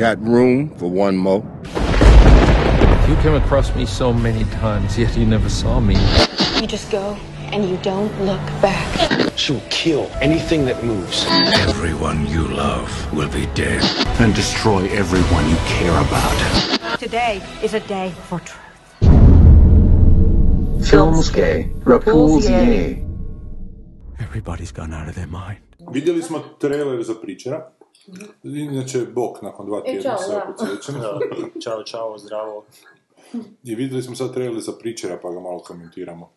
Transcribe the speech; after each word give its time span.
Got 0.00 0.18
room 0.22 0.70
for 0.78 0.90
one 0.90 1.14
more? 1.14 1.42
You 3.06 3.16
came 3.16 3.34
across 3.34 3.76
me 3.76 3.84
so 3.84 4.14
many 4.14 4.44
times, 4.44 4.96
yet 4.96 5.14
you 5.14 5.26
never 5.26 5.50
saw 5.50 5.78
me. 5.78 5.94
You 6.58 6.66
just 6.66 6.90
go 6.90 7.18
and 7.52 7.68
you 7.68 7.76
don't 7.82 8.10
look 8.24 8.40
back. 8.62 9.36
She'll 9.36 9.60
kill 9.68 10.10
anything 10.22 10.64
that 10.64 10.82
moves. 10.82 11.26
Everyone 11.68 12.26
you 12.26 12.48
love 12.48 12.88
will 13.12 13.28
be 13.28 13.44
dead. 13.54 13.82
And 14.20 14.34
destroy 14.34 14.88
everyone 14.88 15.50
you 15.50 15.56
care 15.66 15.92
about. 15.92 16.98
Today 16.98 17.42
is 17.62 17.74
a 17.74 17.80
day 17.80 18.14
for 18.28 18.40
truth. 18.40 18.56
Films 20.90 21.30
Filmske 21.30 21.68
repulsije. 21.84 23.04
Everybody's 24.18 24.72
gone 24.72 24.94
out 24.94 25.08
of 25.08 25.14
their 25.14 25.28
mind. 25.28 25.60
Vidjeli 25.92 26.22
smo 26.22 26.38
trailer 26.38 27.02
za 27.02 27.14
pričera. 27.22 27.79
Inače, 28.42 29.06
Bok 29.14 29.42
nakon 29.42 29.66
dva 29.66 29.82
tjedna 29.82 30.02
čao, 30.02 30.18
sve 30.18 30.34
da. 30.34 30.54
podsjećam. 30.56 30.94
Ćao, 31.62 31.82
čao, 31.82 32.18
zdravo. 32.18 32.64
I 33.64 33.74
vidjeli 33.74 34.02
smo 34.02 34.16
sad 34.16 34.34
trailer 34.34 34.60
za 34.60 34.72
pričera, 34.72 35.18
pa 35.22 35.32
ga 35.32 35.40
malo 35.40 35.58
komentiramo. 35.58 36.32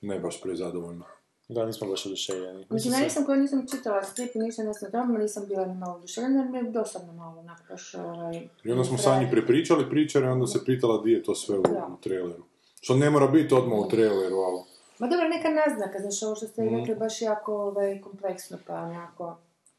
Ne 0.00 0.18
baš 0.18 0.42
prezadovoljno. 0.42 1.04
Da, 1.48 1.66
nismo 1.66 1.88
baš 1.88 2.06
oduševljeni. 2.06 2.66
Mislim, 2.70 2.94
ja 2.94 3.00
nisam 3.00 3.24
koja 3.24 3.38
nisam 3.38 3.66
čitala 3.70 4.02
strip 4.02 4.30
znam 4.32 4.92
tamo, 4.92 5.18
nisam 5.18 5.46
bila 5.48 5.66
ni 5.66 5.74
malo 5.74 5.94
oduševljena, 5.94 6.42
jer 6.42 6.50
mi 6.50 6.58
je 6.58 6.62
dosadno 6.62 7.12
malo 7.12 7.40
onak 7.40 7.58
baš 7.70 7.94
ovaj... 7.94 8.48
I 8.64 8.70
onda 8.70 8.84
smo 8.84 8.98
Sanji 8.98 9.30
prepričali 9.30 9.90
pričare, 9.90 10.28
onda 10.28 10.46
se 10.46 10.64
pitala 10.64 11.02
di 11.02 11.12
je 11.12 11.22
to 11.22 11.34
sve 11.34 11.58
u, 11.58 11.62
Da. 11.62 11.88
u 11.98 12.02
traileru. 12.02 12.42
Što 12.80 12.94
ne 12.94 13.10
mora 13.10 13.26
biti 13.26 13.54
odmah 13.54 13.78
u 13.78 13.88
traileru, 13.88 14.36
ali... 14.36 14.60
Ma 14.98 15.06
dobro, 15.06 15.28
neka 15.28 15.48
naznaka, 15.48 15.98
znaš, 15.98 16.22
ovo 16.22 16.36
što 16.36 16.46
ste 16.46 16.62
rekli 16.62 16.94
baš 16.94 17.22
jako 17.22 17.54
ovaj, 17.54 18.00
kompleksno, 18.00 18.58
pa 18.66 18.74
onako... 18.74 19.36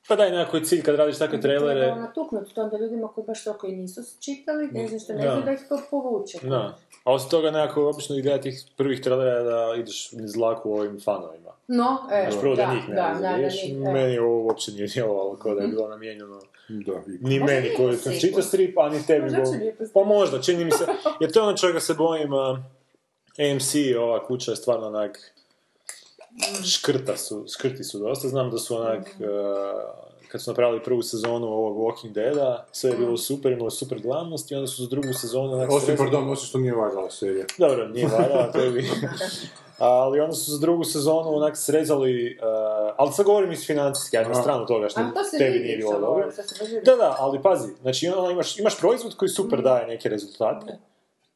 Pa 0.07 0.15
daj 0.15 0.31
nekako 0.31 0.59
cilj 0.59 0.81
kad 0.83 0.95
radiš 0.95 1.17
takve 1.17 1.41
trailere. 1.41 1.81
Treba 1.81 2.01
natuknuti 2.01 2.53
to 2.53 2.61
onda 2.61 2.77
ljudima 2.77 3.07
koji 3.07 3.27
baš 3.27 3.43
toliko 3.43 3.67
i 3.67 3.75
nisu 3.75 4.01
čitali, 4.19 4.67
ne 4.71 4.87
znam 4.87 4.99
što 4.99 5.13
ne 5.13 5.21
znaju 5.21 5.41
da 5.41 5.51
ih 5.51 5.59
to 5.69 5.81
povuče. 5.91 6.37
Da. 6.41 6.77
A 7.03 7.13
osim 7.13 7.29
toga 7.29 7.51
nekako 7.51 7.89
obično 7.89 8.15
ideja 8.15 8.41
tih 8.41 8.63
prvih 8.77 9.01
trailera 9.01 9.31
je 9.31 9.43
da 9.43 9.75
ideš 9.79 10.11
niz 10.11 10.33
dlaku 10.33 10.73
ovim 10.73 10.99
fanovima. 10.99 11.51
No, 11.67 11.97
evo, 12.11 12.31
Znaš, 12.31 12.41
prvo 12.41 12.55
da, 12.55 12.65
da, 12.65 12.73
njih 12.73 12.89
ne 12.89 12.95
da, 12.95 13.37
evo. 13.79 13.93
Meni 13.93 14.17
ovo 14.17 14.43
uopće 14.43 14.71
nije 14.71 14.87
djelovalo 14.87 15.35
kao 15.35 15.55
da 15.55 15.61
je 15.61 15.67
bilo 15.67 15.89
namijenjeno 15.89 16.39
Da, 16.69 16.91
ni 17.21 17.39
Možda 17.39 17.45
meni 17.45 17.69
koji 17.77 17.97
sam 17.97 18.13
čitao 18.21 18.41
strip, 18.41 18.77
a 18.77 18.89
ni 18.89 19.05
tebi. 19.07 19.21
Možda 19.21 19.41
po 19.77 19.85
Pa 19.93 20.03
možda, 20.03 20.41
čini 20.41 20.65
mi 20.65 20.71
se. 20.71 20.85
Jer 21.21 21.31
to 21.31 21.39
je 21.39 21.43
ono 21.43 21.57
čega 21.57 21.79
se 21.79 21.93
bojim. 21.93 22.33
AMC, 23.37 23.75
ova 23.99 24.25
kuća 24.25 24.51
je 24.51 24.55
stvarno 24.55 24.87
onak 24.87 25.33
škrta 26.65 27.17
su, 27.17 27.45
škrti 27.53 27.83
su 27.83 27.99
dosta. 27.99 28.27
Znam 28.27 28.51
da 28.51 28.57
su 28.57 28.75
onak, 28.75 28.99
uh, 29.19 29.25
kad 30.27 30.41
su 30.41 30.51
napravili 30.51 30.83
prvu 30.83 31.01
sezonu 31.01 31.47
ovog 31.47 31.77
Walking 31.77 32.11
Deada, 32.11 32.65
sve 32.71 32.89
je 32.91 32.97
bilo 32.97 33.17
super, 33.17 33.51
imalo 33.51 33.69
super 33.69 33.99
glavnost 34.01 34.51
i 34.51 34.55
onda 34.55 34.67
su 34.67 34.83
za 34.83 34.89
drugu 34.89 35.13
sezonu... 35.13 35.53
onak 35.53 35.71
Osim, 35.71 35.87
srezali- 35.87 35.97
pardon, 35.97 36.29
osim 36.29 36.45
što 36.47 36.57
nije 36.57 36.75
važala 36.75 37.09
serija. 37.11 37.45
dobro, 37.57 37.87
nije 37.87 38.07
valjala, 38.07 38.51
to 38.51 38.59
je 38.59 38.71
bi... 38.75 38.89
Ali 39.77 40.19
onda 40.19 40.33
su 40.35 40.51
za 40.51 40.57
drugu 40.59 40.83
sezonu 40.83 41.35
onak 41.35 41.57
srezali, 41.57 42.37
uh, 42.41 42.93
ali 42.97 43.11
sad 43.13 43.25
govorim 43.25 43.51
iz 43.51 43.65
financijske, 43.65 44.17
ajde 44.17 44.29
na 44.29 44.35
stranu 44.41 44.65
toga 44.65 44.89
što 44.89 44.99
to 45.01 45.37
tebi 45.37 45.59
nije 45.59 45.77
bilo 45.77 45.99
dobro. 45.99 46.29
Da, 46.85 46.95
da, 46.95 47.15
ali 47.19 47.41
pazi, 47.41 47.69
znači 47.81 48.07
ono, 48.07 48.31
imaš, 48.31 48.59
imaš 48.59 48.79
proizvod 48.79 49.15
koji 49.15 49.29
super 49.29 49.61
daje 49.61 49.87
neke 49.87 50.09
rezultate 50.09 50.77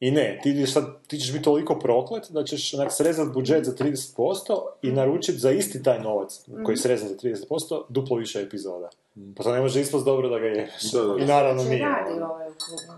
i 0.00 0.10
ne, 0.10 0.40
ti, 0.42 0.66
sad, 0.66 0.84
ti 1.06 1.18
ćeš 1.18 1.32
biti 1.32 1.44
toliko 1.44 1.78
proklet 1.78 2.30
da 2.30 2.44
ćeš 2.44 2.74
onak 2.74 2.92
srezati 2.92 3.30
budžet 3.34 3.64
za 3.64 3.72
30% 3.72 4.60
i 4.82 4.92
naručiti 4.92 5.38
za 5.38 5.50
isti 5.50 5.82
taj 5.82 6.00
novac 6.00 6.40
koji 6.64 6.72
je 6.72 6.76
srezan 6.76 7.08
za 7.08 7.14
30% 7.14 7.82
duplo 7.88 8.16
više 8.16 8.40
epizoda. 8.40 8.90
Pa 9.36 9.42
to 9.42 9.52
ne 9.52 9.60
može 9.60 9.80
ispast 9.80 10.04
dobro 10.04 10.28
da 10.28 10.38
ga 10.38 10.46
ješ. 10.46 10.92
Da, 10.92 11.02
da. 11.02 11.22
I 11.22 11.26
naravno 11.26 11.62
Znači, 11.62 11.74
nije. 11.76 12.24
ovaj. 12.24 12.48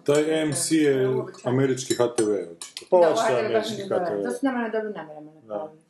Taj 0.04 0.42
AMC 0.42 0.70
je 0.70 1.08
američki 1.44 1.94
HTV, 1.94 2.30
očito. 2.52 2.86
Pa 2.90 2.96
očito 2.96 3.32
je 3.32 3.46
američki. 3.46 3.82
HTV. 3.82 4.22
To 4.24 4.30
su 4.30 4.38
nama 4.42 4.58
na 4.58 4.68
dobrim 4.68 4.92
namjerama 4.92 5.30
napravili. 5.32 5.80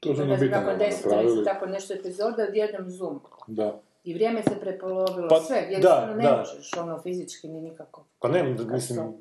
To 0.00 0.14
su 0.14 0.22
10 0.22 0.50
napravili. 0.50 1.44
tako 1.44 1.66
nešto 1.66 1.94
epizoda, 1.94 2.46
odjednom 2.48 2.90
zoom. 2.90 3.20
Da. 3.46 3.80
I 4.04 4.14
vrijeme 4.14 4.42
se 4.42 4.60
prepolovilo, 4.60 5.28
Pa, 5.28 5.40
sve, 5.40 5.60
da, 5.60 5.66
jednostavno 5.66 6.14
ne 6.14 6.22
da. 6.22 6.36
možeš, 6.36 6.70
ono, 6.76 7.02
fizički 7.02 7.48
ni 7.48 7.60
nikako. 7.60 8.04
Pa 8.20 8.28
ne, 8.28 8.42
mislim, 8.64 9.12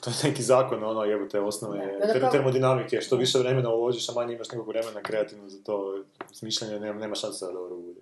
to? 0.00 0.10
je 0.10 0.16
neki 0.30 0.42
zakon, 0.42 0.84
ono, 0.84 1.04
jebote, 1.04 1.40
osnove 1.40 1.98
Da, 2.20 2.30
termodinamike, 2.30 3.00
što 3.00 3.16
više 3.16 3.38
vremena 3.38 3.70
uložiš, 3.70 4.08
a 4.08 4.12
manje 4.12 4.34
imaš 4.34 4.50
nekog 4.52 4.68
vremena 4.68 5.02
kreativno 5.02 5.48
za 5.48 5.62
to 5.62 6.04
smišljanje, 6.32 6.80
nema, 6.80 7.00
nema 7.00 7.14
šanse 7.14 7.46
da 7.46 7.52
dobro 7.52 7.76
bude. 7.76 8.00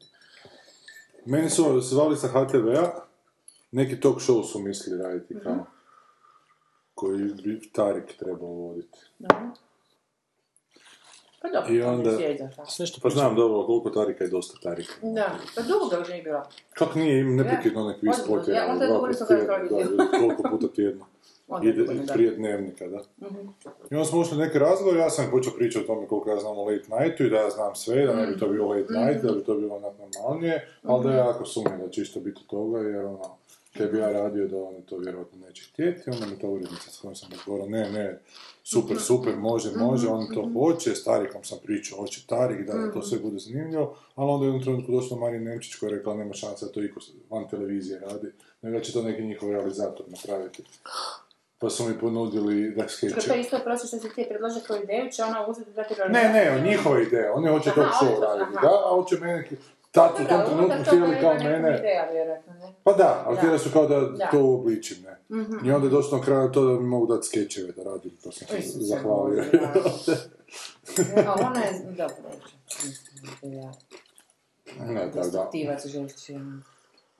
Meni 1.24 1.50
su 1.50 1.80
zvali 1.80 2.16
sa 2.16 2.28
HTV-a, 2.28 3.00
neki 3.70 4.00
talk 4.00 4.16
show 4.20 4.44
su 4.44 4.58
mislili 4.58 5.02
raditi 5.02 5.34
kao, 5.42 5.66
koji 6.94 7.18
bi 7.18 7.70
Tarik 7.72 8.16
trebao 8.18 8.48
voditi. 8.48 8.98
Dobro. 9.18 9.50
Pa 11.42 11.48
dobro, 11.48 11.74
I 11.74 11.82
onda- 11.82 12.10
nešto 12.78 13.00
Pa 13.02 13.10
znam 13.10 13.36
dobro, 13.36 13.66
koliko 13.66 13.90
Tarika 13.90 14.24
je 14.24 14.30
dosta 14.30 14.58
Tarika. 14.62 14.92
Da, 15.02 15.38
pa 15.54 15.62
dugo 15.62 15.88
ga 15.90 15.96
još 15.96 16.08
nije 16.08 16.22
bilo. 16.22 16.42
Kak 16.74 16.94
nije 16.94 17.20
im 17.20 17.36
neprekidno 17.36 17.80
onak 17.80 17.96
vis 18.02 18.16
potjera, 18.26 18.60
ja 18.60 18.72
onda 18.72 18.86
dva 18.86 18.94
govorim 18.94 19.14
sam 19.14 19.26
da, 19.28 20.08
koliko 20.18 20.42
puta 20.50 20.74
tjedno. 20.74 21.06
Ide 21.62 21.84
prije 22.08 22.30
dnevnika, 22.30 22.88
da. 22.88 22.98
Mhm. 23.20 23.36
I 23.90 23.94
onda 23.94 24.04
smo 24.04 24.20
ušli 24.20 24.38
neki 24.38 24.58
razgovor, 24.58 24.96
ja 24.96 25.10
sam 25.10 25.30
počeo 25.30 25.52
pričati 25.52 25.84
o 25.84 25.94
tome 25.94 26.06
koliko 26.06 26.30
ja 26.30 26.36
znam 26.36 26.58
o 26.58 26.64
late 26.64 26.84
nightu 27.00 27.24
i 27.24 27.30
da 27.30 27.36
ja 27.36 27.50
znam 27.50 27.74
sve, 27.74 28.06
da 28.06 28.14
ne 28.14 28.26
bi 28.26 28.38
to 28.38 28.48
bilo 28.48 28.68
late 28.68 28.86
Mhm. 28.90 29.04
night, 29.04 29.22
da 29.22 29.32
bi 29.32 29.44
to 29.44 29.54
bilo 29.54 29.74
onak 29.76 29.92
normalnije, 29.98 30.68
ali 30.82 31.04
da 31.04 31.12
ja 31.12 31.18
jako 31.18 31.44
sumnjam 31.44 31.78
da 31.78 31.88
će 31.88 32.02
isto 32.02 32.20
biti 32.20 32.40
toga, 32.46 32.78
jer 32.80 33.04
ono, 33.04 33.36
kad 33.78 33.90
bi 33.90 33.98
ja 33.98 34.12
radio 34.12 34.48
da 34.48 34.56
oni 34.58 34.82
to 34.82 34.96
vjerojatno 34.96 35.38
neće 35.38 35.64
htjeti, 35.64 36.10
onda 36.10 36.26
mi 36.26 36.38
to 36.38 36.48
urednica 36.48 36.90
s 36.90 36.98
kojom 36.98 37.14
sam 37.14 37.28
razgovarao, 37.30 37.66
ne, 37.69 37.90
ne, 37.90 38.19
super, 38.64 38.96
Mhm. 38.96 39.02
super, 39.02 39.36
može, 39.36 39.70
može, 39.72 40.08
oni 40.08 40.34
to 40.34 40.50
hoće, 40.54 40.90
s 40.90 41.04
Tarikom 41.04 41.44
sam 41.44 41.58
pričao, 41.64 41.98
hoće 41.98 42.26
Tarik, 42.26 42.66
da, 42.66 42.74
Mhm. 42.74 42.86
da 42.86 42.92
to 42.92 43.02
sve 43.02 43.19
bude 43.19 43.38
zanimljivo, 43.38 43.96
ali 44.14 44.30
onda 44.30 44.44
je 44.44 44.50
u 44.50 44.54
jednom 44.54 44.62
trenutku 44.64 44.92
došla 44.92 45.16
Marija 45.16 45.40
Nemčić 45.40 45.74
koja 45.74 45.90
je 45.90 45.96
rekla 45.96 46.14
nema 46.14 46.34
šanse 46.34 46.66
da 46.66 46.72
to 46.72 46.82
iko 46.82 47.00
van 47.30 47.48
televizije 47.48 48.00
radi, 48.00 48.28
nego 48.62 48.76
da 48.78 48.84
će 48.84 48.92
to 48.92 49.02
neki 49.02 49.22
njihov 49.22 49.50
realizator 49.50 50.06
napraviti. 50.08 50.62
Pa 51.62 51.70
su 51.70 51.84
mi 51.84 51.98
ponudili 51.98 52.70
da 52.70 52.88
Što 52.88 52.96
skeće. 53.08 53.28
to 53.28 53.34
isto 53.34 53.58
prošlo 53.58 53.86
što 53.88 53.98
si 53.98 54.14
ti 54.14 54.26
predložio 54.28 54.60
kao 54.66 54.76
ideju, 54.76 55.10
će 55.10 55.22
ona 55.24 55.46
uzeti 55.46 55.70
da 55.70 55.84
ti 55.84 55.94
Ne, 56.08 56.22
ne, 56.24 56.62
njihova 56.62 57.00
ideja, 57.00 57.32
oni 57.34 57.48
hoće 57.48 57.70
to- 57.70 57.82
raditi, 57.82 58.22
aha. 58.22 58.60
da, 58.62 58.82
a 58.86 58.90
hoće 58.90 59.16
mene, 59.16 59.48
tad 59.90 60.10
u 60.14 60.16
tom 60.16 60.44
trenutku 60.44 60.82
htjeli 60.84 61.16
kao 61.20 61.34
mene, 61.34 61.78
Ideja, 61.78 62.06
ne? 62.26 62.42
pa 62.84 62.92
da, 62.92 63.22
ali 63.26 63.34
Da. 63.34 63.40
htjeli 63.40 63.58
su 63.58 63.70
kao 63.72 63.86
da, 63.86 64.00
Da. 64.00 64.28
to 64.30 64.40
uobličim, 64.40 64.96
ne. 65.02 65.38
Mhm. 65.38 65.66
I 65.66 65.72
onda 65.72 65.86
je 65.86 65.90
došlo 65.90 66.18
na 66.18 66.24
kraju 66.24 66.52
to 66.52 66.64
da 66.64 66.72
mi 66.72 66.86
mogu 66.86 67.06
dati 67.06 67.26
skečeve 67.26 67.72
da 67.72 67.82
radim, 67.82 68.10
to 68.24 68.32
sam 68.32 68.46
zahvalio. 68.60 69.44
Da. 69.52 69.72
A 71.28 71.34
ona 71.40 71.60
je, 71.60 71.72
dobro, 71.88 72.30
ne, 74.80 75.06
da, 75.06 75.22
žešći, 75.86 76.34
ono. 76.34 76.62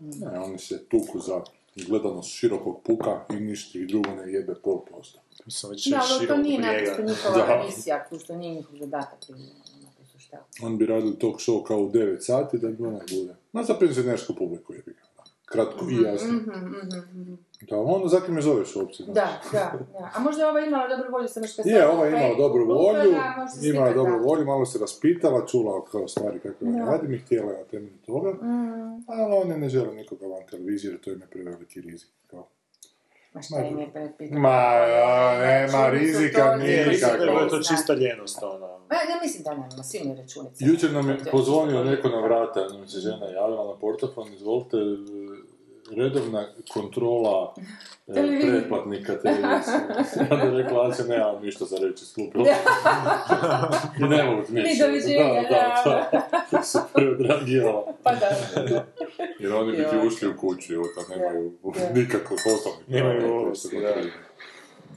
ne, 0.01 0.39
oni 0.41 0.59
se 0.59 0.85
tuku 0.85 1.19
za 1.19 1.41
gledanost 1.77 2.31
širokog 2.31 2.83
puka 2.85 3.25
i 3.31 3.41
ništa 3.41 3.79
ih 3.79 3.89
drugo 3.89 4.11
ne 4.11 4.33
jebe 4.33 4.55
pol 4.55 4.85
posto. 4.91 5.21
Mislim, 5.47 5.71
već 5.71 5.89
Da, 5.91 6.03
ali 6.11 6.27
to 6.27 6.37
nije 6.37 6.61
naprosto 6.61 7.03
njihova 7.03 7.69
tu 8.11 8.19
što 8.19 8.37
nije 8.37 8.55
njihov 8.55 8.77
zadatak. 8.77 9.19
On 10.63 10.79
bi 10.79 10.87
radili 10.87 11.19
talk 11.19 11.41
show 11.41 11.65
kao 11.65 11.79
u 11.79 11.91
9 11.91 12.21
sati 12.21 12.59
da 12.59 12.69
bi 12.69 12.85
onak 12.85 13.11
bude. 13.11 13.35
Ma 13.53 13.63
za 13.63 13.75
penzionersku 13.75 14.35
publiku 14.35 14.73
je 14.73 14.83
Kratko 15.45 15.91
i 15.91 16.03
jasno. 16.03 16.33
Mhm, 16.33 16.51
mhm, 16.51 17.21
mhm. 17.21 17.35
Da, 17.63 17.77
onda 17.79 18.09
zatim 18.09 18.35
me 18.35 18.41
zoveš 18.43 18.77
uopće. 18.77 19.03
Da, 19.05 19.13
da, 19.53 19.59
da. 19.93 20.11
A 20.15 20.21
možda 20.21 20.43
je 20.43 20.49
ova 20.49 20.61
imala 20.61 20.89
dobru 20.89 21.13
volju 21.13 21.29
sa 21.29 21.41
nešto 21.41 21.63
Je, 21.65 21.87
ova 21.89 22.07
je 22.07 22.11
imala 22.13 22.35
dobru 22.37 22.67
volju, 22.67 23.11
imala 23.11 23.47
imala 23.65 23.89
je 23.89 23.95
dobru 23.95 24.19
volju, 24.21 24.45
malo 24.47 24.67
se 24.67 24.79
raspitala, 24.79 25.47
čula 25.47 25.85
kao 25.85 26.09
stvari 26.09 26.39
kako 26.39 26.65
ja 26.67 26.85
radim 26.87 27.15
i 27.15 27.19
htjela 27.19 27.53
je 27.53 27.59
na 27.59 27.65
temelju 27.65 27.99
toga, 28.07 28.31
Mm. 28.33 29.05
ali 29.09 29.35
one 29.37 29.59
ne 29.59 29.69
žele 29.69 29.95
nikoga 29.95 30.27
van 30.27 30.43
televizije 30.51 30.91
jer 30.91 31.01
to 31.01 31.11
im 31.11 31.21
je 31.21 31.27
preveliki 31.27 31.81
rizik. 31.81 32.09
Kao. 32.27 32.47
Ma 33.35 33.43
šta 33.43 33.59
im 33.61 33.79
je? 33.79 33.91
Ma, 34.31 34.59
nema 35.41 35.79
Računi 35.81 36.07
su 36.07 36.19
rizika 36.19 36.57
da 36.57 36.65
je 36.65 36.87
nikako. 36.87 37.49
to 37.51 37.59
čista 37.61 37.95
ljenost, 37.95 38.43
ono. 38.43 38.67
Ma, 38.69 38.95
ja 38.95 39.19
mislim 39.23 39.43
da 39.45 39.51
nema, 39.51 39.83
svi 39.83 40.01
mi 40.05 40.15
računice. 40.17 40.65
Jučer 40.65 40.93
nam 40.93 41.09
je 41.11 41.19
pozvonio 41.31 41.85
neko 41.85 42.09
na 42.09 42.21
vrata, 42.21 42.69
nam 42.69 42.89
se 42.89 43.01
žena 43.01 43.27
javila 43.27 43.65
na 43.65 43.75
portafon, 43.75 44.33
izvolite, 44.33 44.77
e, 44.77 44.81
redovna 45.97 46.47
kontrola 46.75 47.55
e, 48.09 48.41
pretplatnika 48.41 49.13
televizije. 49.19 49.81
Onda 50.31 50.45
je 50.45 50.63
rekla, 50.63 50.85
ja 50.85 50.93
se 50.93 51.05
nemam 51.09 51.43
ništa 51.43 51.65
za 51.65 51.77
reći, 51.79 52.05
sklupila. 52.05 52.45
I 54.01 54.03
ne 54.03 54.25
mogu 54.25 54.43
ti 54.43 54.53
ništa. 54.53 54.87
Ni 54.87 54.93
doviđenja, 54.93 55.43
da, 55.43 55.83
da, 55.85 56.11
da. 56.53 56.63
Super 56.73 57.09
odreagirala. 57.09 57.85
Pa 58.03 58.11
da, 58.11 58.29
da. 58.63 58.85
Jer 59.39 59.53
oni 59.53 59.73
bi 59.73 59.79
ti 59.79 60.07
ušli 60.07 60.29
u 60.29 60.37
kuću, 60.37 60.75
evo 60.75 60.85
tam 60.95 61.19
nemaju 61.19 61.53
Da. 61.63 62.01
nikakvog 62.01 62.39
osnovnih. 62.39 62.89
Nemaju 62.89 63.35
ovlasti, 63.35 63.69
to 63.69 63.77
se 63.77 63.81
da. 63.81 63.95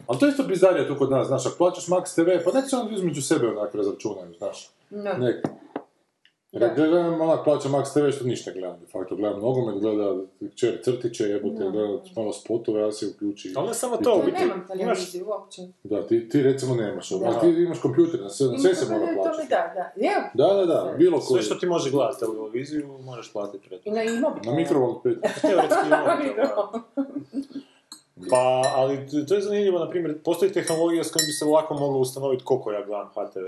Ali 0.08 0.20
to 0.20 0.26
je 0.26 0.30
isto 0.30 0.44
bizarija 0.44 0.88
tu 0.88 0.96
kod 0.98 1.12
nas, 1.12 1.28
znaš, 1.28 1.46
ako 1.46 1.58
plaćaš 1.58 1.88
Max 1.88 2.16
TV, 2.16 2.44
pa 2.46 2.60
nek 2.60 2.70
se 2.70 2.76
oni 2.76 2.96
između 2.96 3.22
sebe 3.22 3.48
onak 3.48 3.76
razračunaju, 3.76 4.34
znaš. 4.38 4.70
No. 4.90 5.14
Nek. 5.14 5.36
Da. 6.60 6.68
Gledam, 6.75 7.22
onak, 7.22 7.44
plaćam 7.44 7.72
Max 7.72 7.94
TV 7.94 8.16
što 8.16 8.25
ništa 8.25 8.52
gledam, 8.52 8.80
de 8.80 8.88
facto 8.88 9.16
gledam 9.16 9.40
nogomet, 9.42 9.81
gleda 9.81 10.16
čer 10.56 10.80
crtiće, 10.84 11.24
jebote, 11.24 11.69
gleda 11.72 12.00
malo 12.16 12.34
spotove, 12.34 12.81
ja 12.81 12.92
se 12.92 13.07
uključi. 13.07 13.54
Ali 13.57 13.68
ne 13.68 13.74
samo 13.74 13.98
to, 13.98 14.22
biti, 14.25 14.38
nemam 14.40 14.57
imaš, 14.57 14.78
televiziju 14.78 15.25
uopće. 15.28 15.62
Da, 15.84 16.07
ti, 16.07 16.30
ti 16.30 16.42
recimo 16.44 16.75
nemaš, 16.75 17.10
Da. 17.10 17.25
ali 17.25 17.40
ti 17.56 17.62
imaš 17.62 17.80
kompjuter, 17.80 18.22
na 18.22 18.30
sve, 18.30 18.60
sve 18.60 18.75
se 18.75 18.94
mora 18.94 19.06
to 19.06 19.12
mi 19.12 19.18
plaćati. 19.18 19.48
da, 19.50 19.74
da. 19.75 20.07
Evo, 20.07 20.24
Da, 20.34 20.54
da, 20.54 20.66
da, 20.66 20.94
bilo 20.98 21.19
koji. 21.19 21.25
sve 21.28 21.42
što 21.42 21.56
ti 21.56 21.66
može 21.66 21.92
gledati 21.92 22.19
televiziju, 22.19 22.98
možeš 23.01 23.34
platiti 23.34 23.68
pred. 23.69 23.80
i 23.86 23.92
na 23.92 24.04
i 24.04 24.19
mobitel. 24.19 24.51
Na 24.51 24.58
mikrovalu 24.58 25.01
pet. 25.04 25.18
Teoretski 25.42 25.88
imamo. 25.88 26.84
Pa, 28.30 28.38
ali 28.75 28.98
to 29.28 29.36
je 29.36 29.42
zanimljivo, 29.42 29.80
na 29.80 29.90
primjer, 29.90 30.18
postoji 30.24 30.51
tehnologija 30.51 31.04
s 31.04 31.12
kojom 31.12 31.25
bi 31.25 31.31
se 31.31 31.46
lako 31.46 31.74
moglo 31.74 32.00
ustanoviti 32.00 32.44
koliko 32.44 32.72
ja 32.72 32.86
gledam 32.86 33.08
HTV. 33.08 33.48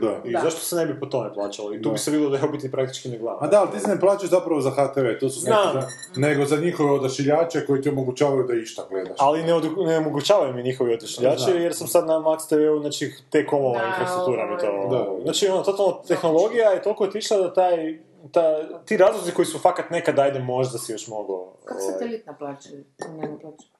Da. 0.00 0.20
I 0.24 0.32
Da. 0.32 0.40
zašto 0.40 0.60
se 0.60 0.76
ne 0.76 0.86
bi 0.86 1.00
po 1.00 1.06
tome 1.06 1.34
plaćalo? 1.34 1.74
I 1.74 1.82
tu 1.82 1.88
Da. 1.88 1.92
bi 1.92 1.98
se 1.98 2.10
vidjelo 2.10 2.30
da 2.30 2.38
ja 2.38 2.44
u 2.44 2.52
biti 2.52 2.70
praktički 2.70 3.08
ne 3.08 3.18
gledam. 3.18 3.38
A 3.40 3.46
da, 3.46 3.60
ali 3.60 3.70
ti 3.70 3.80
se 3.80 3.88
ne 3.88 4.00
plaćaš 4.00 4.30
zapravo 4.30 4.60
za 4.60 4.70
HTV, 4.70 5.18
to 5.20 5.28
su 5.28 5.40
Znam. 5.40 5.76
nego 6.16 6.44
za 6.44 6.56
njihove 6.56 6.90
odašiljače 6.90 7.66
koji 7.66 7.82
ti 7.82 7.88
omogućavaju 7.88 8.44
da 8.44 8.54
išta 8.54 8.82
gledaš. 8.90 9.16
Ali 9.18 9.42
ne, 9.42 9.54
odu- 9.54 9.86
ne 9.86 9.98
omogućavaju 9.98 10.54
mi 10.54 10.62
njihovi 10.62 10.98
Znam. 11.00 11.56
jer 11.56 11.74
sam 11.74 11.86
sad 11.88 12.06
na 12.06 12.14
Max 12.14 12.48
TV-u, 12.48 12.80
znači 12.80 13.12
te 13.30 13.46
komova 13.46 13.78
Da, 13.78 13.86
infrastruktura 13.86 14.46
mi 14.46 14.58
to... 14.58 14.88
Da. 14.90 15.22
Znači, 15.22 15.48
ono, 15.48 15.62
totalno 15.62 16.00
tehnologija 16.08 16.70
je 16.70 16.82
toliko 16.82 17.04
otišla 17.04 17.36
da 17.38 17.54
taj, 17.54 17.98
ta, 18.32 18.42
ti 18.78 18.96
razlozi 18.96 19.32
koji 19.32 19.46
su 19.46 19.58
fakat 19.58 19.90
nekad, 19.90 20.18
ajde, 20.18 20.38
možda 20.38 20.78
si 20.78 20.92
još 20.92 21.08
mogao... 21.08 21.52
Kako 21.64 21.80
ovaj, 21.80 21.92
satelit 21.92 22.26
naplaćaju? 22.26 22.84
Ne 23.10 23.28
naplaćaju. 23.28 23.70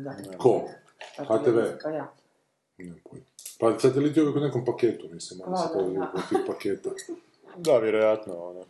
Da. 0.00 0.38
Ko? 0.38 0.60
Pa 1.18 1.24
HTV? 1.24 1.44
televizija, 1.44 1.90
Ja. 1.90 2.12
Nemam 2.78 2.96
pojma. 3.10 3.24
Pa 3.58 3.78
satelit 3.78 4.16
je 4.16 4.22
uvijek 4.22 4.36
u 4.36 4.40
nekom 4.40 4.64
paketu, 4.64 5.06
mislim, 5.12 5.40
ono 5.40 5.50
Da, 5.52 5.56
se 5.58 5.68
da. 5.74 6.12
od 6.14 6.28
tih 6.28 6.38
paketa. 6.46 6.90
Da, 7.58 7.78
vjerojatno, 7.78 8.34
ono. 8.36 8.64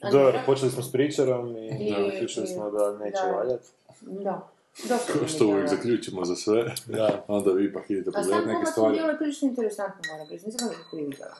A 0.00 0.10
Dobro, 0.12 0.40
počeli 0.46 0.70
smo 0.70 0.82
s 0.82 0.92
pričarom 0.92 1.56
i, 1.56 1.66
I- 1.80 1.94
zaključili 2.04 2.46
smo 2.46 2.70
da 2.70 2.92
neće 2.94 3.22
da. 3.24 3.32
valjati. 3.32 3.68
Da. 4.00 4.48
Dosta 4.88 5.26
što 5.26 5.44
je 5.44 5.48
uvijek 5.48 5.68
zaključimo 5.68 6.24
za 6.24 6.36
sve, 6.36 6.74
Da. 6.86 7.24
onda 7.28 7.50
vi 7.50 7.64
ipak 7.64 7.90
idete 7.90 8.10
A 8.10 8.12
sam 8.14 8.22
pogledati 8.22 8.46
neke 8.46 8.52
glumac 8.52 8.66
mi 8.66 8.72
stvari. 8.72 8.96
bilo 8.96 9.16
prilično 9.18 9.48
interesantno, 9.48 10.00
moram 10.12 10.26
reći. 10.30 10.46
Nisam 10.46 10.68
ga 10.68 10.74
nikad 10.74 10.98
vidjela. 11.00 11.34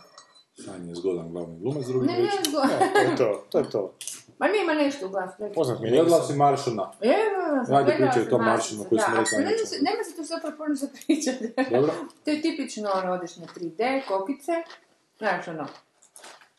San 0.56 0.88
je 0.88 0.94
zgodan 0.94 1.30
glavni 1.30 1.58
glumac, 1.58 1.86
drugim 1.86 2.06
Ne, 2.06 2.12
ne, 2.12 2.22
reći. 2.22 2.50
zgo... 2.50 2.60
To 2.94 3.00
je 3.00 3.16
to, 3.16 3.44
to 3.50 3.58
je 3.58 3.70
to. 3.70 3.92
Ma 4.40 4.46
nema 4.48 4.74
nešto 4.74 5.06
u 5.06 5.10
glasu. 5.10 5.34
Poznat 5.54 5.80
mi 5.80 5.86
je, 5.86 5.90
Gledala 5.90 6.16
nisam- 6.16 6.26
si 6.26 6.38
Maršana. 6.38 6.92
Evo, 7.02 7.76
Ajde, 7.78 7.92
pričaj 7.92 8.22
o 8.22 8.26
tom 8.26 8.42
Maršinu 8.42 8.84
koji 8.84 9.00
smo 9.00 9.14
rekli, 9.16 9.38
nema 9.38 9.66
se- 9.66 9.78
Nema 9.80 10.04
se 10.04 10.16
tu 10.16 10.24
zapravo 10.24 10.56
puno 10.56 10.74
za 10.74 10.86
pričati. 10.96 11.70
Dobro? 11.70 11.92
To 12.24 12.30
je 12.30 12.42
tipično 12.42 12.90
ono 12.94 13.12
odišnje 13.12 13.46
3D, 13.48 13.80
kokice, 14.08 14.52
znaš 15.18 15.48
ono. 15.48 15.66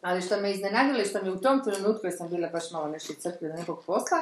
Ali 0.01 0.21
što 0.21 0.37
me 0.37 0.51
iznenadilo 0.51 0.99
i 0.99 1.05
što 1.05 1.21
mi 1.21 1.29
u 1.29 1.37
tom 1.37 1.63
trenutku, 1.63 2.07
jer 2.07 2.13
sam 2.17 2.29
bila 2.29 2.49
baš 2.49 2.71
malo 2.71 2.87
nešto 2.87 3.13
crpila 3.15 3.55
nekog 3.55 3.83
posla, 3.85 4.17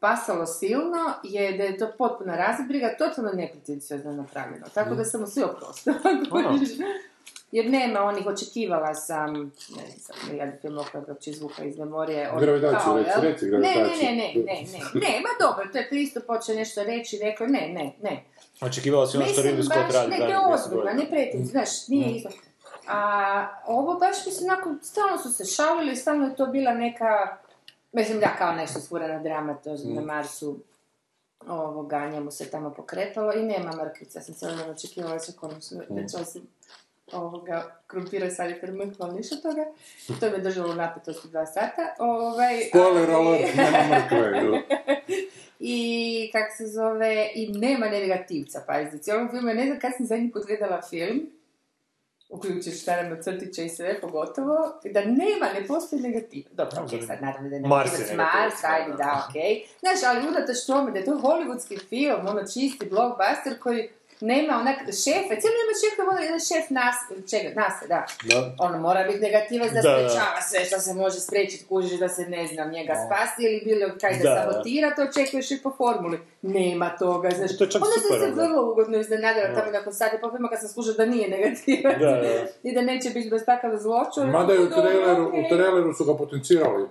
pasalo 0.00 0.46
silno, 0.46 1.12
je 1.24 1.52
da 1.52 1.64
je 1.64 1.78
to 1.78 1.88
potpuna 1.98 2.36
razbriga, 2.36 2.94
totalno 2.98 3.30
nepretenciozno 3.32 4.12
napravljeno. 4.12 4.66
Tako 4.74 4.94
da 4.94 5.04
sam 5.04 5.20
mu 5.20 5.26
sve 5.26 5.44
oprostila. 5.44 5.96
Jer 7.54 7.70
nema 7.70 8.02
onih, 8.02 8.26
očekivala 8.26 8.94
sam, 8.94 9.32
ne 9.76 9.84
znam, 9.98 10.36
ja 10.36 10.52
film 10.60 10.80
koja 10.92 11.04
uopće 11.08 11.32
zvuka 11.32 11.64
iz 11.64 11.78
memorije. 11.78 12.30
onih 12.30 12.40
Gravitaciju, 12.40 12.96
reci, 12.96 13.20
reci 13.20 13.44
Ne, 13.44 13.50
gravitaciju. 13.50 14.08
ne, 14.08 14.12
ne, 14.12 14.32
ne, 14.34 14.44
ne, 14.44 14.62
ne, 14.72 15.00
ne, 15.00 15.20
ma 15.20 15.46
dobro, 15.46 15.72
to 15.72 15.78
je 15.78 15.88
pristup, 15.88 16.26
hoće 16.26 16.54
nešto 16.54 16.82
reći, 16.82 17.18
rekao, 17.22 17.46
ne, 17.46 17.68
ne, 17.68 17.92
ne. 18.02 18.24
Očekivala 18.60 19.06
si 19.06 19.16
ono 19.16 19.26
što 19.26 19.42
Ridley 19.42 19.62
Scott 19.62 19.94
radi 19.94 20.10
ne, 20.10 20.18
to 20.18 20.24
je 20.24 20.30
10 20.30 20.54
ozbiljno, 20.54 20.92
ne 20.92 21.10
pretim, 21.10 21.44
znaš, 21.44 21.88
nije 21.88 22.16
isto. 22.16 22.28
A 22.88 23.48
ovo 23.66 23.94
baš 23.94 24.26
mislim, 24.26 24.50
onako, 24.50 24.74
stalno 24.82 25.18
su 25.18 25.32
se 25.32 25.44
šalili, 25.44 25.96
stalno 25.96 26.26
je 26.26 26.36
to 26.36 26.46
bila 26.46 26.74
neka, 26.74 27.36
mislim 27.92 28.20
da 28.20 28.36
kao 28.38 28.52
nešto 28.52 28.80
sfurana 28.80 29.22
drama, 29.22 29.54
to 29.54 29.76
na 29.84 30.00
Marsu, 30.00 30.58
ovoga, 31.48 32.10
njemu 32.10 32.30
se 32.30 32.50
tamo 32.50 32.70
pokretalo 32.70 33.32
i 33.32 33.42
nema 33.42 33.70
mrkvica, 33.76 34.20
sam 34.20 34.34
očekivala 34.70 35.18
se 35.18 35.32
konom 35.36 35.62
su, 35.62 35.74
da 35.88 36.06
će 36.06 36.16
osim 36.16 36.42
ovoga, 37.14 37.80
krumpira 37.86 38.30
sad 38.30 38.50
je 38.50 38.60
krmrklo, 38.60 39.12
ništa 39.12 39.36
toga. 39.36 39.64
To 40.20 40.30
me 40.30 40.38
držalo 40.38 40.72
u 40.72 40.74
napetosti 40.74 41.28
dva 41.28 41.46
sata. 41.46 41.94
Ovaj, 41.98 42.60
Spoiler 42.68 43.10
alert, 43.10 43.56
nema? 43.56 44.60
I 45.58 46.30
kak 46.32 46.56
se 46.56 46.66
zove, 46.66 47.30
i 47.34 47.48
nema 47.48 47.86
negativca, 47.88 48.64
pazi, 48.66 48.96
u 48.96 48.98
cijelom 48.98 49.30
filmu, 49.30 49.48
ja 49.48 49.54
ne 49.54 49.66
znam 49.66 49.78
kad 49.80 49.92
sam 49.96 50.06
zadnji 50.06 50.32
put 50.32 50.46
gledala 50.46 50.82
film, 50.90 51.26
uključujući 52.28 52.84
naravno 52.86 53.22
crtiće 53.22 53.64
i 53.64 53.68
sve 53.68 54.00
pogotovo, 54.00 54.80
da 54.84 55.00
nema, 55.00 55.46
ne 55.54 55.66
postoji 55.66 56.02
negativ. 56.02 56.44
Dobro, 56.52 56.82
ok, 56.82 56.90
sad 57.06 57.22
naravno 57.22 57.48
da 57.48 57.56
je 57.56 57.62
Mars 57.62 58.10
je 58.10 58.16
Mars, 58.16 58.64
ajde, 58.64 58.90
da. 58.90 58.96
da, 58.96 59.26
ok. 59.28 59.34
Znaš, 59.80 59.98
ali 60.08 60.28
unatoč 60.28 60.66
tome 60.66 60.90
da 60.90 60.98
je 60.98 61.04
to 61.04 61.12
hollywoodski 61.12 61.88
film, 61.88 62.26
ono 62.26 62.40
čisti 62.40 62.86
blockbuster 62.90 63.58
koji 63.60 63.88
nema 64.20 64.52
onak 64.58 64.78
šefe, 65.04 65.32
cijelo 65.40 65.56
ima 65.64 65.74
šefe, 65.82 66.00
ono 66.10 66.20
jedan 66.20 66.40
šef 66.40 66.70
nas, 66.70 66.96
čega, 67.30 67.60
nas, 67.60 67.74
da. 67.88 68.06
Da. 68.24 68.54
Ono 68.58 68.78
mora 68.78 69.04
biti 69.04 69.18
negativac 69.20 69.70
da, 69.72 69.80
Da, 69.82 69.88
da. 69.88 69.94
sprečava 70.08 70.40
sve 70.48 70.64
što 70.64 70.78
se 70.80 70.94
može 70.94 71.20
spriječiti, 71.20 71.64
kužiš 71.66 71.98
da 71.98 72.08
se 72.08 72.22
ne 72.26 72.46
znam 72.46 72.70
njega 72.70 72.94
spasti 73.06 73.42
ili 73.42 73.62
bilo 73.64 73.94
kaj 74.00 74.12
da, 74.12 74.22
Da, 74.22 74.34
da. 74.34 74.40
sabotira, 74.52 74.94
to 74.94 75.02
očekuješ 75.02 75.50
i 75.50 75.62
po 75.62 75.70
formuli. 75.78 76.18
Nema 76.42 76.96
toga, 76.98 77.30
znaš. 77.30 77.58
To 77.58 77.64
je 77.64 77.70
čak 77.70 77.82
Onda 77.84 77.96
super, 78.02 78.18
sam 78.20 78.28
se 78.28 78.42
vrlo 78.42 78.72
ugodno 78.72 78.98
iznenadila 78.98 79.48
Da. 79.48 79.54
tamo 79.54 79.70
nakon 79.70 79.92
sati 79.94 80.16
po 80.20 80.30
filma 80.30 80.48
kad 80.48 80.60
sam 80.60 80.68
skušala 80.68 80.96
da 80.96 81.06
nije 81.06 81.28
negativac. 81.28 81.98
Da, 81.98 82.10
da. 82.10 82.46
I 82.62 82.74
da 82.74 82.80
neće 82.82 83.10
biti 83.10 83.30
bez 83.30 83.42
takav 83.46 83.70
zloču. 83.78 84.20
Mada 84.32 84.52
je 84.52 84.60
u 84.60 84.70
traileru, 84.70 85.28
okej. 85.28 85.40
u 85.40 85.48
traileru 85.48 85.92
su 85.92 86.04
ga 86.04 86.16
potencirali. 86.16 86.88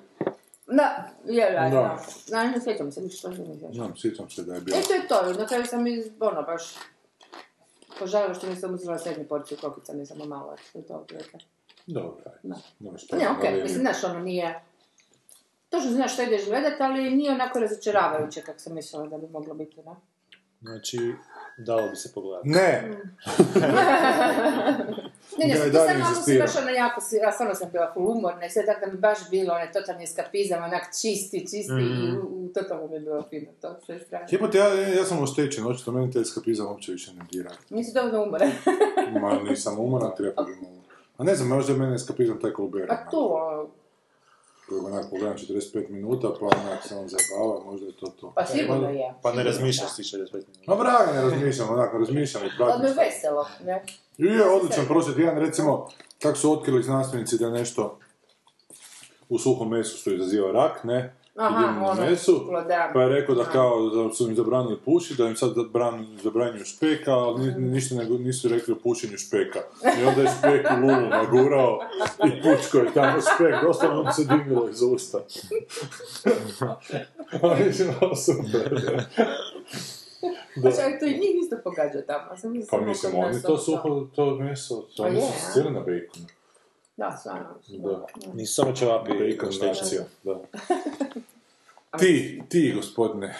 Da, 0.67 1.09
je, 1.25 1.51
da, 1.51 1.69
Da. 1.69 1.97
da. 2.29 2.43
Ne 2.43 2.61
sjećam 2.63 2.91
se 2.91 3.09
što 3.09 3.27
je 3.27 3.33
bilo. 3.37 3.73
Znam, 3.73 3.93
sjećam 3.97 4.29
se 4.29 4.41
da 4.43 4.53
je 4.55 4.61
bilo. 4.61 4.77
E, 4.77 4.81
to 4.81 4.93
je 4.93 5.07
to, 5.07 5.33
na 5.41 5.47
kraju 5.47 5.65
sam 5.65 5.87
iz, 5.87 6.05
ono, 6.19 6.41
baš 6.43 6.63
požalila 8.03 8.33
što 8.33 8.49
nisam 8.49 8.73
uzela 8.73 8.99
srednju 8.99 9.27
porciju 9.27 9.57
kokica, 9.61 9.93
ne 9.93 10.05
samo 10.05 10.25
malo, 10.25 10.55
što 10.69 10.79
je 10.79 10.85
to 10.85 10.93
otprilike. 10.93 11.37
Dobro. 11.87 12.31
Nema 12.79 12.97
šta, 12.97 13.15
Ne, 13.17 13.29
okej, 13.29 13.49
ali- 13.49 13.63
mislim, 13.63 13.79
znaš, 13.81 14.03
ono 14.03 14.19
nije... 14.19 14.61
Točno 15.69 15.91
znaš 15.91 16.13
što 16.13 16.21
ideš 16.23 16.45
gledat, 16.45 16.81
ali 16.81 17.11
nije 17.11 17.31
onako 17.31 17.59
razočaravajuće 17.59 18.41
kako 18.41 18.59
sam 18.59 18.73
mislila 18.73 19.07
da 19.07 19.17
bi 19.17 19.27
moglo 19.27 19.53
biti, 19.53 19.81
da? 19.85 19.95
Znači, 20.61 20.97
dalo 21.57 21.89
bi 21.89 21.95
se 21.95 22.11
pogledati. 22.11 22.49
Ne, 22.49 22.91
Ne, 25.39 25.47
ne, 25.47 25.69
Da, 25.69 25.79
to 25.79 25.87
sam 25.87 25.95
se 25.95 26.09
inzistiram. 26.09 26.39
baš 26.39 26.55
ono 26.57 26.69
jako, 26.69 27.01
si- 27.01 27.15
ja 27.15 27.31
stvarno 27.31 27.55
sam 27.55 27.69
bila 27.71 27.93
umorna 27.97 28.45
i 28.45 28.49
sve 28.49 28.65
tako 28.65 28.79
da 28.79 28.91
mi 28.91 28.97
baš 28.99 29.29
bilo 29.29 29.53
onaj 29.53 29.71
totalni 29.71 30.03
eskapizam, 30.03 30.63
onak 30.63 30.83
čisti, 30.93 31.39
čisti 31.41 31.73
i 31.73 32.07
Mhm. 32.07 32.17
u, 32.17 32.21
u, 32.21 32.49
totalno 32.49 32.87
mi 32.87 32.93
je 32.93 32.99
bilo 32.99 33.23
fino 33.23 33.51
to, 33.61 33.75
sve 33.79 33.99
strane. 33.99 34.25
Jebote, 34.29 34.57
ja, 34.57 34.67
ja 34.73 35.05
sam 35.05 35.23
oštećen, 35.23 35.67
očito 35.67 35.91
meni 35.91 36.11
taj 36.11 36.21
eskapizam 36.21 36.67
uopće 36.67 36.91
više 36.91 37.13
ne 37.13 37.21
dira. 37.31 37.51
Nisi 37.69 37.91
dovoljno 37.93 38.23
umoran. 38.23 38.51
Ma 39.13 39.39
nisam 39.39 39.79
umoran, 39.79 40.11
treba 40.17 40.43
bi 40.43 40.51
malo. 40.53 40.73
A 41.17 41.23
ne 41.23 41.35
znam, 41.35 41.47
možda 41.49 41.73
je 41.73 41.79
meni 41.79 41.95
eskapizam 41.95 42.39
taj 42.39 42.51
Colbert. 42.53 42.91
A 42.91 43.09
tu, 43.11 43.33
ono, 43.33 43.67
Kojeg 44.73 44.85
onak 44.85 45.09
pogledam 45.09 45.37
45 45.37 45.89
minuta, 45.89 46.27
pa 46.39 46.45
onak 46.45 46.87
se 46.87 46.95
on 46.95 47.07
zabava, 47.09 47.63
možda 47.65 47.85
je 47.85 47.93
to 47.99 48.07
to. 48.07 48.33
pa 48.35 48.45
sigurno 48.45 48.89
je. 48.89 49.13
Pa 49.21 49.33
ne 49.33 49.43
razmišljaš 49.43 49.95
ti 49.95 50.01
45 50.01 50.33
minuta. 50.33 50.47
Ma 50.67 50.75
braga, 50.75 51.11
ne 51.13 51.21
razmišljam, 51.21 51.69
onako 51.69 51.97
razmišljam 51.97 52.43
i 52.45 52.49
pratim. 52.57 52.89
Stvari. 52.89 53.09
veselo, 53.09 53.47
ne? 53.65 53.83
I 54.17 54.25
je 54.25 54.49
odličan 54.49 54.85
prošli 54.85 55.15
tjedan, 55.15 55.37
recimo, 55.37 55.89
kako 56.21 56.37
su 56.37 56.51
otkrili 56.51 56.83
znanstvenici 56.83 57.37
da 57.37 57.49
nešto 57.49 57.99
u 59.29 59.39
suhom 59.39 59.69
mesu 59.69 59.97
što 59.97 60.11
izaziva 60.11 60.51
rak, 60.51 60.83
ne? 60.83 61.15
Aha, 61.35 61.81
ono, 61.83 62.01
mesu, 62.01 62.45
da. 62.67 62.91
pa 62.93 63.01
je 63.01 63.09
rekao 63.09 63.35
da 63.35 63.43
kao 63.43 63.89
da 63.89 64.13
su 64.13 64.29
im 64.29 64.35
zabranili 64.35 64.77
pušiti, 64.77 65.21
da 65.23 65.29
im 65.29 65.35
sad 65.35 65.49
zabran- 65.51 66.17
zabranjuju 66.17 66.65
špeka, 66.65 67.11
ali 67.11 67.45
ni- 67.47 67.67
ništa 67.67 67.95
nego 67.95 68.17
nisu 68.17 68.49
rekli 68.49 68.73
o 68.73 68.77
pušenju 68.77 69.17
špeka. 69.17 69.59
I 69.99 70.05
onda 70.05 70.21
je 70.21 70.27
špek 70.29 70.67
u 70.71 70.81
lulu 70.81 71.09
nagurao 71.09 71.79
i 72.19 72.41
pučko 72.43 72.77
je 72.77 72.93
tamo 72.93 73.17
špek, 73.21 73.55
doslovno 73.63 74.03
mu 74.03 74.11
se 74.11 74.23
dimilo 74.25 74.69
iz 74.69 74.81
usta. 74.83 75.19
Ali 77.41 77.65
mislim, 77.65 77.89
ovo 78.01 78.15
super. 78.15 78.79
Da. 80.55 80.71
Čak, 80.71 80.99
to 80.99 81.05
i 81.05 81.11
njih 81.11 81.43
isto 81.43 81.55
pogađa 81.63 82.01
tamo. 82.01 82.37
Sam 82.37 82.53
Pa 82.69 82.77
mislim, 82.81 83.15
oni 83.15 83.41
to 83.41 83.57
suho, 83.57 84.07
to 84.15 84.35
meso, 84.35 84.75
to 84.75 85.03
Pa 85.03 85.03
oni 85.03 85.15
je, 85.15 85.21
su 85.21 85.27
a? 85.49 85.51
cijeli 85.53 85.71
na 85.71 85.79
baconu. 85.79 86.25
Da, 86.97 87.17
stvarno. 87.19 87.47
Da. 87.67 88.05
Nisu 88.33 88.53
samo 88.53 88.71
ćevapi 88.73 89.11
Bacon 89.11 89.49
oštećeni. 89.49 89.73
nacija, 89.73 90.03
da. 90.23 90.39
Ti, 91.99 92.41
ti, 92.49 92.73
gospodine, 92.75 93.35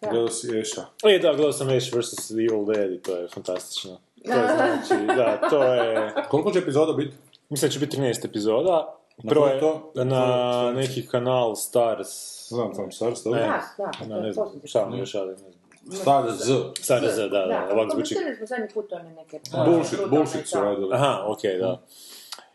Da. 0.00 0.10
gledao 0.10 0.28
si 0.28 0.58
Eša. 0.58 0.84
E, 1.04 1.18
da, 1.18 1.32
gledao 1.32 1.52
sam 1.52 1.68
Ash 1.68 1.92
vs. 1.92 2.26
The 2.26 2.34
Evil 2.34 2.64
Dead 2.64 2.92
i 2.92 2.98
to 2.98 3.16
je 3.16 3.28
fantastično. 3.28 3.98
To 4.26 4.32
je 4.32 4.48
znači, 4.56 5.06
da, 5.06 5.48
to 5.50 5.64
je... 5.64 6.14
Koliko 6.30 6.52
će 6.52 6.58
epizoda 6.58 6.92
biti? 6.92 7.16
Mislim 7.48 7.68
da 7.68 7.72
će 7.72 7.78
biti 7.78 7.96
13 7.96 8.24
epizoda. 8.26 8.94
Na 9.22 9.30
Prvo 9.30 9.46
je 9.46 9.60
to? 9.60 9.92
na 9.94 10.72
neki 10.72 11.06
kanal 11.06 11.54
Stars. 11.56 12.08
Znam, 12.48 12.74
sam 12.74 12.92
Stars, 12.92 13.24
dobro. 13.24 13.40
Ne. 13.40 13.46
Da, 13.46 13.62
da, 13.78 14.06
Na, 14.06 14.14
to 14.16 14.20
ne 14.20 14.26
je 14.26 14.32
znam, 14.32 14.48
šta 14.64 14.84
ono 14.86 14.96
još, 14.96 15.14
ali 15.14 15.30
ne 15.30 15.36
znam. 15.36 15.52
Stars 15.92 16.32
Z. 16.44 16.52
Stars, 16.80 17.16
da, 17.16 17.22
da, 17.28 17.28
da, 17.28 17.68
ovak 17.72 17.90
zvuči. 17.92 18.14
komentirali 18.14 18.36
smo 18.36 18.46
zadnji 18.46 18.68
put 18.74 18.92
one 18.92 19.10
neke... 19.12 19.40
Bullshit, 19.66 19.98
bullshit 20.10 20.46
su 20.48 20.56
da. 20.56 20.62
radili. 20.64 20.94
Aha, 20.94 21.24
okej, 21.26 21.58
da. 21.58 21.80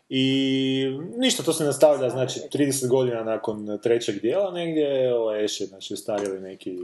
I 0.08 0.98
ništa, 1.16 1.42
to 1.42 1.52
se 1.52 1.64
nastavlja, 1.64 2.10
znači, 2.10 2.40
30 2.52 2.88
godina 2.88 3.24
nakon 3.24 3.78
trećeg 3.82 4.20
dijela 4.20 4.52
negdje, 4.52 5.14
ovaj 5.14 5.44
Ash 5.44 5.60
je, 5.60 5.66
znači, 5.66 5.96
starili 5.96 6.40
neki 6.40 6.78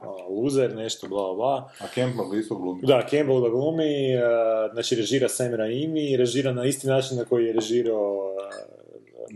a, 0.00 0.06
loser, 0.28 0.76
nešto, 0.76 1.08
bla, 1.08 1.34
bla. 1.34 1.70
A 1.80 1.86
Campbell 1.94 2.34
isto 2.34 2.54
glumi. 2.54 2.80
Da, 2.82 3.06
Campbell 3.10 3.40
ga 3.40 3.48
glumi, 3.48 4.16
a, 4.16 4.68
znači, 4.72 4.94
režira 4.94 5.28
Sam 5.28 5.54
Raimi, 5.54 6.16
režira 6.16 6.52
na 6.52 6.64
isti 6.64 6.86
način 6.86 7.18
na 7.18 7.24
koji 7.24 7.46
je 7.46 7.52
režirao 7.52 8.36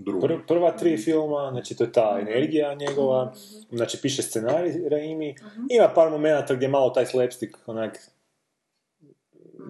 pr- 0.05 0.47
prva 0.47 0.71
tri 0.71 0.97
filma, 0.97 1.49
znači 1.53 1.77
to 1.77 1.85
je 1.85 1.93
ta 1.93 2.19
energija 2.21 2.75
njegova, 2.75 3.33
znači 3.71 3.99
piše 4.03 4.23
scenarij 4.23 4.89
Raimi, 4.89 5.35
ima 5.71 5.89
par 5.95 6.11
momenata 6.11 6.55
gdje 6.55 6.69
malo 6.69 6.91
taj 6.91 7.07
slapstick 7.07 7.57
onak 7.67 8.11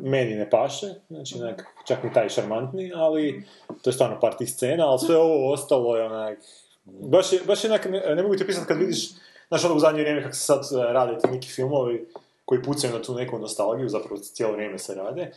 meni 0.02 0.34
ne 0.34 0.50
paše, 0.50 0.86
znači 1.08 1.34
onak, 1.42 1.66
čak 1.86 2.04
ni 2.04 2.12
taj 2.12 2.28
šarmantni, 2.28 2.92
ali 2.94 3.44
to 3.82 3.90
je 3.90 3.94
stvarno 3.94 4.20
par 4.20 4.36
tih 4.36 4.50
scena, 4.50 4.86
ali 4.86 4.98
sve 4.98 5.16
ovo 5.16 5.52
ostalo 5.52 5.96
je 5.96 6.04
onak, 6.04 6.38
baš 6.84 7.32
je, 7.32 7.40
baš 7.46 7.64
je 7.64 7.70
onak, 7.70 7.84
ne, 7.84 8.14
ne 8.14 8.22
mogu 8.22 8.36
ti 8.36 8.46
pisati 8.46 8.66
kad 8.66 8.78
vidiš, 8.78 9.10
znaš 9.48 9.64
ono 9.64 9.74
u 9.74 9.78
zadnje 9.78 10.00
vrijeme 10.00 10.22
kako 10.22 10.34
se 10.34 10.40
sad 10.40 10.60
e, 10.60 10.92
rade 10.92 11.18
ti 11.18 11.30
neki 11.30 11.48
filmovi 11.48 12.08
koji 12.44 12.62
pucaju 12.62 12.92
na 12.92 13.02
tu 13.02 13.14
neku 13.14 13.38
nostalgiju, 13.38 13.88
zapravo 13.88 14.16
cijelo 14.16 14.52
vrijeme 14.52 14.78
se 14.78 14.94
rade. 14.94 15.32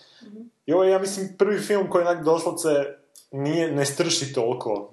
I 0.65 0.73
ovo 0.73 0.83
je, 0.83 0.91
ja 0.91 0.99
mislim, 0.99 1.35
prvi 1.37 1.59
film 1.59 1.89
koji 1.89 2.05
onak 2.05 2.23
doslovce 2.23 2.69
nije, 3.31 3.71
ne 3.71 3.85
strši 3.85 4.33
toliko. 4.33 4.91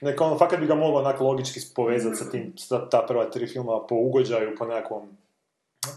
Neko 0.00 0.24
ono, 0.24 0.38
fakat 0.38 0.60
bi 0.60 0.66
ga 0.66 0.74
moglo 0.74 1.00
onak 1.00 1.20
logički 1.20 1.60
povezati 1.74 2.16
sa 2.16 2.30
tim, 2.30 2.52
sa 2.56 2.88
ta 2.88 3.04
prva 3.08 3.30
tri 3.30 3.46
filma 3.46 3.86
po 3.88 3.94
ugođaju, 3.94 4.56
po 4.58 4.66
nekakvom 4.66 5.08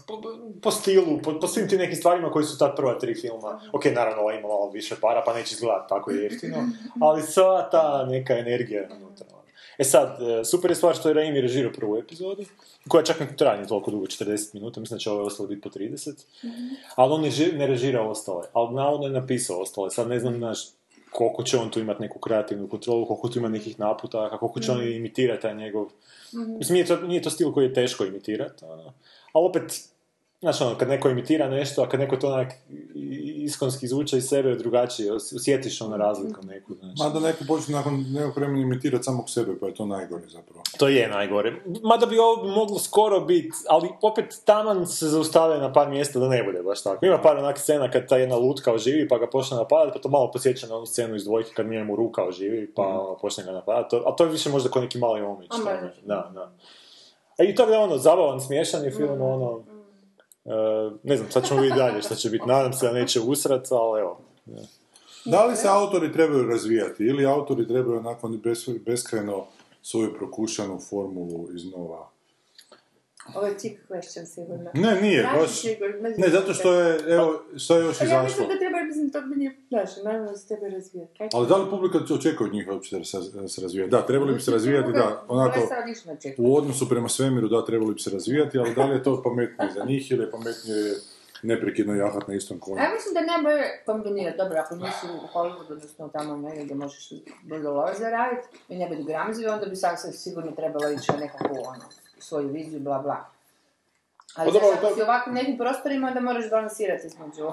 po, 0.06 0.22
po 0.62 0.70
stilu, 0.70 1.18
po, 1.24 1.40
po 1.40 1.46
svim 1.46 1.68
tim 1.68 1.78
nekim 1.78 1.96
stvarima 1.96 2.30
koji 2.30 2.44
su 2.44 2.58
ta 2.58 2.74
prva 2.76 2.98
tri 2.98 3.14
filma. 3.14 3.60
Ok, 3.72 3.84
naravno, 3.84 4.22
ova 4.22 4.32
ima 4.34 4.48
malo 4.48 4.70
više 4.70 4.94
para, 5.00 5.22
pa 5.26 5.34
neće 5.34 5.54
izgledati 5.54 5.88
tako 5.88 6.10
jeftino, 6.10 6.56
ali 7.00 7.22
sva 7.22 7.68
ta 7.70 8.06
neka 8.10 8.38
energija 8.38 8.80
je 8.80 8.88
unutra. 8.96 9.26
ono. 9.32 9.42
E 9.78 9.84
sad, 9.84 10.22
e, 10.22 10.44
super 10.44 10.70
je 10.70 10.74
stvar 10.74 10.96
što 10.96 11.08
je 11.08 11.14
Raimi 11.14 11.40
režirao 11.40 11.72
prvu 11.72 11.96
epizodu, 11.96 12.44
koja 12.88 13.04
čak 13.04 13.20
ne 13.20 13.36
traje 13.36 13.66
toliko 13.66 13.90
dugo, 13.90 14.06
40 14.06 14.54
minuta, 14.54 14.80
mislim 14.80 14.96
da 14.96 15.00
će 15.00 15.10
ovo 15.10 15.22
ostalo 15.22 15.48
biti 15.48 15.60
po 15.60 15.68
30, 15.68 16.24
ali 16.94 17.12
on 17.12 17.20
ne, 17.20 17.30
ži- 17.30 17.56
ne 17.56 17.66
režira 17.66 18.02
ostale, 18.02 18.46
ali 18.52 18.74
navodno 18.74 19.06
je 19.06 19.12
napisao 19.12 19.60
ostale, 19.60 19.90
sad 19.90 20.08
ne 20.08 20.20
znam, 20.20 20.36
znaš, 20.36 20.58
koliko 21.10 21.42
će 21.42 21.58
on 21.58 21.70
tu 21.70 21.80
imati 21.80 22.02
neku 22.02 22.18
kreativnu 22.18 22.68
kontrolu, 22.68 23.06
koliko 23.06 23.28
tu 23.28 23.38
ima 23.38 23.48
nekih 23.48 23.78
naputaka, 23.80 24.38
koliko 24.38 24.60
će 24.60 24.72
on 24.72 24.82
imitirati 24.82 25.42
taj 25.42 25.54
njegov... 25.54 25.86
Mislim, 26.32 26.74
nije 26.74 26.86
to, 26.86 26.96
nije 26.96 27.22
to 27.22 27.30
stil 27.30 27.52
koji 27.52 27.64
je 27.64 27.74
teško 27.74 28.04
imitirati, 28.04 28.64
ono. 28.64 28.92
Ali 29.38 29.46
opet, 29.46 29.80
znaš, 30.40 30.60
ono, 30.60 30.78
kad 30.78 30.88
neko 30.88 31.08
imitira 31.10 31.48
nešto, 31.48 31.82
a 31.82 31.88
kad 31.88 32.00
neko 32.00 32.16
to 32.16 32.28
onak 32.28 32.52
iskonski 33.36 33.88
zvuče 33.88 34.18
iz 34.18 34.24
sebe 34.24 34.54
drugačije, 34.54 35.12
os- 35.12 35.32
osjetiš 35.32 35.80
ono 35.80 35.96
razliku 35.96 36.40
neku, 36.42 36.74
znači. 36.74 36.94
Mada 36.98 37.20
neko 37.20 37.44
počne 37.46 37.74
nakon 37.74 38.04
nekog 38.10 38.36
vremena 38.36 38.60
imitirati 38.60 39.04
samog 39.04 39.30
sebe, 39.30 39.52
pa 39.60 39.66
je 39.66 39.74
to 39.74 39.86
najgore 39.86 40.22
zapravo. 40.26 40.62
To 40.78 40.88
je 40.88 41.08
najgore. 41.08 41.52
Mada 41.82 42.06
bi 42.06 42.18
ovo 42.18 42.44
moglo 42.46 42.78
skoro 42.78 43.20
biti, 43.20 43.48
ali 43.68 43.88
opet 44.02 44.24
taman 44.44 44.86
se 44.86 45.06
zaustave 45.06 45.58
na 45.58 45.72
par 45.72 45.88
mjesta 45.88 46.18
da 46.18 46.28
ne 46.28 46.42
bude 46.44 46.62
baš 46.62 46.82
tako. 46.82 47.06
Ima 47.06 47.18
par 47.18 47.36
onak 47.36 47.58
scena 47.58 47.90
kad 47.90 48.08
ta 48.08 48.16
jedna 48.16 48.36
lutka 48.36 48.72
oživi 48.72 49.08
pa 49.08 49.18
ga 49.18 49.26
počne 49.26 49.56
napadati, 49.56 49.92
pa 49.92 50.02
to 50.02 50.08
malo 50.08 50.30
posjeća 50.30 50.66
na 50.66 50.76
onu 50.76 50.86
scenu 50.86 51.16
iz 51.16 51.24
dvojke 51.24 51.50
kad 51.50 51.66
njemu 51.66 51.96
ruka 51.96 52.24
oživi 52.24 52.72
pa 52.72 52.82
ono, 52.82 53.16
počne 53.16 53.44
ga 53.44 53.52
napadati. 53.52 53.90
To- 53.90 54.02
A 54.06 54.16
to 54.16 54.24
je 54.24 54.30
više 54.30 54.50
možda 54.50 54.70
kao 54.70 54.82
neki 54.82 54.98
mali 54.98 55.20
omić. 55.22 55.50
Možda. 55.50 55.70
Da, 56.04 56.30
da. 56.34 56.52
A 57.38 57.44
i 57.44 57.54
to 57.54 57.70
je 57.70 57.78
ono, 57.78 57.98
zabavan, 57.98 58.40
smiješan 58.40 58.84
je 58.84 58.90
film, 58.90 59.22
ono... 59.22 59.62
e, 60.44 60.50
ne 61.02 61.16
znam, 61.16 61.30
sad 61.30 61.46
ćemo 61.46 61.60
vidjeti 61.60 61.80
dalje 61.80 62.02
što 62.02 62.14
će 62.14 62.30
biti. 62.30 62.46
Nadam 62.46 62.72
se 62.72 62.86
da 62.86 62.92
neće 62.92 63.20
usrat, 63.20 63.66
ali 63.70 64.00
evo. 64.00 64.20
Da 65.24 65.44
li 65.44 65.56
se 65.56 65.68
autori 65.68 66.12
trebaju 66.12 66.48
razvijati 66.48 67.04
ili 67.04 67.26
autori 67.26 67.68
trebaju 67.68 68.02
nakon 68.02 68.40
bes- 68.44 68.78
beskrajno 68.84 69.44
svoju 69.82 70.14
prokušanu 70.18 70.78
formulu 70.90 71.48
iznova? 71.54 72.08
Ovo 73.34 73.46
je 73.46 73.58
cheap 73.58 73.76
question 73.88 74.24
sigurno. 74.26 74.70
Ne, 74.74 75.00
nije, 75.00 75.28
baš... 75.34 75.50
sigurno, 75.50 76.08
Ne, 76.16 76.28
zato 76.28 76.54
što 76.54 76.72
je, 76.72 77.14
evo, 77.14 77.42
šta 77.56 77.76
je 77.76 77.84
još 77.84 78.00
A 78.00 78.04
Ja 78.04 78.06
izašlo? 78.06 78.24
mislim 78.24 78.48
da 78.48 78.58
treba, 78.58 78.78
mislim, 78.86 79.10
to 79.10 79.20
bi 79.20 79.36
nije, 79.36 79.56
znaš, 79.68 79.90
naravno 80.04 80.36
se 80.36 80.48
treba 80.48 80.68
razvijati. 80.68 81.18
Kaj 81.18 81.28
Ali 81.32 81.46
da 81.46 81.56
li 81.56 81.70
publika 81.70 81.98
očekuje 82.14 82.48
od 82.48 82.54
njih 82.54 82.68
uopće 82.68 82.98
da 82.98 83.04
se, 83.04 83.18
da 83.34 83.48
se 83.48 83.60
razvija? 83.60 83.86
Da, 83.86 84.06
trebali 84.06 84.34
bi 84.34 84.40
se 84.40 84.50
razvijati, 84.50 84.92
da, 84.92 85.24
onako, 85.28 85.60
očekuje. 86.12 86.48
u 86.48 86.56
odnosu 86.56 86.88
prema 86.88 87.08
svemiru, 87.08 87.48
da, 87.48 87.64
trebali 87.64 87.94
bi 87.94 88.00
se 88.00 88.10
razvijati, 88.10 88.58
ali 88.58 88.74
da 88.74 88.84
li 88.84 88.94
je 88.94 89.02
to 89.02 89.22
pametnije 89.22 89.72
za 89.74 89.84
njih 89.84 90.10
ili 90.10 90.24
je 90.24 90.30
pametnije 90.30 90.94
neprekidno 91.42 91.94
jahat 91.94 92.28
na 92.28 92.34
istom 92.34 92.58
konju? 92.58 92.76
Ja 92.76 92.90
mislim 92.94 93.14
da 93.14 93.20
je 93.20 93.26
najbolje 93.26 93.64
kombinirati, 93.86 94.38
dobro, 94.38 94.58
ako 94.58 94.76
nisi 94.76 95.06
u 95.06 95.38
Hollywoodu, 95.38 95.72
odnosno 95.72 96.08
tamo 96.08 96.36
negdje 96.36 96.64
gdje 96.64 96.74
možeš 96.74 97.12
brdo 97.42 97.70
love 97.72 97.94
zaraditi 97.98 98.48
i 98.68 98.76
ne 98.76 98.88
biti 98.88 99.04
gramzivi, 99.04 99.48
onda 99.48 99.66
bi 99.66 99.76
se 99.76 100.12
sigurno 100.12 100.52
trebalo 100.52 100.90
ići 100.90 101.12
na 101.12 101.18
nekakvu, 101.18 101.56
ono, 101.66 101.84
svoju 102.18 102.48
viziju, 102.48 102.80
bla, 102.80 102.98
bla. 102.98 103.24
Ali 104.34 104.52
Pa 104.52 104.58
ako 104.58 104.94
si 104.94 105.00
u 105.00 105.04
ovakvim 105.04 105.34
nekim 105.34 105.58
prostorima, 105.58 106.08
onda 106.08 106.20
moraš 106.20 106.50
balansirati 106.50 107.06
između 107.06 107.50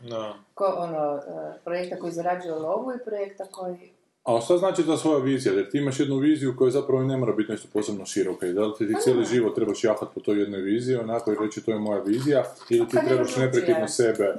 No. 0.00 0.34
ko, 0.54 0.64
ono, 0.78 1.16
eh, 1.16 1.54
projekta 1.64 1.96
koji 1.96 2.12
zarađuje 2.12 2.54
lovu 2.54 2.92
i 2.92 3.04
projekta 3.04 3.44
koji... 3.50 3.92
A 4.28 4.40
šta 4.40 4.58
znači 4.58 4.86
ta 4.86 4.96
svoja 4.96 5.18
vizija? 5.18 5.54
Jer 5.54 5.70
ti 5.70 5.78
imaš 5.78 6.00
jednu 6.00 6.16
viziju 6.16 6.54
koja 6.56 6.70
zapravo 6.70 7.02
i 7.02 7.06
ne 7.06 7.16
mora 7.16 7.32
biti 7.32 7.52
nešto 7.52 7.68
posebno 7.72 8.06
široka. 8.06 8.46
I 8.46 8.52
da 8.52 8.66
li 8.66 8.72
ti, 8.78 8.86
ti 8.86 8.94
cijeli 9.00 9.24
život 9.24 9.54
trebaš 9.54 9.84
jahat 9.84 10.08
po 10.14 10.20
toj 10.20 10.40
jednoj 10.40 10.60
viziji, 10.60 10.96
onako 10.96 11.32
i 11.32 11.36
reći 11.40 11.60
to 11.60 11.70
je 11.70 11.78
moja 11.78 12.02
vizija, 12.02 12.44
ili 12.70 12.88
ti 12.88 12.96
Pa 12.96 13.06
trebaš 13.06 13.36
neprekidno 13.36 13.88
sebe, 13.88 14.36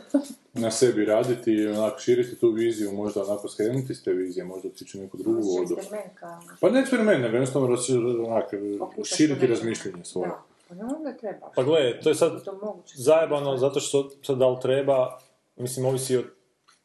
na 0.53 0.71
sebi 0.71 1.05
raditi 1.05 1.51
i 1.53 1.67
onako 1.67 1.99
širiti 1.99 2.35
tu 2.35 2.51
viziju, 2.51 2.91
možda 2.91 3.23
onako 3.23 3.47
skrenuti 3.47 3.95
s 3.95 4.03
te 4.03 4.13
vizije, 4.13 4.45
možda 4.45 4.67
otići 4.67 4.97
u 4.97 5.01
neku 5.01 5.17
drugu 5.17 5.41
vodu. 5.41 5.75
kao... 6.15 6.41
Pa 6.61 6.69
ne 6.69 6.79
eksperiment, 6.79 7.21
nego 7.21 7.35
jednostavno 7.35 7.67
raz- 7.67 8.25
onak, 8.27 8.53
Pokušaš 8.79 9.17
širiti 9.17 9.41
to 9.41 9.47
razmišljanje 9.47 10.03
svoje. 10.03 10.29
Da, 10.29 10.43
pa 10.69 10.75
ne 10.75 10.83
onda 10.83 11.13
treba. 11.17 11.51
Pa 11.55 11.63
gledaj, 11.63 11.99
to 11.99 12.09
je 12.09 12.15
sad 12.15 12.43
zajebano 12.95 13.57
zato 13.57 13.79
što 13.79 14.09
sad 14.23 14.37
da 14.37 14.49
li 14.49 14.57
treba, 14.61 15.19
mislim 15.55 15.85
ovisi 15.85 16.17
o 16.17 16.23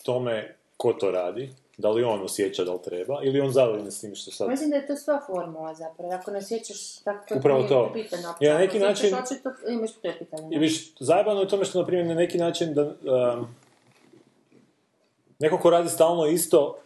tome 0.05 0.57
ko 0.77 0.93
to 0.93 1.11
radi, 1.11 1.51
da 1.79 1.91
li 1.91 2.05
on 2.05 2.23
osjeća 2.23 2.65
da 2.65 2.73
li 2.73 2.83
treba, 2.85 3.21
ili 3.23 3.41
on 3.41 3.53
zadovoljan 3.53 3.93
s 3.93 4.01
tim 4.01 4.15
što 4.15 4.31
sad... 4.31 4.49
Mislim 4.49 4.71
da 4.71 4.77
je 4.77 4.87
to 4.87 4.97
sva 4.97 5.21
formula 5.27 5.75
zapravo. 5.75 6.13
Ako 6.13 6.31
ne 6.31 6.43
sjećaš 6.43 6.97
tako 6.97 7.29
to 7.29 7.35
Upravo 7.39 7.59
nije 7.59 7.69
to. 7.69 7.95
Ako 8.29 8.45
Ja 8.45 8.53
na 8.53 8.59
neki 8.59 8.79
ne 8.79 8.87
osjećaš, 8.87 9.11
način- 9.11 9.35
Očito 9.37 9.71
imaš 9.71 9.93
to 9.93 10.13
pitanje. 10.19 10.57
I 10.57 10.59
viš, 10.59 10.95
zajebano 11.01 11.41
je 11.41 11.49
tome 11.49 11.65
što, 11.65 11.81
na 11.81 11.87
primjer, 11.87 12.07
na 12.07 12.15
neki 12.15 12.39
način 12.39 12.75
da... 12.75 12.83
Um, 12.83 13.47
neko 15.39 15.59
ko 15.59 15.71
radi 15.71 15.89
stalno 15.89 16.27
isto, 16.27 16.79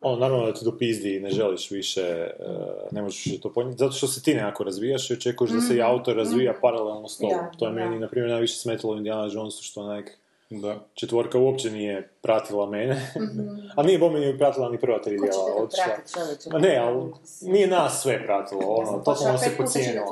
ono, 0.00 0.16
naravno 0.16 0.46
da 0.46 0.54
te 0.54 0.64
dopizdi 0.64 1.16
i 1.16 1.20
ne 1.20 1.30
želiš 1.30 1.70
više, 1.70 2.30
uh, 2.38 2.92
ne 2.92 3.02
možeš 3.02 3.26
više 3.26 3.40
to 3.40 3.52
ponijeti, 3.52 3.78
zato 3.78 3.92
što 3.92 4.06
se 4.06 4.22
ti 4.22 4.34
nekako 4.34 4.64
razvijaš 4.64 5.10
i 5.10 5.14
očekuješ 5.14 5.50
da 5.50 5.60
se 5.60 5.76
i 5.76 5.82
autor 5.82 6.16
razvija 6.16 6.54
paralelno 6.62 7.08
s 7.08 7.18
tobom. 7.18 7.38
To 7.58 7.66
je 7.66 7.72
da. 7.72 7.80
meni, 7.80 7.98
na 7.98 8.08
primjer, 8.08 8.30
najviše 8.30 8.56
smetalo 8.56 8.96
Indiana 8.96 9.28
Jonesu, 9.32 9.62
što 9.62 9.80
onak 9.80 10.18
Da. 10.50 10.76
četvorka 10.94 11.38
uopće 11.38 11.70
nije 11.70 12.08
pratila 12.22 12.66
mene, 12.66 13.12
a 13.76 13.82
nije 13.82 13.98
bome 13.98 14.20
nije 14.20 14.38
pratila 14.38 14.68
ni 14.68 14.78
prva 14.78 14.98
tri. 15.02 15.18
Ko 15.18 15.26
će 15.26 15.30
dijela, 15.30 15.46
te 15.46 15.62
otišla. 15.62 15.84
pratiti 15.84 16.12
čovječe? 16.14 16.50
Ma 16.52 16.58
ne, 16.58 16.76
ali 16.76 17.12
nije 17.40 17.66
nas 17.66 18.02
sve 18.02 18.24
pratilo, 18.24 18.60
ono, 18.66 18.86
sam 18.86 19.04
totalno 19.04 19.38
se 19.38 19.56
pocijenilo. 19.56 20.06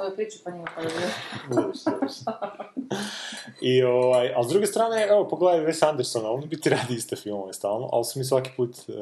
pa. 2.24 2.66
I 3.60 3.82
ovaj, 3.82 4.32
ali 4.34 4.44
s 4.44 4.48
druge 4.48 4.66
strane, 4.66 5.06
evo, 5.10 5.28
pogledaj 5.28 5.66
Wes 5.66 5.88
Andersona, 5.88 6.30
on 6.30 6.44
u 6.44 6.46
biti 6.46 6.70
radi 6.70 6.94
iste 6.94 7.16
filmove 7.16 7.52
stalno, 7.52 7.88
ali 7.92 8.04
su 8.04 8.18
mi 8.18 8.24
svaki 8.24 8.50
put 8.56 8.76
uh, 8.88 8.94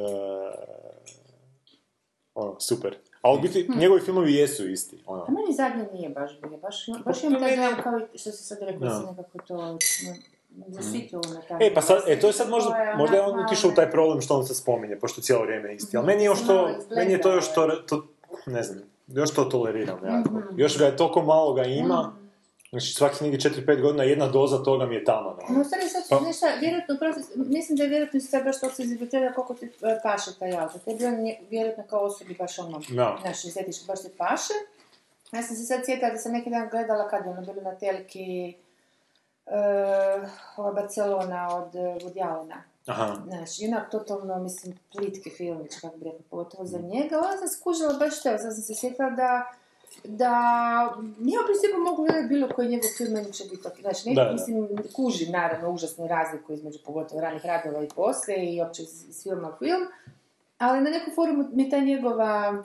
ono, 2.34 2.60
super. 2.60 2.96
Ali 3.22 3.38
u 3.38 3.40
biti, 3.42 3.68
njegovi 3.76 4.00
filmovi 4.00 4.34
jesu 4.34 4.68
isti, 4.68 5.02
ono. 5.06 5.22
A 5.22 5.30
meni 5.30 5.54
zadnje 5.54 5.86
nije 5.92 6.08
baš 6.08 6.40
bilo, 6.40 6.56
baš, 6.56 6.86
baš 7.04 7.20
Pa 7.20 7.26
imam 7.26 7.40
taj 7.40 7.82
kao 7.82 8.00
što 8.14 8.30
si 8.30 8.44
sad 8.44 8.58
rekao, 8.60 8.80
da. 8.80 9.00
si 9.00 9.06
nekako 9.06 9.38
to 9.38 9.56
no, 9.56 9.78
me 10.56 11.48
taj. 11.48 11.66
E, 11.66 11.74
pa 11.74 11.80
sad, 11.80 12.02
e, 12.08 12.20
to 12.20 12.26
je 12.26 12.32
sad 12.32 12.48
možda, 12.48 12.94
možda 12.96 13.16
je 13.16 13.22
on 13.22 13.30
malo 13.30 13.44
otišao 13.44 13.70
u 13.70 13.74
taj 13.74 13.90
problem 13.90 14.20
što 14.20 14.34
on 14.34 14.46
se 14.46 14.54
spominje, 14.54 14.96
pošto 14.96 15.20
cijelo 15.20 15.42
vrijeme 15.42 15.68
je 15.68 15.76
isti. 15.76 15.96
Ali 15.96 16.06
meni 16.06 16.22
je 16.22 16.26
još 16.26 16.46
to, 16.46 16.68
meni 16.96 17.12
je 17.12 17.20
to 17.20 17.32
još 17.32 17.54
to, 17.54 17.66
to, 17.88 18.06
ne 18.46 18.62
znam, 18.62 18.82
još 19.06 19.30
to 19.34 19.44
toleriram 19.44 19.98
nekako. 20.02 20.42
Još 20.56 20.78
ga 20.78 20.84
je 20.84 20.96
toliko 20.96 21.22
malo 21.22 21.54
ga 21.54 21.62
ima, 21.64 22.12
znači 22.70 22.92
svaki 22.94 23.24
negdje 23.24 23.50
4-5 23.50 23.80
godina 23.82 24.04
jedna 24.04 24.28
doza 24.28 24.62
toga 24.62 24.86
mi 24.86 24.94
je 24.94 25.04
tamo. 25.04 25.36
No, 25.48 25.60
u 25.60 25.64
stvari 25.64 25.88
sad, 25.88 26.02
Pa- 26.10 26.18
znaš 26.18 26.36
šta, 26.36 26.46
vjerojatno, 26.60 26.96
mislim 27.36 27.76
da 27.76 27.82
je 27.82 27.88
vjerojatno 27.88 28.20
sad 28.20 28.44
baš 28.44 28.60
to 28.60 28.70
se 28.70 28.82
izabitira 28.82 29.32
koliko 29.32 29.54
ti 29.54 29.66
e, 29.66 29.70
paše 30.02 30.30
taj 30.38 30.56
auto. 30.56 30.78
Tebi 30.78 31.06
on 31.06 31.26
je 31.26 31.38
vjerojatno 31.50 31.84
kao 31.90 32.00
osobi 32.00 32.34
baš 32.38 32.58
ono, 32.58 32.80
Da. 32.88 33.18
znaš, 33.22 33.44
izvetiš 33.44 33.86
baš 33.86 34.02
ti 34.02 34.08
paše. 34.18 34.52
Ja 35.32 35.42
sam 35.42 35.56
se 35.56 35.64
sad 35.64 35.80
sjetila 35.84 36.10
da 36.10 36.16
sam 36.18 36.32
neki 36.32 36.50
dan 36.50 36.68
gledala 36.70 37.08
kad 37.08 37.24
je 37.24 37.30
ono 37.30 37.40
bilo 37.42 37.62
na 37.62 37.74
telki 37.74 38.54
ova 40.56 40.72
Barcelona 40.72 41.56
od 41.56 41.74
uh, 41.74 41.80
Woody 41.80 42.24
Allena. 42.30 42.62
Aha. 42.86 43.16
Znaš, 43.26 43.60
i 43.60 43.66
onak 43.68 43.90
totalno, 43.90 44.38
mislim, 44.38 44.78
plitki 44.92 45.30
filmić, 45.30 45.80
kako 45.80 45.96
bi 45.96 46.04
rekao, 46.04 46.20
pogotovo 46.30 46.64
za 46.64 46.78
njega. 46.78 47.16
Ali 47.16 47.38
sam 47.38 47.48
skužila 47.48 47.92
baš 47.98 48.22
to, 48.22 48.38
sad 48.38 48.40
sam 48.40 48.62
se 48.62 48.74
sjetila 48.74 49.10
da 49.10 49.52
da 50.04 50.30
ja 51.18 51.40
u 51.40 51.46
principu 51.46 51.78
mogu 51.84 52.04
gledati 52.04 52.28
bilo 52.28 52.48
koji 52.48 52.68
njegov 52.68 52.88
film, 52.96 53.12
meni 53.12 53.32
će 53.32 53.44
biti 53.44 53.68
ok. 53.68 53.80
Znači, 53.80 54.14
Da, 54.14 54.24
da. 54.24 54.32
mislim, 54.32 54.68
kužim 54.96 55.32
naravno 55.32 55.70
užasnu 55.70 56.06
razliku 56.06 56.52
između 56.52 56.78
pogotovo 56.84 57.20
ranih 57.20 57.46
radova 57.46 57.84
i 57.84 57.88
poslije 57.88 58.54
i 58.54 58.60
opće 58.60 58.82
iz, 58.82 59.08
iz 59.08 59.22
filma 59.22 59.48
u 59.48 59.58
film, 59.58 59.82
Ali 60.58 60.80
na 60.80 60.90
neku 60.90 61.10
forumu 61.14 61.44
mi 61.52 61.70
ta 61.70 61.78
njegova, 61.78 62.64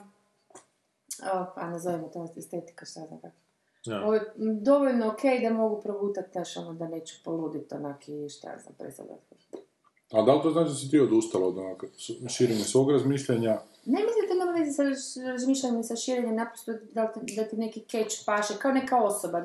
o, 1.32 1.46
a 1.54 1.70
nazovimo 1.70 2.08
to 2.08 2.28
estetika, 2.36 2.86
šta 2.86 3.00
znam 3.00 3.20
kako. 3.20 3.34
Ja. 3.84 4.02
Ovo 4.02 4.14
je 4.14 4.20
m, 4.38 4.62
dovoljno 4.62 5.08
ok 5.08 5.20
da 5.42 5.50
mogu 5.52 5.80
progutati, 5.82 6.28
znaš, 6.32 6.56
ono, 6.56 6.72
da 6.72 6.88
neću 6.88 7.14
poluditi 7.24 7.74
onak 7.74 8.08
i 8.08 8.28
šta 8.28 8.48
znam, 8.58 8.74
predstavljati. 8.78 9.22
A 10.12 10.22
da 10.22 10.34
li 10.34 10.42
to 10.42 10.50
znači 10.50 10.68
da 10.68 10.74
si 10.74 10.90
ti 10.90 11.00
odustala 11.00 11.46
od 11.46 11.58
onako 11.58 11.86
širenja 12.28 12.64
svog 12.64 12.90
razmišljanja? 12.90 13.58
Ne 13.86 13.98
mislim 13.98 14.28
da 14.28 14.34
nema 14.36 14.52
veze 14.54 14.72
sa 14.72 14.82
raz- 14.82 15.26
razmišljanjem 15.26 15.80
i 15.80 15.84
sa 15.84 15.96
širenjem, 15.96 16.36
naprosto 16.36 16.72
da, 16.92 17.06
ti- 17.06 17.34
da 17.36 17.44
ti 17.44 17.56
neki 17.56 17.80
catch 17.82 18.16
paše, 18.26 18.54
kao 18.54 18.72
neka 18.72 19.02
osoba. 19.02 19.40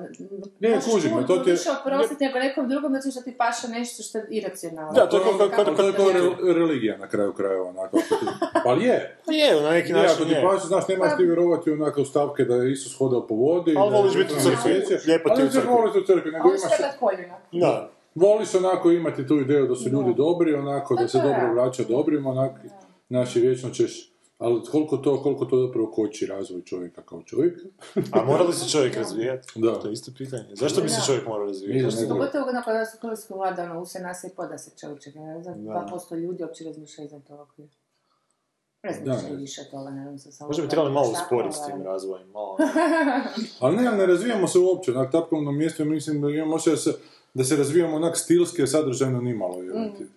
Ne, 0.59 0.69
Možeš 0.69 0.85
kužim, 0.85 1.11
puno 1.11 1.23
to 1.23 1.37
ti 1.37 1.49
je- 1.49 1.53
više 1.53 1.69
oprostiti 1.81 2.23
nego 2.23 2.39
nekom 2.39 2.69
drugom, 2.69 2.93
zato 2.93 3.11
što 3.11 3.21
ti 3.21 3.35
paše 3.37 3.67
nešto 3.69 4.03
što 4.03 4.17
je 4.17 4.27
iracionalno. 4.31 4.93
Da, 4.93 5.09
to 5.09 5.17
je 5.17 5.23
kao- 5.23 5.37
kao- 5.49 5.65
kao- 5.67 5.93
kao 5.93 6.11
re- 6.11 6.53
religija 6.53 6.97
na 6.97 7.07
kraju 7.07 7.33
krajeva, 7.33 7.69
onako. 7.69 7.97
Pa 8.65 8.73
je. 8.73 9.17
Pa 9.25 9.31
je, 9.33 9.61
na 9.61 9.69
neki 9.69 9.93
Ne, 9.93 9.99
ako 9.99 10.07
način 10.07 10.25
ti 10.27 10.33
je. 10.33 10.41
paše, 10.43 10.67
znaš, 10.67 10.87
nemaš 10.87 11.17
ti 11.17 11.23
vjerovati 11.25 11.71
onako 11.71 12.01
u 12.01 12.05
stavke 12.05 12.43
da 12.45 12.55
je 12.55 12.71
Isus 12.71 12.97
hodao 12.97 13.27
po 13.27 13.35
vodi. 13.35 13.73
Ali 13.77 13.89
da 13.91 13.95
je 13.95 14.01
voliš 14.01 14.15
biti 14.17 14.33
u 14.33 14.35
na 14.35 14.41
crkvi. 14.41 14.71
Lijepo 15.07 15.29
ti 15.29 15.43
u 15.43 15.49
crkvi. 15.49 15.69
voliš 15.69 15.95
u 15.95 16.05
crkvi, 16.07 16.31
nego 16.31 16.47
imaš... 16.49 16.61
Da. 17.51 17.91
Voliš 18.15 18.55
onako 18.55 18.91
imati 18.91 19.27
tu 19.27 19.39
ideju 19.39 19.67
da 19.67 19.75
su 19.75 19.89
ljudi 19.89 20.13
dobri, 20.13 20.53
onako 20.53 20.95
da 20.95 21.01
Pa 21.01 21.07
se 21.07 21.17
to 21.17 21.23
dobro 21.23 21.53
vraća 21.53 21.83
dobrim, 21.83 22.25
onako, 22.25 22.55
znači 23.09 23.39
vječno 23.39 23.69
ćeš, 23.69 24.11
ali 24.37 24.61
koliko 24.71 24.97
to, 24.97 25.23
koliko 25.23 25.45
to 25.45 25.67
zapravo 25.67 25.91
koči 25.91 26.25
razvoj 26.25 26.61
čovjeka 26.61 27.01
kao 27.01 27.21
čovjek? 27.23 27.59
A 28.11 28.23
mora 28.23 28.43
li 28.43 28.53
se 28.53 28.69
čovjek 28.69 28.95
razvijati? 28.95 29.47
Da. 29.65 29.79
To 29.79 29.87
je 29.87 29.93
isto 29.93 30.11
pitanje. 30.17 30.45
Zašto 30.53 30.81
bi 30.81 30.89
se 30.89 30.99
Da. 30.99 31.05
čovjek 31.05 31.27
morao 31.27 31.45
razvijati? 31.47 32.07
Pogotovo 32.09 32.45
ono 32.49 32.61
kada 32.65 32.85
su 32.85 32.97
kolijsko 33.01 33.35
vlada, 33.35 33.63
ono, 33.63 33.81
use 33.81 33.99
nas 33.99 34.23
i 34.23 34.29
poda 34.35 34.57
se 34.57 34.71
čovječe, 34.79 35.11
ne 35.15 35.41
znam, 35.43 35.65
Da. 35.65 35.87
2% 35.91 36.15
ljudi 36.15 36.43
uopće 36.43 36.63
razmišlja 36.63 37.03
iznad 37.03 37.27
toga 37.27 37.41
okvira. 37.41 37.69
Ne 38.85 38.91
Da, 38.91 39.03
znam 39.03 39.17
što 39.17 39.27
ne. 39.27 39.33
je 39.33 39.37
više 39.37 39.61
od 39.61 39.69
toga, 39.69 39.89
ne 39.89 40.03
znam 40.03 40.17
se 40.19 40.31
samo... 40.31 40.47
Možda 40.47 40.63
bi 40.63 40.69
trebali 40.69 40.91
malo 40.91 41.11
usporiti 41.11 41.55
s 41.55 41.65
tim 41.65 41.83
razvojem, 41.83 42.27
malo. 42.29 42.57
Ali 43.59 43.75
ne, 43.75 43.91
ne 43.91 44.05
razvijamo 44.05 44.47
se 44.47 44.59
uopće, 44.59 44.91
na 44.91 45.51
mjestu, 45.51 45.85
mislim 45.85 46.21
da 46.21 46.29
imamo 46.29 46.55
osjećaj 46.55 46.73
da 46.73 46.77
se, 46.77 46.93
da 47.33 47.43
se 47.43 47.55
razvijamo 47.55 47.95
onak 47.95 48.17
stilski, 48.17 48.63
a 48.63 48.67
sadržajno 48.67 49.21
nimalo. 49.21 49.57
Mm. 49.57 50.15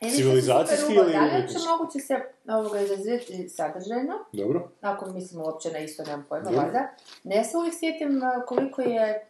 E, 0.00 0.10
Civilizacijski 0.10 0.92
ili 0.92 1.12
Da 1.12 1.20
li 1.20 1.28
umjetnički? 1.28 1.56
uopće 1.56 1.68
moguće 1.70 1.98
se 1.98 2.14
ovoga 2.48 2.80
razvijeti 2.80 3.48
sadržajno? 3.48 4.14
Dobro? 4.32 4.68
Ako 4.80 5.10
mislimo 5.12 5.44
uopće 5.44 5.72
na 5.72 5.78
isto, 5.78 6.02
nemam 6.04 6.26
pojma, 6.28 6.44
Dobro. 6.44 6.60
valjda. 6.60 6.88
Ne 7.24 7.44
se 7.44 7.56
uvijek 7.56 7.74
sjetim 7.78 8.20
koliko 8.46 8.82
je 8.82 9.27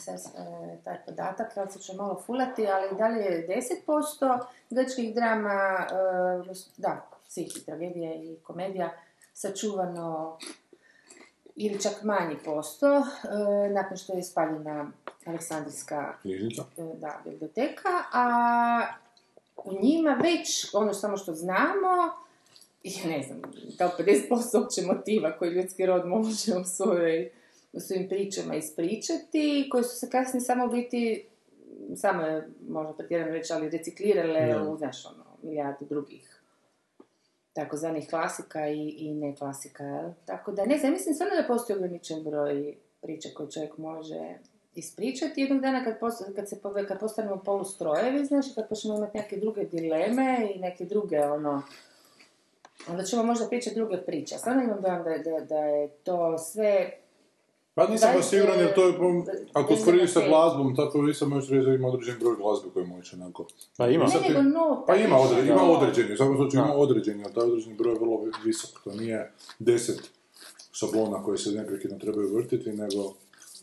sad, 0.00 0.14
e, 0.14 0.76
taj 0.84 0.96
podatak, 1.06 1.56
ja 1.56 1.70
se 1.70 1.78
ću 1.78 1.96
malo 1.96 2.22
fulati, 2.26 2.66
ali 2.66 2.96
da 2.98 3.08
li 3.08 3.20
je 3.20 3.62
10% 3.86 4.38
grčkih 4.70 5.14
drama, 5.14 5.86
e, 5.90 6.54
da, 6.76 7.06
svih 7.28 7.56
i 7.56 7.64
tragedija 7.64 8.14
i 8.14 8.36
komedija, 8.42 8.90
sačuvano 9.32 10.38
ili 11.56 11.80
čak 11.82 12.02
manji 12.02 12.36
posto, 12.44 12.96
e, 12.96 13.02
nakon 13.70 13.96
što 13.96 14.12
je 14.12 14.22
spaljena 14.22 14.90
Aleksandrijska 15.26 16.14
da, 16.94 17.20
biblioteka, 17.24 18.04
a 18.12 18.86
u 19.56 19.72
njima 19.82 20.18
već, 20.22 20.74
ono 20.74 20.94
samo 20.94 21.16
što 21.16 21.34
znamo, 21.34 22.24
ja 22.84 23.06
ne 23.06 23.22
znam, 23.22 23.42
da 23.78 23.84
li 23.84 23.92
50% 23.98 24.60
uopće 24.60 24.82
motiva 24.82 25.38
koji 25.38 25.50
ljudski 25.50 25.86
rod 25.86 26.06
može 26.06 26.56
u, 26.60 26.64
svojoj, 26.64 27.30
u 27.74 27.80
svojim 27.80 28.08
pričama 28.08 28.54
ispričati, 28.54 29.68
koji 29.70 29.84
su 29.84 29.96
se 29.96 30.10
kasnije 30.10 30.40
samo 30.40 30.68
biti, 30.68 31.26
samo 31.96 32.22
je 32.22 32.48
možda 32.68 32.92
pretjerano 32.92 33.32
reći, 33.32 33.52
ali 33.52 33.70
reciklirale 33.70 34.54
Da. 34.54 34.62
u, 34.62 34.76
znaš, 34.76 35.06
ono, 35.06 35.24
milijardu 35.42 35.84
drugih 35.84 36.40
takozvanih 37.52 38.08
klasika 38.10 38.68
i, 38.68 38.88
i 38.88 39.14
ne 39.14 39.36
klasika? 39.36 40.12
Tako 40.24 40.52
da, 40.52 40.64
ne 40.64 40.78
znam, 40.78 40.92
mislim 40.92 41.14
stvarno 41.14 41.36
da 41.36 41.46
postoji 41.46 41.76
ograničen 41.76 42.24
broj 42.24 42.74
priča 43.02 43.28
koje 43.34 43.50
čovjek 43.50 43.78
može 43.78 44.34
ispričati. 44.74 45.40
Jednog 45.40 45.60
dana 45.60 45.84
kad, 45.84 46.00
post- 46.00 46.34
kad, 46.36 46.48
se, 46.48 46.60
kad 46.88 47.00
postanemo 47.00 47.42
polustrojevi, 47.44 48.24
znači 48.24 48.50
kad 48.54 48.68
počnemo 48.68 48.96
imati 48.96 49.18
neke 49.18 49.36
druge 49.36 49.64
dileme 49.64 50.52
i 50.54 50.58
neke 50.58 50.84
druge, 50.84 51.20
ono, 51.20 51.62
onda 52.88 53.02
ćemo 53.02 53.22
možda 53.22 53.48
pričati 53.48 53.76
druge 53.76 53.96
priče. 53.96 54.38
Stvarno 54.38 54.62
imam 54.62 54.80
dojam 54.80 55.04
da, 55.04 55.18
da, 55.30 55.40
da 55.44 55.58
je 55.58 55.88
to 55.88 56.38
sve 56.38 56.90
Pa 57.74 57.86
nisam 57.86 58.10
baš 58.16 58.24
siguran 58.24 58.58
jer 58.58 58.74
to 58.74 58.86
je, 58.86 58.96
po- 58.98 59.24
ako 59.52 59.74
usporediš 59.74 60.12
sa 60.12 60.20
glazbom, 60.28 60.76
tako 60.76 61.02
nisam 61.02 61.32
još 61.32 61.48
reći 61.48 61.66
da 61.66 61.74
ima 61.74 61.88
određen 61.88 62.18
broj 62.20 62.36
glazbe 62.36 62.68
koje 62.74 62.86
može 62.86 63.16
onako. 63.16 63.46
Pa 63.76 63.88
ima. 63.88 64.04
Ne, 64.04 64.42
nego. 64.42 64.84
Pa 64.86 64.96
ima, 64.96 65.16
odre, 65.16 65.46
ima 65.46 65.62
određeni, 65.62 66.14
u 66.14 66.16
svakom 66.16 66.36
slučaju 66.36 66.64
ima 66.64 66.74
određeni, 66.74 67.24
ali 67.24 67.34
taj 67.34 67.44
određeni 67.44 67.74
broj 67.74 67.92
je 67.92 67.98
vrlo 67.98 68.20
visok. 68.44 68.70
To 68.84 68.92
nije 68.92 69.32
deset 69.58 70.10
šablona 70.72 71.22
koje 71.22 71.38
se 71.38 71.50
neprekidno 71.50 71.98
trebaju 71.98 72.36
vrtiti, 72.36 72.72
nego... 72.72 73.14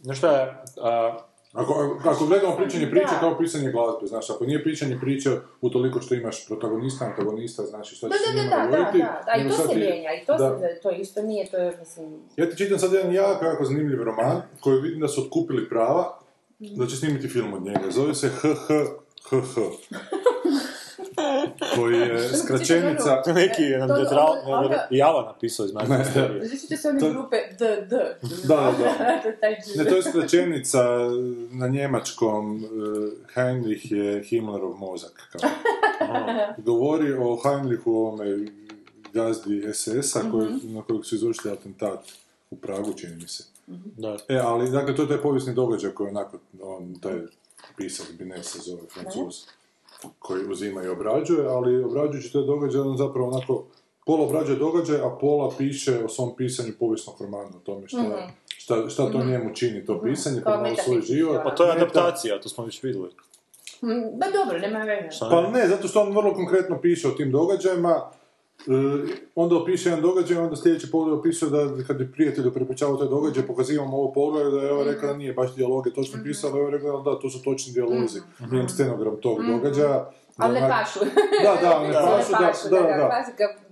Znaš 0.01 0.17
šta 0.17 0.31
je, 0.31 0.63
a, 0.81 1.17
Ako, 1.53 1.97
ako 2.03 2.25
gledamo 2.25 2.55
pričanje 2.55 2.89
priče 2.91 3.13
Da. 3.13 3.19
kao 3.19 3.37
pisanje 3.37 3.71
glazbe, 3.71 4.07
znaš, 4.07 4.29
ako 4.29 4.45
nije 4.45 4.63
pričanje 4.63 4.99
priče 4.99 5.29
u 5.61 5.69
toliko 5.69 6.01
što 6.01 6.15
imaš 6.15 6.47
protagonista, 6.47 7.05
antagonista, 7.05 7.63
znači 7.63 7.95
što 7.95 8.07
Da, 8.07 8.15
će 8.15 8.23
se 8.23 8.29
da, 8.31 8.35
da, 8.37 8.43
njima 8.43 8.55
da, 8.55 8.61
da, 8.61 8.77
govoriti, 8.77 8.97
da, 8.97 9.23
da, 9.25 9.31
i 9.41 9.43
nego 9.43 9.55
to 9.55 9.67
se 9.67 9.75
mijenja, 9.75 10.09
i 10.21 10.25
to, 10.25 10.37
da. 10.37 10.59
se, 10.59 10.79
to 10.83 10.91
isto 10.91 11.21
nije, 11.21 11.49
to 11.51 11.57
je, 11.57 11.77
mislim, 11.79 12.19
Ja 12.37 12.49
ti 12.49 12.57
čitam 12.57 12.79
sad 12.79 12.93
jedan 12.93 13.13
jako, 13.13 13.45
jako 13.45 13.65
zanimljiv 13.65 14.03
roman 14.03 14.41
koji 14.59 14.81
vidim 14.81 14.99
da 14.99 15.07
su 15.07 15.21
otkupili 15.21 15.69
prava 15.69 16.19
da 16.59 16.87
će 16.87 16.95
snimiti 16.95 17.27
film 17.27 17.53
od 17.53 17.63
njega. 17.63 17.91
Zove 17.91 18.15
se 18.15 18.29
HHHH. 18.29 19.55
Koji 21.75 21.97
je 21.97 22.29
skraćenica... 22.37 23.21
to 23.21 23.29
je 23.29 23.33
neki 23.33 23.61
teatral, 23.97 24.35
onda- 24.45 24.57
onda- 24.57 24.87
Java 24.89 25.25
napisao 25.25 25.65
iz 25.65 25.73
Magic 25.73 25.89
Misterije. 25.97 26.49
Sjećate 26.49 26.77
se 26.77 26.89
one 26.89 26.99
grupe 27.09 27.35
D, 27.59 27.87
D. 27.89 28.17
Da, 28.43 28.73
da, 28.77 29.47
je 29.47 29.59
Ne, 29.75 29.85
to 29.85 29.95
je 29.95 30.03
skraćenica 30.03 30.83
na 31.51 31.67
njemačkom 31.67 32.63
uh, 32.63 32.69
Heinrich 33.33 33.91
je 33.91 34.23
Himmlerov 34.23 34.77
mozak. 34.77 35.29
Kao. 35.31 35.49
Govori 36.71 37.13
o 37.13 37.39
Heinrichu 37.43 37.91
ovome 37.95 38.25
gazdi 39.13 39.73
SS-a 39.73 40.31
koji, 40.31 40.47
na 40.63 40.81
kojeg 40.81 41.05
su 41.05 41.15
izvršili 41.15 41.53
atentat 41.53 41.99
u 42.51 42.55
Pragu, 42.55 42.93
čini 42.93 43.15
mi 43.15 43.27
se. 43.27 43.43
Da. 43.97 44.17
E, 44.29 44.37
ali, 44.37 44.71
dakle, 44.71 44.95
to 44.95 45.01
je 45.01 45.07
taj 45.07 45.17
povijesni 45.17 45.53
događaj 45.53 45.91
koji 45.91 46.09
onako, 46.09 46.37
on, 46.61 46.99
taj 47.01 47.19
pisak 47.77 48.11
Binet 48.17 48.45
se 48.45 48.59
zove, 48.59 48.81
francuz, 48.93 49.35
koji 50.19 50.51
uzima 50.51 50.83
i 50.83 50.87
obrađuje, 50.87 51.47
ali 51.47 51.83
obrađujući 51.83 52.33
taj 52.33 52.41
događaj, 52.41 52.81
on 52.81 52.97
zapravo 52.97 53.27
onako, 53.27 53.63
pola 54.05 54.23
obrađuje 54.23 54.59
događaj, 54.59 54.97
a 55.01 55.17
pola 55.21 55.51
piše 55.57 56.03
o 56.05 56.09
svom 56.09 56.35
pisanju 56.35 56.73
povijesnog 56.79 57.15
romana, 57.19 57.49
o 57.55 57.59
tome 57.65 57.87
šta, 57.87 58.29
šta, 58.57 58.89
šta 58.89 59.11
to 59.11 59.23
njemu 59.23 59.55
čini, 59.55 59.85
to 59.85 60.01
pisanje, 60.01 60.41
Kao 60.41 60.53
pa 60.53 60.61
malo 60.61 60.75
svoj 60.85 61.01
život. 61.01 61.41
Pa 61.43 61.55
to 61.55 61.63
je 61.63 61.71
adaptacija, 61.71 62.41
to 62.41 62.49
smo 62.49 62.65
već 62.65 62.83
vidjeli. 62.83 63.09
Mm, 63.81 64.19
Ba 64.19 64.25
dobro, 64.33 64.59
nema 64.59 64.79
veze. 64.79 65.17
Pa 65.19 65.41
ne? 65.41 65.67
zato 65.67 65.87
što 65.87 66.01
on 66.01 66.15
vrlo 66.15 66.33
konkretno 66.33 66.81
piše 66.81 67.07
o 67.07 67.11
tim 67.11 67.31
događajima, 67.31 68.11
onda 69.35 69.55
opiše 69.55 69.89
jedan 69.89 70.01
događaj, 70.01 70.37
onda 70.37 70.55
sljedeći 70.55 70.91
pogled 70.91 71.19
opisuje 71.19 71.51
da 71.51 71.83
kad 71.83 71.99
je 71.99 72.11
prijatelju 72.11 72.53
prepričavao 72.53 72.97
taj 72.97 73.07
događaj, 73.07 73.47
pokazivamo 73.47 73.97
ovo 73.97 74.11
pogled, 74.11 74.53
da 74.53 74.59
je 74.59 74.71
ovo 74.71 74.83
rekao 74.83 75.09
da 75.09 75.17
nije 75.17 75.33
baš 75.33 75.55
dijaloge 75.55 75.93
točno 75.93 76.23
pisao, 76.23 76.49
ali 76.49 76.59
ovo 76.59 76.69
je 76.69 76.77
rekao 76.77 77.01
da 77.01 77.19
to 77.19 77.29
su 77.29 77.43
točni 77.43 77.73
dijalozi. 77.73 78.19
Imam 78.51 78.69
stenogram 78.69 79.15
tog 79.21 79.37
događaja. 79.45 80.11
Ali 80.37 80.53
ne 80.53 80.69
pašu. 80.69 80.99
Da, 81.43 81.57
da, 81.61 81.79
ne 81.79 81.93
pašu, 81.93 82.69
da, 82.69 82.79
da, 82.81 82.97
da. 82.97 83.09
Klasika, 83.09 83.43
da. 83.43 83.70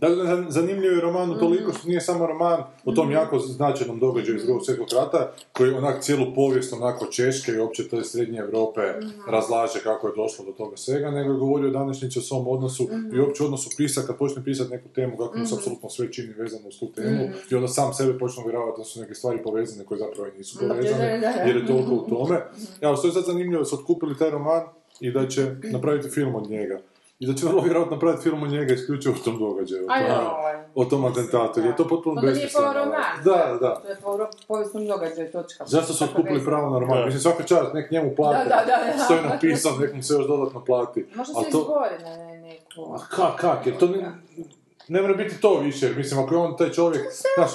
Dakle, 0.00 0.16
zan- 0.24 0.46
zanimljiv 0.50 0.92
je 0.92 1.00
roman 1.00 1.30
u 1.30 1.38
toliko 1.38 1.72
što 1.72 1.88
nije 1.88 2.00
samo 2.00 2.26
roman 2.26 2.62
o 2.84 2.92
tom 2.92 3.10
jako 3.10 3.38
značajnom 3.38 3.98
događaju 3.98 4.36
iz 4.36 4.44
drugog 4.44 4.64
svjetskog 4.64 4.88
rata, 4.92 5.32
koji 5.52 5.70
onak 5.70 6.02
cijelu 6.02 6.34
povijest 6.34 6.72
onako 6.72 7.06
Češke 7.06 7.52
i 7.52 7.58
opće 7.58 7.88
te 7.88 8.04
srednje 8.04 8.38
Europe 8.38 8.80
razlaže 9.28 9.78
kako 9.82 10.08
je 10.08 10.12
došlo 10.16 10.44
do 10.44 10.52
toga 10.52 10.76
svega, 10.76 11.10
nego 11.10 11.32
je 11.32 11.38
govorio 11.38 11.70
današnjici 11.70 12.18
o 12.18 12.22
svom 12.22 12.48
odnosu 12.48 12.88
i 13.14 13.20
uopće 13.20 13.44
odnosu 13.44 13.70
pisa, 13.76 14.02
kad 14.06 14.16
počne 14.18 14.44
pisati 14.44 14.70
neku 14.70 14.88
temu, 14.88 15.16
kako 15.16 15.38
mu 15.38 15.46
se 15.46 15.54
apsolutno 15.54 15.90
sve 15.90 16.12
čini 16.12 16.34
vezano 16.38 16.68
uz 16.68 16.78
tu 16.80 16.92
temu, 16.92 17.18
i 17.50 17.54
onda 17.54 17.68
sam 17.68 17.94
sebe 17.94 18.18
počne 18.18 18.42
uvjeravati 18.42 18.80
da 18.80 18.84
su 18.84 19.00
neke 19.00 19.14
stvari 19.14 19.42
povezane 19.42 19.84
koje 19.84 19.98
zapravo 19.98 20.28
i 20.34 20.38
nisu 20.38 20.58
povezane, 20.58 21.18
da, 21.18 21.26
da. 21.26 21.28
jer 21.28 21.56
je 21.56 21.66
toliko 21.66 21.94
u 21.94 22.06
tome. 22.08 22.40
Ja, 22.80 22.96
što 22.96 23.06
je 23.06 23.12
sad 23.12 23.24
zanimljivo, 23.24 23.62
da 23.62 23.64
su 23.64 23.74
otkupili 23.76 24.18
taj 24.18 24.30
roman 24.30 24.62
i 25.00 25.10
da 25.10 25.28
će 25.28 25.46
napraviti 25.62 26.08
film 26.10 26.34
od 26.34 26.50
njega. 26.50 26.80
I 27.18 27.26
da 27.26 27.34
će 27.34 27.46
vrlo 27.46 27.62
vjerojatno 27.62 27.92
napraviti 27.92 28.22
film 28.22 28.42
od 28.42 28.50
njega 28.50 28.74
isključivo 28.74 29.14
o 29.14 29.24
tom 29.24 29.38
događaju. 29.38 29.84
o 29.84 29.92
Aj, 29.92 30.00
tome- 30.00 30.14
joj. 30.14 30.64
o 30.74 30.84
tom 30.84 31.04
atentatu, 31.04 31.60
jer 31.60 31.66
je 31.66 31.76
to 31.76 31.88
potpuno 31.88 32.10
Onda 32.10 32.22
nije 32.22 32.34
besmisleno. 32.34 32.66
po 32.68 32.72
roman. 32.74 33.02
Da, 33.24 33.58
da. 33.60 33.74
To 33.74 33.88
je 33.88 33.96
po 34.02 34.18
povijesnom 34.48 34.86
događaju, 34.86 35.32
točka. 35.32 35.64
Zašto 35.66 35.92
su 35.92 36.04
otkupili 36.04 36.44
pravo 36.44 36.70
na 36.70 36.78
roman? 36.78 36.98
Da. 36.98 37.04
Mislim, 37.04 37.20
svaka 37.20 37.42
čast, 37.42 37.74
nek 37.74 37.90
njemu 37.90 38.14
plate. 38.16 38.38
Da, 38.38 38.54
da, 38.56 38.64
da, 38.66 38.98
da. 38.98 39.04
Što 39.04 39.14
je 39.14 39.22
napisao, 39.22 39.72
nek 39.76 39.94
mu 39.94 40.02
se 40.02 40.14
još 40.14 40.26
dodatno 40.26 40.64
plati. 40.64 41.06
Možda 41.14 41.34
se 41.34 41.50
to... 41.50 41.58
izbori 41.58 42.04
na 42.04 42.16
ne- 42.16 42.38
neku... 42.38 42.94
A 42.94 42.98
kak, 43.06 43.40
kak, 43.40 43.66
jer 43.66 43.78
to 43.78 43.86
ni... 43.86 44.04
ne 44.88 45.02
mora 45.02 45.14
biti 45.14 45.40
to 45.40 45.58
više, 45.58 45.90
mislim, 45.90 46.20
ako 46.20 46.34
je 46.34 46.38
on 46.38 46.56
taj 46.56 46.70
čovjek... 46.70 47.02
znaš, 47.36 47.50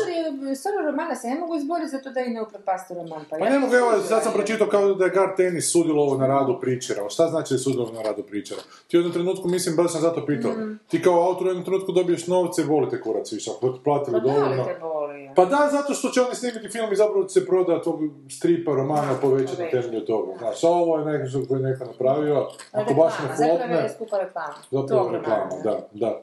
stvarno 0.55 0.81
romana 0.83 1.15
se 1.15 1.27
ne 1.27 1.35
mogu 1.35 1.55
izboriti 1.55 1.89
za 1.89 1.99
to 1.99 2.09
da 2.09 2.19
i 2.19 2.29
ne 2.29 2.41
upropaste 2.41 2.93
roman. 2.93 3.25
Pa, 3.29 3.37
Pa 3.37 3.45
ja 3.45 3.51
ne 3.51 3.59
mogu, 3.59 3.75
evo, 3.75 3.91
sad 4.01 4.23
sam 4.23 4.33
pročitao 4.33 4.67
kao 4.67 4.93
da 4.93 5.05
je 5.05 5.11
Gar 5.11 5.35
Tenis 5.37 5.71
sudjelovao 5.71 6.17
na 6.17 6.27
radu 6.27 6.59
Pričera. 6.61 7.09
Šta 7.09 7.27
znači 7.27 7.49
da 7.49 7.55
je 7.55 7.59
sudjelovao 7.59 7.93
na 7.93 8.01
radu 8.01 8.23
Pričera? 8.23 8.61
Ti 8.87 8.97
u 8.97 8.99
jednom 8.99 9.13
trenutku, 9.13 9.47
mislim, 9.47 9.75
baš 9.75 9.91
sam 9.91 10.01
zato 10.01 10.25
pitao, 10.25 10.51
Mm. 10.51 10.79
ti 10.87 11.01
kao 11.01 11.21
autor 11.21 11.47
u 11.47 11.49
jednom 11.49 11.65
trenutku 11.65 11.91
dobiješ 11.91 12.27
novce, 12.27 12.63
volite 12.63 13.01
kurac 13.01 13.31
više, 13.31 13.51
ako 13.51 13.69
ti 13.69 13.79
platili 13.83 14.13
Pa 14.13 14.19
da 14.19 14.33
dovoljno. 14.33 14.63
boli? 14.81 15.29
Pa 15.35 15.45
da, 15.45 15.69
zato 15.71 15.93
što 15.93 16.09
će 16.09 16.21
oni 16.21 16.35
snimiti 16.35 16.69
film 16.69 16.93
i 16.93 16.97
zapravo 16.97 17.23
će 17.23 17.29
se 17.31 17.45
proda 17.45 17.81
tog 17.81 17.99
stripa, 18.29 18.71
romana 18.71 19.13
povećati 19.21 19.61
na 19.63 19.69
temelju 19.71 20.01
toga. 20.01 20.33
Znaš, 20.37 20.63
a 20.63 20.69
ovo 20.69 20.97
je 20.99 21.19
nešto 21.19 21.41
koji 21.47 21.59
je 21.59 21.63
neko 21.63 21.85
napravio, 21.85 22.47
ako 22.71 22.93
baš 22.93 23.13
ne 23.13 23.19
Reklama, 23.21 23.35
zapravo 23.37 23.57
flopne, 23.59 23.75
je 23.77 23.89
skupa 23.89 24.17
reklama. 24.17 24.53
zapravo 24.71 25.09
reklama, 25.09 25.49
da, 25.63 25.87
da. 25.93 26.21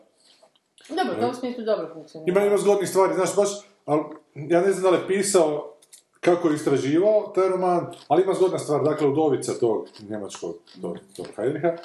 Dobro, 0.89 1.15
u 1.19 1.21
tom 1.21 1.35
smislu 1.35 1.65
dobro 1.65 1.91
funkcionira. 1.95 2.33
Ima, 2.33 2.47
ima 2.47 2.59
zgodnih 2.59 2.89
stvari, 2.89 3.15
znaš, 3.15 3.37
baš, 3.37 3.49
ali, 3.85 4.03
ja 4.35 4.61
ne 4.61 4.73
znam 4.73 4.83
da 4.83 4.91
li 4.91 4.97
je 4.97 5.09
pisao 5.09 5.77
kako 6.21 6.49
je 6.49 6.55
istraživao 6.55 7.33
taj 7.35 7.49
roman, 7.49 7.87
ali 8.09 8.23
ima 8.23 8.35
zgodna 8.35 8.59
stvar, 8.59 8.83
dakle, 8.83 9.09
udovica 9.09 9.53
tog 9.61 9.89
njemačkog, 10.09 10.55
tog, 10.81 10.99
tog 11.17 11.27
Heidricha, 11.37 11.69
e, 11.69 11.77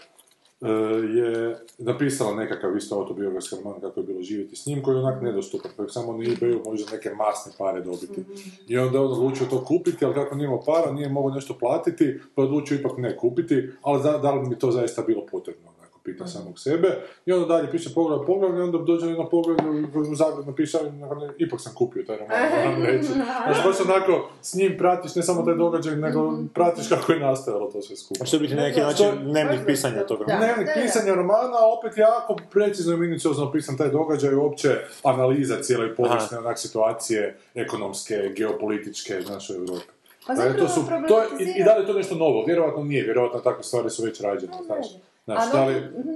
je 1.18 1.58
napisala 1.78 2.36
nekakav 2.36 2.78
isto 2.78 2.96
autobiografski 2.96 3.56
roman 3.56 3.82
kako 3.82 4.00
je 4.00 4.06
bilo 4.06 4.22
živjeti 4.22 4.56
s 4.56 4.66
njim, 4.66 4.84
koji 4.84 4.96
je 4.96 5.02
onak 5.02 5.22
nedostupan, 5.22 5.72
kojeg 5.76 5.92
samo 5.92 6.14
na 6.14 6.24
ebayu 6.24 6.66
može 6.66 6.86
neke 6.92 7.10
masne 7.10 7.52
pare 7.58 7.82
dobiti. 7.82 8.24
I 8.68 8.78
onda 8.78 8.98
je 8.98 9.04
on 9.04 9.12
odlučio 9.12 9.48
to 9.48 9.66
kupiti, 9.66 10.06
ali 10.06 10.14
kako 10.14 10.36
nije 10.36 10.46
imao 10.46 10.62
para, 10.62 10.92
nije 10.92 11.10
mogao 11.10 11.36
nešto 11.36 11.54
platiti, 11.54 12.20
pa 12.36 12.42
odlučio 12.42 12.76
ipak 12.76 12.98
ne 12.98 13.18
kupiti, 13.18 13.70
ali 13.82 14.04
da, 14.04 14.18
da 14.18 14.32
li 14.32 14.50
mi 14.50 14.60
to 14.60 14.72
zaista 14.72 15.02
bilo 15.02 15.26
potrebno, 15.32 15.70
pita 16.04 16.28
samog 16.28 16.60
sebe. 16.60 16.98
I 17.26 17.32
onda 17.32 17.46
dalje 17.46 17.72
piše 17.72 17.90
poglavlje, 17.96 18.26
poglavlje, 18.26 18.60
i 18.60 18.62
onda 18.62 18.78
dođe 18.78 19.06
na 19.06 19.12
jedno 19.12 19.30
poglavlje 19.30 19.64
u 20.12 20.16
Zagreb 20.16 20.48
napiše, 20.48 20.78
ali 20.82 20.92
nakon- 20.92 21.32
ipak 21.38 21.62
sam 21.62 21.74
kupio 21.76 22.04
taj 22.04 22.18
roman, 22.18 22.38
moram 22.66 22.84
reći. 22.84 23.08
Znači, 23.08 23.60
baš 23.66 23.80
onako, 23.80 24.30
s 24.42 24.54
njim 24.54 24.76
pratiš 24.78 25.16
ne 25.16 25.24
samo 25.24 25.42
taj 25.42 25.56
događaj, 25.56 25.96
nego 25.96 26.34
pratiš 26.54 26.90
kako 26.90 27.12
je 27.12 27.20
nastajalo 27.20 27.72
to 27.72 27.82
sve 27.82 27.96
skupa. 27.96 28.24
A 28.24 28.26
što 28.26 28.40
biti 28.40 28.56
na 28.56 28.62
neki 28.62 28.80
način 28.80 29.06
dnevnik 29.22 29.60
pisanja 29.66 30.08
tog 30.08 30.22
romana. 30.22 30.40
Dnevnik 30.40 30.68
pisanja 30.76 31.14
romana, 31.14 31.58
a 31.60 31.78
opet 31.80 31.98
jako 31.98 32.36
precizno 32.52 32.94
i 32.94 32.98
minuciozno 32.98 33.46
opisan 33.46 33.78
taj 33.78 33.90
događaj, 33.90 34.34
uopće 34.34 34.70
analiza 35.04 35.62
cijele 35.62 35.96
povijesne 35.96 36.38
onak 36.38 36.60
situacije, 36.60 37.38
ekonomske, 37.56 38.32
geopolitičke, 38.36 39.22
znaš, 39.22 39.50
u 39.50 39.54
Europi. 39.54 39.86
Pa 40.28 40.36
zapravo 40.36 40.60
to 40.60 40.68
su, 40.68 40.82
to 41.08 41.20
je, 41.22 41.28
i, 41.58 41.64
da 41.64 41.76
li 41.76 41.84
je 41.84 41.88
to 41.88 41.94
nešto 41.94 42.16
novo? 42.16 42.44
Vjerojatno 42.46 42.84
nije, 42.84 43.04
vjerojatno 43.04 43.40
takve 43.40 43.64
stvari 43.64 43.90
su 43.90 44.04
već 44.04 44.22
rađene, 44.22 44.54
znaš. 44.66 44.86
Znaš, 45.25 45.43
A 45.43 45.51
da 45.51 45.62
no- 45.62 45.67
li, 45.67 45.75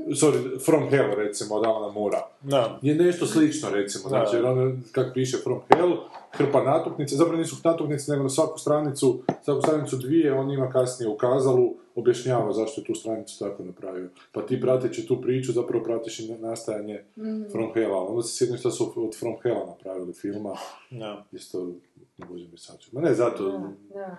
sorry, 0.10 0.38
From 0.66 0.90
Hell, 0.90 1.16
recimo, 1.16 1.56
od 1.56 1.66
Alana 1.66 1.94
Mura, 1.94 2.28
Da. 2.42 2.80
je 2.82 2.96
nešto 2.96 3.26
slično, 3.26 3.70
recimo, 3.70 4.10
znači, 4.10 4.32
Da. 4.32 4.38
jer 4.38 4.46
ono, 4.46 4.72
kak 4.92 5.14
piše 5.14 5.38
From 5.38 5.60
Hell, 5.70 5.98
hrpa 6.32 6.64
natuknice, 6.64 7.16
zapravo 7.16 7.38
nisu 7.38 7.56
natuknice, 7.64 8.12
nego 8.12 8.24
na 8.24 8.30
svaku 8.30 8.60
stranicu, 8.60 9.20
svaku 9.44 9.62
stranicu 9.62 9.98
dvije, 9.98 10.34
on 10.34 10.52
ima 10.52 10.70
kasnije 10.70 11.10
u 11.10 11.18
kazalu, 11.18 11.74
objašnjava 11.96 12.54
zašto 12.54 12.82
je 12.82 12.86
tu 12.86 12.96
stranicu 12.96 13.40
tako 13.40 13.64
napravio. 13.64 14.10
Pa 14.32 14.42
ti 14.42 14.62
prateći 14.62 15.08
tu 15.08 15.22
priču, 15.22 15.52
zapravo 15.52 15.84
pratiš 15.84 16.20
i 16.20 16.28
nastajanje 16.32 17.04
From 17.52 17.74
Hella. 17.74 17.98
Onda 18.00 18.24
se 18.24 18.38
sjetnim 18.38 18.58
što 18.60 18.72
su 18.72 18.94
od 18.96 19.16
From 19.16 19.36
Hella 19.44 19.66
napravili 19.66 20.14
filma, 20.14 20.56
Da. 20.92 21.26
isto, 21.32 21.72
ne 22.18 22.26
možem 22.30 22.48
mi 22.52 22.58
sad 22.58 22.78
Ma 22.92 23.02
ne, 23.02 23.14
zato, 23.14 23.50
Da. 23.94 24.18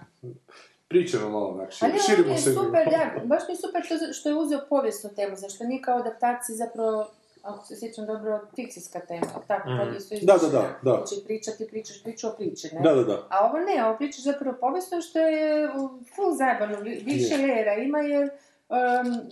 Pričamo 0.89 1.29
malo, 1.31 1.49
onak, 1.49 1.71
Ali 1.81 1.93
šir- 1.93 1.95
ovo 1.95 2.03
širimo 2.03 2.27
mi 2.27 2.33
je 2.33 2.39
se. 2.39 2.53
super, 2.55 2.85
da, 2.87 3.25
baš 3.25 3.43
mi 3.49 3.53
je 3.53 3.59
super 3.59 3.83
to 3.83 4.13
što 4.13 4.29
je 4.29 4.35
uzeo 4.35 4.61
povijesnu 4.69 5.11
temu, 5.11 5.37
zašto 5.37 5.65
nije 5.65 5.83
kao 5.83 5.99
adaptaciji 5.99 6.57
zapravo, 6.57 7.07
ako 7.43 7.67
se 7.67 7.77
sjećam 7.77 8.07
dobro, 8.07 8.41
fikcijska 8.57 9.01
tema, 9.01 9.27
ali 9.35 9.45
tako, 9.47 9.69
mm. 9.71 9.97
isto 9.97 10.15
Da, 10.23 10.35
da, 10.35 10.49
da, 10.49 10.79
da. 10.83 10.91
Znači 10.97 11.25
pričati, 11.25 11.67
pričaš 11.67 12.03
priču 12.03 12.29
o 12.29 12.33
priči, 12.33 12.71
ne? 12.73 12.81
Da, 12.81 12.95
da, 12.95 13.05
da. 13.05 13.27
A 13.31 13.47
ovo 13.47 13.59
ne, 13.59 13.85
ovo 13.85 13.97
pričaš 13.97 14.23
zapravo 14.23 14.57
povijesno 14.61 15.01
što 15.01 15.19
je 15.21 15.69
full 16.15 16.35
zajebano, 16.35 16.81
vi- 16.81 17.03
više 17.05 17.37
lera 17.39 17.75
ima 17.75 17.99
jer, 18.01 18.23
um, 18.69 18.79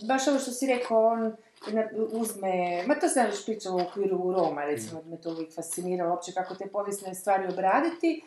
baš 0.03 0.27
ovo 0.27 0.39
što 0.39 0.51
si 0.51 0.67
rekao, 0.67 1.05
on 1.05 1.35
na- 1.67 1.89
uzme, 2.11 2.51
ma 2.87 2.95
to 2.95 3.09
sam 3.09 3.25
već 3.25 3.45
pričala 3.45 3.75
u 3.75 3.81
okviru 3.81 4.33
Roma, 4.33 4.65
recimo, 4.65 5.01
me 5.03 5.17
to 5.17 5.29
uvijek 5.29 5.55
fasciniralo, 5.55 6.11
uopće 6.11 6.31
kako 6.31 6.55
te 6.55 6.67
povijesne 6.67 7.15
stvari 7.15 7.47
obraditi, 7.47 8.23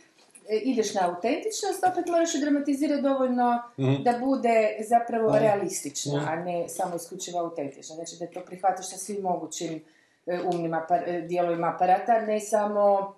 ideš 0.50 0.94
na 0.94 1.00
autentičnost, 1.04 1.84
opet 1.92 2.06
moraš 2.06 2.34
dramatizirati 2.34 3.02
dovoljno 3.02 3.62
Mhm. 3.78 4.02
da 4.02 4.14
bude 4.18 4.56
zapravo 4.80 5.38
realistična, 5.38 6.26
a 6.28 6.37
ne 6.37 6.68
samo 6.68 6.96
isključivo 6.96 7.38
autentična. 7.40 7.94
Znači 7.94 8.16
da 8.20 8.26
to 8.26 8.40
prihvatiš 8.40 8.87
sa 8.87 8.96
svim 8.96 9.22
mogućim 9.22 9.84
e, 10.26 10.40
umnim 10.44 10.72
apar- 10.72 11.02
e, 11.06 11.20
dijelovima 11.20 11.68
aparata, 11.68 12.20
ne 12.20 12.40
samo 12.40 13.14
e, 13.14 13.17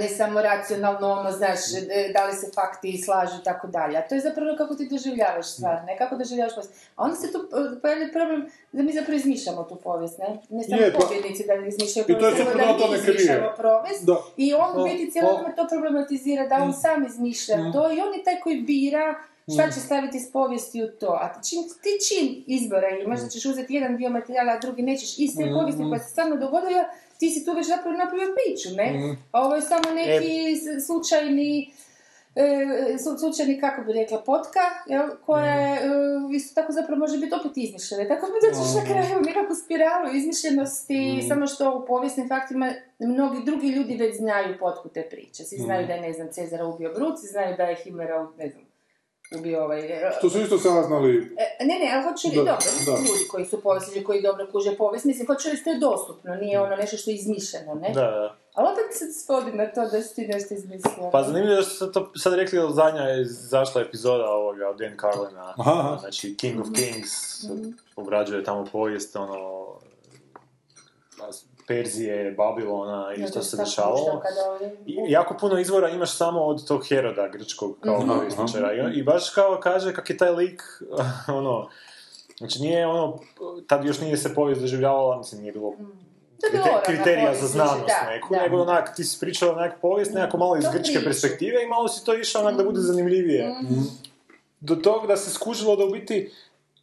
ne 0.00 0.08
samo 0.08 0.42
racionalno, 0.42 1.12
ono, 1.12 1.32
znaš, 1.32 1.60
e, 1.90 2.12
da 2.14 2.26
li 2.26 2.32
se 2.32 2.50
fakti 2.54 3.02
slažu 3.02 3.34
i 3.40 3.44
tako 3.44 3.66
dalje. 3.66 3.98
A 3.98 4.08
to 4.08 4.14
je 4.14 4.20
zapravo 4.20 4.56
kako 4.58 4.74
ti 4.74 4.88
doživljavaš 4.88 5.46
stvar, 5.46 5.84
ne 5.86 5.98
kako 5.98 6.16
doživljavaš 6.16 6.54
povijest. 6.54 6.74
A 6.96 7.04
onda 7.04 7.16
se 7.16 7.32
tu 7.32 7.38
e, 7.38 7.80
pojavlja 7.80 8.08
problem 8.12 8.46
da 8.72 8.82
mi 8.82 8.92
zapravo 8.92 9.16
izmišljamo 9.16 9.62
tu 9.64 9.76
povijest, 9.76 10.18
ne? 10.18 10.38
Ne 10.50 10.62
samo 10.64 10.82
Je, 10.82 10.92
pa- 10.92 10.98
pobjednici 10.98 11.44
da 11.46 11.54
izmišljaju 11.54 12.06
povijest, 12.06 12.38
nego 12.38 12.78
da 12.78 12.86
mi 12.90 12.96
izmišljamo 12.96 13.52
povijest. 13.56 14.04
Da. 14.06 14.16
I 14.36 14.54
on 14.54 14.70
u 14.76 14.80
O, 14.80 14.84
biti 14.84 15.10
cijelo 15.10 15.28
o. 15.30 15.32
vrijeme 15.32 15.56
to 15.56 15.66
problematizira, 15.70 16.46
da 16.46 16.56
on 16.56 16.72
sam 16.72 17.06
izmišlja 17.06 17.56
to 17.72 17.92
i 17.92 18.00
on 18.00 18.14
je 18.14 18.24
taj 18.24 18.40
koji 18.40 18.56
bira 18.56 19.14
šta 19.54 19.70
će 19.70 19.80
staviti 19.80 20.16
iz 20.16 20.32
povijesti 20.32 20.82
u 20.84 20.88
to. 21.00 21.18
A 21.22 21.32
ti 21.32 21.48
čim, 21.48 21.58
ti 21.82 21.92
čim 22.06 22.44
izbora 22.46 22.88
imaš, 22.88 23.20
da 23.20 23.28
ćeš 23.28 23.44
uzeti 23.44 23.74
jedan 23.74 23.96
dio 23.96 24.10
materijala, 24.10 24.52
a 24.52 24.58
drugi 24.58 24.82
nećeš, 24.82 25.18
iz 25.18 25.30
te 25.36 25.44
povijesti 25.54 25.82
koja 25.88 25.98
se 25.98 26.10
stvarno 26.10 26.36
dogodila, 26.36 26.84
ti 27.22 27.30
si 27.30 27.44
tu 27.44 27.52
već 27.52 27.66
zapravo 27.66 27.96
napravio 27.96 28.34
priču, 28.36 28.68
ne? 28.76 28.86
A 29.32 29.40
ovo 29.40 29.54
je 29.54 29.62
samo 29.62 29.86
neki 29.94 30.32
s- 30.56 30.86
slučajni 30.86 31.70
e, 32.36 32.44
slu- 32.96 33.18
slučajni, 33.18 33.60
kako 33.60 33.82
bi 33.82 33.92
rekla, 33.92 34.18
potka, 34.20 34.60
jel, 34.86 35.06
koja 35.20 35.54
je, 35.56 35.72
e, 35.76 35.88
isto 36.32 36.54
tako 36.54 36.72
zapravo 36.72 36.98
može 36.98 37.18
biti 37.18 37.34
opet 37.34 37.52
izmišljena. 37.56 38.08
Tako 38.08 38.26
mi 38.26 38.38
dođeš 38.42 38.74
na 38.74 38.84
kraju 38.84 39.18
u 39.18 39.24
nekakvu 39.24 39.54
spiralu 39.56 40.06
izmišljenosti, 40.14 40.98
samo 41.22 41.46
što 41.46 41.64
u 41.74 41.86
povijesnim 41.86 42.28
faktima 42.28 42.66
mnogi 43.00 43.38
drugi 43.44 43.68
ljudi 43.68 43.96
već 43.96 44.16
znaju 44.16 44.58
potku 44.58 44.88
te 44.88 45.02
priče. 45.02 45.44
Svi 45.44 45.56
znaju 45.58 45.86
da 45.86 45.92
je, 45.92 46.00
ne 46.00 46.12
znam, 46.12 46.28
Cezara 46.28 46.66
ubio 46.66 46.92
Bruci, 46.92 47.26
znaju 47.26 47.56
da 47.56 47.64
je 47.64 47.76
Himmlera, 47.76 48.28
ne 48.38 48.48
znam, 48.48 48.64
ubio 49.38 49.64
ovaj... 49.64 49.80
e, 49.80 50.10
To 50.20 50.30
su 50.30 50.40
isto 50.40 50.58
saznali, 50.58 51.36
E, 51.60 51.64
ne, 51.64 51.78
ne, 51.78 51.90
ali 51.94 52.02
hoću 52.02 52.28
Da, 52.28 52.36
dobro, 52.36 52.56
da. 52.86 52.92
ljudi 52.92 53.28
koji 53.30 53.44
su 53.46 53.60
povjesničari, 53.60 54.04
koji 54.04 54.22
dobro 54.22 54.46
kuže 54.52 54.76
povijest, 54.76 55.04
mislim, 55.04 55.26
hoću 55.26 55.48
reći, 55.50 55.64
to 55.64 55.70
je 55.70 55.78
dostupno, 55.78 56.34
nije 56.34 56.60
ono 56.60 56.76
nešto 56.76 56.96
što 56.96 57.10
je 57.10 57.14
izmišljeno, 57.16 57.74
ne? 57.74 57.90
Da, 57.94 58.00
da. 58.00 58.36
Ali 58.54 58.68
opet 58.72 58.98
se 58.98 59.12
svodi 59.12 59.52
na 59.52 59.66
to 59.72 59.80
da 59.88 60.02
si 60.02 60.14
ti 60.14 60.26
nešto 60.26 60.54
izmislio. 60.54 61.10
Pa 61.12 61.22
zanimljivo 61.22 61.56
je 61.56 61.62
što 61.62 61.74
ste 61.74 61.92
to 61.92 62.12
sad 62.16 62.34
rekli, 62.34 62.58
jer 62.58 62.70
zadnja 62.70 63.02
je 63.02 63.24
zašla 63.24 63.82
epizoda 63.82 64.24
ovoga 64.30 64.68
od 64.68 64.78
Dan 64.78 64.96
Carlina, 65.00 65.54
Aha, 65.58 65.96
znači 66.00 66.36
King 66.36 66.60
of 66.60 66.66
Kings, 66.74 67.12
obrađuje 67.96 68.44
tamo 68.44 68.64
povijest, 68.72 69.16
ono, 69.16 69.66
Perzije, 71.66 72.30
Babilona 72.32 73.14
i 73.14 73.22
što 73.22 73.30
to 73.30 73.42
se 73.42 73.56
dešavalo. 73.56 74.22
I 74.86 74.96
jako 75.08 75.36
puno 75.36 75.58
izvora 75.58 75.88
imaš 75.88 76.12
samo 76.12 76.40
od 76.40 76.68
tog 76.68 76.88
Heroda, 76.88 77.28
grčkog, 77.28 77.76
kao 77.80 77.98
Mhm. 77.98 78.08
povjesničara. 78.08 78.72
I- 78.74 78.98
I 78.98 79.02
baš 79.02 79.30
kao 79.30 79.58
kaže 79.58 79.94
kak 79.94 80.10
je 80.10 80.16
taj 80.16 80.30
lik, 80.30 80.62
ono, 81.30 81.68
znači 82.38 82.60
nije 82.60 82.86
ono, 82.86 83.18
tad 83.66 83.84
još 83.84 84.00
nije 84.00 84.16
se 84.16 84.34
povijest 84.34 84.60
doživljavala, 84.60 85.18
mislim 85.18 85.40
nije 85.40 85.52
bilo 85.52 85.68
je 85.68 86.48
krite- 86.52 86.82
kriterija 86.84 87.34
za 87.34 87.46
znanost 87.46 87.86
da, 87.88 88.10
neku, 88.10 88.28
da. 88.30 88.42
nego 88.42 88.56
onak, 88.58 88.96
ti 88.96 89.04
si 89.04 89.20
pričala 89.20 89.52
onak 89.52 89.72
povijest, 89.80 90.14
nekako 90.14 90.36
malo 90.36 90.56
iz 90.56 90.64
To 90.64 90.70
grčke 90.70 90.92
priča. 90.92 91.04
perspektive 91.04 91.62
i 91.62 91.68
malo 91.68 91.88
si 91.88 92.04
to 92.04 92.14
išao 92.14 92.42
onak 92.42 92.56
da 92.56 92.64
bude 92.64 92.80
zanimljivije. 92.80 93.48
Mhm. 93.62 93.80
Do 94.60 94.74
tog 94.76 95.06
da 95.06 95.16
se 95.16 95.30
skužilo 95.30 95.76
da 95.76 95.84
u 95.84 95.90
biti 95.90 96.32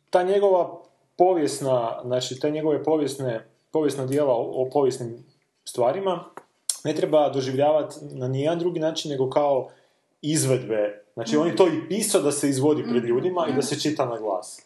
ta 0.09 0.23
njegova 0.23 0.77
povijesna, 1.17 1.99
znači 2.03 2.39
te 2.39 2.51
njegove 2.51 2.83
povijesne, 2.83 3.45
povijesna 3.71 4.05
dijela 4.05 4.34
o, 4.34 4.51
o 4.53 4.69
povijesnim 4.73 5.25
stvarima 5.65 6.23
ne 6.84 6.95
treba 6.95 7.29
doživljavati 7.29 7.95
na 8.01 8.27
nijedan 8.27 8.60
drugi 8.60 8.79
način 8.79 9.12
nego 9.12 9.29
kao 9.29 9.69
izvedbe. 10.21 11.05
Znači 11.13 11.38
on 11.38 11.47
je 11.47 11.55
to 11.55 11.67
i 11.67 11.88
pisao 11.88 12.21
da 12.21 12.32
se 12.32 12.49
izvodi 12.49 12.84
pred 12.89 13.03
ljudima 13.03 13.47
i 13.49 13.53
da 13.53 13.62
se 13.62 13.79
čita 13.79 14.05
na 14.05 14.17
glas. 14.17 14.62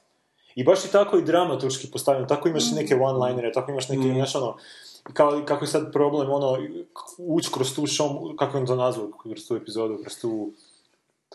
I 0.56 0.64
baš 0.64 0.86
je 0.86 0.92
tako 0.92 1.18
i 1.18 1.24
dramaturški 1.24 1.92
postavljeno, 1.92 2.28
tako 2.28 2.50
imaš 2.50 2.72
neke 2.72 2.96
one-linere, 2.96 3.54
tako 3.54 3.72
imaš 3.72 3.90
neke, 3.90 4.14
znaš 4.14 4.36
ono, 4.36 4.58
kao, 5.14 5.42
kako 5.46 5.64
je 5.64 5.70
sad 5.70 5.92
problem, 5.94 6.32
ono, 6.32 6.58
ući 7.18 7.50
kroz 7.54 7.76
tu 7.76 7.88
šom, 7.88 8.38
kako 8.38 8.58
je 8.58 8.62
on 8.62 8.68
to 8.68 8.76
nazvao, 8.76 9.10
kroz 9.24 9.48
tu 9.48 9.56
epizodu, 9.56 9.98
kroz 10.02 10.22
tu 10.22 10.52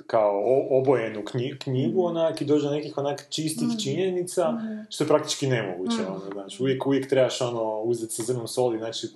kao 0.07 0.43
obojenu 0.71 1.23
knji- 1.23 1.59
knjigu 1.59 2.05
onak 2.05 2.41
i 2.41 2.45
dođe 2.45 2.69
do 2.69 2.75
nekih 2.75 2.99
onak 2.99 3.27
čistih 3.29 3.69
činjenica, 3.83 4.53
što 4.91 5.05
je 5.05 5.09
praktički 5.09 5.47
nemoguće, 5.47 6.07
ono, 6.09 6.21
znači, 6.33 6.63
uvijek, 6.63 6.87
uvijek 6.87 7.09
trebaš 7.09 7.41
ono, 7.41 7.81
uzeti 7.81 8.15
sa 8.15 8.23
zrnom 8.23 8.49
soli, 8.49 8.79
znači, 8.79 9.07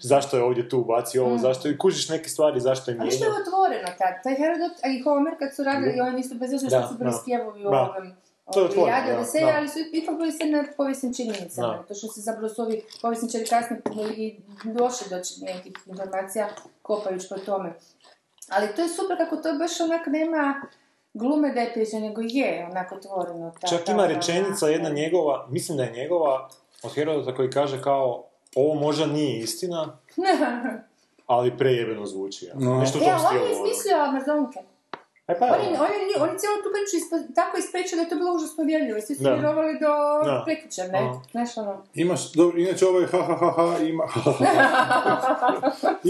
zašto 0.00 0.36
je 0.36 0.42
ovdje 0.42 0.68
tu 0.68 0.78
ubacio 0.78 1.24
ovo, 1.24 1.38
zašto, 1.38 1.68
i 1.68 1.78
kužiš 1.78 2.08
neke 2.08 2.28
stvari, 2.28 2.60
zašto 2.60 2.90
je 2.90 2.96
Ali 3.00 3.10
što 3.10 3.24
je 3.24 3.30
otvoreno 3.30 3.88
tad? 3.98 4.22
Taj 4.22 4.34
Herodot, 4.34 4.72
i 4.98 5.02
Homer 5.02 5.34
kad 5.38 5.54
su 5.56 5.64
radili, 5.64 6.00
oni 6.00 6.16
nisu 6.16 6.34
bez 6.34 6.50
što 6.50 6.88
su 6.88 6.94
bili 6.98 7.10
da. 7.10 7.18
spjevovi 7.22 7.64
u 7.64 7.68
ovom 7.68 8.12
To 8.52 8.60
je 8.60 8.66
otvoreno, 8.66 9.06
da, 9.06 9.18
Odiseja, 9.18 9.46
da. 9.46 9.58
ali 9.58 9.68
su 9.68 9.78
ipak 9.92 10.16
bili 10.16 10.32
se 10.32 10.44
na 10.44 10.64
povijesnim 10.76 11.14
činjenicama. 11.14 11.68
Da. 11.68 11.82
To 11.82 11.94
što 11.94 12.08
se 12.08 12.20
zapravo 12.20 12.48
su 12.48 12.62
ovi 12.62 12.82
povjesničari 13.02 13.44
kasnije 13.46 13.80
i 14.16 14.36
došli 14.64 15.06
do 15.10 15.16
nekih 15.46 15.72
informacija 15.86 16.48
kopajući 16.82 17.26
po 17.28 17.38
tome. 17.38 17.72
Ali 18.48 18.74
to 18.76 18.82
je 18.82 18.88
super 18.88 19.16
kako 19.16 19.36
to 19.36 19.52
baš 19.58 19.80
onak 19.80 20.06
nema 20.06 20.62
glume 21.14 21.52
da 21.52 21.60
je 21.60 21.72
nego 22.00 22.20
je 22.24 22.66
onako 22.70 22.94
otvoreno. 22.94 23.52
Ta, 23.60 23.66
Čak 23.66 23.84
ta- 23.84 23.92
ima 23.92 24.06
rečenica 24.06 24.68
jedna 24.68 24.88
njegova, 24.88 25.46
mislim 25.50 25.76
da 25.78 25.84
je 25.84 25.92
njegova, 25.92 26.48
od 26.82 26.94
Herodota 26.94 27.34
koji 27.34 27.50
kaže 27.50 27.82
kao 27.82 28.24
ovo 28.54 28.74
možda 28.74 29.06
nije 29.06 29.38
istina, 29.38 29.98
ali 31.26 31.58
prejebeno 31.58 32.06
zvuči. 32.06 32.44
Ja. 32.44 32.54
No. 32.54 32.78
Nešto 32.78 32.98
u 32.98 33.02
E, 33.02 33.14
on 33.30 33.36
je 33.36 33.52
izmislio 33.52 33.96
Amazonke. 33.96 34.60
E 35.28 35.38
pa, 35.38 35.46
Oni, 35.46 35.66
oni, 35.66 35.76
oni 36.24 36.38
cijelu 36.38 36.56
tu 36.64 36.68
priču 36.74 36.94
ispa- 37.00 37.34
tako 37.34 37.56
ispričali 37.58 37.96
da 37.98 38.02
je 38.02 38.08
to 38.08 38.16
bilo 38.16 38.34
užasno 38.34 38.64
vjerljivo. 38.64 39.00
Svi 39.00 39.14
su 39.14 39.22
vjerovali 39.22 39.72
do 39.84 39.92
Da. 40.24 40.44
ne? 40.92 41.12
Znaš 41.30 41.56
ono... 41.56 41.82
Imaš, 41.94 42.32
dobro, 42.32 42.58
inače 42.58 42.86
ovo 42.86 43.00
je 43.00 43.06
ha 43.06 43.22
ha 43.22 43.34
ha 43.34 43.50
ha, 43.56 43.78
ima, 43.92 44.04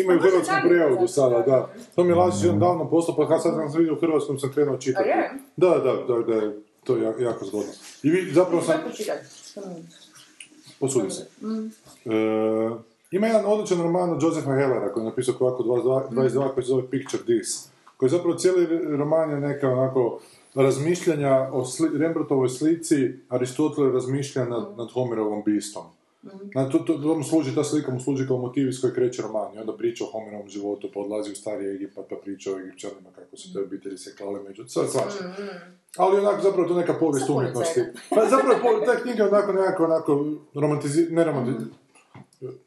ima 0.00 0.12
i 0.12 0.16
u 0.16 0.20
hrvatskom 0.20 0.44
znači, 0.46 1.08
sada, 1.08 1.38
da. 1.38 1.68
To 1.94 2.04
mi 2.04 2.10
je 2.10 2.14
Lazić 2.14 2.44
jedan 2.44 2.58
davno 2.58 2.90
poslao, 2.90 3.16
pa 3.16 3.28
kad 3.28 3.42
sad 3.42 3.54
sam 3.54 3.78
vidio 3.78 3.94
u 3.94 4.00
hrvatskom 4.00 4.38
sam 4.38 4.52
krenuo 4.52 4.76
čitati. 4.76 5.08
Da, 5.56 5.68
da, 5.68 5.92
da, 6.08 6.34
da, 6.34 6.52
to 6.84 6.96
je 6.96 7.14
jako, 7.18 7.44
zgodno. 7.44 7.72
I 8.02 8.10
vi, 8.10 8.32
zapravo 8.32 8.62
sam, 8.62 8.80
posudi 10.80 11.10
se. 11.10 11.26
E, 12.04 12.10
ima 13.10 13.26
jedan 13.26 13.44
odličan 13.46 13.82
roman 13.82 14.10
od 14.10 14.22
Josefa 14.22 14.50
Hellera 14.50 14.92
koji 14.92 15.02
je 15.04 15.08
napisao 15.08 15.34
ovako 15.40 15.62
22, 15.62 16.08
22 16.10 16.54
koji 16.54 16.64
se 16.64 16.68
zove 16.68 16.90
Picture 16.90 17.22
This. 17.22 17.71
Koji 18.02 18.10
zapravo 18.10 18.38
cijeli 18.38 18.66
roman 18.96 19.30
je 19.30 19.40
neka 19.40 19.68
onako 19.68 20.20
razmišljanja 20.54 21.48
o 21.52 21.64
sli, 21.64 21.98
Rembrandtovoj 21.98 22.48
slici, 22.48 23.12
Aristotel 23.28 23.92
razmišlja 23.92 24.44
nad, 24.44 24.76
nad 24.76 24.90
Homerovom 24.92 25.42
bistom. 25.44 25.82
Na, 26.54 26.70
to, 26.70 26.78
to, 26.78 26.94
to 26.94 27.14
mu 27.14 27.24
služi, 27.24 27.54
ta 27.54 27.64
slika 27.64 27.90
mu 27.92 28.00
služi 28.00 28.26
kao 28.26 28.38
motiv 28.38 28.68
iz 28.68 28.80
koje 28.80 28.94
kreće 28.94 29.22
roman. 29.22 29.54
I 29.54 29.58
onda 29.58 29.76
priča 29.76 30.04
o 30.04 30.06
Homerovom 30.06 30.48
životu, 30.48 30.88
pa 30.94 31.00
odlazi 31.00 31.32
u 31.32 31.34
stari 31.34 31.74
Egipat, 31.74 32.04
pa 32.10 32.16
priča 32.16 32.50
o 32.52 32.58
Egipćanima, 32.58 33.10
kako 33.14 33.36
su 33.36 33.52
te 33.52 33.60
obitelji 33.60 33.98
se 33.98 34.16
klale 34.16 34.40
među... 34.42 34.64
Sve 34.66 34.88
svašta. 34.88 35.34
Ali 35.96 36.18
onako 36.18 36.42
zapravo 36.42 36.68
to 36.68 36.74
neka 36.74 36.94
povijest 36.94 37.30
umjetnosti. 37.30 37.80
Pa 38.10 38.26
zapravo 38.30 38.80
ta 38.86 38.96
knjiga 39.02 39.24
onako 39.24 39.52
nekako 39.52 39.84
onako 39.84 40.24
romantizi... 40.54 41.06
ne 41.10 41.24
romanti... 41.24 41.64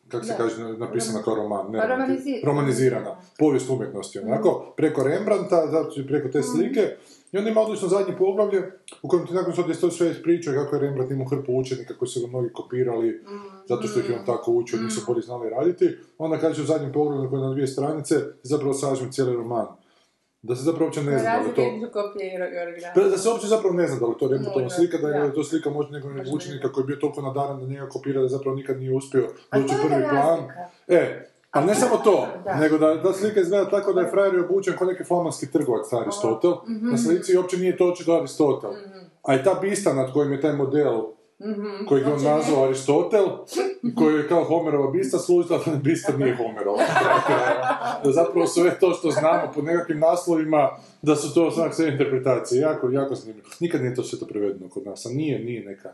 kako 0.07 0.25
se 0.25 0.33
kaže, 0.37 0.77
napisana 0.77 1.21
kao 1.23 1.35
roman, 1.35 1.71
ne 1.71 1.79
Pa 1.79 1.85
romanti- 1.85 1.97
romanizi- 2.11 2.45
romanizirana, 2.45 3.15
povijest 3.39 3.69
umjetnosti, 3.69 4.19
onako, 4.19 4.73
preko 4.77 5.03
Rembrandta, 5.03 5.67
zato 5.71 5.99
i 5.99 6.07
preko 6.07 6.27
te 6.29 6.43
slike, 6.43 6.95
i 7.31 7.37
onda 7.37 7.49
ima 7.49 7.61
odlično 7.61 7.87
zadnje 7.87 8.17
poglavlje, 8.17 8.71
u 9.01 9.07
kojem 9.07 9.27
ti 9.27 9.33
nakon 9.33 9.53
je 9.69 9.75
to 9.75 9.91
sve 9.91 10.11
ispričao 10.11 10.53
kako 10.53 10.75
je 10.75 10.81
Rembrandt 10.81 11.11
imao 11.11 11.27
hrpu 11.27 11.53
učenika 11.53 11.93
koji 11.93 12.09
su 12.09 12.21
ga 12.21 12.27
mnogi 12.27 12.49
kopirali, 12.53 13.21
zato 13.67 13.87
što 13.87 13.99
ih 13.99 14.09
je 14.09 14.19
on 14.19 14.25
tako 14.25 14.51
učio, 14.51 14.79
nisu 14.81 15.01
bolje 15.07 15.21
znali 15.21 15.49
raditi, 15.49 15.89
onda 16.17 16.37
kaže 16.37 16.61
u 16.61 16.65
zadnjem 16.65 16.91
poglavlju 16.91 17.29
koji 17.29 17.39
je 17.39 17.45
na 17.45 17.51
dvije 17.51 17.67
stranice, 17.67 18.15
zapravo 18.43 18.73
sažme 18.73 19.11
cijeli 19.11 19.33
roman. 19.35 19.65
Da 20.45 20.55
se 20.55 20.63
zapravo 20.63 20.85
uopće 20.85 21.03
ne 21.03 21.19
zna 21.19 21.31
da 21.31 21.37
li 21.39 21.55
to... 21.55 21.61
Da, 22.95 23.09
da 23.09 23.17
se 23.17 23.29
uopće 23.29 23.47
zapravo 23.47 23.73
ne 23.75 23.87
zna 23.87 23.99
da 23.99 24.05
li 24.05 24.15
to 24.19 24.27
Rembrandtova 24.27 24.69
slika, 24.69 24.97
da 24.97 25.07
je 25.09 25.19
da. 25.21 25.33
to 25.33 25.43
slika 25.43 25.69
možda 25.69 25.91
nekog 25.93 26.11
učenika 26.33 26.71
koji 26.71 26.83
je 26.83 26.87
bio 26.87 26.95
toliko 26.95 27.21
nadaran 27.21 27.59
da 27.59 27.65
njega 27.65 27.89
kopira 27.89 28.21
da 28.21 28.27
zapravo 28.27 28.55
nikad 28.55 28.77
nije 28.79 28.93
uspio 28.93 29.27
A 29.49 29.59
doći 29.59 29.73
u 29.75 29.87
prvi 29.87 30.03
plan. 30.09 30.39
E, 30.87 31.01
a 31.51 31.65
ne 31.65 31.75
samo 31.75 31.97
to, 31.97 32.27
Da. 32.45 32.55
nego 32.55 32.77
da 32.77 33.03
ta 33.03 33.13
slika 33.13 33.39
izgleda 33.39 33.69
tako 33.69 33.93
da 33.93 34.01
je 34.01 34.11
frajer 34.11 34.39
obučen 34.39 34.73
kao 34.77 34.87
neki 34.87 35.03
flamanski 35.03 35.51
trgovac 35.51 35.93
Aristotel, 35.93 36.53
Mhm. 36.69 36.91
na 36.91 36.97
slici 36.97 37.37
uopće 37.37 37.57
nije 37.57 37.77
to 37.77 37.87
očito 37.87 38.13
Aristotel. 38.13 38.71
A 39.23 39.35
i 39.35 39.43
ta 39.43 39.53
bista 39.61 39.93
nad 39.93 40.13
kojim 40.13 40.31
je 40.31 40.41
taj 40.41 40.53
model 40.53 41.01
kojeg 41.87 42.07
je 42.07 42.13
on 42.13 42.23
nazvao 42.23 42.63
Aristotel, 42.65 43.25
koji 43.95 44.15
je 44.15 44.27
kao 44.27 44.43
Homerova 44.43 44.91
bista, 44.91 45.19
služila 45.19 45.59
da 45.65 45.75
bista 45.75 46.17
nije 46.17 46.35
Homerova. 46.35 46.77
da 48.03 48.11
zapravo 48.11 48.47
sve 48.47 48.79
to 48.79 48.93
što 48.93 49.11
znamo 49.11 49.51
pod 49.55 49.63
nekakvim 49.63 49.99
naslovima, 49.99 50.69
da 51.01 51.15
su 51.15 51.33
to 51.33 51.51
znak 51.55 51.75
sve 51.75 51.87
interpretacije. 51.87 52.61
Jako, 52.61 52.89
jako 52.89 53.15
zanimljivo. 53.15 53.47
Nikad 53.59 53.81
nije 53.81 53.95
to 53.95 54.03
sve 54.03 54.19
to 54.19 54.25
prevedeno 54.25 54.69
kod 54.69 54.85
nas, 54.85 55.05
a 55.05 55.09
nije, 55.09 55.39
nije 55.39 55.63
neka 55.65 55.91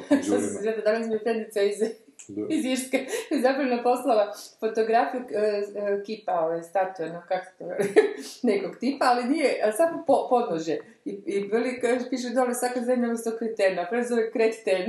se 0.08 0.08
knjižurina. 0.08 0.60
sjeti, 0.62 0.82
danas 0.84 1.08
mi 1.08 1.18
iz, 1.60 2.07
Da. 2.28 2.54
iz 2.54 2.64
Irske 2.64 3.06
zapravo 3.44 3.68
nam 3.68 3.82
poslala 3.82 4.32
fotografiju 4.60 5.20
e, 5.20 6.02
kipa, 6.06 6.40
ove 6.40 6.62
statue, 6.62 7.08
no 7.08 7.22
kako 7.28 7.44
se 7.44 7.52
to 7.58 7.64
nekog 8.48 8.76
tipa, 8.80 9.04
ali 9.04 9.24
nije, 9.24 9.60
ali 9.64 9.72
samo 9.72 10.04
po, 10.06 10.26
podnože. 10.30 10.78
I, 11.04 11.10
i 11.26 11.48
veli, 11.52 11.80
piše 12.10 12.30
dole, 12.30 12.54
svaka 12.54 12.80
zemlja 12.80 13.12
usto 13.12 13.30
kretena, 13.38 13.86
pre 13.90 14.04
zove 14.04 14.30
kreten. 14.32 14.86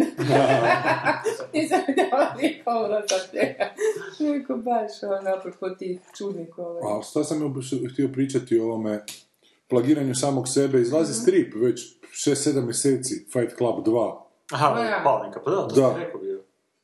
Nisam 1.54 1.80
vidjela 1.88 2.36
nikog 2.41 2.73
ono 2.75 3.02
sa 3.08 3.15
njega. 3.34 3.69
Neko 4.19 4.56
baš 4.56 4.91
ono, 5.04 5.36
apropo 5.38 5.69
tih 5.69 5.99
čudnih 6.17 6.58
ovaj. 6.58 6.82
A 6.86 7.02
šta 7.02 7.23
sam 7.23 7.54
još 7.56 7.93
htio 7.93 8.10
pričati 8.13 8.60
o 8.60 8.63
ovome 8.63 9.04
plagiranju 9.67 10.15
samog 10.15 10.47
sebe, 10.47 10.82
izlazi 10.82 11.13
strip 11.13 11.54
već 11.56 11.99
6-7 12.12 12.65
mjeseci, 12.65 13.25
Fight 13.34 13.58
Club 13.58 13.88
2. 13.88 14.21
Aha, 14.52 14.80
ja. 14.80 15.02
palnika, 15.04 15.41
pa 15.45 15.52
da, 15.52 15.67
to 15.67 15.75
Da. 15.75 15.82
sam 15.82 16.02
rekao 16.02 16.21
bio. 16.21 16.38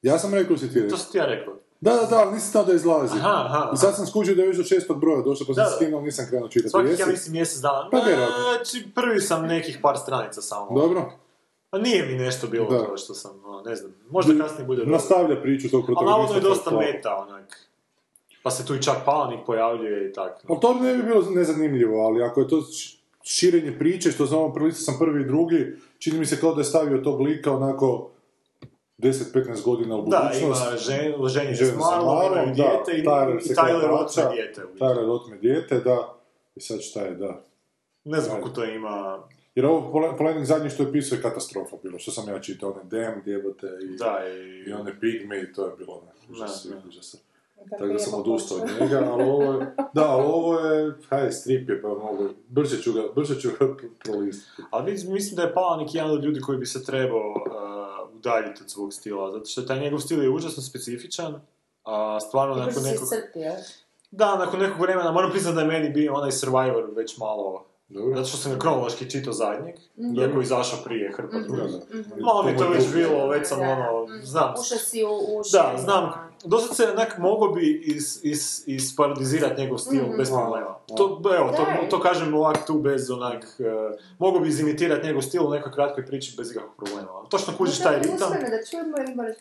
Ja 0.06 0.20
sam 0.20 0.34
rekao 0.34 0.58
si 0.58 0.68
ti 0.68 0.74
To 0.74 0.80
rekao. 0.82 0.98
sam 0.98 1.12
ti 1.12 1.18
ja 1.18 1.26
rekao. 1.26 1.54
Da, 1.82 1.92
da, 1.92 2.06
da, 2.06 2.18
ali 2.18 2.34
nisam 2.34 2.52
znao 2.52 2.64
da 2.64 2.74
izlazi. 2.74 3.18
Aha, 3.18 3.44
aha. 3.46 3.72
I 3.74 3.78
sad 3.78 3.96
sam 3.96 4.06
skužio 4.06 4.36
da 4.36 4.42
je 4.42 4.48
već 4.48 4.58
do 4.58 4.64
šestog 4.64 5.00
broja 5.00 5.22
došao, 5.22 5.48
pa 5.48 5.54
sam 5.54 5.66
se 5.80 5.92
nisam 5.92 6.26
krenuo 6.30 6.48
čitati. 6.48 6.70
Svakih, 6.70 6.90
Jesi? 6.90 7.02
ja 7.02 7.08
mislim, 7.08 7.34
mjesec 7.34 7.62
dana. 7.62 7.90
Pa 7.92 7.98
vjerojatno. 7.98 8.36
Znači, 8.56 8.88
prvi 8.96 9.20
sam 9.20 9.46
nekih 9.46 9.80
par 9.82 9.98
stranica 9.98 10.42
samo. 10.42 10.80
Dobro. 10.82 11.12
A 11.72 11.78
nije 11.78 12.06
mi 12.06 12.14
nešto 12.16 12.48
bilo 12.48 12.70
Da. 12.70 12.78
to 12.80 12.98
što 12.98 13.14
sam, 13.14 13.32
ono, 13.46 13.62
ne 13.62 13.76
znam, 13.76 13.92
možda 14.10 14.44
kasnije 14.44 14.66
bude 14.66 14.80
dobro. 14.80 14.94
Nastavlja 14.94 15.42
priču 15.42 15.70
tog 15.70 15.80
Ali 15.80 15.86
protagonista. 15.86 16.18
navodno 16.18 16.36
je 16.38 16.50
dosta 16.50 16.70
Cluba. 16.70 16.86
meta, 16.86 17.16
onak. 17.18 17.60
Pa 18.44 18.52
se 18.52 18.66
tu 18.66 18.76
i 18.76 18.82
čak 18.82 18.96
Palanik 19.06 19.40
pojavljuje 19.46 20.10
i 20.10 20.14
tak. 20.14 20.42
Ali 20.50 20.60
to 20.60 20.74
ne 20.74 20.94
bi 20.94 21.04
bilo 21.04 21.22
nezanimljivo, 21.30 21.98
ali 22.00 22.24
ako 22.24 22.42
je 22.42 22.48
to 22.48 22.62
širenje 23.24 23.80
priče, 23.80 24.12
što 24.12 24.26
znamo, 24.26 24.54
prolistao 24.54 24.84
sam 24.84 25.00
prvi 25.00 25.22
i 25.22 25.28
drugi, 25.28 25.66
čini 26.00 26.20
mi 26.20 26.26
se 26.26 26.40
kao 26.40 26.54
da 26.54 26.62
je 26.62 26.66
stavio 26.66 26.98
tog 26.98 27.22
lika 27.22 27.52
onako 27.54 28.10
10-15 28.98 29.64
godina 29.64 29.96
u 29.96 30.02
Da, 30.02 30.30
budućnost. 30.34 30.62
ima 30.64 30.78
žen, 30.78 31.14
ženje 31.28 31.54
Žena 31.54 31.72
s 31.72 31.76
Marlom, 31.76 32.26
imaju 32.26 32.48
da, 32.48 32.54
dijete 32.54 32.92
i, 32.92 33.00
i 33.00 33.04
Tyler 33.56 33.90
otme 33.92 34.24
dijete. 34.34 34.62
Tyler 34.80 35.10
otme 35.10 35.38
dijete, 35.38 35.80
da. 35.80 36.14
I 36.56 36.62
sad 36.62 36.82
šta 36.82 37.02
je, 37.02 37.12
da. 37.12 37.42
Ne 38.04 38.20
znam 38.22 38.38
kako 38.38 38.50
to 38.50 38.64
ima... 38.66 39.24
Jer 39.56 39.66
ovo 39.66 39.92
pole- 39.92 40.18
Polenik 40.18 40.46
zadnje 40.46 40.70
što 40.70 40.84
je 40.84 40.92
pisao 40.92 41.16
je 41.16 41.22
katastrofa 41.22 41.76
bilo, 41.84 42.00
što 42.00 42.12
sam 42.12 42.30
ja 42.30 42.40
čitao, 42.40 42.72
one 42.72 42.84
Damned 42.84 43.28
jebote 43.28 43.68
i, 43.84 43.98
Da, 43.98 44.20
i... 44.28 44.70
i 44.70 44.74
one 44.74 44.96
Pygmy, 45.02 45.56
to 45.56 45.66
je 45.66 45.72
bilo 45.78 46.02
ne, 46.06 46.34
užas, 46.34 46.66
Da, 46.66 46.76
da. 46.76 46.82
užas. 46.88 47.16
Tako 47.70 47.86
da 47.86 48.00
sam 48.00 48.20
odustao 48.20 48.58
od 48.58 48.64
njega, 48.82 49.04
ali 49.06 49.24
ovo 49.24 49.54
je, 49.54 49.60
da, 49.94 50.04
ali 50.04 50.24
ovo 50.26 50.60
je, 50.60 50.94
hajde, 51.10 51.32
strip 51.32 51.70
je, 51.70 51.82
pa 51.82 51.88
mogu, 51.88 52.30
brže 52.48 52.82
ću 52.82 52.94
ga, 52.94 53.02
brže 53.16 53.40
ću 53.40 53.50
ga 53.50 53.76
prolistiti. 54.04 54.62
Ali 54.70 54.92
mislim 54.92 55.36
da 55.36 55.42
je 55.42 55.54
Palanik 55.54 55.96
jedan 55.96 56.12
od 56.12 56.24
ljudi 56.24 56.42
koji 56.42 56.58
bi 56.58 56.66
se 56.66 56.84
trebao 56.84 57.30
uh, 57.30 57.85
udaljiti 58.16 58.64
od 58.64 58.70
svog 58.70 58.94
stila, 58.94 59.32
zato 59.32 59.46
što 59.46 59.62
taj 59.62 59.80
njegov 59.80 60.00
stil 60.00 60.24
je 60.24 60.30
užasno 60.30 60.64
specifičan, 60.64 61.42
a 61.84 62.20
stvarno 62.20 62.56
nakon 62.56 62.84
nekog... 62.84 63.08
Da, 64.12 64.36
nakon 64.36 64.60
nekog 64.60 64.82
vremena, 64.82 65.12
moram 65.12 65.32
priznati 65.32 65.56
da 65.56 65.62
je 65.62 65.68
meni 65.68 65.90
bio 65.90 66.14
onaj 66.14 66.32
Survivor 66.32 66.86
već 66.96 67.18
malo... 67.18 67.66
Dobro. 67.88 68.16
Zato 68.16 68.28
što 68.28 68.38
sam 68.38 68.52
ga 68.52 68.60
kronološki 68.60 69.10
čitao 69.10 69.34
zadnjeg, 69.34 69.76
iako 70.18 70.38
je 70.38 70.44
izašao 70.44 70.80
prije 70.84 71.14
hrpa 71.14 71.38
Mhm. 71.38 71.48
drugih. 71.48 71.76
Da, 72.10 72.26
Malo 72.26 72.44
mi 72.44 72.58
to 72.58 72.70
već 72.70 72.94
bilo, 72.94 73.28
već 73.28 73.48
sam 73.48 73.60
Da. 73.60 73.66
ono, 73.66 74.08
znam, 74.24 74.54
Ušao 74.62 74.78
si 74.78 75.04
u 75.04 75.40
uši. 75.40 75.50
Da, 75.54 75.74
znam. 75.78 76.25
Dosad 76.44 76.76
se 76.76 76.92
onak 76.92 77.18
mogao 77.18 77.48
bi 77.48 77.82
is, 77.86 78.24
is, 78.24 78.64
isparodizirati 78.68 79.62
njegov 79.62 79.78
stil 79.78 80.04
Mhm. 80.04 80.18
bez 80.18 80.30
problema. 80.30 80.76
To, 80.98 81.04
evo, 81.38 81.52
to, 81.52 81.66
to 81.90 82.00
kažem 82.00 82.34
ovak 82.34 82.66
tu 82.68 82.80
bez 82.80 83.12
onak... 83.12 83.44
Uh, 83.60 83.66
mogao 84.20 84.40
bi 84.40 84.48
izimitirati 84.50 85.08
njegov 85.08 85.22
stil 85.22 85.48
u 85.48 85.50
nekoj 85.50 85.72
kratkoj 85.72 86.06
priči 86.06 86.34
bez 86.38 86.52
ikakvog 86.52 86.76
problema. 86.76 87.10
Točno 87.30 87.54
kužiš 87.58 87.80
taj 87.80 88.00
ritam. 88.00 88.32
Da 88.32 88.66
čujemo 88.70 88.98
ili 88.98 89.16
moraš 89.16 89.36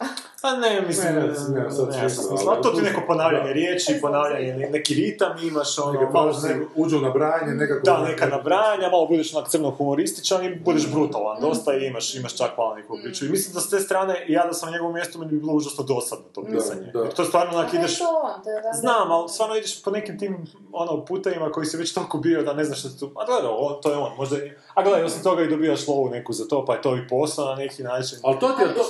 A 0.42 0.56
ne, 0.56 0.80
mislim, 0.86 1.14
Ne, 1.14 1.20
ne, 1.20 1.26
ne, 1.26 1.28
ne, 1.28 2.02
ne, 2.02 2.10
smisla, 2.10 2.60
to 2.62 2.70
ti 2.70 2.82
neko 2.82 3.02
ponavljanje 3.06 3.46
da. 3.46 3.52
riječi, 3.52 3.98
ponavljanje, 4.00 4.68
neki 4.72 4.94
ritam 4.94 5.36
imaš, 5.42 5.78
ono, 5.78 5.92
Neka 5.92 6.12
malo 6.12 6.32
pa, 6.32 6.38
se... 6.38 6.48
ne, 6.48 6.64
uđu 6.74 7.00
na 7.00 7.10
branje, 7.10 7.54
nekako... 7.54 7.80
Da, 7.84 8.02
neka 8.02 8.26
nabrajanja, 8.26 8.90
malo 8.90 9.06
budeš 9.06 9.34
onak 9.34 9.48
crno 9.48 9.70
humorističan 9.70 10.44
i 10.44 10.54
budeš 10.54 10.90
brutalan 10.92 11.40
dosta 11.40 11.74
i 11.74 11.86
imaš, 11.86 12.14
imaš 12.14 12.36
čak 12.36 12.50
malo 12.58 12.74
neku 12.74 12.98
priču. 13.02 13.26
I 13.26 13.28
mislim 13.28 13.54
da 13.54 13.60
s 13.60 13.70
te 13.70 13.80
strane, 13.80 14.24
ja 14.28 14.46
da 14.46 14.52
sam 14.52 14.68
na 14.68 14.72
njegovom 14.72 14.94
mjestu, 14.94 15.18
meni 15.18 15.30
bi 15.30 15.38
bilo 15.40 15.52
užasno 15.52 15.84
dosadno 15.84 16.24
to 16.32 16.44
pisanje. 16.44 16.90
da. 16.92 16.98
Jer 16.98 17.14
to 17.14 17.22
je 17.22 17.26
stvarno 17.26 17.52
onak 17.54 17.70
Pa 17.70 17.76
ideš... 17.76 17.98
to 17.98 18.04
on, 18.04 18.42
to 18.44 18.50
je 18.50 18.56
valjda- 18.56 18.78
Znam, 18.80 19.12
ali 19.12 19.28
stvarno 19.28 19.56
ideš 19.56 19.82
po 19.82 19.90
nekim 19.90 20.18
tim 20.18 20.46
ono, 20.72 21.04
putevima 21.04 21.50
koji 21.52 21.66
si 21.66 21.76
već 21.76 21.94
toliko 21.94 22.18
bio 22.18 22.42
da 22.42 22.52
ne 22.52 22.64
znaš 22.64 22.80
što 22.80 22.88
tu... 22.88 23.12
A 23.16 23.26
gledaj, 23.26 23.50
to 23.82 23.90
je 23.90 23.96
on, 23.96 24.12
možda... 24.16 24.36
A 24.74 24.82
gledaj, 24.82 25.04
osim 25.04 25.22
toga 25.22 25.42
i 25.42 25.48
dobijaš 25.48 25.88
lovu 25.88 26.08
neku 26.10 26.32
za 26.32 26.48
to, 26.48 26.64
pa 26.64 26.74
je 26.74 26.82
to 26.82 26.96
i 26.96 27.08
posao 27.08 27.44
na 27.46 27.54
neki 27.54 27.82
način. 27.82 28.18
Ali 28.22 28.38
to 28.40 28.48
ti 28.48 28.54
Ali 28.58 28.68
je 28.70 28.74
to... 28.74 28.82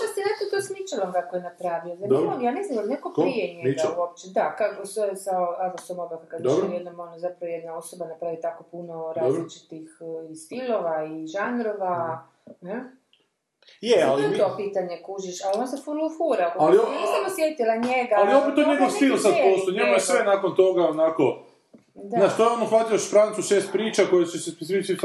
to 0.96 1.06
Mitchellom 1.06 1.12
kako 1.12 1.36
je 1.36 1.42
napravio. 1.42 1.96
Dobro. 1.96 2.16
Zanimljivo, 2.16 2.42
ja 2.44 2.52
ne 2.52 2.62
znam, 2.62 2.84
je 2.84 2.90
neko 2.90 3.12
Ko? 3.12 3.22
prije 3.22 3.54
njega 3.54 3.68
Mitchell? 3.68 3.98
uopće. 3.98 4.26
Da, 4.34 4.56
kako 4.58 4.86
se 4.86 5.16
sa 5.16 5.30
Agosom 5.58 5.98
Obaka, 5.98 6.26
kad 6.26 6.42
Dobro. 6.42 6.66
je 6.68 6.74
jednom 6.74 7.00
ono, 7.00 7.18
zapravo 7.18 7.50
jedna 7.52 7.76
osoba 7.76 8.06
napravi 8.06 8.40
tako 8.40 8.64
puno 8.64 9.12
različitih 9.16 9.98
uh, 10.00 10.30
i 10.30 10.34
stilova 10.34 11.04
i 11.04 11.26
žanrova. 11.26 12.26
Ne? 12.60 12.84
Je, 13.80 14.00
Zato 14.00 14.12
ali 14.12 14.22
je 14.22 14.28
mi... 14.28 14.38
to 14.38 14.54
pitanje, 14.56 15.02
kužiš, 15.06 15.44
ali 15.44 15.54
on 15.60 15.68
se 15.68 15.76
fulu 15.84 16.08
fura. 16.18 16.52
Ali 16.58 16.78
o- 16.78 16.90
Nisam 17.00 17.22
osjetila 17.26 17.74
njega. 17.76 18.14
Ali 18.18 18.34
opet 18.34 18.54
to 18.54 18.70
njegov 18.70 18.90
stil 18.90 19.16
sad 19.16 19.32
postoji, 19.54 19.76
njemu 19.78 19.92
je 19.92 20.00
sve 20.00 20.24
nakon 20.24 20.56
toga 20.56 20.88
onako... 20.88 21.42
Da. 21.94 22.18
Znaš, 22.18 22.36
to 22.36 22.42
je 22.42 22.48
on 22.50 22.62
uhvatio 22.62 22.98
šprancu 22.98 23.42
šest 23.42 23.72
priča 23.72 24.02
koje 24.10 24.26
su 24.26 24.38
se 24.38 24.50
specifični 24.50 24.96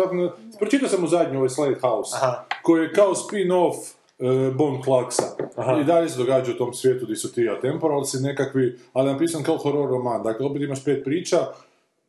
Pročitao 0.60 0.90
sam 0.90 1.04
u 1.04 1.08
zadnju, 1.08 1.38
ovaj 1.38 1.50
Slade 1.50 1.80
House, 1.82 2.16
Aha. 2.16 2.44
koji 2.64 2.84
je 2.84 2.94
kao 2.94 3.14
spin-off 3.14 3.76
uh, 4.22 4.56
Bone 4.56 4.80
Clarksa. 4.84 5.24
Aha. 5.56 5.80
I 5.82 5.84
dalje 5.84 6.10
se 6.10 6.18
događa 6.18 6.52
u 6.52 6.58
tom 6.58 6.74
svijetu 6.74 7.06
gdje 7.06 7.16
su 7.16 7.34
ti 7.34 7.50
atemporalci 7.50 8.18
nekakvi, 8.18 8.80
ali 8.94 9.12
napisan 9.12 9.44
kao 9.44 9.58
horror 9.58 9.90
roman. 9.90 10.24
Dakle, 10.24 10.46
opet 10.46 10.62
imaš 10.62 10.86
pet 10.86 11.04
priča, 11.04 11.38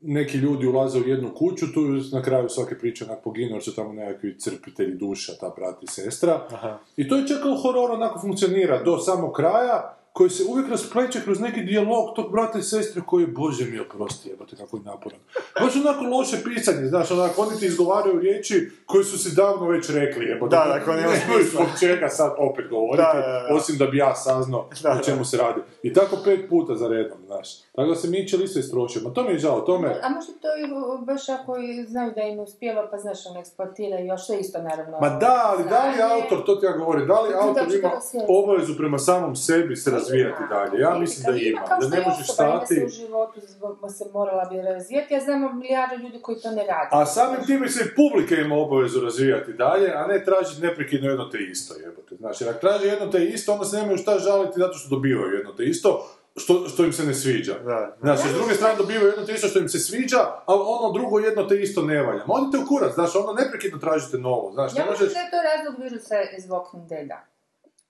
neki 0.00 0.38
ljudi 0.38 0.66
ulaze 0.66 0.98
u 0.98 1.08
jednu 1.08 1.30
kuću, 1.34 1.72
tu 1.74 1.80
na 2.12 2.22
kraju 2.22 2.48
svake 2.48 2.78
priče 2.78 3.04
onak 3.04 3.22
poginu, 3.24 3.52
jer 3.52 3.62
su 3.62 3.74
tamo 3.74 3.92
nekakvi 3.92 4.38
crpitelji 4.38 4.94
duša, 4.94 5.32
ta 5.40 5.52
brat 5.56 5.82
i 5.82 5.86
sestra. 5.86 6.46
Aha. 6.50 6.78
I 6.96 7.08
to 7.08 7.16
je 7.16 7.26
čak 7.26 7.42
kao 7.42 7.56
horor 7.56 7.90
onako 7.90 8.20
funkcionira 8.20 8.82
do 8.82 8.98
samog 8.98 9.32
kraja, 9.32 9.96
koji 10.12 10.30
se 10.30 10.44
uvijek 10.48 10.68
raspleće 10.70 11.20
kroz 11.24 11.40
neki 11.40 11.60
dijalog 11.62 12.16
tog 12.16 12.32
brata 12.32 12.58
i 12.58 12.62
sestre 12.62 13.02
koji 13.06 13.22
je, 13.22 13.26
bože 13.26 13.64
mi 13.64 13.80
oprosti, 13.80 14.28
jebote 14.28 14.56
kako 14.56 14.76
je 14.76 14.82
naporan. 14.82 15.18
Baš 15.60 15.76
onako 15.76 16.04
loše 16.04 16.36
pisanje, 16.44 16.88
znaš, 16.88 17.10
onako, 17.10 17.42
oni 17.42 17.58
ti 17.58 17.66
izgovaraju 17.66 18.20
riječi 18.20 18.70
koje 18.86 19.04
su 19.04 19.18
si 19.18 19.34
davno 19.34 19.68
već 19.68 19.90
rekli, 19.90 20.26
jebote. 20.26 20.56
Da, 20.56 20.64
dakle, 20.78 20.96
nema 20.96 21.12
Nemaju 21.26 21.46
zbog 21.50 21.66
čega 21.80 22.08
sad 22.08 22.34
opet 22.38 22.68
govoriti, 22.70 23.02
Da, 23.02 23.20
da, 23.20 23.46
da. 23.48 23.54
osim 23.54 23.76
da 23.78 23.86
bi 23.86 23.96
ja 23.96 24.14
saznao 24.14 24.68
Da, 24.82 24.98
o 25.00 25.04
čemu 25.04 25.24
se 25.24 25.36
radi. 25.36 25.60
I 25.82 25.92
tako 25.92 26.16
pet 26.24 26.48
puta 26.48 26.74
za 26.74 26.88
redom, 26.88 27.18
znaš. 27.26 27.48
Tako 27.76 27.88
da 27.88 27.94
se 27.94 28.08
Mitchell 28.08 28.42
isto 28.42 28.58
istrošio, 28.58 29.02
ma 29.04 29.10
to 29.10 29.22
mi 29.22 29.30
je 29.32 29.38
žao, 29.38 29.60
to 29.60 29.78
me... 29.78 29.88
A 30.02 30.08
možda 30.08 30.32
to 30.32 30.48
uh, 30.48 31.06
baš 31.06 31.28
ako 31.28 31.56
znaju 31.86 32.12
da 32.16 32.22
im 32.22 32.40
uspijeva, 32.40 32.88
pa 32.90 32.98
znaš, 32.98 33.18
on 33.26 33.36
eksploatira 33.36 34.00
i 34.00 34.06
još 34.06 34.26
to 34.26 34.34
isto 34.34 34.62
naravno. 34.62 34.98
Ma 35.00 35.08
da, 35.08 35.40
ali 35.44 35.64
da 35.68 35.90
li 35.90 36.12
autor, 36.12 36.44
to 36.46 36.56
ti 36.56 36.66
ja 36.66 36.72
govorim, 36.72 37.06
da 37.06 37.20
li 37.20 37.34
autor 37.34 37.74
ima 37.74 37.90
obavezu 38.28 38.76
prema 38.76 38.98
samom 38.98 39.36
sebi 39.36 39.76
se 39.76 39.90
razvijati 39.90 40.42
dalje? 40.48 40.80
Ja 40.80 40.90
Ima, 40.90 40.98
mislim 40.98 41.32
da 41.32 41.38
ima, 41.40 41.60
da 41.80 41.88
ne 41.96 42.02
možeš 42.06 42.26
ima 42.28 42.34
stati... 42.34 42.74
se 42.74 42.84
u 42.84 42.88
životu 42.88 43.40
zbog 43.40 43.78
se 43.98 44.04
morala 44.12 44.44
bi 44.44 44.62
razvijati. 44.62 45.14
Ja 45.14 45.20
znam 45.20 45.58
milijardu 45.58 45.96
ljudi 46.04 46.18
koji 46.22 46.38
to 46.38 46.50
ne 46.50 46.66
rade. 46.66 46.88
A 46.90 47.06
samim 47.06 47.46
time 47.46 47.68
se 47.68 47.84
i 47.84 47.94
publika 47.96 48.34
ima 48.34 48.54
obavezu 48.56 49.00
razvijati 49.00 49.52
dalje, 49.52 49.92
a 49.94 50.06
ne 50.06 50.24
tražiti 50.24 50.62
neprekidno 50.62 51.10
jedno 51.10 51.24
te 51.24 51.38
isto, 51.38 51.74
jebote. 51.84 52.16
Znači, 52.16 52.44
ako 52.44 52.60
traže 52.60 52.86
jedno 52.86 53.06
te 53.06 53.24
isto, 53.24 53.52
onda 53.52 53.64
se 53.64 53.76
nemaju 53.76 53.98
šta 53.98 54.18
žaliti 54.18 54.58
zato 54.60 54.74
što 54.74 54.94
dobivaju 54.96 55.34
jedno 55.34 55.52
te 55.52 55.64
isto, 55.64 56.08
što, 56.36 56.68
što 56.68 56.84
im 56.84 56.92
se 56.92 57.04
ne 57.04 57.14
sviđa. 57.14 57.58
Da. 57.64 57.96
Znači, 58.00 58.28
s 58.28 58.34
druge 58.34 58.54
strane 58.54 58.76
dobivaju 58.76 59.08
jedno 59.08 59.26
te 59.26 59.32
isto 59.32 59.48
što 59.48 59.58
im 59.58 59.68
se 59.68 59.78
sviđa, 59.78 60.18
ali 60.46 60.60
ono 60.66 60.92
drugo 60.92 61.18
jedno 61.18 61.44
te 61.44 61.62
isto 61.62 61.82
ne 61.82 62.02
valja. 62.02 62.24
Ma 62.26 62.34
odite 62.34 62.64
u 62.64 62.68
kurac, 62.68 62.94
znaš, 62.94 63.16
onda 63.16 63.42
neprekidno 63.42 63.78
tražite 63.78 64.18
novo, 64.18 64.52
znaš, 64.52 64.74
ne 64.74 64.80
Ja 64.80 64.86
mislim 64.90 65.08
možeš... 65.08 65.14
da 65.14 65.20
je 65.20 65.30
to 65.30 65.36
razlog 65.50 65.82
virusa 65.84 66.16
iz 66.38 66.44
Walking 66.46 66.88
Deada. 66.88 67.24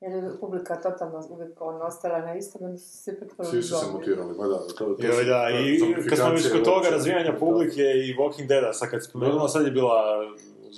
Jer 0.00 0.12
je 0.12 0.30
publika 0.40 0.80
totalno 0.80 1.26
uvijek 1.30 1.60
ono, 1.60 1.84
ostala 1.84 2.18
na 2.18 2.34
istom, 2.34 2.64
onda 2.64 2.78
su 2.78 2.96
se 2.96 3.18
pretvorili 3.18 3.62
Svi 3.62 3.62
su 3.62 3.76
se 3.76 3.86
mutirali, 3.92 4.34
ma 4.34 4.46
da, 4.46 4.58
to, 4.58 4.74
to 4.74 4.96
Joj, 4.98 5.24
da, 5.24 5.48
i 5.50 5.80
kad 6.08 6.18
smo 6.18 6.30
već 6.30 6.52
kod 6.52 6.64
toga 6.64 6.88
razvijanja 6.88 7.36
publike 7.38 7.82
i 7.82 8.16
Walking 8.18 8.46
Deada, 8.46 8.72
sad 8.72 8.90
kad 8.90 9.04
spomenula, 9.04 9.48
sad 9.48 9.64
je 9.64 9.70
bila 9.70 10.02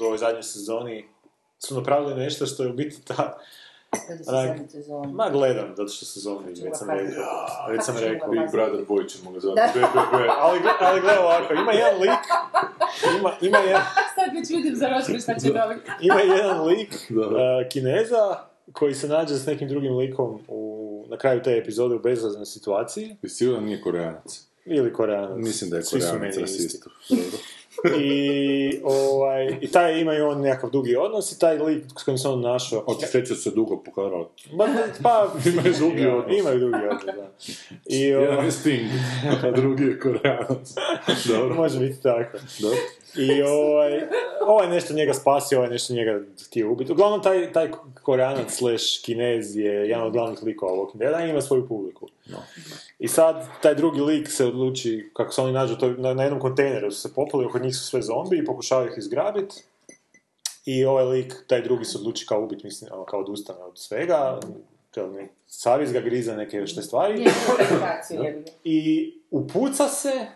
u 0.01 0.05
ovoj 0.05 0.19
zadnjoj 0.19 0.43
sezoni, 0.43 1.09
su 1.59 1.75
napravili 1.75 2.15
nešto 2.15 2.47
što 2.47 2.63
je 2.63 2.71
u 2.71 2.73
biti 2.73 3.05
ta... 3.05 3.39
Se 4.69 4.83
zombi. 4.83 5.13
Ma 5.13 5.31
gledam, 5.31 5.75
zato 5.77 5.89
što 5.89 6.07
su 6.07 6.21
zombi, 6.21 6.49
već 6.51 6.59
sam 6.75 6.91
rekao. 6.91 7.25
Već 7.71 7.85
sam 7.85 7.97
rekao. 7.99 8.31
Big 8.31 8.41
Brother 8.53 8.87
Boy 8.87 9.09
ćemo 9.09 9.31
ga 9.33 9.41
zvati. 9.41 9.61
Ali, 10.39 10.61
gle- 10.61 10.77
ali 10.81 11.01
gledaj 11.01 11.19
ovako, 11.19 11.55
ima 11.55 11.73
jedan 11.73 12.01
lik, 12.01 12.11
ima, 13.19 13.33
ima, 13.41 13.59
jedan, 13.59 13.83
Sad 14.17 14.35
već 14.35 14.51
vidim 14.51 14.77
za 14.77 14.89
ročke 14.89 15.19
šta 15.19 15.35
će 15.35 15.49
dobiti. 15.49 15.91
ima 16.01 16.21
jedan 16.21 16.65
lik 16.65 16.95
uh, 17.11 17.27
kineza 17.71 18.37
koji 18.73 18.95
se 18.95 19.09
nađe 19.09 19.35
s 19.35 19.47
nekim 19.47 19.69
drugim 19.69 19.97
likom 19.97 20.41
u, 20.49 20.61
na 21.09 21.19
kraju 21.19 21.43
te 21.43 21.57
epizode 21.57 21.95
u 21.95 21.99
bezlaznoj 21.99 22.47
situaciji. 22.47 23.17
I 23.23 23.29
sigurno 23.29 23.61
nije 23.61 23.81
koreanac. 23.81 24.41
Ili 24.65 24.93
koreanac. 24.93 25.37
Mislim 25.37 25.71
da 25.71 25.77
je 25.77 25.83
Svi 25.83 26.01
su 26.01 26.07
koreanac 26.09 26.37
meni 26.37 26.45
isti. 26.45 26.63
rasist. 26.63 26.87
I, 28.01 28.81
ovaj, 28.85 29.57
I 29.61 29.71
taj 29.71 30.01
ima 30.01 30.15
i 30.15 30.21
on 30.21 30.41
nekakav 30.41 30.71
dugi 30.71 30.97
odnos 30.97 31.33
i 31.33 31.39
taj 31.39 31.59
lik 31.59 31.85
s 32.01 32.03
kojim 32.03 32.19
se 32.19 32.29
on 32.29 32.41
našao... 32.41 32.85
Od 32.87 32.97
sreće 33.11 33.35
se 33.35 33.51
dugo 33.51 33.83
pokarali. 33.83 34.25
Ba, 34.53 34.67
pa, 35.03 35.33
Imaju 35.53 35.75
dugi 35.79 36.07
odnos. 36.07 36.39
Imaju 36.39 36.61
dugi 36.61 36.77
odnos, 36.91 37.05
da. 37.05 37.31
I, 37.87 38.01
Jedan 38.01 38.35
ovaj, 38.35 38.47
je 38.47 38.53
Sting, 38.53 38.87
a 39.45 39.51
drugi 39.51 39.85
je 39.85 40.01
koreanac. 40.01 40.75
Dobro. 41.29 41.55
može 41.55 41.79
biti 41.79 42.03
tako. 42.03 42.39
Dobro. 42.61 42.79
I 43.17 43.43
ovaj, 43.43 44.03
ovaj 44.47 44.69
nešto 44.69 44.95
njega 44.95 45.15
spasio, 45.15 45.59
ovaj 45.59 45.71
nešto 45.71 45.95
njega 45.95 46.21
htio 46.47 46.73
ubiti. 46.73 46.93
Uglavnom, 46.93 47.23
taj, 47.23 47.53
taj 47.53 47.71
koreanac 48.03 48.53
slash 48.53 48.85
kinez 49.05 49.57
je 49.57 49.73
jedan 49.89 50.07
od 50.07 50.13
glavnih 50.13 50.43
likova 50.43 50.73
ovog 50.73 50.91
ima 51.31 51.41
svoju 51.41 51.69
publiku. 51.69 52.09
I 52.99 53.09
sad, 53.09 53.49
taj 53.63 53.75
drugi 53.75 54.01
lik 54.01 54.31
se 54.31 54.47
odluči, 54.47 55.11
kako 55.13 55.33
se 55.33 55.41
oni 55.41 55.53
nađu, 55.53 55.77
to, 55.77 55.91
na, 55.91 56.15
na 56.15 56.23
jednom 56.23 56.41
kontejneru 56.41 56.91
su 56.91 57.01
se 57.01 57.15
popali, 57.15 57.45
oko 57.45 57.59
njih 57.59 57.77
su 57.77 57.85
sve 57.85 58.03
zombi 58.03 58.39
i 58.39 58.45
pokušavaju 58.45 58.91
ih 58.91 58.99
izgrabiti. 58.99 59.63
I 60.65 60.85
ovaj 60.85 61.05
lik, 61.05 61.35
taj 61.47 61.63
drugi 61.63 61.85
se 61.85 61.99
odluči 61.99 62.27
kao 62.27 62.43
ubiti, 62.43 62.67
mislim, 62.67 62.91
ono, 62.93 63.05
kao 63.05 63.21
odustane 63.21 63.59
od 63.59 63.79
svega. 63.79 64.41
Ne, 64.97 65.29
savjez 65.47 65.93
ga 65.93 66.01
griza 66.01 66.37
neke 66.37 66.57
još 66.57 66.75
te 66.75 66.83
stvari. 66.83 67.27
I 68.65 69.13
upuca 69.31 69.89
se 69.89 70.27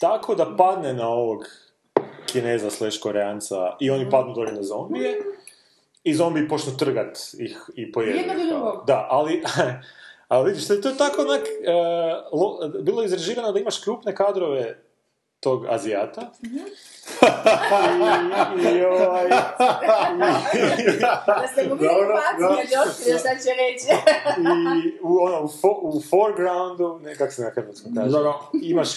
tako 0.00 0.34
da 0.34 0.56
padne 0.56 0.94
na 0.94 1.08
ovog 1.08 1.46
kineza 2.26 2.70
slash 2.70 3.00
koreanca 3.00 3.76
i 3.80 3.90
oni 3.90 4.10
padnu 4.10 4.34
dolje 4.34 4.52
na 4.52 4.62
zombije 4.62 5.18
i 6.04 6.14
zombi 6.14 6.48
počnu 6.48 6.76
trgat 6.76 7.18
ih 7.38 7.58
i 7.76 7.92
pojedu. 7.92 8.18
Da, 8.86 9.06
ali, 9.10 9.42
ali 10.30 10.46
vidiš, 10.46 10.68
to 10.68 10.88
je 10.88 10.96
tako 10.98 11.22
onak, 11.22 11.40
e, 11.64 11.72
lo- 12.32 12.82
bilo 12.82 13.02
je 13.02 13.06
izraživano 13.06 13.52
da 13.52 13.58
imaš 13.58 13.78
krupne 13.78 14.14
kadrove 14.14 14.82
tog 15.40 15.66
Azijata. 15.66 16.20
I, 18.62 18.68
i, 18.70 18.84
ovaj, 18.84 19.28
Da 21.26 21.46
ste 21.52 21.62
mu 21.62 21.74
bili 21.76 21.88
Dobro, 21.90 22.16
faci, 22.16 22.40
da. 22.40 22.46
jer 22.50 22.70
je 22.70 22.80
otkrio 22.80 23.18
šta 23.18 23.28
će 23.34 23.50
reći. 23.54 23.86
i 24.78 24.98
u, 25.02 25.16
ono, 25.18 25.40
u, 25.40 25.48
fo, 25.50 25.68
u 25.82 26.00
foregroundu, 26.02 27.00
ne, 27.02 27.14
kako 27.14 27.32
se 27.32 27.42
na 27.42 27.50
hrvatskom 27.50 27.94
kaže, 27.94 28.08
Da, 28.08 28.18
da. 28.20 28.34
imaš 28.54 28.88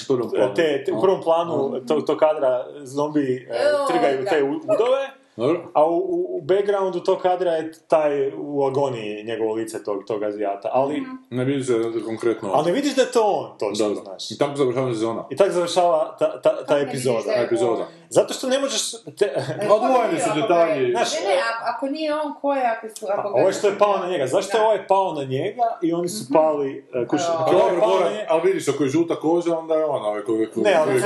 te, 0.56 0.84
te, 0.86 0.92
u 0.92 1.02
prvom 1.02 1.22
planu 1.22 1.54
to, 1.88 1.96
to 1.98 2.18
kadra 2.18 2.66
zombi 2.78 3.48
Joj, 3.50 3.88
trgaju 3.90 4.26
te 4.26 4.44
u- 4.44 4.74
udove, 4.76 5.10
Dobro. 5.36 5.62
a 5.74 5.86
u, 5.86 5.98
u, 5.98 6.38
u 6.38 6.42
backgroundu 6.42 7.00
tog 7.00 7.18
kadra 7.20 7.52
je 7.52 7.72
taj 7.88 8.32
u 8.38 8.66
agoniji 8.66 9.24
njegovo 9.24 9.54
lice 9.54 9.84
tog, 9.84 10.04
tog 10.08 10.24
Azijata. 10.24 10.70
Ali, 10.74 11.04
Ne 11.30 11.44
vidi 11.46 11.64
se 11.64 11.74
konkretno. 12.06 12.50
ali 12.54 12.66
ne 12.66 12.72
vidiš 12.72 12.96
da 12.96 13.02
je 13.02 13.12
to 13.12 13.24
on, 13.24 13.58
točno, 13.58 13.88
Dobro. 13.88 14.04
znaš. 14.04 14.32
I 14.32 14.38
tako 14.38 14.56
završava 14.56 14.94
sezona. 14.94 15.26
I 15.30 15.36
tako 15.36 15.52
završava 15.52 16.16
ta, 16.20 16.42
ta, 16.42 16.66
ta 16.66 16.76
vidiš 16.76 16.90
epizoda. 16.90 17.22
da 17.26 17.32
je 17.32 17.44
epizoda. 17.46 17.82
on? 17.82 17.88
Zato 18.10 18.34
što 18.34 18.48
ne 18.48 18.60
možeš... 18.60 18.82
Te, 19.20 19.34
Odvojeni 19.70 20.20
su 20.20 20.30
detalji. 20.42 20.92
Znaš, 20.92 21.14
Ne, 21.14 21.28
ne, 21.28 21.36
ako, 21.66 21.86
nije 21.88 22.14
on, 22.16 22.34
ko 22.42 22.54
je, 22.54 22.64
ako 22.68 22.88
su... 22.90 23.06
Ako 23.10 23.22
Pa, 23.24 23.30
ovo 23.30 23.48
je 23.48 23.54
što 23.54 23.68
je 23.68 23.78
pao 23.78 23.98
na 23.98 24.08
njega. 24.08 24.28
Zašto 24.28 24.58
je 24.58 24.60
Da. 24.60 24.66
ovaj 24.66 24.88
pao 24.88 25.14
na 25.14 25.24
njega 25.24 25.78
i 25.82 25.94
oni 25.94 26.10
su 26.10 26.26
pali... 26.34 26.86
Uh, 27.02 27.08
kuš, 27.08 27.22
A, 27.22 27.34
ako 27.34 27.52
je 27.52 27.56
ovaj 27.56 27.70
Dobro, 27.70 27.82
pao 27.82 27.90
na 27.90 27.96
mora, 27.96 28.10
njega- 28.12 28.26
ali 28.30 28.42
vidiš, 28.44 28.68
ako 28.68 28.84
je 28.84 28.90
žuta 28.90 29.16
koža, 29.16 29.58
onda 29.58 29.74
je 29.76 29.86
on 29.86 30.06
ovaj 30.06 30.22
koji 30.22 30.48
Ne, 30.56 30.74
ali, 30.74 31.02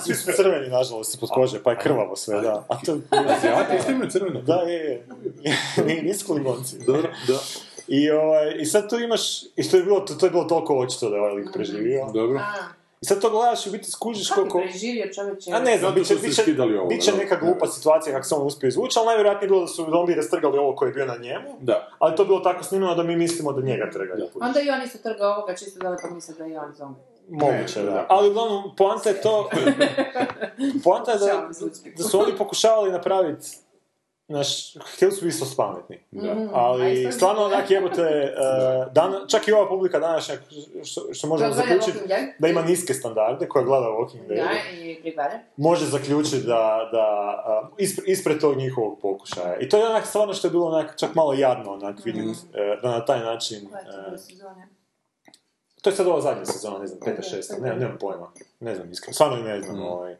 svi 0.00 0.14
su 0.14 0.32
crveni, 0.32 0.68
nažalost, 0.68 1.14
ispod 1.14 1.28
kože, 1.30 1.62
pa 1.62 1.70
je 1.70 1.78
krvavo 1.78 2.16
sve, 2.16 2.40
da. 2.40 2.64
A 2.68 2.74
to, 2.76 2.92
Azijati 3.62 3.76
isto 3.78 3.92
imaju 3.92 4.10
crveno. 4.10 4.40
da, 4.42 4.54
je, 4.54 4.78
je. 4.78 5.06
Ni- 5.86 6.02
Nisu 6.02 6.26
klingonci. 6.26 6.78
Dobro, 6.78 7.02
da. 7.28 7.38
I, 7.88 8.10
ovaj, 8.10 8.54
I 8.58 8.64
sad 8.64 8.90
tu 8.90 8.98
imaš, 8.98 9.42
i 9.42 9.70
to 9.70 9.76
je 9.76 9.82
bilo, 9.82 10.00
to, 10.00 10.14
to 10.14 10.26
je 10.26 10.30
bilo 10.30 10.44
toliko 10.44 10.74
očito 10.76 11.10
da 11.10 11.16
je 11.16 11.22
ovaj 11.22 11.34
lik 11.34 11.48
preživio. 11.52 12.06
Dobro. 12.14 12.40
I 13.00 13.06
sad 13.06 13.20
to 13.20 13.30
gledaš 13.30 13.66
i 13.66 13.68
u 13.68 13.72
biti 13.72 13.90
skužiš 13.90 14.28
kako 14.28 14.40
koliko... 14.40 14.58
je 14.58 14.64
preživio 14.64 15.06
čovječe? 15.14 15.50
A 15.50 15.60
ne 15.60 15.78
znam, 15.78 15.80
Zato 15.80 15.94
bit 15.94 16.02
će, 16.02 16.06
što 16.06 16.16
su 16.16 16.26
bit 16.26 16.36
će, 16.36 16.42
skidali 16.42 16.76
ovo, 16.76 16.88
bit 16.88 17.02
će 17.02 17.12
da. 17.12 17.16
neka 17.18 17.36
glupa 17.36 17.66
situacija 17.66 18.14
kako 18.14 18.26
se 18.26 18.34
on 18.34 18.46
uspio 18.46 18.68
izvući, 18.68 18.98
ali 18.98 19.06
najvjerojatnije 19.06 19.46
je 19.46 19.50
bilo 19.50 19.60
da 19.60 19.66
su 19.66 19.86
zombi 19.90 20.14
rastrgali 20.14 20.58
ovo 20.58 20.76
koji 20.76 20.88
je 20.88 20.94
bio 20.94 21.06
na 21.06 21.16
njemu, 21.16 21.48
Da. 21.60 21.88
ali 21.98 22.16
to 22.16 22.22
je 22.22 22.26
bilo 22.26 22.40
tako 22.40 22.64
snimano 22.64 22.94
da 22.94 23.02
mi 23.02 23.16
mislimo 23.16 23.52
da 23.52 23.62
njega 23.62 23.90
trgaju. 23.90 24.26
Onda 24.34 24.60
i 24.60 24.70
oni 24.70 24.88
su 24.88 25.02
trga 25.02 25.28
ovoga 25.28 25.54
čisto 25.54 25.80
da 25.80 25.90
li 25.90 25.96
pomisle 26.02 26.34
da 26.34 26.44
je 26.44 26.60
on 26.60 26.72
zombi. 26.74 27.00
Moguće, 27.30 27.80
Ne, 27.80 27.84
da. 27.84 28.06
Ali 28.08 28.28
uglavnom, 28.28 28.76
poanta 28.76 29.08
je 29.08 29.20
to... 29.20 29.50
poanta 30.84 31.12
je 31.12 31.18
da, 31.18 31.48
da 31.96 32.04
su 32.04 32.20
oni 32.20 32.36
pokušavali 32.36 32.92
napraviti 32.92 33.48
Znaš, 34.30 34.74
htjeli 34.94 35.12
su 35.12 35.24
biti 35.24 35.36
isto 35.36 35.46
pametni. 35.56 35.98
Mhm. 36.12 36.48
Ali 36.52 37.12
stvarno 37.12 37.44
onak 37.44 37.70
jebote, 37.70 38.02
uh, 38.02 38.92
dan, 38.96 39.12
čak 39.28 39.48
i 39.48 39.52
ova 39.52 39.68
publika 39.68 39.98
današnja, 39.98 40.34
što, 40.84 41.14
što 41.14 41.28
možemo 41.28 41.52
zaključiti, 41.52 41.98
da 42.38 42.48
ima 42.48 42.62
niske 42.62 42.94
standarde, 42.94 43.48
koja 43.48 43.64
gleda 43.64 43.86
Walking 43.86 44.26
Dead, 44.28 44.48
Da, 45.16 45.30
može 45.56 45.86
zaključiti 45.86 46.46
da, 46.46 46.88
da 46.92 47.06
a, 47.46 47.68
ispred, 47.78 48.08
ispred 48.08 48.40
tog 48.40 48.56
njihovog 48.56 48.98
pokušaja. 49.02 49.58
I 49.60 49.68
to 49.68 49.76
je 49.76 49.88
onak 49.88 50.06
stvarno 50.06 50.34
što 50.34 50.46
je 50.46 50.50
bilo 50.50 50.66
onak, 50.66 50.98
čak 50.98 51.14
malo 51.14 51.32
jadno 51.32 51.72
onak 51.72 52.04
vidjeti 52.04 52.38
e, 52.54 52.78
da 52.82 52.90
na 52.90 53.04
taj 53.04 53.20
način... 53.20 53.68
To 55.82 55.90
je 55.90 55.96
sad 55.96 56.06
ova 56.06 56.20
zadnja 56.20 56.44
sezona, 56.44 56.78
ne 56.78 56.86
znam, 56.86 57.00
peta, 57.04 57.22
šesta, 57.22 57.56
ne, 57.60 57.76
nemam 57.76 57.96
pojma, 58.00 58.30
ne 58.60 58.74
znam 58.74 58.90
iskreno, 58.90 59.14
stvarno 59.14 59.38
i 59.38 59.42
ne 59.42 59.62
znam, 59.62 59.82
ovaj. 59.82 60.16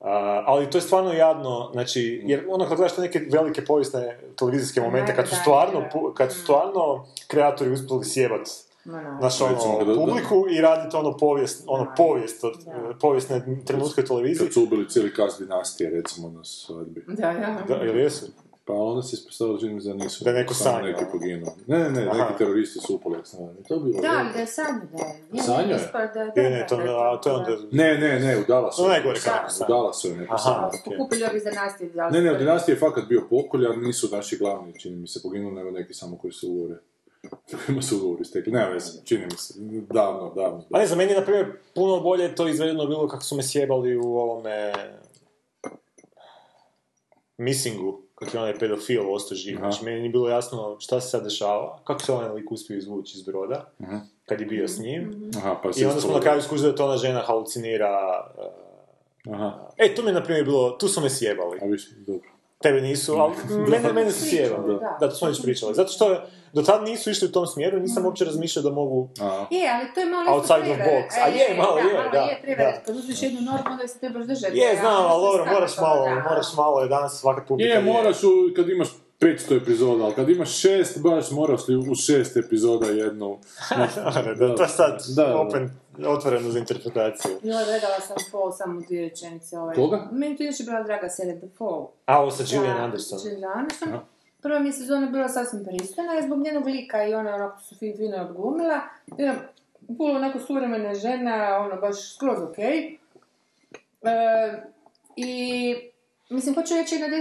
A, 0.00 0.44
ali 0.46 0.70
to 0.70 0.78
je 0.78 0.82
stvarno 0.82 1.12
jadno, 1.12 1.70
znači, 1.72 2.22
jer 2.24 2.46
ono 2.48 2.68
kad 2.68 2.76
gledaš 2.76 2.94
te 2.94 3.00
neke 3.00 3.20
velike 3.32 3.64
povijesne 3.64 4.18
televizijske 4.36 4.80
momente, 4.80 5.16
kad 5.16 5.28
su 5.28 5.34
stvarno, 5.40 5.84
kad 6.14 6.32
su 6.32 6.40
stvarno 6.40 7.06
kreatori 7.28 7.70
uspjeli 7.70 8.04
sjebat 8.04 8.48
Ma 8.84 9.02
no. 9.02 9.18
naš 9.20 9.38
Recimo, 9.38 9.76
ono, 9.76 9.94
publiku 9.94 10.46
i 10.50 10.60
raditi 10.60 10.96
ono 10.96 11.16
povijest, 11.16 11.64
ono 11.66 11.92
povijest 11.96 12.44
od 12.44 12.64
Da. 12.64 12.94
povijesne 13.00 13.42
trenutke 13.66 14.04
televizije. 14.04 14.46
Kad 14.46 14.54
su 14.54 14.62
ubili 14.62 14.88
cijeli 14.88 15.14
kast 15.14 15.40
dinastije, 15.40 15.90
recimo, 15.90 16.30
na 16.30 16.44
svadbi. 16.44 17.04
Da, 17.08 17.32
da. 17.32 17.74
Da, 17.74 17.84
ili 17.84 18.00
jesu? 18.00 18.26
Pa 18.64 18.72
onda 18.72 19.02
se 19.02 19.14
ispostavilo 19.14 19.58
čini 19.58 19.82
da 19.82 19.94
nisu. 19.94 20.24
Da 20.24 20.32
neko 20.32 20.54
samo 20.54 20.76
sanjao. 20.76 20.92
neki 20.92 21.04
poginuo. 21.12 21.54
Ne, 21.66 21.78
ne, 21.78 21.90
ne, 21.90 22.04
neki 22.04 22.38
teroristi 22.38 22.78
su 22.80 22.94
upali, 22.94 23.16
ne 23.16 23.22
varam. 23.40 23.56
To 23.68 23.74
je 23.74 23.80
bilo. 23.80 24.00
Da, 24.00 24.08
ali 24.18 24.32
da 24.32 24.38
je 24.38 24.46
Sanjo 24.46 24.80
da 24.92 25.04
je. 25.04 25.22
Je, 25.32 25.42
Sanjo 25.42 25.74
je? 25.74 25.90
Da, 25.92 26.06
da, 26.26 26.42
Ne, 26.42 26.50
ne, 26.50 26.66
to, 26.68 26.76
da, 26.76 26.82
a, 26.82 27.20
to 27.22 27.30
je 27.30 27.36
onda... 27.36 27.50
Ne, 27.72 27.98
ne, 27.98 28.20
ne, 28.20 28.38
u 28.38 28.44
Dallasu. 28.48 28.76
To 28.76 28.84
je 28.84 28.90
najgore 28.90 29.20
kako 29.20 29.46
U 29.46 29.50
sam. 29.50 29.66
Dallasu 29.68 30.08
je 30.08 30.16
neko 30.16 30.38
su 30.38 30.50
pokupili 30.84 31.24
ovi 31.24 31.40
za 31.40 31.50
nastije. 31.50 31.90
da 31.90 32.06
li 32.06 32.12
Ne, 32.12 32.20
ne, 32.20 32.30
su- 32.30 32.34
u 32.34 32.38
dinastiji 32.38 32.72
je 32.72 32.78
fakat 32.78 33.04
bio 33.04 33.26
pokolj, 33.30 33.66
ali 33.66 33.76
nisu 33.76 34.08
naši 34.12 34.38
glavni, 34.38 34.80
čini 34.80 34.96
mi 34.96 35.06
se, 35.08 35.22
poginuli, 35.22 35.54
nego 35.54 35.70
neki 35.70 35.94
samo 35.94 36.18
koji 36.18 36.32
su 36.32 36.50
ugovore. 36.50 36.74
Kojima 37.66 37.82
su 37.82 37.96
ugovori 37.96 38.24
stekli. 38.24 38.52
Nema 38.52 38.66
veze, 38.66 39.04
čini 39.04 39.24
mi 39.24 39.36
se. 39.36 39.54
Davno, 39.90 40.32
davno. 40.36 40.64
A 40.72 40.78
ne 40.78 40.86
znam, 40.86 40.98
meni 40.98 41.12
je, 41.12 41.18
na 41.18 41.24
primjer, 41.24 41.52
puno 41.74 42.00
bolje 42.00 42.34
to 42.34 42.48
izvedeno 42.48 42.86
bilo 42.86 43.08
kako 43.08 43.22
su 43.22 43.36
me 43.36 43.42
sjebali 43.42 43.96
u 43.96 44.16
ovome... 44.16 44.72
Missingu, 47.38 48.02
kako 48.20 48.36
je 48.36 48.40
onaj 48.40 48.54
pedofil 48.54 49.12
ostao 49.12 49.36
živ. 49.36 49.56
Aha. 49.56 49.62
Znači, 49.62 49.84
meni 49.84 49.98
nije 49.98 50.10
bilo 50.10 50.28
jasno 50.28 50.76
šta 50.80 51.00
se 51.00 51.08
sad 51.08 51.24
dešava, 51.24 51.78
kako 51.84 52.02
se 52.02 52.12
onaj 52.12 52.28
lik 52.30 52.52
uspio 52.52 52.76
izvući 52.76 53.18
iz 53.18 53.24
broda, 53.24 53.64
Mhm. 53.80 53.96
kad 54.26 54.40
je 54.40 54.46
bio 54.46 54.68
s 54.68 54.78
njim. 54.78 55.30
Aha, 55.36 55.60
pa 55.62 55.68
I 55.76 55.84
onda 55.84 56.00
smo 56.00 56.12
na 56.12 56.20
kraju 56.20 56.42
skužili 56.42 56.70
da 56.70 56.76
to 56.76 56.84
ona 56.84 56.96
žena 56.96 57.20
halucinira. 57.20 57.98
uh, 59.26 59.34
Aha, 59.34 59.68
E, 59.76 59.94
tu 59.94 60.02
mi 60.02 60.08
je, 60.08 60.14
na 60.14 60.22
primjer, 60.22 60.44
bilo, 60.44 60.70
tu 60.70 60.88
su 60.88 61.00
me 61.00 61.10
sjebali. 61.10 61.58
a 61.62 61.66
viš, 61.66 61.90
dobro. 61.96 62.28
Tebe 62.62 62.80
nisu, 62.80 63.14
ali 63.14 63.34
mene, 63.70 63.92
mene 63.92 64.10
su 64.12 64.26
sjebali. 64.30 64.74
Da. 64.74 64.96
Da, 65.00 65.08
to 65.08 65.14
smo 65.16 65.28
već 65.28 65.42
pričali. 65.42 65.74
Zato 65.74 65.92
što 65.92 66.12
je, 66.12 66.20
do 66.52 66.62
tad 66.62 66.82
nisu 66.82 67.10
išli 67.10 67.28
u 67.28 67.32
tom 67.32 67.46
smjeru, 67.46 67.80
nisam 67.80 68.06
uopće 68.06 68.24
razmišljao 68.24 68.62
da 68.62 68.70
mogu... 68.70 69.08
A, 69.20 69.46
Je, 69.50 69.70
ali 69.74 69.94
to 69.94 70.00
je 70.00 70.06
malo 70.06 70.22
isto 70.22 70.34
Outside 70.54 70.70
of 70.70 70.76
prevare. 70.76 71.06
box. 71.08 71.24
A 71.24 71.28
je, 71.28 71.56
malo 71.56 71.78
je, 71.78 71.84
malo 71.84 72.10
da, 72.12 72.20
je 72.20 72.56
da. 72.56 72.80
Kad 72.86 72.96
uzmeš 72.96 73.22
jednu 73.22 73.40
normu, 73.40 73.64
onda 73.70 73.88
se 73.88 73.98
trebaš 73.98 74.26
držati. 74.26 74.58
Je, 74.58 74.76
znam, 74.76 75.04
ali 75.06 75.22
dobro, 75.22 75.52
moraš 75.54 75.78
malo, 75.80 76.04
moraš 76.30 76.46
malo, 76.56 76.80
je 76.80 76.88
danas 76.88 77.20
svaka 77.20 77.42
publika 77.48 77.72
Je, 77.74 77.80
moraš, 77.82 78.16
kad 78.56 78.68
imaš 78.68 78.88
500 79.20 79.62
epizoda, 79.62 80.04
ali 80.04 80.14
kad 80.14 80.28
imaš 80.28 80.60
šest, 80.60 81.02
baš 81.02 81.30
moraš 81.30 81.68
li 81.68 81.76
u 81.76 81.94
šest 81.94 82.36
epizoda 82.36 82.86
jednu. 82.86 83.38
da, 84.38 84.54
to 84.56 84.62
je 84.62 84.68
sad 84.68 85.02
Da, 85.16 85.24
da. 85.24 85.40
open, 85.40 85.70
otvoreno 86.06 86.50
za 86.50 86.58
interpretaciju. 86.58 87.32
Joj, 87.32 87.64
gledala 87.64 88.00
sam 88.00 88.16
Fall 88.30 88.52
samo 88.52 88.80
dvije 88.80 89.08
rečenice. 89.08 89.58
Ovaj. 89.58 89.74
Koga? 89.74 90.08
Meni 90.12 90.36
to 90.36 90.42
inače 90.42 90.64
bila 90.64 90.82
draga 90.82 91.08
serija 91.08 91.36
The 91.38 91.48
Fall. 91.58 91.86
A, 92.06 92.20
ovo 92.20 92.30
sa 92.30 92.44
Gillian 92.44 92.76
Da, 92.76 92.82
Anderson. 92.82 93.18
Gillian 93.22 93.58
Anderson. 93.58 93.88
Prva 94.42 94.58
mi 94.58 94.68
je 94.68 94.72
sezona 94.72 95.06
bila 95.06 95.28
sasvim 95.28 95.64
pristojna, 95.64 96.12
jer 96.12 96.24
zbog 96.24 96.38
njenog 96.38 96.66
lika 96.66 97.04
i 97.04 97.14
ona 97.14 97.34
onako 97.34 97.60
su 97.60 97.74
fin, 97.74 97.96
fino 97.96 98.16
odglumila. 98.16 98.80
Jedna 99.18 99.34
puno 99.98 100.14
onako 100.14 100.38
suvremena 100.38 100.94
žena, 100.94 101.58
ono 101.58 101.80
baš 101.80 102.14
skroz 102.14 102.38
okej. 102.50 102.98
E, 104.02 104.62
I, 105.16 105.74
mislim, 106.30 106.54
hoću 106.54 106.74
reći 106.74 106.94
jedna 106.94 107.16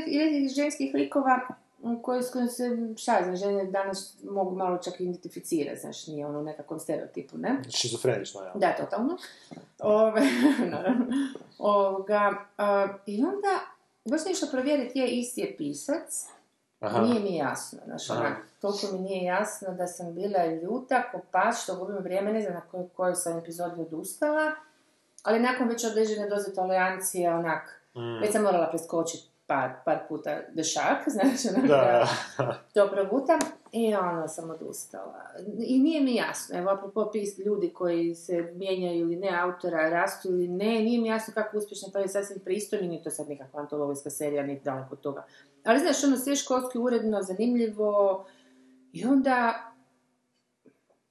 od 0.47 0.55
ženskih 0.55 0.93
likova 0.93 1.39
u 1.81 2.01
kojoj 2.01 2.23
s 2.23 2.31
kojim 2.31 2.47
se, 2.47 2.77
šta 2.97 3.19
znam, 3.23 3.35
žene 3.35 3.65
danas 3.65 4.15
mogu 4.23 4.55
malo 4.55 4.77
čak 4.77 4.99
identificirati, 4.99 5.79
znaš, 5.79 6.07
nije 6.07 6.25
ono 6.25 6.41
nekakvom 6.41 6.79
stereotipu, 6.79 7.37
ne? 7.37 7.61
Šizofrenično, 7.69 8.41
ja. 8.43 8.51
Da, 8.55 8.75
totalno. 8.75 9.17
Ove, 9.79 10.21
naravno. 10.71 11.05
Ovoga, 11.57 12.45
a, 12.57 12.87
I 13.05 13.23
onda, 13.23 13.59
baš 14.05 14.21
išla 14.31 14.47
provjeriti 14.51 14.99
je 14.99 15.07
isti 15.07 15.41
je 15.41 15.57
pisac, 15.57 16.25
Aha. 16.79 17.01
nije 17.01 17.19
mi 17.19 17.35
jasno, 17.35 17.79
znaš, 17.85 18.07
toliko 18.61 18.87
mi 18.93 18.99
nije 18.99 19.23
jasno 19.23 19.73
da 19.73 19.87
sam 19.87 20.13
bila 20.15 20.45
ljuta, 20.45 21.11
ko 21.11 21.19
pas, 21.31 21.63
što 21.63 21.75
gubim 21.75 21.97
vrijeme, 21.97 22.33
ne 22.33 22.41
znam 22.41 22.53
na 22.53 22.61
kojoj, 22.61 22.87
kojoj 22.95 23.15
sam 23.15 23.37
epizodi 23.37 23.81
odustala, 23.81 24.51
ali 25.23 25.39
nakon 25.39 25.67
već 25.67 25.83
određene 25.83 26.29
doze 26.29 26.53
tolerancije, 26.53 27.33
onak, 27.33 27.75
Mm. 27.95 28.21
već 28.21 28.31
sam 28.31 28.43
morala 28.43 28.69
preskočiti 28.69 29.28
par, 29.49 29.69
par 29.85 29.99
puta 30.09 30.39
dešak, 30.53 30.97
znaš, 31.15 31.55
onak, 31.55 31.67
Da. 31.67 32.07
to 32.73 32.89
progutam 32.91 33.39
i 33.71 33.95
onda 33.95 34.27
sam 34.27 34.49
odustala. 34.49 35.23
I 35.57 35.79
nije 35.79 36.01
mi 36.01 36.15
jasno, 36.15 36.57
evo, 36.57 36.69
apropo 36.69 37.09
pis 37.11 37.37
ljudi 37.37 37.69
koji 37.69 38.15
se 38.15 38.53
mijenjaju 38.55 38.99
ili 38.99 39.15
ne, 39.15 39.39
autora 39.41 39.89
rastu 39.89 40.29
ili 40.29 40.47
ne, 40.47 40.81
nije 40.81 41.01
mi 41.01 41.07
jasno 41.07 41.33
kako 41.33 41.57
uspješno 41.57 41.89
to 41.89 41.99
je 41.99 42.07
sasvim 42.07 42.39
pristojni, 42.39 42.87
nije 42.87 43.03
to 43.03 43.09
sad 43.09 43.29
nekakva 43.29 43.59
antologijska 43.59 44.09
serija, 44.09 44.43
niti 44.43 44.63
daleko 44.63 44.89
od 44.91 45.01
toga. 45.01 45.25
Ali 45.63 45.79
znaš, 45.79 46.03
ono 46.03 46.17
sve 46.17 46.35
školski 46.35 46.77
uredno, 46.77 47.21
zanimljivo, 47.21 48.25
i 48.93 49.05
onda, 49.05 49.65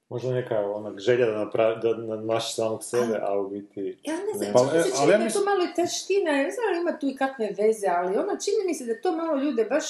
Možda 0.09 0.31
neka 0.31 0.59
onak 0.59 0.99
želja 0.99 1.25
da, 1.25 1.37
napravi, 1.37 1.75
da 1.81 1.97
nadmaši 1.97 2.53
samog 2.53 2.83
sebe, 2.83 3.19
a 3.21 3.39
u 3.39 3.49
biti... 3.49 3.97
ja 4.03 4.13
ne 4.13 4.37
znam. 4.37 4.53
Pa, 4.53 4.59
čini 4.59 4.71
mi 4.73 4.79
e, 4.79 4.83
se 4.83 4.91
ali 4.97 5.11
čini 5.11 5.11
je 5.11 5.25
mislim- 5.25 5.45
to 5.45 5.49
malo 5.49 5.63
i 5.63 5.73
taština, 5.75 6.31
ne 6.31 6.51
znam 6.51 6.65
ali 6.69 6.79
ima 6.79 6.99
tu 6.99 7.07
i 7.07 7.15
kakve 7.15 7.49
veze, 7.57 7.87
ali 7.87 8.17
ono 8.17 8.37
čini 8.45 8.57
mi 8.65 8.73
se 8.75 8.85
da 8.85 9.01
to 9.01 9.11
malo 9.15 9.35
ljude 9.43 9.65
baš, 9.65 9.85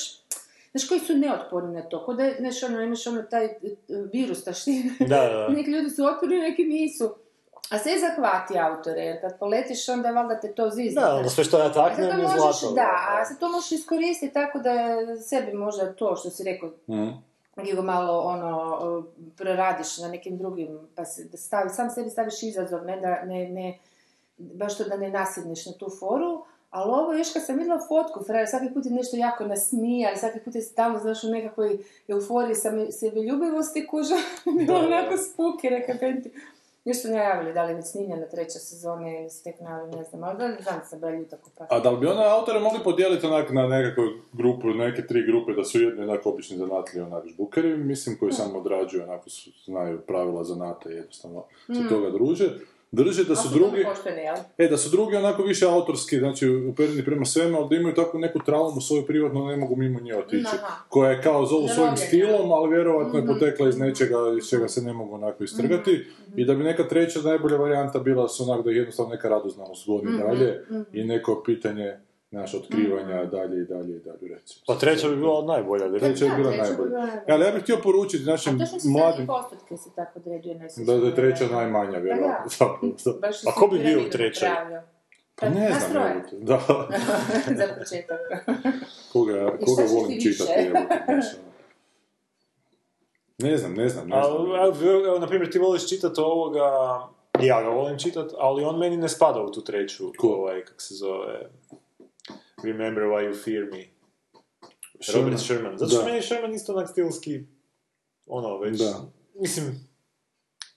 znaš, 0.72 0.88
koji 0.88 1.00
su 1.00 1.18
neotporni 1.18 1.74
na 1.74 1.82
to, 1.82 2.06
kod 2.06 2.18
da, 2.18 2.32
znaš, 2.40 2.64
ono, 2.64 2.82
imaš 2.82 3.08
ono 3.08 3.22
taj 3.22 3.46
e, 3.46 3.58
virus 4.14 4.44
taštine, 4.44 4.92
Da, 5.00 5.06
da, 5.06 5.38
da. 5.38 5.48
neki 5.58 5.72
ljudi 5.72 5.90
su 5.90 6.06
otporni, 6.06 6.38
neki 6.38 6.64
nisu. 6.64 7.16
A 7.70 7.80
sve 7.80 7.92
zahvati 8.00 8.60
autore, 8.60 9.02
jer 9.02 9.22
kad 9.22 9.40
poletiš, 9.40 9.90
onda 9.90 10.12
valjda 10.12 10.40
te 10.40 10.54
to 10.54 10.70
zizne. 10.70 11.02
Da, 11.02 11.16
onda 11.16 11.30
sve 11.30 11.44
što 11.44 11.60
ja 11.60 11.72
taknem 11.72 12.20
je 12.20 12.28
zlato. 12.38 12.74
da, 12.76 13.06
a 13.10 13.26
sad 13.26 13.40
to 13.40 13.52
možeš 13.52 13.72
iskoristiti 13.72 14.34
tako 14.34 14.60
da 14.60 14.74
sebi 15.22 15.54
možda 15.54 15.94
to 15.94 16.16
što 16.16 16.30
si 16.30 16.44
rekao, 16.44 16.72
Nego 17.64 17.82
malo 17.82 18.20
ono, 18.20 19.04
preradiš 19.38 19.98
na 19.98 20.08
nekim 20.08 20.38
drugim, 20.38 20.80
pa 20.96 21.06
se 21.06 21.38
stavi, 21.38 21.70
sam 21.70 21.90
sebi 21.90 22.10
staviš 22.10 22.44
izazov, 22.44 22.86
ne 22.86 23.00
da, 23.00 23.26
ne, 23.26 23.50
ne, 23.50 23.80
baš 24.38 24.78
to 24.78 24.84
da 24.84 24.98
ne 24.98 25.10
nasjedneš 25.10 25.66
na 25.66 25.74
tu 25.74 25.90
foru, 26.00 26.46
ali 26.70 26.92
ovo 26.92 27.14
još 27.14 27.34
kad 27.34 27.46
sam 27.46 27.56
vidjela 27.56 27.80
fotku, 27.88 28.24
frajer, 28.24 28.48
svaki 28.50 28.74
put 28.74 28.86
je 28.86 28.92
nešto 28.92 29.18
jako 29.18 29.46
nasmija, 29.46 30.18
svaki 30.18 30.40
put 30.40 30.56
je 30.56 30.62
stalno, 30.62 31.00
znaš, 31.00 31.24
u 31.24 31.28
nekakvoj 31.28 31.78
euforiji 32.08 32.56
sam 32.56 32.92
sebe 32.92 33.22
ljubivosti 33.22 33.88
kuža, 33.88 34.16
bilo 34.58 34.80
onako 34.80 35.18
spuke, 35.18 35.98
penti. 36.00 36.32
Još 36.86 37.02
su 37.02 37.08
najavili 37.08 37.54
da 37.54 37.64
li 37.64 37.72
je 37.72 37.76
već 37.76 37.86
snimljena 37.86 38.26
treća 38.26 38.60
sezona 38.60 39.20
ili 39.20 39.30
se 39.30 39.44
tek 39.44 39.60
najavili, 39.62 39.98
ne 39.98 40.04
znam, 40.04 40.24
ali 40.24 40.38
da 40.38 40.48
ne 40.48 40.62
znam 40.62 40.82
sam 40.86 41.00
bila 41.00 41.12
ljuta 41.12 41.38
pas. 41.58 41.68
A 41.72 41.80
da 41.80 41.92
li 41.92 42.00
bi 42.00 42.08
onda 42.08 42.36
autore 42.36 42.60
mogli 42.60 42.80
podijeliti 42.84 43.26
onak 43.26 43.52
na 43.52 43.68
nekakvu 43.68 44.04
grupu, 44.34 44.68
neke 44.68 45.08
tri 45.08 45.26
grupe, 45.28 45.54
da 45.54 45.64
su 45.64 45.82
jedni 45.82 46.04
onak 46.04 46.26
obični 46.26 46.58
zanatlji, 46.58 47.02
onak 47.02 47.28
žbukeri, 47.28 47.78
mislim, 47.78 48.18
koji 48.20 48.32
samo 48.32 48.60
odrađuju, 48.60 49.04
onako 49.04 49.30
su, 49.30 49.52
znaju 49.66 50.02
pravila 50.02 50.44
zanata 50.44 50.92
i 50.92 50.96
jednostavno 50.96 51.44
se 51.68 51.90
toga 51.90 52.10
druže. 52.10 52.50
Drže 52.92 53.24
da 53.24 53.36
su 53.36 53.50
drugi... 53.54 53.86
e, 54.58 54.68
da 54.68 54.78
su 54.78 54.90
drugi 54.90 55.16
onako 55.16 55.44
više 55.44 55.66
autorski, 55.66 56.20
znači 56.20 56.50
upereni 56.50 57.06
prema 57.06 57.26
svemu, 57.26 57.58
ali 57.58 57.70
da 57.70 57.76
imaju 57.76 57.96
takvu 57.96 58.20
neku 58.20 58.40
traumu 58.40 58.82
svoju 58.82 59.06
privatnu, 59.06 59.46
ne 59.46 59.58
mogu 59.58 59.76
mimo 59.76 60.00
nje 60.00 60.16
otići. 60.16 60.56
Aha. 60.56 60.76
Koja 60.90 61.12
je 61.12 61.22
kao 61.22 61.46
zovu 61.46 61.68
svojim 61.68 61.98
stilom, 61.98 62.52
ali 62.52 62.70
vjerovatno 62.76 63.20
je 63.20 63.28
potekla 63.28 63.70
iz 63.70 63.78
nečega 63.78 64.16
iz 64.38 64.50
čega 64.50 64.68
se 64.68 64.82
ne 64.82 64.94
mogu 64.94 65.16
onako 65.16 65.44
istrgati. 65.44 66.06
I 66.36 66.46
da 66.46 66.56
bi 66.56 66.64
neka 66.64 66.88
treća 66.88 67.20
najbolja 67.22 67.58
varijanta 67.58 68.00
bila 68.00 68.28
su 68.28 68.52
onak 68.52 68.66
da 68.66 68.72
jednostavno 68.72 69.12
neka 69.12 69.30
radoznalost 69.30 69.88
goni 69.88 70.18
dalje 70.18 70.66
i 70.94 71.04
neko 71.04 71.44
pitanje 71.46 71.98
naš 72.32 72.54
otkrivanja 72.54 73.26
dalje 73.26 73.58
i 73.58 73.66
dalje 73.66 73.96
i 73.96 74.00
dalje 74.00 74.28
recimo. 74.30 74.62
Pa 74.68 74.76
treća 74.76 75.10
bi 75.10 75.16
bila 75.16 75.46
najbolja. 75.46 76.00
Treća 76.00 76.26
je 76.26 76.30
Da, 76.30 76.38
bila 76.38 76.50
treća 76.50 76.64
bi 76.64 76.70
najbolja. 76.70 76.90
bila 76.90 77.06
najbolja. 77.06 77.24
Ali 77.28 77.46
ja 77.46 77.52
bih 77.52 77.64
htio 77.64 77.78
poručiti 77.78 78.24
A 78.24 78.26
našim 78.26 78.54
mladim... 78.54 78.92
mladim... 78.92 79.28
postotke 79.28 79.78
se 79.78 79.90
tako 79.96 80.20
određuje, 80.20 80.60
Da, 80.78 80.98
da 80.98 81.08
je 81.08 81.16
treća 81.16 81.46
najmanja, 81.48 81.98
vjerovatno. 81.98 82.50
zapravo. 82.50 82.94
Baš 83.22 83.36
A 83.48 83.52
ko 83.52 83.68
bi 83.68 83.80
bio 83.80 84.00
u 84.00 84.10
trećoj? 84.10 84.50
Pa 85.36 85.50
ne 85.50 85.70
znam, 85.72 85.92
troje. 85.92 86.08
jebote. 86.10 86.36
Da, 86.38 86.60
Za 87.58 87.68
početak. 87.80 88.20
koga, 89.14 89.34
koga 89.58 89.84
volim 89.94 90.20
čitati, 90.22 90.52
znaš, 91.06 91.26
ono. 91.34 91.50
Ne 93.40 93.58
znam, 93.58 93.74
ne 93.74 93.90
znam, 93.90 94.08
ne 94.08 94.22
znam. 94.24 94.36
Evo, 94.36 95.06
evo, 95.06 95.20
na 95.20 95.28
primjer, 95.28 95.52
ti 95.52 95.60
voliš 95.60 95.90
čitati 95.90 96.22
ovoga, 96.22 96.62
ja 97.40 97.62
ga 97.64 97.70
volim 97.70 98.00
čitati, 98.00 98.34
ali 98.38 98.64
on 98.64 98.78
meni 98.80 98.98
ne 98.98 99.10
spada 99.10 99.42
u 99.42 99.52
tu 99.52 99.62
treću, 99.62 100.12
Ko? 100.18 100.28
ovaj, 100.28 100.62
kak 100.62 100.82
se 100.82 100.94
zove, 100.96 101.50
Remember 102.64 103.04
why 103.04 103.24
you 103.24 103.44
fear 103.44 103.64
me. 103.72 103.86
Robert 105.16 105.40
Sherman. 105.40 105.78
Zato 105.78 105.90
što 105.90 106.00
Da. 106.00 106.06
meni 106.06 106.18
je 106.18 106.22
Sherman 106.22 106.54
isto 106.54 106.74
onak 106.74 106.90
stilski, 106.90 107.44
ono, 108.28 108.58
već, 108.58 108.80
Da. 108.80 109.02
mislim, 109.36 109.90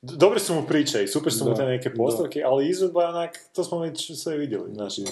dobre 0.03 0.41
su 0.41 0.55
mu 0.55 0.67
priče 0.67 1.05
i 1.05 1.09
super 1.09 1.33
su 1.33 1.45
mu 1.45 1.51
Da, 1.51 1.57
te 1.57 1.65
neke 1.65 1.89
da. 1.89 1.95
postavke, 1.97 2.43
ali 2.45 2.69
izvedba 2.69 3.03
je 3.03 3.09
onak, 3.09 3.39
to 3.53 3.65
smo 3.65 3.79
već 3.79 4.23
sve 4.23 4.37
vidjeli, 4.37 4.75
znaš, 4.75 4.99
ne. 4.99 5.05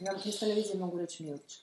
Ja 0.00 0.12
iz 0.24 0.40
televizije 0.40 0.78
mogu 0.78 0.98
reći 0.98 1.22
Milić. 1.22 1.60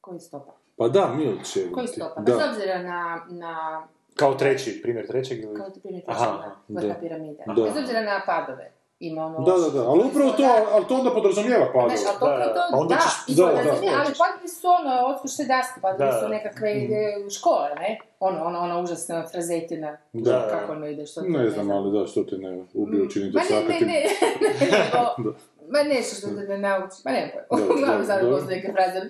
Koji 0.00 0.20
stopa? 0.20 0.52
Pa 0.76 0.88
da, 0.88 1.14
Milć 1.14 1.56
je. 1.56 1.72
Koji 1.72 1.86
stopa? 1.88 2.20
Bez 2.20 2.36
Da, 2.36 2.50
obzira 2.50 2.82
na, 2.82 3.26
na 3.30 3.86
Kao 4.14 4.34
treći, 4.34 4.80
primjer 4.82 5.06
trećeg 5.06 5.38
ili... 5.42 5.56
kao 5.56 5.70
primjer 5.82 6.04
Aha, 6.06 6.18
trećega, 6.18 6.38
aha, 6.40 6.56
vrha 6.68 6.88
da. 6.88 7.00
piramide. 7.00 7.44
Da. 7.46 7.62
Bez 7.62 7.76
obzira 7.76 8.02
na 8.02 8.22
padove. 8.26 8.72
Ima 9.00 9.26
ono 9.26 9.38
da, 9.40 9.52
da, 9.54 9.70
da, 9.70 9.88
ali 9.88 10.02
upravo 10.04 10.30
to, 10.30 10.42
ali 10.72 10.84
to 10.86 10.94
onda 10.94 11.10
podrazumijeva 11.10 11.66
padove. 11.66 11.96
Znaš, 11.96 12.00
ali 12.10 12.18
to, 12.20 12.26
Da, 12.28 12.36
da, 12.38 12.54
to, 12.54 12.60
pa 12.70 12.76
onda 12.76 12.94
da, 12.94 13.00
ćeš- 13.00 13.36
da, 13.36 13.42
to 13.42 13.52
da. 13.54 13.62
razumije, 13.62 13.92
ali 13.96 14.14
padovi 14.18 14.48
su 14.48 14.66
ono, 14.70 15.06
otkušte 15.06 15.44
daske, 15.44 15.80
padovi 15.80 16.04
Da. 16.04 16.20
su 16.20 16.28
nekakve 16.28 16.70
e, 16.70 16.86
škole, 17.30 17.68
ne? 17.76 17.98
Ono, 18.20 18.44
ono, 18.44 18.58
ono 18.58 18.82
užasna 18.82 19.26
frazetina. 19.26 19.96
Da. 20.12 20.48
Kako 20.50 20.72
ono 20.72 20.86
ide, 20.86 21.06
što 21.06 21.20
to 21.20 21.26
Ne 21.28 21.50
znam, 21.50 21.70
ali 21.70 21.92
da, 21.92 22.06
što 22.06 22.22
te 22.22 22.38
ne 22.38 22.62
ubije 22.74 23.02
učiniti 23.02 23.36
Ma 23.36 23.42
ne, 23.50 23.80
ne, 23.80 23.80
ne, 23.80 23.86
ne, 23.86 24.78
Da. 24.92 25.14
ma 25.70 25.82
nešto 25.84 26.16
što 26.16 26.28
te 26.28 26.42
ne 26.42 26.58
nauči, 26.58 26.96
ma 27.04 27.10
ne 27.10 27.32
Da, 27.34 27.40
pojma, 27.50 27.66
uglavnom 27.66 27.98
da, 27.98 28.06
sad 28.06 28.24
da. 28.24 28.30
postoji 28.30 28.56
neke 28.56 28.72
fraze, 28.72 29.00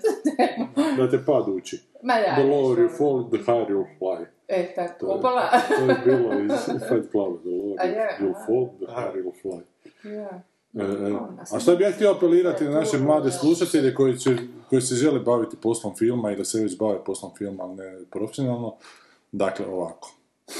Da 0.98 1.10
te 1.10 1.24
pad 1.26 1.48
uči. 1.48 1.80
ma 2.02 2.14
da, 2.16 2.34
The 2.34 2.42
lower 2.44 2.78
you 2.78 2.90
fall, 2.90 3.30
the 3.30 3.38
higher 3.38 3.68
you'll 3.68 3.98
fly. 3.98 4.24
E, 4.48 4.74
tako, 4.74 4.94
To 5.00 5.06
je- 5.06 5.14
opala. 5.14 5.42
To 5.68 5.84
je 5.84 5.96
bilo 6.04 6.32
iz 6.34 6.50
Fight 6.88 7.10
Club. 7.10 7.40
The 7.40 7.50
lower 7.50 7.76
aha. 7.80 8.44
fall, 8.46 8.66
the 8.78 8.86
higher 8.88 9.14
you'll 9.16 9.40
fly. 9.42 9.60
E, 10.04 10.82
e, 10.82 11.16
a 11.52 11.60
šta 11.60 11.74
bi 11.74 11.84
ja 11.84 11.92
htio 11.92 12.10
apelirati 12.10 12.64
na 12.64 12.70
naše 12.70 12.98
mlade 12.98 13.30
slušatelje 13.30 13.94
koji, 13.94 14.18
će, 14.18 14.36
koji 14.68 14.82
se 14.82 14.94
žele 14.94 15.20
baviti 15.20 15.56
poslom 15.56 15.96
filma 15.96 16.32
i 16.32 16.36
da 16.36 16.44
se 16.44 16.62
već 16.62 16.78
bave 16.78 17.04
poslom 17.04 17.32
filma, 17.38 17.64
ali 17.64 17.76
ne 17.76 17.98
profesionalno? 18.10 18.76
Dakle, 19.32 19.66
ovako. 19.66 20.14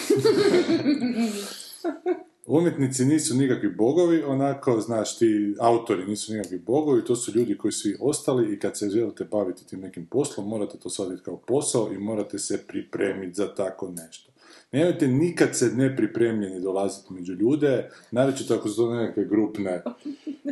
Umjetnici 2.47 3.05
nisu 3.05 3.35
nikakvi 3.35 3.69
bogovi, 3.69 4.23
onako, 4.23 4.81
znaš, 4.81 5.19
ti 5.19 5.55
autori 5.61 6.07
nisu 6.07 6.33
nikakvi 6.33 6.59
bogovi, 6.59 7.05
to 7.05 7.17
su 7.17 7.39
ljudi 7.39 7.59
koji 7.59 7.73
svi 7.73 7.97
ostali 8.01 8.55
i 8.55 8.59
kad 8.59 8.79
se 8.79 8.91
želite 8.91 9.25
baviti 9.25 9.67
tim 9.67 9.81
nekim 9.81 10.07
poslom, 10.07 10.49
morate 10.49 10.79
to 10.79 10.91
shvatiti 10.91 11.23
kao 11.23 11.37
posao 11.37 11.93
i 11.93 11.99
morate 11.99 12.39
se 12.39 12.67
pripremiti 12.67 13.35
za 13.35 13.55
tako 13.55 13.91
nešto. 13.91 14.28
Nemojte 14.73 15.07
nikad 15.07 15.57
se 15.57 15.67
nepripremljeni 15.67 16.61
dolaziti 16.61 17.13
među 17.13 17.33
ljude, 17.33 17.91
naročito 18.11 18.55
ako 18.55 18.69
su 18.69 18.77
to 18.77 18.95
nekakve 18.95 19.25
grupne, 19.25 19.83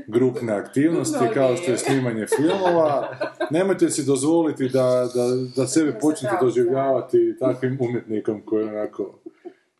grupne 0.06 0.52
aktivnosti, 0.52 1.24
kao 1.34 1.56
što 1.56 1.70
je 1.70 1.78
snimanje 1.78 2.26
filmova. 2.36 3.18
Nemojte 3.50 3.90
si 3.90 4.06
dozvoliti 4.06 4.68
da, 4.68 5.08
da, 5.14 5.26
da 5.56 5.66
sebe 5.66 5.98
počnete 6.00 6.36
doživljavati 6.40 7.36
takvim 7.40 7.78
umjetnikom 7.80 8.42
koji 8.42 8.64
je 8.64 8.72
onako 8.72 9.18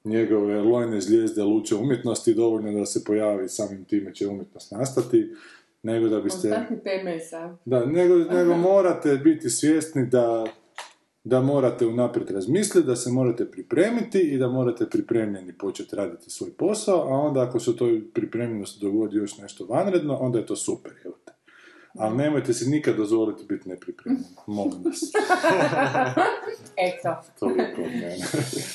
njegove 0.05 0.61
lojne 0.61 1.01
zvijezde 1.01 1.43
luče 1.43 1.75
umjetnosti, 1.75 2.35
dovoljno 2.35 2.73
da 2.73 2.87
se 2.87 3.05
pojavi 3.05 3.49
samim 3.49 3.85
time 3.85 4.15
će 4.15 4.29
umjetnost 4.29 4.73
nastati, 4.73 5.35
nego 5.83 6.09
da 6.09 6.21
biste... 6.21 6.49
Da, 7.65 7.87
nego, 7.87 8.15
nego 8.15 8.57
morate 8.57 9.17
biti 9.17 9.51
svjesni 9.51 10.07
da, 10.07 10.47
da 11.29 11.41
morate 11.41 11.87
unaprijed 11.87 12.31
razmisliti, 12.31 12.87
da 12.87 12.97
se 12.97 13.11
morate 13.11 13.51
pripremiti 13.51 14.21
i 14.21 14.39
da 14.39 14.49
morate 14.49 14.87
pripremljeni 14.91 15.53
početi 15.53 15.97
raditi 15.97 16.31
svoj 16.31 16.51
posao, 16.51 17.01
a 17.01 17.21
onda 17.21 17.43
ako 17.43 17.61
se 17.61 17.71
u 17.71 17.77
toj 17.77 18.03
pripremljenosti 18.15 18.81
dogodi 18.81 19.17
još 19.17 19.39
nešto 19.39 19.67
vanredno, 19.67 20.17
onda 20.17 20.39
je 20.39 20.47
to 20.47 20.57
super, 20.57 20.93
jel 21.05 21.13
te. 21.25 21.33
Ali 21.99 22.17
nemojte 22.17 22.55
si 22.55 22.71
nikad 22.71 22.97
dozvoliti 22.97 23.45
biti 23.45 23.69
nepripremljeni, 23.69 24.25
molim 24.47 24.85
vas. 24.85 25.01
Eto. 26.89 27.17
Toliko 27.39 27.83
od 27.83 27.93
mene. 27.93 28.27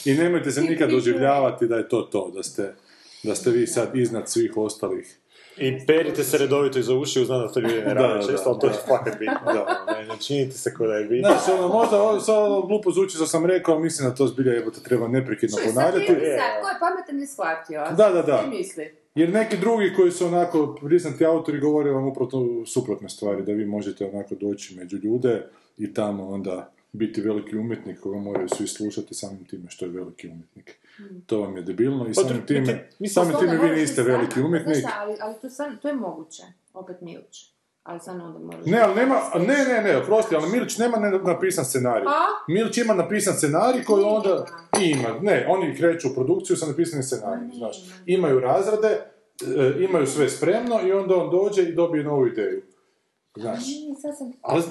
I 0.05 0.13
nemojte 0.13 0.51
se 0.51 0.61
nikad 0.61 0.89
doživljavati 0.89 1.67
da 1.67 1.75
je 1.75 1.89
to 1.89 2.01
to, 2.01 2.31
da 2.35 2.43
ste, 2.43 2.75
da 3.23 3.35
ste 3.35 3.51
vi 3.51 3.67
sad 3.67 3.95
iznad 3.95 4.29
svih 4.29 4.57
ostalih. 4.57 5.20
I 5.57 5.85
perite 5.87 6.23
se 6.23 6.37
redovito 6.37 6.79
iza 6.79 6.95
uši, 6.95 7.25
znam 7.25 7.41
da 7.41 7.47
to 7.47 7.59
ljudi 7.59 7.75
ne 7.75 7.93
Da, 7.93 7.93
rade 7.93 8.27
često, 8.27 8.49
ali 8.49 8.59
to 8.59 8.67
je 8.67 8.73
fakat 8.87 9.19
bitno. 9.19 9.53
Da, 9.53 9.85
ne, 9.93 10.05
ne 10.05 10.17
činite 10.19 10.57
se 10.57 10.73
ko 10.73 10.87
da 10.87 10.93
je 10.93 11.05
bitno. 11.05 11.29
Znaš, 11.29 11.59
ono, 11.59 11.67
možda 11.67 12.01
ovo 12.01 12.19
sad 12.19 12.35
glupo 12.67 12.91
zvuči 12.91 13.15
što 13.15 13.25
sam 13.27 13.45
rekao, 13.45 13.73
ali 13.73 13.83
mislim 13.83 14.09
da 14.09 14.15
to 14.15 14.27
zbilja 14.27 14.53
jebote 14.53 14.79
treba 14.83 15.07
neprekidno 15.07 15.57
Čuj, 15.57 15.65
sad 15.65 15.75
ponavljati. 15.75 16.05
ti 16.05 16.13
sad, 16.13 16.61
ko 16.61 16.67
je 16.67 16.75
pametan 16.79 17.17
ne 17.17 17.27
shvatio, 17.27 17.79
a? 17.79 17.91
Da, 17.91 18.09
da, 18.09 18.21
da. 18.21 18.37
Šta 18.37 18.47
misli? 18.49 18.93
Jer 19.15 19.29
neki 19.29 19.57
drugi 19.57 19.93
koji 19.95 20.11
su 20.11 20.27
onako 20.27 20.77
priznati 20.81 21.25
autori 21.25 21.59
govore 21.59 21.91
vam 21.91 22.07
upravo 22.07 22.29
to 22.31 22.65
suprotne 22.65 23.09
stvari, 23.09 23.43
da 23.43 23.51
vi 23.51 23.65
možete 23.65 24.05
onako 24.05 24.35
doći 24.35 24.75
među 24.75 24.97
ljude 25.03 25.43
i 25.77 25.93
tamo 25.93 26.29
onda 26.29 26.71
biti 26.91 27.21
veliki 27.21 27.57
umjetnik 27.57 27.99
koga 27.99 28.17
moraju 28.17 28.49
svi 28.49 28.67
slušati 28.67 29.13
samim 29.13 29.45
time 29.45 29.69
što 29.69 29.85
je 29.85 29.91
veliki 29.91 30.27
umjetnik. 30.27 30.77
To 31.25 31.39
vam 31.41 31.57
je 31.57 31.63
debilno 31.63 32.05
i 32.05 32.13
Pa 32.13 32.21
samim 32.21 32.45
time, 32.45 32.89
samim 33.07 33.35
time 33.39 33.57
vi 33.57 33.79
niste 33.79 34.03
veliki 34.03 34.41
umjetnik. 34.41 34.85
Ali, 34.99 35.15
ali 35.21 35.35
to, 35.41 35.49
sam, 35.49 35.77
to 35.81 35.87
je 35.87 35.95
moguće. 35.95 36.43
Opet 36.73 37.01
Milić. 37.01 37.51
Ali 37.83 37.99
samo 37.99 38.23
onda 38.23 38.39
moraš... 38.39 38.65
Ne, 38.65 38.79
ali 38.79 38.95
nema, 38.95 39.15
ne, 39.35 39.65
ne, 39.73 39.81
ne, 39.81 39.97
oprosti, 39.97 40.35
ali 40.35 40.51
Milić 40.51 40.77
nema 40.77 40.97
ne- 40.97 41.19
napisan 41.19 41.65
scenarij. 41.65 42.05
A? 42.07 42.25
Milić 42.47 42.77
ima 42.77 42.93
napisan 42.93 43.33
scenarij 43.33 43.83
koji 43.83 44.03
onda 44.03 44.45
ima, 44.81 45.19
ne, 45.21 45.45
oni 45.49 45.75
kreću 45.75 46.07
u 46.07 46.13
produkciju 46.13 46.57
sa 46.57 46.65
napisanim 46.65 47.03
scenarijem, 47.03 47.51
znaš. 47.53 47.77
Imaju 48.05 48.39
razrade, 48.39 48.87
e, 48.87 49.83
imaju 49.89 50.07
sve 50.07 50.29
spremno 50.29 50.79
i 50.87 50.91
onda 50.91 51.15
on 51.15 51.31
dođe 51.31 51.63
i 51.63 51.75
dobije 51.75 52.03
novu 52.03 52.27
ideju. 52.27 52.61
Znaš, 53.35 53.67
Nije, 53.67 53.95
sad 54.01 54.17
sam... 54.17 54.33
ali, 54.41 54.63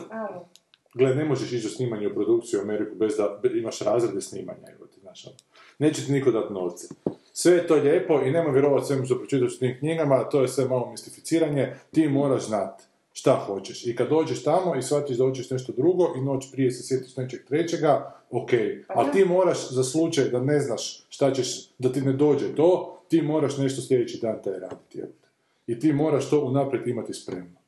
gle, 0.94 1.14
ne 1.14 1.24
možeš 1.24 1.52
ići 1.52 1.66
u 1.66 1.70
snimanje 1.70 2.08
u 2.08 2.14
produkciju 2.14 2.60
u 2.60 2.62
Ameriku 2.62 2.94
bez 2.94 3.16
da 3.16 3.40
imaš 3.54 3.80
razrede 3.80 4.20
snimanja, 4.20 4.68
evo 4.76 4.86
ti, 4.86 5.00
znaš, 5.00 5.26
ono. 5.26 5.36
Neće 5.80 6.06
ti 6.06 6.12
niko 6.12 6.30
dati 6.30 6.52
novce. 6.52 6.88
Sve 7.32 7.52
je 7.52 7.66
to 7.66 7.74
lijepo 7.74 8.20
i 8.20 8.30
nema 8.30 8.50
vjerovati 8.50 8.86
svemu 8.86 9.04
što 9.04 9.18
pročitaš 9.18 9.54
u 9.54 9.58
tim 9.58 9.78
knjigama, 9.78 10.28
to 10.28 10.42
je 10.42 10.48
sve 10.48 10.64
malo 10.64 10.90
mistificiranje, 10.90 11.74
ti 11.90 12.08
moraš 12.08 12.46
znati 12.46 12.84
šta 13.12 13.34
hoćeš. 13.46 13.86
I 13.86 13.96
kad 13.96 14.08
dođeš 14.08 14.42
tamo 14.42 14.76
i 14.76 14.82
shvatiš 14.82 15.16
da 15.16 15.24
hoćeš 15.24 15.50
nešto 15.50 15.72
drugo 15.76 16.12
i 16.16 16.20
noć 16.20 16.52
prije 16.52 16.70
se 16.70 16.82
sjetiš 16.82 17.16
nečeg 17.16 17.40
trećega, 17.48 18.14
ok. 18.30 18.50
Pa 18.88 18.94
Ali 18.94 19.12
ti 19.12 19.24
moraš 19.24 19.70
za 19.70 19.84
slučaj 19.84 20.24
da 20.24 20.40
ne 20.40 20.60
znaš 20.60 21.06
šta 21.08 21.32
ćeš, 21.32 21.68
da 21.78 21.92
ti 21.92 22.00
ne 22.00 22.12
dođe 22.12 22.54
to, 22.54 23.00
ti 23.08 23.22
moraš 23.22 23.56
nešto 23.58 23.82
sljedeći 23.82 24.18
dan 24.22 24.42
taj 24.44 24.58
raditi. 24.58 25.02
I 25.66 25.80
ti 25.80 25.92
moraš 25.92 26.30
to 26.30 26.40
unaprijed 26.40 26.86
imati 26.86 27.14
spremno. 27.14 27.60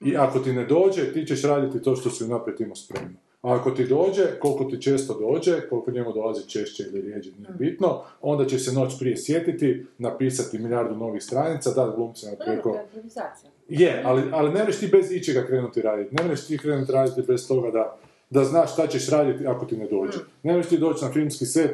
I 0.00 0.16
ako 0.16 0.38
ti 0.38 0.52
ne 0.52 0.64
dođe, 0.64 1.12
ti 1.12 1.26
ćeš 1.26 1.42
raditi 1.42 1.82
to 1.82 1.96
što 1.96 2.10
si 2.10 2.24
unaprijed 2.24 2.60
imao 2.60 2.76
spremno. 2.76 3.18
A 3.42 3.54
ako 3.54 3.70
ti 3.70 3.84
dođe, 3.84 4.22
koliko 4.40 4.64
ti 4.64 4.82
često 4.82 5.14
dođe, 5.14 5.60
koliko 5.70 5.90
njemu 5.90 6.12
dolazi 6.12 6.48
češće 6.48 6.82
ili 6.82 7.00
rijeđe, 7.00 7.30
nije 7.38 7.50
bitno, 7.58 8.02
onda 8.20 8.46
će 8.46 8.58
se 8.58 8.72
noć 8.72 8.98
prije 8.98 9.16
sjetiti, 9.16 9.86
napisati 9.98 10.58
milijardu 10.58 10.96
novih 10.96 11.22
stranica, 11.22 11.70
dati 11.70 11.96
glumcima 11.96 12.32
preko... 12.44 12.78
Je, 13.68 14.02
ali, 14.04 14.22
ali 14.32 14.52
ne 14.52 14.64
možeš 14.64 14.80
ti 14.80 14.86
bez 14.86 15.12
ičega 15.12 15.46
krenuti 15.46 15.82
raditi. 15.82 16.14
Ne 16.14 16.22
možeš 16.24 16.46
ti 16.46 16.58
krenuti 16.58 16.92
raditi 16.92 17.22
bez 17.22 17.48
toga 17.48 17.70
da, 17.70 17.98
da 18.30 18.44
znaš 18.44 18.72
šta 18.72 18.86
ćeš 18.86 19.08
raditi 19.08 19.46
ako 19.46 19.66
ti 19.66 19.76
ne 19.76 19.86
dođe. 19.86 20.18
Ne 20.42 20.52
možeš 20.52 20.68
ti 20.68 20.78
doći 20.78 21.04
na 21.04 21.12
filmski 21.12 21.46
set 21.46 21.70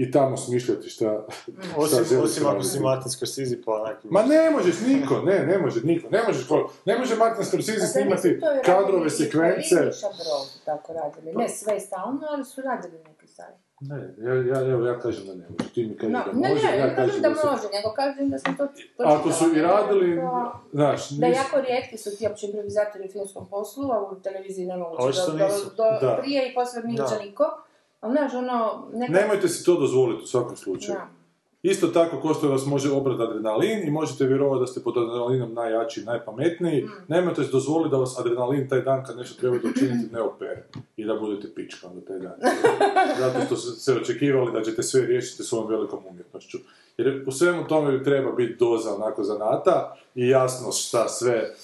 i 0.00 0.10
tamo 0.10 0.36
smišljati 0.36 0.88
šta, 0.88 1.26
šta 1.26 1.52
Osim, 1.76 2.04
želiš 2.04 2.24
osim 2.24 2.46
ako 2.46 2.62
si 2.62 2.80
Martin 2.80 3.10
Scorsese 3.10 3.62
pa 3.62 3.72
onak... 3.72 3.96
Ma 4.04 4.22
ne 4.24 4.50
možeš 4.50 4.74
niko, 4.80 5.14
ne, 5.20 5.38
ne 5.40 5.58
može 5.58 5.80
niko, 5.82 6.08
ne 6.10 6.22
možeš, 6.26 6.46
ko- 6.48 6.70
ne 6.84 6.98
može 6.98 7.16
Martin 7.16 7.44
Scorsese 7.44 7.74
Pa 7.74 7.80
da 7.80 7.86
snimati 7.86 8.40
to 8.40 8.46
kadrove, 8.64 9.10
sekvence. 9.10 9.76
Chabrol 9.92 10.42
su 10.44 10.64
tako 10.64 10.92
radili. 10.92 11.32
Ne 11.34 11.48
sve 11.48 11.80
stalno, 11.80 12.20
ali 12.30 12.44
su 12.44 12.60
radili 12.62 12.98
neke 13.00 13.26
stvari. 13.26 13.52
Ne, 13.82 13.96
ja, 14.18 14.34
ja, 14.52 14.70
evo, 14.70 14.86
ja 14.86 14.98
kažem 14.98 15.26
da 15.26 15.34
ne 15.34 15.46
može, 15.50 15.72
ti 15.72 15.86
mi 15.86 15.96
kažeš 15.96 16.12
No, 16.12 16.22
da 16.26 16.32
ne, 16.34 16.48
može, 16.48 16.66
ne, 16.66 16.78
ja 16.78 16.86
ne 16.86 16.96
kažem 16.96 17.22
da 17.22 17.34
se- 17.34 17.46
može, 17.46 17.66
nego 17.72 17.94
kažem 17.96 18.30
da 18.30 18.38
sam 18.38 18.56
to 18.56 18.68
Ako 18.98 19.32
su 19.32 19.44
i 19.56 19.60
radili, 19.62 20.16
da- 20.16 20.52
znaš, 20.72 21.10
Da 21.10 21.26
nis- 21.26 21.36
jako 21.36 21.60
rijetki 21.60 21.96
su 21.98 22.16
ti 22.16 22.26
opće 22.26 22.46
improvizatori 22.46 23.04
u 23.04 23.12
filmskom 23.12 23.48
poslu, 23.50 23.92
a 23.92 24.00
u 24.02 24.20
televiziji 24.20 24.66
ne 24.66 24.76
moguće. 24.76 25.20
Do, 25.20 25.32
do, 25.32 25.44
nisu. 25.44 25.70
do, 25.76 25.84
Da. 26.00 26.18
prije 26.20 26.40
i 26.42 26.54
Milića 26.84 27.04
Da. 27.04 27.18
niko. 27.18 27.44
Ali 28.00 28.12
znaš, 28.12 28.34
ono, 28.34 28.86
neka... 28.92 29.12
nemojte 29.12 29.48
si 29.48 29.64
to 29.64 29.80
dozvoliti 29.80 30.22
u 30.24 30.26
svakom 30.26 30.56
slučaju. 30.56 30.94
Da. 30.98 31.08
Isto 31.62 31.86
tako 31.86 32.20
ko 32.20 32.34
što 32.34 32.48
vas 32.48 32.66
može 32.66 32.92
obrati 32.92 33.22
adrenalin 33.22 33.88
i 33.88 33.90
možete 33.90 34.26
vjerovati 34.26 34.60
da 34.60 34.66
ste 34.66 34.80
pod 34.80 34.96
adrenalinom 34.96 35.54
najjači 35.54 36.00
i 36.00 36.04
najpametniji, 36.04 36.84
Mm. 36.84 36.88
nemojte 37.08 37.44
si 37.44 37.52
dozvoliti 37.52 37.90
da 37.90 37.96
vas 37.96 38.18
adrenalin 38.18 38.68
taj 38.68 38.80
dan 38.80 39.04
kad 39.04 39.16
nešto 39.16 39.40
trebate 39.40 39.68
učiniti 39.68 40.14
ne 40.14 40.20
opere 40.20 40.64
i 40.96 41.04
da 41.04 41.14
budete 41.14 41.48
pička 41.54 41.86
onda 41.88 42.00
taj 42.00 42.18
dan. 42.18 42.32
Zato 43.20 43.46
što 43.46 43.56
ste 43.56 43.80
se 43.80 43.92
očekivali 44.00 44.52
da 44.52 44.62
ćete 44.62 44.82
sve 44.82 45.06
riješiti 45.06 45.42
svojom 45.42 45.68
velikom 45.68 45.98
umjetnošću. 46.10 46.58
Jer 46.96 47.24
u 47.26 47.32
svemu 47.32 47.66
tome 47.68 48.04
treba 48.04 48.32
biti 48.32 48.56
doza 48.58 48.94
onako 48.94 49.24
zanata 49.24 49.96
i 50.14 50.28
jasno 50.28 50.72
šta 50.72 51.08
sve 51.08 51.54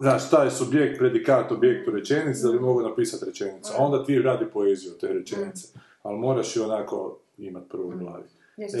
Znaš, 0.00 0.26
šta 0.26 0.44
je 0.44 0.50
subjekt, 0.50 0.98
predikat, 0.98 1.52
objekt 1.52 1.88
u 1.88 1.90
rečenici, 1.90 2.42
da 2.42 2.48
li 2.48 2.60
mogu 2.60 2.80
napisati 2.82 3.24
rečenicu. 3.24 3.72
A 3.78 3.84
onda 3.84 4.04
ti 4.04 4.22
radi 4.22 4.44
poeziju 4.52 4.92
te 5.00 5.06
rečenice. 5.08 5.68
Ali 6.02 6.18
moraš 6.18 6.56
ju 6.56 6.64
onako 6.64 7.18
imat 7.38 7.62
prvo 7.68 7.84
u 7.86 7.98
glavi. 7.98 8.24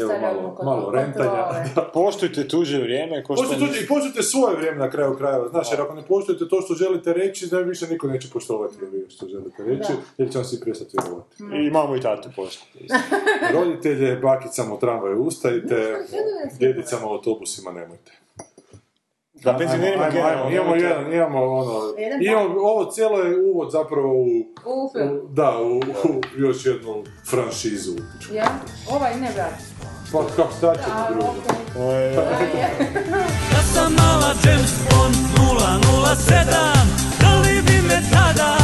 Evo, 0.00 0.12
malo, 0.20 0.58
malo 0.64 0.90
rentanja. 0.90 1.64
Da. 1.74 1.90
Poštujte 1.94 2.48
tuđe 2.48 2.78
vrijeme, 2.78 3.24
ko 3.24 3.36
što... 3.36 3.42
Poštujte 3.42 3.64
tuđe- 3.64 3.84
I 3.84 3.88
poštujte 3.88 4.22
svoje 4.22 4.56
vrijeme 4.56 4.78
na 4.78 4.90
kraju 4.90 5.16
krajeva, 5.16 5.48
znaš, 5.48 5.70
jer 5.72 5.80
ako 5.80 5.94
ne 5.94 6.02
poštujete 6.08 6.48
to 6.48 6.60
što 6.60 6.74
želite 6.74 7.12
reći, 7.12 7.46
da 7.46 7.58
više 7.58 7.86
niko 7.86 8.06
neće 8.08 8.28
poštovati 8.32 8.74
vi 8.92 9.06
što 9.10 9.28
želite 9.28 9.64
reći, 9.64 9.92
jer 10.18 10.32
će 10.32 10.38
vam 10.38 10.44
svi 10.44 10.60
prestati 10.60 10.96
vjerovati. 11.02 11.66
I 11.66 11.70
mamu 11.70 11.96
i 11.96 12.00
tatu 12.00 12.28
poštujte. 12.36 12.94
Roditelje, 13.54 14.16
bakicama 14.16 14.74
u 14.74 14.78
tramvaju 14.78 15.22
ustajite, 15.22 15.96
djedicama 16.58 17.06
u 17.06 17.12
autobusima 17.12 17.72
nemojte. 17.72 18.12
Da, 19.42 19.56
penzionerima 19.58 20.04
Ajmo, 20.04 20.16
ajmo, 20.16 20.18
generalno. 20.18 20.44
ajmo, 20.46 20.50
Imamo 20.52 20.74
jedan, 20.76 21.12
imamo 21.12 21.38
ono, 21.52 21.94
Jedan 21.98 22.22
imamo, 22.22 22.60
ovo 22.60 22.84
cijelo 22.84 23.18
je 23.18 23.42
uvod 23.44 23.70
zapravo 23.72 24.12
u, 24.12 24.26
U 24.66 24.90
da, 25.28 25.58
u, 25.60 25.76
u 25.78 25.82
još 26.36 26.66
jednu 26.66 27.04
franšizu. 27.30 27.92
Ja? 28.32 28.46
Ovaj 28.90 29.14
ne 29.14 29.30
brate. 29.34 29.64
Pa 30.12 30.18
kako 30.36 30.52
šta 30.52 30.74
ćemo 30.74 31.06
drugo? 31.10 31.28
okej. 31.30 31.82
Ovo 31.82 31.92
je- 31.92 32.14
Ja 33.52 33.62
sam 33.64 33.92
mala 33.94 34.32
James 34.44 34.72
Bond 34.84 35.14
007 35.36 36.44
Da 37.20 37.34
li 37.36 37.62
bi 37.62 37.88
me 37.88 38.00
tada 38.12 38.56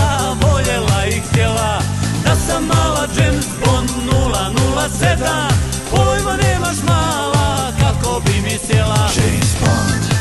voljela 0.43 1.07
i 1.09 1.20
htjela 1.20 1.79
Da 2.24 2.35
sam 2.37 2.64
mala 2.64 3.07
James 3.16 3.47
Bond 3.59 3.89
007 3.91 5.51
Pojma 5.91 6.37
nemaš 6.39 6.77
mala 6.89 7.47
kako 7.81 8.20
bi 8.20 8.33
mi 8.43 8.59
sjela 8.59 9.09
James 9.16 9.53
Bond 9.61 10.15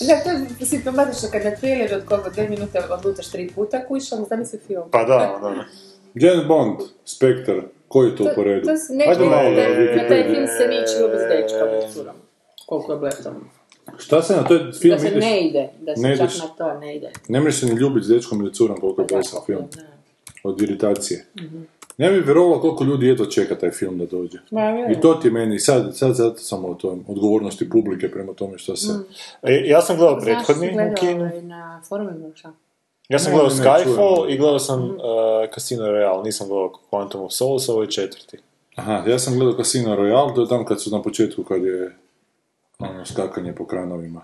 Da, 0.00 0.20
to 0.24 0.30
je 0.60 0.66
simptomatično 0.66 1.28
kad 1.32 1.44
na 1.44 1.50
traileru 1.50 1.96
od 1.96 2.04
koga 2.04 2.30
dvije 2.30 2.48
minute 2.48 2.78
odlutaš 2.90 3.30
tri 3.30 3.50
puta 3.54 3.86
kućiš, 3.86 4.12
onda 4.12 4.26
zamisli 4.28 4.58
film. 4.66 4.82
Pa 4.90 5.04
da, 5.04 5.38
da. 5.42 5.64
James 6.14 6.46
Bond, 6.46 6.76
Spectre, 7.04 7.62
koji 7.88 8.10
je 8.10 8.16
to 8.16 8.24
po 8.36 8.42
redu? 8.42 8.66
To 8.66 8.76
se 8.76 8.92
ne, 8.94 9.04
Ajde 9.08 9.24
ne, 9.24 9.30
malo, 9.30 9.50
ne, 9.50 9.62
e, 9.62 9.96
na 9.96 10.08
taj 10.08 10.24
film 10.24 10.46
se 10.46 10.66
neće 10.66 10.92
ljubiti 11.00 11.22
s 11.22 11.28
dečkom 11.28 11.68
i 11.80 11.92
curom. 11.92 12.14
Koliko 12.66 12.92
je 12.92 12.98
bletom. 12.98 13.34
Šta 13.98 14.22
se 14.22 14.36
na 14.36 14.44
to 14.44 14.54
je 14.54 14.72
film 14.72 14.94
Da 14.94 14.98
se 14.98 15.08
ideš, 15.08 15.24
ne 15.24 15.40
ide, 15.40 15.68
da 15.80 15.96
se 15.96 16.02
ne 16.02 16.16
čak 16.16 16.24
ideš. 16.30 16.38
na 16.38 16.46
to 16.48 16.78
ne 16.78 16.96
ide. 16.96 17.10
ne 17.28 17.40
možeš 17.40 17.60
se 17.60 17.66
ni 17.66 17.72
ljubiti 17.72 18.06
s 18.06 18.08
dečkom 18.08 18.40
ili 18.40 18.52
curom 18.54 18.80
koliko 18.80 19.02
je 19.02 19.06
blesav 19.10 19.40
film, 19.46 19.64
Da. 19.76 19.82
od 20.44 20.62
iritacije. 20.62 21.26
Ne 22.00 22.10
bi 22.10 22.20
vjerovalo 22.20 22.60
koliko 22.60 22.84
ljudi 22.84 23.06
jedva 23.06 23.26
čeka 23.26 23.54
taj 23.54 23.70
film 23.70 23.98
da 23.98 24.06
dođe. 24.06 24.38
Ma. 24.50 24.60
I 24.90 25.00
to 25.00 25.14
ti 25.14 25.28
je 25.28 25.32
meni, 25.32 25.58
sad, 25.58 25.96
sad 25.96 26.14
zato 26.14 26.38
sam 26.38 26.64
o 26.64 26.74
tom, 26.74 27.04
odgovornosti 27.08 27.70
publike 27.70 28.10
prema 28.10 28.32
tome 28.32 28.58
što 28.58 28.76
se... 28.76 28.92
E, 29.42 29.62
Ja 29.66 29.80
sam 29.80 29.96
gledao 29.96 30.20
Znaš, 30.20 30.46
prethodni 30.46 30.68
u 30.68 30.94
kinu. 31.00 31.20
ovaj 31.20 31.42
na 31.42 31.82
forumima? 31.88 32.28
Ja 33.08 33.18
sam 33.18 33.32
Ne, 33.32 33.38
gledao 33.38 33.56
ne, 33.56 33.64
Skyfall 33.64 34.28
i 34.28 34.38
gledao 34.38 34.58
sam 34.58 34.84
uh, 34.84 34.96
Casino 35.54 35.84
Royale, 35.86 36.24
nisam 36.24 36.48
gledao 36.48 36.72
Quantum 36.90 37.24
of 37.24 37.32
Solace, 37.32 37.72
ovo 37.72 37.82
je 37.82 37.90
četvrti. 37.90 38.38
Aha, 38.76 39.02
ja 39.06 39.18
sam 39.18 39.34
gledao 39.34 39.56
Casino 39.56 39.96
Royale, 39.96 40.34
to 40.34 40.40
je 40.40 40.48
tam 40.48 40.64
kad 40.64 40.82
su 40.82 40.90
na 40.90 41.02
početku, 41.02 41.42
kad 41.44 41.64
je 41.64 41.96
ono, 42.78 43.06
skakanje 43.06 43.52
po 43.52 43.66
kranovima. 43.66 44.20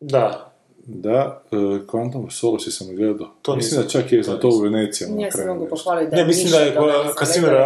Da, 0.00 0.49
Da, 0.86 1.42
uh, 1.50 1.58
Quantum 1.86 2.26
of 2.26 2.32
Solace 2.32 2.70
sam 2.70 2.96
gledao. 2.96 3.28
To 3.42 3.56
Mislim 3.56 3.82
da 3.82 3.88
čak 3.88 4.12
je 4.12 4.22
za 4.22 4.40
to 4.40 4.48
u 4.48 4.58
Venecijama 4.58 5.16
na 5.16 5.22
Ja 5.22 5.30
se 5.30 5.44
mogu 5.46 5.66
pohvaliti 5.66 6.10
da 6.10 6.16
Ne, 6.16 6.24
mislim 6.24 6.50
da 6.50 6.58
je 6.58 6.74
Casino 7.18 7.46
sam 7.46 7.56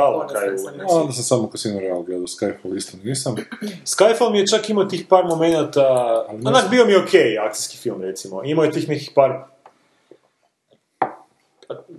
na 0.79 0.85
A, 0.91 0.97
onda 0.97 1.13
sam 1.13 1.25
samo 1.25 1.49
Casino 1.53 1.81
Royale 1.81 2.05
gledao, 2.05 2.27
Skyfall 2.27 2.77
isto 2.77 2.97
nisam. 3.05 3.35
Skyfall 3.97 4.33
mi 4.33 4.39
je 4.39 4.47
čak 4.47 4.71
imao 4.71 4.85
tih 4.85 5.07
par 5.09 5.25
momenata, 5.25 5.81
Ali 6.29 6.39
ne 6.39 6.51
onak 6.51 6.71
bio 6.71 6.87
mi 6.87 6.97
ok 6.97 7.11
akcijski 7.47 7.77
film 7.77 8.03
recimo, 8.03 8.45
imao 8.45 8.65
je 8.65 8.71
tih 8.71 8.89
nekih 8.89 9.11
par 9.15 9.45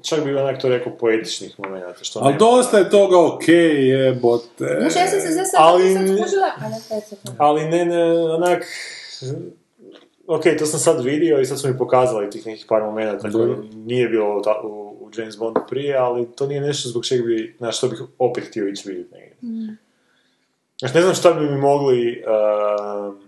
čak 0.03 0.23
bi 0.23 0.35
onak 0.35 0.61
to 0.61 0.69
rekao 0.69 0.97
poetičnih 0.97 1.59
momenata, 1.59 2.03
što 2.03 2.19
Ali 2.19 2.35
dosta 2.39 2.77
je 2.77 2.89
toga 2.89 3.35
okej, 3.35 3.87
jebote. 3.89 4.77
Znaš, 4.79 4.95
ja 4.95 5.07
sam 5.07 5.19
se 5.19 5.27
za 5.33 5.43
sad 5.45 5.59
Ali- 5.59 5.93
kaj? 5.93 7.35
Ali 7.37 7.65
ne, 7.65 7.85
ne, 7.85 8.03
onak, 8.13 8.63
ok, 10.27 10.43
to 10.59 10.65
sam 10.65 10.79
sad 10.79 11.03
vidio 11.03 11.39
i 11.39 11.45
sad 11.45 11.59
su 11.59 11.67
mi 11.67 11.77
pokazali 11.77 12.29
tih 12.29 12.45
nekih 12.47 12.65
par 12.69 12.81
momenata 12.83 13.19
koji 13.19 13.31
Dobro. 13.31 13.63
nije 13.75 14.09
bilo 14.09 14.41
ta- 14.41 14.61
u, 14.63 14.67
u 15.01 15.09
James 15.17 15.37
Bondu 15.37 15.61
prije, 15.69 15.95
ali 15.97 16.27
to 16.35 16.47
nije 16.47 16.61
nešto 16.61 16.89
zbog 16.89 17.05
čega 17.05 17.23
bi, 17.23 17.55
na 17.59 17.71
što 17.71 17.87
bih 17.87 18.01
opet 18.19 18.43
htio 18.47 18.67
ići 18.67 18.89
vidjeti 18.89 19.13
negdje. 19.13 19.35
Znači, 20.79 20.95
ne 20.95 21.01
znam 21.01 21.15
šta 21.15 21.33
bi 21.33 21.49
mi 21.49 21.57
mogli, 21.57 22.11
ehm, 22.11 23.24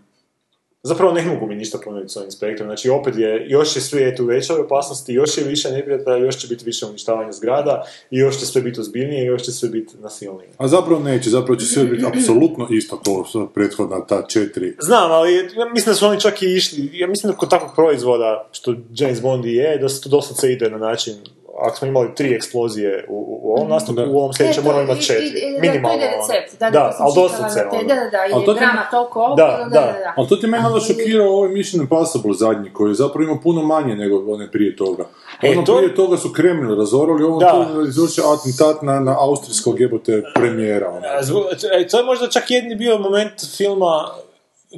zapravo 0.87 1.13
ne 1.13 1.25
mogu 1.25 1.47
mi 1.47 1.55
ništa 1.55 1.77
ponuditi 1.85 2.13
s 2.13 2.17
ovim 2.17 2.31
spektrom, 2.31 2.67
znači 2.67 2.89
opet 2.89 3.17
je, 3.17 3.45
još 3.49 3.75
je 3.75 3.81
svijet 3.81 4.19
u 4.19 4.25
većoj 4.25 4.59
opasnosti, 4.59 5.13
još 5.13 5.37
je 5.37 5.43
više 5.43 5.71
neprijatelja, 5.71 6.17
još 6.17 6.37
će 6.37 6.47
biti 6.47 6.65
više 6.65 6.85
uništavanja 6.85 7.31
zgrada 7.31 7.83
i 8.11 8.17
još 8.17 8.39
će 8.39 8.45
sve 8.45 8.61
biti 8.61 8.79
ozbiljnije 8.79 9.23
i 9.23 9.27
još 9.27 9.41
će 9.41 9.51
sve 9.51 9.69
biti 9.69 9.97
nasilnije. 9.99 10.49
A 10.57 10.67
zapravo 10.67 11.03
neće, 11.03 11.29
zapravo 11.29 11.59
će 11.59 11.65
sve 11.65 11.83
biti 11.83 12.05
apsolutno 12.05 12.67
isto 12.71 13.01
kao 13.05 13.47
prethodna 13.47 14.05
ta 14.05 14.25
četiri. 14.27 14.75
Znam, 14.79 15.11
ali 15.11 15.35
ja 15.35 15.69
mislim 15.73 15.91
da 15.91 15.95
su 15.95 16.05
oni 16.05 16.19
čak 16.19 16.41
i 16.41 16.55
išli, 16.55 16.89
ja 16.93 17.07
mislim 17.07 17.31
da 17.31 17.37
kod 17.37 17.49
takvog 17.49 17.71
proizvoda, 17.75 18.49
što 18.51 18.75
James 18.95 19.21
Bond 19.21 19.45
i 19.45 19.53
je, 19.53 19.77
da 19.77 19.89
se 19.89 20.01
to 20.01 20.09
doslovce 20.09 20.51
ide 20.53 20.69
na 20.69 20.77
način, 20.77 21.15
ako 21.59 21.77
smo 21.77 21.87
imali 21.87 22.15
tri 22.15 22.33
eksplozije 22.33 23.05
u, 23.09 23.13
u, 23.13 23.39
u 23.43 23.51
ovom 23.51 23.69
nastupu, 23.69 23.95
Da. 23.95 24.05
u 24.05 24.17
ovom 24.17 24.33
sljedećem 24.33 24.61
E, 24.61 24.63
to 24.63 24.71
moramo 24.71 24.83
imati 24.83 25.05
četiri, 25.05 25.27
i- 25.39 25.53
da, 25.53 25.61
minimalno. 25.61 25.89
To 25.89 25.95
ide 25.97 26.07
ono. 26.07 26.17
recept, 26.17 26.59
da, 26.59 26.65
da, 26.67 26.79
da, 26.79 26.89
to 26.89 26.97
ali 26.99 27.13
doslovce, 27.15 27.59
te- 27.61 27.67
ono. 27.71 27.83
Da, 27.83 27.95
da, 27.95 28.09
da, 28.09 28.17
Ali 28.33 28.45
to 28.45 28.51
je 28.51 28.55
ti- 28.55 28.59
drama 28.59 28.83
toliko 28.91 29.19
ovo, 29.21 29.35
Da, 29.35 29.43
da, 29.43 29.63
da, 29.71 29.79
da. 29.81 29.99
da. 29.99 30.13
Ali 30.17 30.27
to 30.27 30.35
ti 30.35 30.47
mene 30.47 30.65
onda 30.65 30.73
Ali- 30.75 30.85
šokirao 30.87 31.29
ovaj 31.29 31.49
Mission 31.49 31.81
Impossible 31.81 32.33
zadnji, 32.35 32.69
koji 32.69 32.89
je 32.89 32.95
zapravo 32.95 33.23
imao 33.23 33.41
puno 33.41 33.61
manje 33.63 33.95
nego 33.95 34.33
one 34.33 34.51
prije 34.51 34.75
toga. 34.75 35.03
E, 35.41 35.49
Ono 35.49 35.63
to- 35.63 35.77
prije 35.77 35.95
toga 35.95 36.17
su 36.17 36.31
Kremlin 36.31 36.77
razorali, 36.77 37.23
ovo 37.23 37.39
Da. 37.39 37.51
tu 37.73 37.81
izvršio 37.83 38.23
atentat 38.25 38.81
na, 38.81 38.99
na 38.99 39.15
austrijskog 39.19 39.79
jebote 39.79 40.23
premijera. 40.35 40.89
ono. 40.89 41.01
E, 41.73 41.87
To 41.87 41.97
je 41.97 42.03
možda 42.03 42.27
čak 42.29 42.51
jedni 42.51 42.75
bio 42.75 42.97
moment 42.97 43.31
filma 43.57 44.07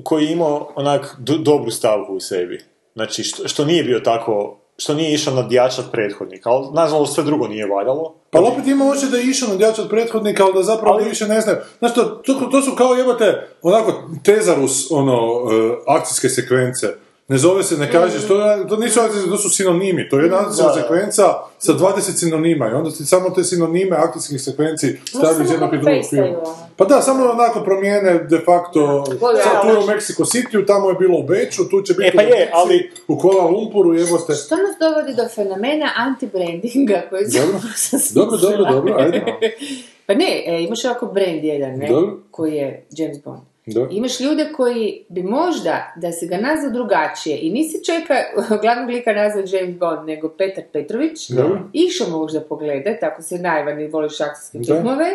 koji 0.03 0.25
je 0.25 0.32
imao 0.32 0.71
onak 0.75 1.15
do- 1.19 1.38
dobru 1.39 1.71
stavku 1.71 2.13
u 2.13 2.19
sebi. 2.19 2.63
Znači, 2.93 3.23
što, 3.23 3.47
što 3.47 3.65
nije 3.65 3.84
bio 3.84 3.99
tako, 3.99 4.59
što 4.80 4.93
nije 4.93 5.13
išao 5.13 5.34
nadjačat 5.34 5.86
prethodnika, 5.91 6.49
ali 6.49 6.67
nažalost 6.73 7.13
sve 7.15 7.23
drugo 7.23 7.47
nije 7.47 7.67
valjalo. 7.67 8.15
Pa 8.30 8.39
opet 8.39 8.67
ima 8.67 8.86
oče 8.86 9.05
da 9.05 9.17
je 9.17 9.23
išao 9.23 9.49
nadjač 9.49 9.80
od 9.80 9.89
prethodnika, 9.89 10.43
ali 10.43 10.53
da 10.53 10.63
zapravo 10.63 10.95
Ali- 10.95 11.09
više 11.09 11.27
ne 11.27 11.41
znaju. 11.41 11.57
Znaš, 11.80 11.93
to, 11.93 12.03
to, 12.03 12.34
to 12.34 12.61
su 12.61 12.75
kao 12.75 12.93
jebote, 12.93 13.47
onako, 13.61 13.93
tezarus, 14.23 14.91
ono, 14.91 15.17
e, 15.51 15.75
akcijske 15.88 16.30
sekvence. 16.30 16.88
Ne 17.30 17.38
zove 17.38 17.63
se, 17.63 17.77
ne 17.77 17.91
kažeš, 17.91 18.27
to, 18.27 18.36
to 18.69 18.77
nisu 18.77 18.99
akcijske, 18.99 19.30
to 19.30 19.38
su 19.38 19.49
sinonimi. 19.49 20.09
To 20.09 20.17
je 20.19 20.23
jedna 20.23 20.38
akcijska 20.38 20.73
sekvenca 20.73 21.23
sa 21.59 21.73
20 21.73 21.99
sinonima 22.01 22.69
i 22.69 22.73
onda 22.73 22.91
ti 22.91 23.05
samo 23.05 23.30
te 23.30 23.43
sinonime 23.43 23.95
akcijskih 23.95 24.41
sekvenci 24.41 24.97
stavljaju 25.05 25.43
iz 25.43 25.51
jednog 25.51 25.73
i 25.73 25.77
drugog 25.77 26.09
filma. 26.09 26.27
ono. 26.27 26.55
Pa 26.75 26.86
da, 26.86 27.01
samo 27.01 27.25
onako 27.25 27.59
promijene 27.63 28.13
de 28.19 28.39
facto, 28.45 29.05
sad 29.43 29.61
tu 29.61 29.67
je 29.67 29.77
u 29.77 29.82
Mexico 29.82 30.23
City, 30.23 30.67
tamo 30.67 30.89
je 30.89 30.95
bilo 30.95 31.19
u 31.19 31.23
Beču, 31.23 31.69
tu 31.69 31.82
će 31.82 31.93
biti 31.93 32.07
E, 32.07 32.11
pa 32.15 32.21
u 32.21 32.25
je, 32.25 32.49
ali- 32.53 32.91
u 33.07 33.17
Kuala 33.17 33.45
Lumpuru, 33.49 33.93
jebote. 33.93 34.34
Što 34.34 34.55
nas 34.55 34.75
dovodi 34.80 35.15
do 35.15 35.27
fenomena 35.36 35.89
anti-brandinga 35.97 37.09
koji 37.09 37.25
Dobro. 37.34 37.59
Dobro, 38.19 38.38
dobro, 38.38 38.71
dobro, 38.73 38.95
ajde. 38.99 39.25
Pa 40.07 40.13
ne, 40.13 40.43
e, 40.45 40.63
imaš 40.63 40.86
ovako 40.86 41.05
brand 41.05 41.43
jedan, 41.43 41.77
ne, 41.77 41.88
Dobro. 41.88 42.17
koji 42.32 42.53
je 42.55 42.86
James 42.91 43.17
Bond. 43.23 43.49
Da. 43.74 43.88
Imaš 43.91 44.20
ljude 44.20 44.49
koji 44.55 45.05
bi 45.09 45.24
možda, 45.24 45.93
da 45.95 46.11
se 46.11 46.26
ga 46.26 46.38
nazva 46.38 46.70
drugačije, 46.70 47.38
i 47.41 47.49
nisi 47.49 47.86
čeka 47.86 48.13
glavnog 48.61 48.89
lika 48.89 49.13
nazva 49.13 49.41
James 49.45 49.76
Bond, 49.80 50.07
nego 50.07 50.30
Petar 50.30 50.63
Petrović, 50.74 51.30
išao 51.74 52.09
možda 52.09 52.41
pogledat, 52.41 53.03
ako 53.03 53.22
si 53.22 53.38
naivan 53.38 53.82
i 53.82 53.88
voliš 53.88 54.22
akcijske 54.22 54.59
filmove, 54.65 55.09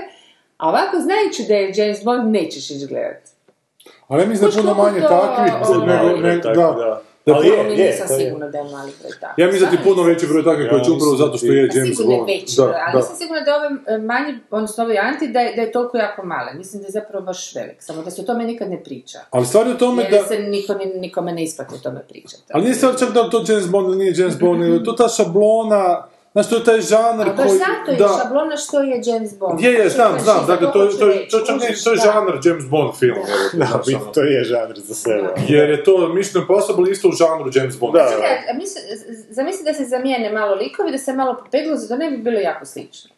a 0.57 0.69
ovako 0.69 0.97
znajući 0.97 1.45
da 1.49 1.55
je 1.55 1.73
James 1.77 2.05
Bond, 2.05 2.33
nećeš 2.33 2.71
ići 2.71 2.87
gledat. 2.87 3.23
Ali 4.09 4.23
ja 4.23 4.29
mislim 4.29 4.51
da 4.51 4.57
puno 4.61 4.75
manje 4.75 5.01
takvih, 5.01 5.53
ono, 5.71 5.87
nego, 5.87 6.21
ne, 6.21 6.37
da, 6.37 6.53
da. 6.53 7.03
Ali 7.29 7.49
je, 7.49 7.55
je, 7.55 7.65
nisam 7.87 8.07
je. 8.11 8.19
sigurna 8.19 8.49
da 8.49 8.59
je 8.59 8.65
mali 8.67 8.93
broj 9.01 9.13
tako. 9.21 9.41
Ja 9.41 9.47
mislim 9.47 9.65
da 9.65 9.77
ti 9.77 9.83
puno 9.85 10.03
veći 10.03 10.27
broj 10.27 10.45
takvih 10.45 10.67
koji 10.71 10.85
će 10.85 10.91
upravo 10.91 11.17
zato 11.17 11.37
što 11.37 11.47
je 11.49 11.69
James 11.69 11.89
sigurno 11.91 12.13
je 12.13 12.19
Bond. 12.19 12.31
veći, 12.31 12.57
Da, 12.57 12.63
ali 12.63 12.93
da. 12.93 12.99
nisam 12.99 13.17
sigurna 13.17 13.41
da 13.41 13.51
je 13.51 13.57
ovaj 13.57 13.71
manji, 14.01 14.39
odnosno 14.51 14.85
ovaj 14.85 14.99
anti, 14.99 15.29
da 15.29 15.41
je, 15.41 15.57
da 15.57 15.63
je 15.63 15.73
toliko 15.73 15.97
jako 15.99 16.25
male. 16.25 16.55
Mislim 16.55 16.83
da 16.83 16.87
je 16.87 16.93
zapravo 16.93 17.25
baš 17.25 17.55
velik, 17.55 17.77
samo 17.79 18.03
da 18.03 18.11
se 18.11 18.21
o 18.21 18.25
tome 18.25 18.45
nikad 18.45 18.71
ne 18.71 18.83
priča. 18.85 19.19
Ali 19.31 19.47
stvar 19.47 19.67
je 19.67 19.75
u 19.75 19.79
tome 19.79 20.03
Jer 20.03 20.13
da... 20.13 20.27
se 20.27 20.39
niko, 20.39 20.75
ni- 20.75 20.95
nikome 20.97 21.33
ne 21.33 21.43
isplati 21.45 21.75
o 21.75 21.79
tome 21.79 22.01
pričati. 22.09 22.43
Ali 22.49 22.63
nije 22.63 22.75
stvar 22.75 22.99
čak 22.99 23.11
da 23.11 23.23
li 23.23 23.31
to 23.31 23.45
James 23.49 23.69
Bond 23.69 23.87
ili 23.89 23.97
nije 23.97 24.15
James 24.17 24.39
Bond, 24.39 24.63
je 24.65 24.85
to 24.85 24.93
ta 24.93 25.09
šablona, 25.09 26.07
znaš, 26.35 26.49
to 26.49 26.57
je 26.57 26.65
taj 26.65 26.81
žanr 26.81 27.29
A 27.29 27.33
baš 27.33 27.47
koji... 27.47 27.59
zato 27.59 27.91
je 27.91 27.97
da, 27.97 28.09
šablona 28.23 28.57
što 28.57 28.81
je 28.83 29.03
James 29.07 29.39
Bond. 29.39 29.61
Je, 29.61 29.73
je, 29.73 29.89
znam, 29.89 30.11
Znači, 30.11 30.25
znam, 30.25 30.47
dakle, 30.47 30.67
to, 30.73 30.87
to, 30.87 30.89
to, 31.31 31.55
kužiš, 31.55 31.85
to 31.85 31.91
je 31.91 31.97
da. 31.97 32.03
žanr 32.03 32.35
James 32.45 32.67
Bond 32.71 32.95
film. 32.99 33.17
evo, 33.17 33.27
Da, 33.61 33.83
ono. 33.97 34.13
to 34.15 34.21
je 34.23 34.45
žanr 34.45 34.75
za 34.77 34.95
sebe. 34.95 35.29
Jer 35.49 35.71
je 35.71 35.85
to 35.85 36.09
Mission 36.09 36.43
Impossible 36.43 36.91
isto 36.91 37.09
u 37.09 37.13
žanru 37.13 37.51
James 37.55 37.79
Bond. 37.79 37.95
Da. 37.95 38.01
A 38.01 38.55
zamisli 39.31 39.65
da 39.65 39.75
se 39.75 39.85
zamijene 39.85 40.33
malo 40.33 40.55
likovi, 40.55 40.93
da 40.93 40.99
se 40.99 41.13
malo 41.13 41.37
popeglo, 41.45 41.77
to 41.89 41.97
ne 41.97 42.11
bi 42.11 42.17
bilo 42.17 42.41
jako 42.41 42.65
slično. 42.65 43.11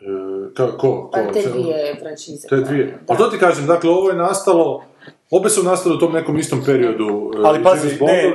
E, 0.00 0.54
ka, 0.54 0.76
ko? 0.76 1.10
Pa 1.12 1.26
ko? 1.26 1.32
te 1.32 1.42
dvije 1.48 1.96
franšize. 2.00 2.48
Te 2.48 2.56
dvije. 2.56 2.86
Da. 2.86 3.06
Pa 3.06 3.16
to 3.16 3.30
ti 3.30 3.38
kažem, 3.38 3.66
dakle, 3.66 3.90
ovo 3.90 4.10
je 4.10 4.16
nastalo 4.16 4.84
Obe 5.30 5.48
su 5.48 5.62
nastale 5.62 5.94
u 5.94 5.98
tom 5.98 6.12
nekom 6.12 6.38
istom 6.38 6.62
periodu. 6.66 7.30
e, 7.36 7.40
Ali 7.44 7.62
pazi, 7.62 7.86
James 7.88 8.00
ne, 8.00 8.32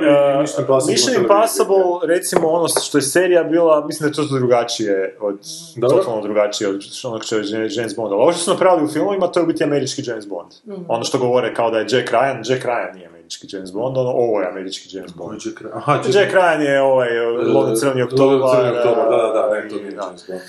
uh, 0.64 0.88
Mission 0.88 1.14
Impossible 1.22 1.76
recimo 2.06 2.48
ono 2.48 2.68
što 2.84 2.98
je 2.98 3.02
serija 3.02 3.44
bila, 3.44 3.86
mislim 3.86 4.10
da 4.10 4.22
je 4.22 4.28
to 4.28 4.34
drugačije 4.38 5.16
od, 5.20 5.38
Dobro. 5.76 5.98
totalno 5.98 6.22
drugačije 6.22 6.70
od 6.70 6.80
onog 7.04 7.24
što 7.24 7.36
je 7.36 7.42
James 7.70 7.96
Bond. 7.96 8.12
Ali 8.12 8.22
ovo 8.22 8.32
što 8.32 8.40
su 8.40 8.50
napravili 8.50 8.84
u 8.84 8.92
filmovima, 8.92 9.26
to 9.26 9.40
je 9.40 9.44
u 9.44 9.46
biti 9.46 9.64
američki 9.64 10.02
James 10.06 10.28
Bond. 10.28 10.50
Ono 10.88 11.04
što 11.04 11.18
govore 11.18 11.54
kao 11.54 11.70
da 11.70 11.78
je 11.78 11.86
Jack 11.88 12.12
Ryan, 12.12 12.50
Jack 12.52 12.64
Ryan 12.64 12.94
nije 12.94 13.06
američki 13.06 13.46
James 13.50 13.72
Bond, 13.72 13.96
ono, 13.98 14.10
ovo 14.10 14.40
je 14.40 14.48
američki 14.48 14.96
James 14.96 15.12
Bond. 15.14 15.40
Jack 15.46 15.60
Ryan- 15.62 15.70
Aha, 15.74 15.98
Jack- 16.04 16.16
Jack 16.20 16.34
Ryan 16.34 16.60
je 16.60 16.82
ovaj 16.82 17.18
Lovni 17.54 17.76
crveni 17.76 18.02
oktobar. 18.02 18.26
Lovni 18.36 18.50
crveni 18.56 18.78
oktobar, 18.78 19.10
da, 19.10 19.16
da, 19.16 19.32
da, 19.48 19.54
ne, 19.54 19.68
to 19.68 19.76
nije 19.76 19.90
da. 19.90 20.02
James 20.02 20.26
Bond. 20.28 20.40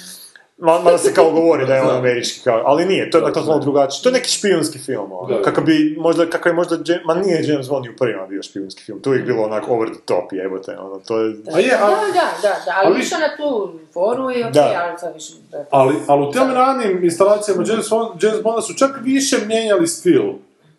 Ma- 0.57 0.79
Mada 0.79 0.97
se 0.97 1.13
kao 1.13 1.31
govori 1.31 1.65
da 1.65 1.75
je 1.75 1.81
on 1.81 1.87
Da. 1.87 1.95
američki, 1.95 2.39
kao, 2.43 2.61
ali 2.65 2.85
nije, 2.85 3.11
to 3.11 3.17
je 3.17 3.21
Da, 3.21 3.27
dakle 3.27 3.41
totalno 3.41 3.59
da. 3.59 3.63
drugačije. 3.63 4.03
To 4.03 4.09
je 4.09 4.13
neki 4.13 4.29
špijunski 4.29 4.79
film, 4.79 5.11
ono. 5.11 5.27
Da. 5.29 5.41
Kakav 5.41 5.63
bi, 5.63 5.95
možda, 5.99 6.25
kakav 6.25 6.49
je 6.49 6.55
možda, 6.55 6.75
Jam- 6.77 6.99
ma 7.05 7.13
nije 7.15 7.43
James 7.43 7.69
Bond 7.69 7.85
i 7.85 7.89
u 7.89 7.95
prvima 7.95 8.27
bio 8.27 8.43
špijunski 8.43 8.83
film, 8.83 9.01
tu 9.01 9.13
je 9.13 9.19
bilo 9.21 9.43
onak 9.43 9.63
over 9.69 9.89
the 9.89 9.99
top, 10.05 10.31
jebote, 10.31 10.77
ono, 10.79 10.99
to 10.99 11.19
je... 11.19 11.35
A 11.53 11.59
je, 11.59 11.67
Da, 11.69 11.75
a- 11.77 11.89
da, 11.89 12.11
da, 12.41 12.55
da, 12.65 12.71
ali 12.75 12.85
ali- 12.85 12.95
više 12.95 13.15
na 13.15 13.37
tu 13.37 13.49
foru 13.93 14.31
i 14.31 14.39
okej, 14.39 14.51
Da. 14.51 14.81
ali 14.83 14.99
to 14.99 15.13
više... 15.13 15.33
da- 15.51 15.65
Ali, 15.69 15.95
ali 16.07 16.23
u 16.23 16.31
tim 16.31 16.51
ranijim 16.51 17.03
instalacijama 17.03 17.63
James, 17.67 17.89
Bond, 17.89 18.23
James 18.23 18.43
Bonda 18.43 18.61
su 18.61 18.73
čak 18.73 18.89
više 19.01 19.37
mijenjali 19.47 19.87
stil 19.87 20.23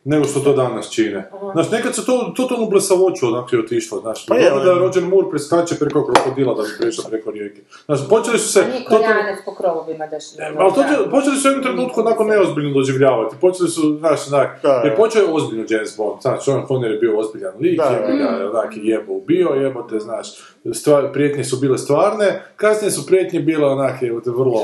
nego 0.05 0.25
što 0.25 0.41
to 0.41 0.53
danas 0.55 0.91
čine. 0.91 1.31
Znaš, 1.53 1.71
nekad 1.71 1.95
su 1.95 2.07
to 2.07 2.33
totalno 2.37 2.67
blesavoću 2.67 3.27
onako 3.27 3.49
je 3.53 3.61
otišlo, 3.61 4.01
znaš. 4.01 4.27
Pa 4.27 4.35
je, 4.35 4.45
je, 4.45 4.51
da 4.51 4.57
ali- 4.63 4.79
Roger 4.79 5.03
Moore 5.05 5.31
preskače 5.31 5.75
preko 5.75 6.07
krokodila 6.07 6.55
da 6.55 6.63
bi 6.63 6.69
prešao 6.81 7.05
preko 7.05 7.31
rijeke. 7.31 7.61
Znaš, 7.85 8.09
počeli 8.09 8.39
su 8.39 8.49
se... 8.49 8.61
Nije 8.63 8.85
totalno- 8.85 9.37
po 9.45 9.55
krovovima 9.55 10.07
daš... 10.07 10.25
Ali 10.59 10.73
to, 10.75 10.83
počeli 11.11 11.37
su 11.37 11.49
u 11.49 11.51
jednom 11.51 11.65
trenutku 11.65 12.01
onako 12.01 12.25
neozbiljno 12.25 12.71
doživljavati. 12.73 13.37
Počeli 13.41 13.69
su, 13.69 13.97
znaš, 13.99 14.29
onak, 14.29 14.63
Da, 14.63 14.73
jer 14.75 14.91
da. 14.91 14.97
počeo 14.97 15.23
je 15.23 15.29
ozbiljno 15.31 15.65
James 15.69 15.97
Bond. 15.97 16.23
Znaš, 16.23 16.45
Sean 16.45 16.63
Connery 16.63 16.93
je 16.93 16.99
bio 16.99 17.19
ozbiljan 17.19 17.53
lik, 17.61 17.79
Da, 17.79 17.85
jebi 17.85 18.19
ga, 18.19 18.51
onak, 18.51 18.77
i 18.77 18.81
jebo 18.83 19.13
ubio, 19.13 19.49
jebote, 19.51 19.99
znaš, 19.99 20.27
stvar, 20.73 21.13
prijetnje 21.13 21.45
su 21.45 21.57
bile 21.57 21.79
stvarne, 21.79 22.43
kasnije 22.57 22.91
su 22.91 23.07
prijetnje 23.07 23.41
bile 23.41 23.67
onak, 23.67 24.03
jebote, 24.03 24.31
vrlo, 24.31 24.61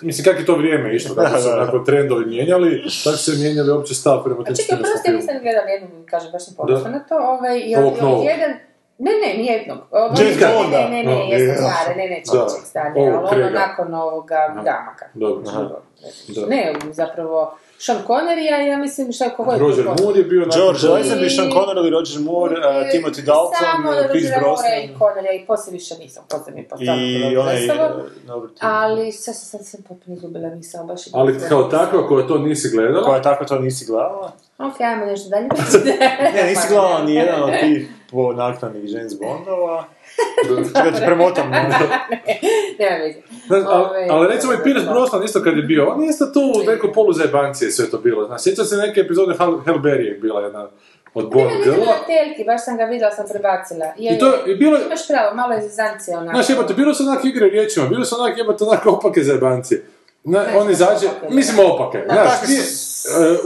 mislim, 0.00 0.24
kak 0.24 0.40
je 0.40 0.46
to 0.46 0.56
vrijeme 0.56 0.96
išlo, 0.96 1.14
kako 1.14 1.38
su 1.38 1.44
Da, 1.44 1.50
da, 1.50 1.56
da. 1.56 1.62
onako 1.62 1.78
trendovi 1.78 2.26
mijenjali, 2.26 2.82
tako 3.04 3.16
su 3.16 3.24
se 3.26 3.38
mijenjali 3.38 3.70
uopće 3.70 3.94
stav 3.94 4.24
prema 4.24 4.44
tim 4.44 4.54
filmu. 5.04 5.18
nisam 5.18 5.36
gledala 5.42 5.68
jednu, 5.68 5.88
kažem, 6.10 6.32
baš 6.32 6.44
sam 6.44 6.54
ponosna 6.54 6.90
na 6.90 6.98
to, 6.98 7.16
ovaj, 7.18 7.58
i 7.64 7.76
od, 7.76 7.84
od 7.84 8.24
jedan, 8.24 8.50
ne, 8.98 9.10
ne, 9.26 9.34
nijednog. 9.38 9.78
Od 9.90 10.18
James 10.18 10.38
Bonda. 10.54 10.78
Ne, 10.78 10.88
ne, 10.88 11.04
ne, 11.04 11.14
No, 11.14 11.24
jesam 11.32 11.48
je. 11.48 11.56
stare, 11.56 11.96
ne, 11.96 12.08
ne, 12.08 12.22
stanje, 12.64 13.00
Ovog 13.00 13.24
ali 13.30 13.42
ono 13.42 13.50
nakon 13.50 13.94
ovoga 13.94 14.52
Damaka. 14.54 15.06
Dobro. 15.14 15.52
Da. 16.28 16.46
Ne, 16.46 16.72
zapravo, 16.92 17.58
Sean 17.78 17.98
Connery, 18.06 18.54
a 18.54 18.56
ja 18.56 18.78
mislim 18.78 19.12
šta 19.12 19.24
je 19.24 19.30
Roger 19.58 19.84
to 19.84 20.04
Moore 20.04 20.18
je 20.18 20.24
bio 20.24 20.46
George 20.56 20.80
Lazenby, 20.80 21.36
Sean 21.36 21.50
Connery, 21.50 21.90
Roger 21.90 22.20
Moore, 22.20 22.54
uh, 22.58 22.64
Timothy 22.92 23.22
Dalton, 23.24 23.54
Samo 23.60 23.90
uh, 23.90 23.96
Pierce 24.12 24.28
Rogera 24.28 24.46
Moora 24.46 24.76
i 24.76 24.88
Brosnan 24.88 24.98
Connery, 24.98 25.42
i 25.42 25.46
poslije 25.46 25.72
više 25.72 25.94
nisam, 25.98 26.24
poslije 26.30 26.54
mi 26.54 26.60
je 26.60 26.68
postalo 26.68 27.00
i 27.00 27.36
onaj... 27.36 27.66
uh, 27.66 28.50
Ali 28.60 29.12
sad 29.12 29.36
sam, 29.36 29.46
sad 29.46 29.66
sam 29.66 29.82
potpuno 29.88 30.16
izgubila 30.16 30.48
misao, 30.48 30.84
baš 30.84 31.06
je 31.06 31.10
Ali 31.14 31.38
kao 31.48 31.70
sve. 31.70 31.78
takva 31.78 32.08
koja 32.08 32.26
to 32.26 32.38
nisi 32.38 32.70
gledala, 32.70 33.04
Koja 33.04 33.22
tako 33.22 33.44
to 33.44 33.58
nisi 33.58 33.86
gledala? 33.86 34.32
Ok, 34.58 34.80
ajmo 34.80 35.04
nešto 35.04 35.28
dalje. 35.28 35.48
Ne, 36.34 36.48
nisi 36.48 36.68
gledala 36.68 37.02
ni 37.02 37.14
jedan 37.14 37.42
od 37.42 37.50
tih 37.60 37.88
po 38.10 38.32
naknadnih 38.32 38.92
James 38.92 39.12
Bondova. 39.20 39.84
Čekaj, 40.66 40.84
da 40.84 40.98
ti 40.98 41.04
premotam. 41.06 41.52
Znaš, 43.46 43.62
ali, 43.66 44.08
ali 44.10 44.28
recimo 44.28 44.52
i 44.52 44.62
Pierce 44.64 44.84
da. 44.84 44.90
Brosnan 44.90 45.24
isto 45.24 45.42
kad 45.42 45.56
je 45.56 45.62
bio, 45.62 45.86
on 45.86 46.02
je 46.02 46.08
isto 46.08 46.26
tu 46.26 46.40
u 46.56 46.64
nekoj 46.66 46.92
poluzajebancije 46.92 47.70
sve 47.70 47.90
to 47.90 47.98
bilo. 47.98 48.26
Znaš, 48.26 48.42
sjećam 48.42 48.64
se 48.64 48.76
neke 48.76 49.00
epizode 49.00 49.34
Hal, 49.34 49.58
Halle 49.58 49.78
Berry 49.80 50.04
je 50.04 50.14
bila 50.14 50.40
jedna 50.40 50.68
od 51.14 51.30
Bond 51.30 51.46
Ne, 51.46 51.56
Girla. 51.64 51.76
na 51.78 51.92
telki, 52.06 52.44
baš 52.46 52.64
sam 52.64 52.76
ga 52.76 52.84
vidjela, 52.84 53.12
sam 53.12 53.26
prebacila. 53.28 53.86
Je, 53.96 54.16
I 54.16 54.18
to 54.18 54.26
je- 54.26 54.40
i 54.46 54.56
bilo 54.56 54.78
Imaš 54.78 55.08
pravo, 55.08 55.34
malo 55.34 55.52
je 55.52 55.62
zezancije 55.62 56.16
onako. 56.16 56.32
Znaš, 56.32 56.50
jebate, 56.50 56.74
bilo 56.74 56.94
su 56.94 57.02
onak 57.02 57.24
igre 57.24 57.48
riječima, 57.48 57.86
bilo 57.86 58.04
su 58.04 58.20
onak 58.20 58.38
jebate 58.38 58.64
onak 58.64 58.86
opake 58.88 59.22
zajebancije. 59.22 59.84
Na, 60.24 60.42
Ne, 60.42 60.58
on 60.58 60.70
izađe, 60.70 61.06
mislim 61.30 61.56
opake, 61.66 61.98
Da, 61.98 62.14
znaš, 62.14 62.30
takve 62.30 62.48
nije, 62.48 62.60
e, 62.60 62.64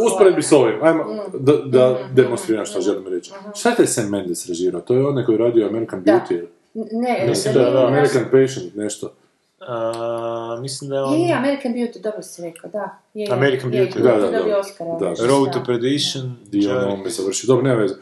usporedbi 0.01 0.43
s 0.43 0.53
ovim, 0.53 0.83
ajmo, 0.83 1.05
Mm. 1.05 1.19
da, 1.35 1.53
da 1.57 1.99
demonstriram 2.13 2.67
što 2.67 2.81
želim 2.81 3.09
reći. 3.09 3.33
Šta 3.55 3.69
je 3.69 3.77
taj 3.77 3.87
Sam 3.87 4.11
Mendes 4.11 4.49
režirao? 4.49 4.81
To 4.81 4.95
je 4.95 5.07
onaj 5.07 5.25
koji 5.25 5.35
je 5.35 5.39
radio 5.41 5.67
American 5.67 6.03
Da. 6.03 6.13
Beauty. 6.13 6.45
Ne, 6.93 7.25
Mislim 7.29 7.55
da 7.55 7.71
da 7.71 7.79
je 7.81 7.87
American 7.87 8.25
Patient, 8.25 8.75
nešto. 8.75 9.13
Uh, 9.61 10.63
mislim 10.63 10.91
da 10.91 10.97
je 10.97 11.03
on... 11.03 11.15
Je, 11.15 11.29
je, 11.29 11.35
American 11.35 11.73
Beauty, 11.75 12.01
dobro 12.03 12.23
si 12.23 12.43
rekao, 12.43 12.71
da. 12.71 12.99
Je, 13.15 13.25
je. 13.25 13.33
American 13.33 13.75
Je, 13.75 13.81
Beauty, 13.83 14.03
da, 14.03 14.17
da, 14.17 14.31
da. 14.43 14.59
Oscara, 14.59 14.97
Da. 15.01 15.11
nešto, 15.11 15.27
Road 15.27 15.45
da. 15.45 15.53
to 15.53 15.65
Perdition. 15.67 16.37
dio 16.47 16.71
Čak- 16.71 16.75
na 16.75 16.87
ovome 16.87 17.11
završi. 17.11 17.47
Dobro, 17.47 17.63
nema 17.63 17.81
veze. 17.81 17.95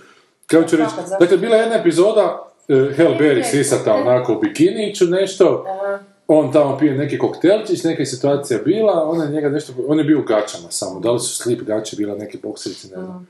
Kako 0.46 0.68
ću 0.68 0.76
reći, 0.76 0.90
dakle, 1.20 1.36
bila 1.36 1.56
je 1.56 1.62
jedna 1.62 1.76
epizoda, 1.76 2.42
uh, 2.68 2.96
Hell 2.96 3.10
Ne, 3.12 3.18
Berry 3.18 3.42
sisata 3.44 3.94
onako 3.94 4.32
u 4.32 4.40
bikiniću 4.40 5.04
nešto, 5.04 5.64
Aha. 5.68 5.98
on 6.28 6.52
tamo 6.52 6.78
pije 6.78 6.94
neki 6.94 7.18
koktelčić, 7.18 7.84
neka 7.84 8.02
je 8.02 8.06
situacija 8.06 8.60
bila, 8.64 9.08
ona 9.10 9.24
je 9.24 9.30
njega 9.30 9.48
nešto, 9.48 9.72
on 9.88 9.98
je 9.98 10.04
bio 10.04 10.18
u 10.18 10.22
gačama 10.22 10.70
samo, 10.70 11.00
da 11.00 11.10
li 11.10 11.20
su 11.20 11.42
slip 11.42 11.62
gače 11.62 11.96
bila 11.96 12.14
neke 12.16 12.38
bokserice, 12.42 12.88
ne 12.88 12.94
znam. 12.94 13.28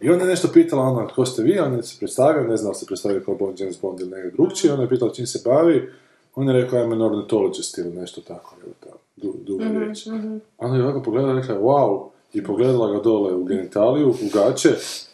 I 0.00 0.10
onda 0.10 0.24
je 0.24 0.30
nešto 0.30 0.48
pitala 0.52 0.82
ono, 0.82 1.08
ko 1.14 1.26
ste 1.26 1.42
vi, 1.42 1.58
on 1.58 1.74
je 1.74 1.82
se 1.82 1.96
predstavio, 1.98 2.42
ne 2.42 2.52
li 2.52 2.58
se 2.74 2.86
predstavio 2.86 3.22
kao 3.24 3.34
Bond, 3.34 3.60
James 3.60 3.80
Bond 3.80 4.00
ili 4.00 4.10
nekaj 4.10 4.30
drugčiji, 4.30 4.70
ona 4.70 4.82
je 4.82 4.88
pitala 4.88 5.12
čim 5.12 5.26
se 5.26 5.40
bavi, 5.44 5.90
on 6.34 6.48
je 6.48 6.62
rekao, 6.62 6.78
I'm 6.78 6.92
an 6.92 7.02
ornithologist 7.02 7.78
ili 7.78 7.92
nešto 7.92 8.20
tako, 8.20 8.54
evo 8.64 8.72
ta 8.80 8.90
du, 9.16 9.34
duga 9.46 9.64
Mhm, 9.64 9.78
riječ. 9.78 10.06
Ona 10.58 10.76
je 10.76 10.82
ovako 10.84 11.02
pogledala 11.02 11.34
i 11.34 11.40
rekla, 11.40 11.56
wow, 11.58 12.04
i 12.32 12.44
pogledala 12.44 12.90
ga 12.92 12.98
dole 13.00 13.34
u 13.34 13.44
genitaliju, 13.44 14.10
u 14.10 14.14
gače, 14.34 14.68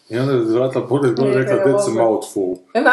i 0.08 0.18
onda 0.18 0.32
je 0.32 0.44
zvratila 0.44 0.86
pogled 0.86 1.16
gore 1.16 1.30
i 1.30 1.34
rekla, 1.34 1.54
that's 1.56 1.90
a 1.90 1.94
mouthful. 2.04 2.56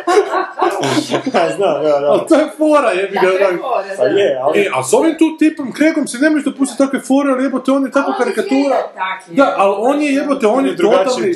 Znam, 1.57 1.83
ja, 1.83 1.95
Ali 1.97 2.19
da. 2.19 2.25
to 2.27 2.35
je 2.35 2.47
fora, 2.57 2.91
jebi 2.91 3.13
ga, 3.13 3.21
Da, 3.21 3.27
je 3.29 3.57
fora, 3.57 3.83
Pa 3.97 4.03
da. 4.03 4.09
je, 4.11 4.39
ali... 4.41 4.59
E, 4.59 4.69
a 4.73 4.83
s 4.83 4.93
ovim 4.93 5.15
tu 5.17 5.37
tipom 5.39 5.71
Kregom 5.71 6.07
si 6.07 6.17
ne 6.17 6.29
možeš 6.29 6.45
dopustiti 6.45 6.77
takve 6.77 6.99
fore, 7.01 7.31
ali 7.31 7.43
jebote, 7.43 7.71
on 7.71 7.85
je 7.85 7.91
tako 7.91 8.11
On 8.11 8.15
je 8.19 8.19
karikatura. 8.25 8.77
takvi, 8.95 9.35
Da, 9.35 9.53
ali 9.57 9.75
on 9.79 10.01
je 10.01 10.13
jebote, 10.13 10.47
on 10.47 10.65
je 10.65 10.77
totalni 10.77 11.27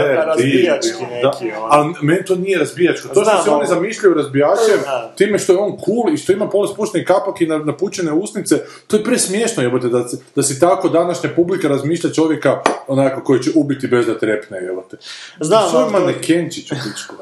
je 0.00 0.16
razbijački 0.16 0.98
tip. 0.98 1.10
neki, 1.12 1.50
Da, 1.50 1.66
ali 1.68 1.94
meni 2.02 2.24
to 2.24 2.34
nije 2.36 2.58
razbijačko. 2.58 3.08
To 3.08 3.22
što 3.22 3.42
se 3.44 3.50
oni 3.50 3.58
ali- 3.58 3.66
zamišljaju 3.68 4.14
razbijačem, 4.14 4.78
time 5.16 5.38
što 5.38 5.52
je 5.52 5.58
on 5.58 5.76
cool 5.78 6.14
i 6.14 6.18
što 6.18 6.32
ima 6.32 6.48
polu 6.48 6.66
spušteni 6.66 7.04
kapak 7.04 7.40
i 7.40 7.46
na- 7.46 7.58
napučene 7.60 8.12
usnice, 8.14 8.56
to 8.86 8.96
je 8.96 9.04
presmiješno 9.04 9.62
jebote, 9.62 9.88
da, 9.88 10.08
si- 10.08 10.18
da 10.36 10.42
si 10.42 10.60
tako 10.60 10.88
današnja 10.90 11.30
publika 11.30 11.68
razmišlja 11.68 12.10
čovjeka 12.12 12.58
onako 12.88 13.20
koji 13.22 13.40
će 13.40 13.50
ubiti 13.54 13.86
bez 13.86 14.06
da 14.06 14.18
trepne, 14.18 14.58
jebote. 14.58 14.96
Znam, 15.40 15.70
Svoj 15.70 15.82
ali 15.84 15.92
manekenčić 15.92 16.72
u 16.72 16.76
pičku. 16.76 17.14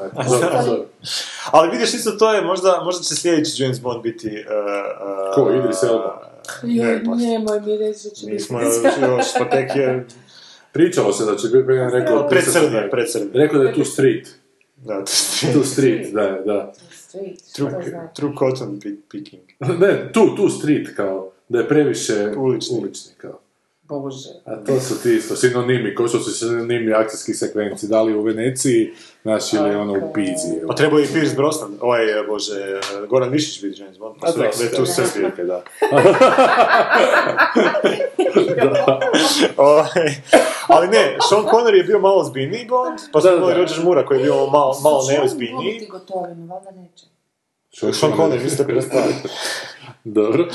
Ali 1.51 1.71
vidiš, 1.71 1.93
isto 1.93 2.11
to 2.11 2.33
je, 2.33 2.41
možda, 2.41 2.81
možda 2.83 3.03
će 3.03 3.15
sljedeći 3.15 3.63
James 3.63 3.81
Bond 3.81 4.03
biti... 4.03 4.27
Uh, 4.27 4.33
uh, 5.29 5.35
Ko, 5.35 5.51
Idris 5.53 5.83
Elba? 5.83 6.31
Joj, 6.63 6.85
Ne, 6.85 7.03
pa 7.05 7.15
nemoj 7.15 7.59
mi 7.61 7.77
reći 7.77 8.03
da 8.03 8.15
će 8.15 8.25
biti. 8.25 8.33
nismo 8.33 8.61
još, 8.61 9.25
pa 9.39 9.49
tek 9.49 9.75
je 9.75 10.05
Pričalo 10.71 11.13
se 11.13 11.25
da 11.25 11.35
će 11.35 11.47
biti, 11.47 11.63
ben 11.63 11.89
rekao, 11.89 12.27
predsrne, 12.29 12.89
predsrne. 12.91 13.25
rekao 13.33 13.59
da 13.59 13.69
je 13.69 13.75
tu 13.75 13.83
street. 13.85 14.27
Da, 14.77 14.95
to 14.95 15.05
Tu 15.53 15.63
street, 15.63 16.13
da, 16.13 16.21
da. 16.45 16.73
Street, 16.91 17.39
True, 17.55 17.69
znači? 17.71 18.15
true 18.15 18.31
cotton 18.33 18.79
pick- 18.79 18.97
picking. 19.11 19.41
Ne, 19.79 20.11
tu, 20.13 20.35
tu 20.35 20.49
street, 20.49 20.95
kao, 20.95 21.31
da 21.49 21.59
je 21.59 21.67
previše 21.67 22.27
Ulični. 22.37 22.77
ulični 22.77 23.11
kao. 23.17 23.39
Bože. 23.89 24.29
A 24.45 24.55
to 24.55 24.79
su 24.79 25.03
ti 25.03 25.15
isto 25.15 25.35
sinonimi, 25.35 25.95
ko 25.95 26.07
što 26.07 26.19
su 26.19 26.31
sinonimi 26.31 26.93
akcijskih 26.93 27.37
sekvenci, 27.37 27.87
da 27.87 28.01
li 28.01 28.15
u 28.15 28.21
Veneciji, 28.21 28.93
znaš, 29.21 29.53
ili 29.53 29.75
ono 29.75 29.93
u 29.93 30.13
Pizi. 30.13 30.67
Pa 30.67 30.75
trebao 30.75 30.99
je 30.99 31.05
i 31.05 31.13
Pierce 31.13 31.35
Brosnan, 31.35 31.71
ovaj, 31.81 31.99
bože, 32.27 32.79
Goran 33.09 33.29
Višić 33.29 33.61
biti 33.61 33.81
James 33.81 33.97
Bond, 33.97 34.15
pa 34.21 34.27
A 34.27 34.31
su 34.31 34.41
rekli 34.41 34.59
da 34.59 34.65
je 34.65 34.75
tu 34.75 34.85
sve. 34.85 35.05
Srbije, 35.05 35.45
da. 35.45 35.63
Ovaj, 39.57 40.15
Ali 40.67 40.87
ne, 40.87 41.17
Sean 41.29 41.43
Connery 41.43 41.75
je 41.77 41.83
bio 41.83 41.99
malo 41.99 42.23
zbiljniji 42.23 42.65
Bond, 42.65 42.99
pa 43.11 43.21
su 43.21 43.27
Da, 43.27 43.31
da, 43.31 43.37
imali 43.37 43.53
da. 43.53 43.59
Roger 43.59 43.83
Moore 43.83 44.05
koji 44.05 44.17
je 44.17 44.23
bio 44.23 44.47
malo, 44.47 44.79
malo 44.83 45.07
neozbiljniji. 45.09 45.87
gotovinu, 45.91 46.45
valjda 46.47 46.71
neće. 46.71 47.05
Sean 47.75 48.11
Connery, 48.11 48.39
vi 48.39 48.49
ste 48.49 48.63
predstavili. 48.65 49.13
Dobro. 50.05 50.43
Uh, 50.43 50.49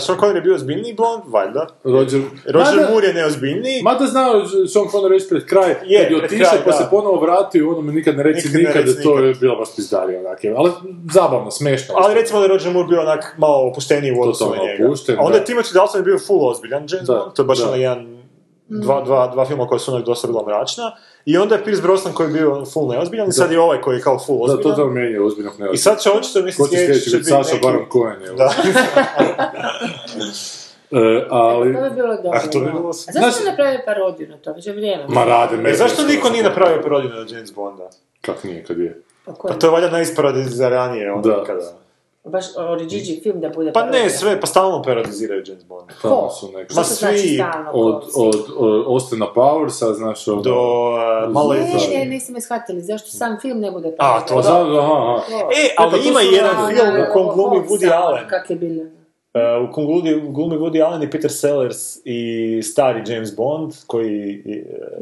Sean 0.00 0.18
Connery 0.18 0.34
je 0.34 0.40
bio 0.40 0.54
ozbiljniji 0.54 0.94
Bond, 0.94 1.22
valjda. 1.26 1.66
Roger, 1.84 2.20
Roger 2.46 2.74
Mada- 2.76 2.90
Moore 2.90 3.06
je 3.06 3.14
neozbiljniji. 3.14 3.82
Mada 3.82 4.06
znao 4.06 4.32
Sean 4.46 4.84
Connery 4.84 5.08
reći 5.08 5.26
pred 5.28 5.44
kraj, 5.44 5.74
Je, 5.84 6.02
kad 6.02 6.10
je 6.12 6.24
otišao 6.24 6.58
pa 6.64 6.70
da. 6.70 6.76
se 6.76 6.84
ponovo 6.90 7.20
vratio, 7.20 7.70
ono 7.70 7.80
mi 7.80 7.92
nikad 7.92 8.16
ne 8.16 8.22
reci 8.22 8.48
Nikad 8.48 8.52
ne 8.54 8.68
nikad, 8.68 8.84
reci 8.84 9.02
to 9.02 9.10
nikad. 9.10 9.24
je 9.26 9.34
bilo 9.34 9.56
baš 9.56 9.68
pizdarija, 9.76 10.20
onak 10.20 10.44
je. 10.44 10.54
Ali 10.56 10.70
zabavno, 11.12 11.50
smešno. 11.50 11.94
Ali 11.96 12.14
recimo 12.14 12.38
da 12.38 12.44
je 12.44 12.48
Roger 12.48 12.72
Moore 12.72 12.88
bio 12.88 13.00
onak 13.00 13.34
malo 13.38 13.68
opušteniji 13.68 14.12
u 14.12 14.20
odnosu 14.20 14.50
na 14.50 14.62
njega. 14.62 14.86
opušten, 14.86 15.16
A 15.16 15.20
onda 15.20 15.32
da. 15.32 15.38
je 15.38 15.44
Timothy 15.46 15.74
Dalton 15.74 16.04
bio 16.04 16.18
full 16.18 16.48
ozbiljan 16.48 16.82
James 16.82 17.06
Bond, 17.06 17.32
to 17.34 17.42
je 17.42 17.46
baš 17.46 17.60
ono 17.60 17.74
jedan, 17.74 18.15
dva, 18.68 19.02
dva, 19.02 19.26
dva 19.26 19.44
filma 19.44 19.66
koja 19.66 19.78
su 19.78 19.94
onak 19.94 20.06
dosta 20.06 20.26
bila 20.28 20.46
mračna. 20.46 20.92
I 21.24 21.38
onda 21.38 21.54
je 21.54 21.64
Pierce 21.64 21.82
Brosnan 21.82 22.14
koji 22.14 22.26
je 22.26 22.32
bio 22.32 22.64
full 22.64 22.88
neozbiljan 22.88 23.28
i 23.28 23.32
sad 23.32 23.52
je 23.52 23.60
ovaj 23.60 23.80
koji 23.80 23.96
je 23.96 24.02
kao 24.02 24.18
full 24.18 24.46
Da, 24.46 24.52
to 24.52 24.68
ozbiljan. 24.68 24.76
da 24.78 25.00
menje 25.00 25.20
ozbiljnog 25.20 25.54
I 25.72 25.76
sad 25.76 26.00
će 26.00 26.10
očito, 26.10 26.42
mislim, 26.42 26.68
će 26.68 26.76
sljedeći 26.76 27.00
sljedeći 27.00 27.10
će 27.10 27.16
biti 27.16 27.20
biti 27.20 27.30
Saša 27.44 27.54
neki... 27.54 27.66
Baron 27.66 27.84
Cohen, 27.92 28.22
evo. 28.24 28.36
Da. 28.36 28.52
E, 30.92 31.26
ali... 31.30 31.74
To 31.74 31.80
bi 31.80 31.90
bilo 31.90 32.14
dobro. 32.14 32.30
A 32.34 32.40
to 32.42 32.60
bi 32.60 32.66
bilo- 32.66 32.88
A 32.88 32.92
zašto 32.92 33.12
Znaš- 33.12 33.40
ne 33.40 33.50
napravio 33.50 33.80
parodiju 33.86 34.28
na 34.28 34.36
to? 34.36 34.52
Već 34.52 34.66
je 34.66 34.72
vrijeme. 34.72 35.04
Ma 35.08 35.24
rade 35.24 35.56
me. 35.56 35.70
E, 35.70 35.74
zašto 35.74 36.02
niko 36.04 36.30
nije 36.30 36.44
napravio 36.44 36.82
parodiju 36.82 37.10
na 37.10 37.26
James 37.28 37.54
Bonda? 37.54 37.90
Kak 38.20 38.44
nije, 38.44 38.64
kad 38.64 38.78
je? 38.78 39.02
Pa, 39.24 39.32
Pa 39.32 39.54
to 39.54 39.66
je 39.66 39.70
valjda 39.70 39.90
najisparodiziranje 39.90 41.10
ono 41.10 41.22
Da. 41.22 41.44
Baš 42.26 42.44
Origigi 42.58 43.20
film 43.22 43.40
da 43.40 43.48
bude 43.48 43.72
Pa 43.72 43.80
parodija. 43.80 44.02
ne, 44.02 44.10
sve, 44.10 44.40
pa 44.40 44.46
stalno 44.46 44.82
parodiziraju 44.82 45.42
James 45.46 45.64
Bonda. 45.64 45.94
Tamo 46.02 46.30
su 46.30 46.46
neke... 46.48 46.66
Što 46.66 46.74
Ma 46.74 46.82
to 46.82 46.88
znači 46.90 47.18
svi 47.18 47.34
stalno? 47.34 47.70
Od, 47.72 48.02
ko- 48.04 48.20
od, 48.22 48.34
od 48.56 48.84
Austina 48.86 49.26
Powersa, 49.34 49.94
znaš, 49.94 50.28
ono... 50.28 50.42
Do 50.42 50.54
uh, 51.24 51.32
malo 51.32 51.52
Ne, 51.54 51.58
je... 51.60 51.98
ne, 51.98 52.04
niste 52.06 52.32
me 52.32 52.40
shvatili. 52.40 52.80
Zašto 52.82 53.08
sam 53.10 53.38
film 53.42 53.60
ne 53.60 53.70
bude 53.70 53.88
A, 53.88 53.92
parodija? 53.98 54.26
to 54.26 54.34
Pa 54.34 54.42
da, 54.42 54.78
aha, 54.78 54.92
aha. 54.92 55.22
E, 55.36 55.74
ali 55.78 55.90
pa 55.90 55.96
to 55.96 56.02
ima 56.04 56.20
jedan 56.20 56.56
film 56.68 56.88
u 57.00 57.12
kojem 57.12 57.28
glumi 57.28 57.60
Woody 57.60 57.92
Allen. 57.94 58.28
Kak 58.28 58.50
je 58.50 58.56
bilo? 58.56 58.84
Uh, 59.36 59.68
u 59.70 59.72
kojem 59.72 59.88
glumi, 59.88 60.32
glumi 60.32 60.56
Woody 60.56 60.82
Allen 60.82 61.02
i 61.02 61.10
Peter 61.10 61.30
Sellers 61.32 61.98
i 62.04 62.20
stari 62.62 63.02
James 63.06 63.36
Bond, 63.36 63.72
koji 63.86 64.42
uh, 64.46 64.52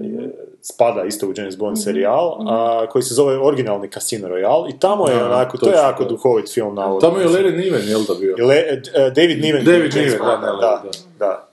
je- 0.04 0.30
spada 0.62 1.04
isto 1.04 1.26
u 1.26 1.32
James 1.36 1.58
Bond 1.58 1.78
serijal, 1.78 2.36
a 2.48 2.86
koji 2.86 3.02
se 3.02 3.14
zove 3.14 3.38
originalni 3.38 3.88
Casino 3.88 4.28
Royale 4.28 4.70
i 4.70 4.78
tamo 4.78 5.08
je 5.08 5.14
Da, 5.14 5.24
onako, 5.26 5.58
to 5.58 5.68
je 5.68 5.74
jako 5.74 6.02
da. 6.02 6.08
duhovit 6.08 6.54
film 6.54 6.74
navodno. 6.74 7.00
Tamo 7.00 7.20
je 7.20 7.26
Larry 7.28 7.56
Niven, 7.56 7.88
jel 7.88 8.00
da 8.00 8.14
bio? 8.14 8.36
Le- 8.38 8.64
uh, 8.72 9.12
David 9.12 9.40
Niven. 9.40 9.64
David 9.64 9.94
Niven, 9.94 10.18
da, 10.18 10.36
da, 10.36 10.56
da, 10.60 10.82
da. 11.18 11.48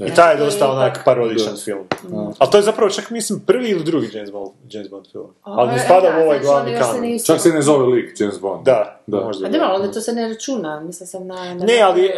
E. 0.00 0.06
I 0.06 0.10
taj 0.10 0.34
je 0.34 0.38
dosta 0.38 0.70
onak 0.70 0.98
parodičan 1.04 1.50
Da. 1.50 1.56
film. 1.56 1.84
Ali 2.38 2.50
to 2.50 2.56
je 2.56 2.62
zapravo 2.62 2.90
čak 2.90 3.10
mislim 3.10 3.40
prvi 3.40 3.68
ili 3.68 3.84
drugi 3.84 4.08
James 4.12 4.30
Bond, 4.32 4.50
James 4.64 4.90
Bond 4.90 5.06
film. 5.12 5.26
Ali 5.42 5.68
ne 5.68 5.78
spada 5.78 6.10
da, 6.10 6.18
u 6.18 6.22
ovaj 6.22 6.38
glavni 6.40 6.72
se 6.72 6.78
kanon. 6.80 7.00
nisu- 7.02 7.26
Čak 7.26 7.40
se 7.40 7.48
ne 7.48 7.62
zove 7.62 7.86
lik 7.86 8.20
James 8.20 8.40
Bond. 8.40 8.64
Da, 8.64 9.00
Da. 9.06 9.20
možda. 9.20 9.46
A 9.46 9.50
dobro, 9.50 9.68
onda 9.68 9.92
to 9.92 10.00
se 10.00 10.12
ne 10.12 10.28
računa, 10.28 10.80
mislim 10.80 11.06
sam 11.06 11.26
na... 11.26 11.34
na 11.34 11.64
Ne, 11.64 11.80
ali 11.80 12.00
uh, 12.02 12.12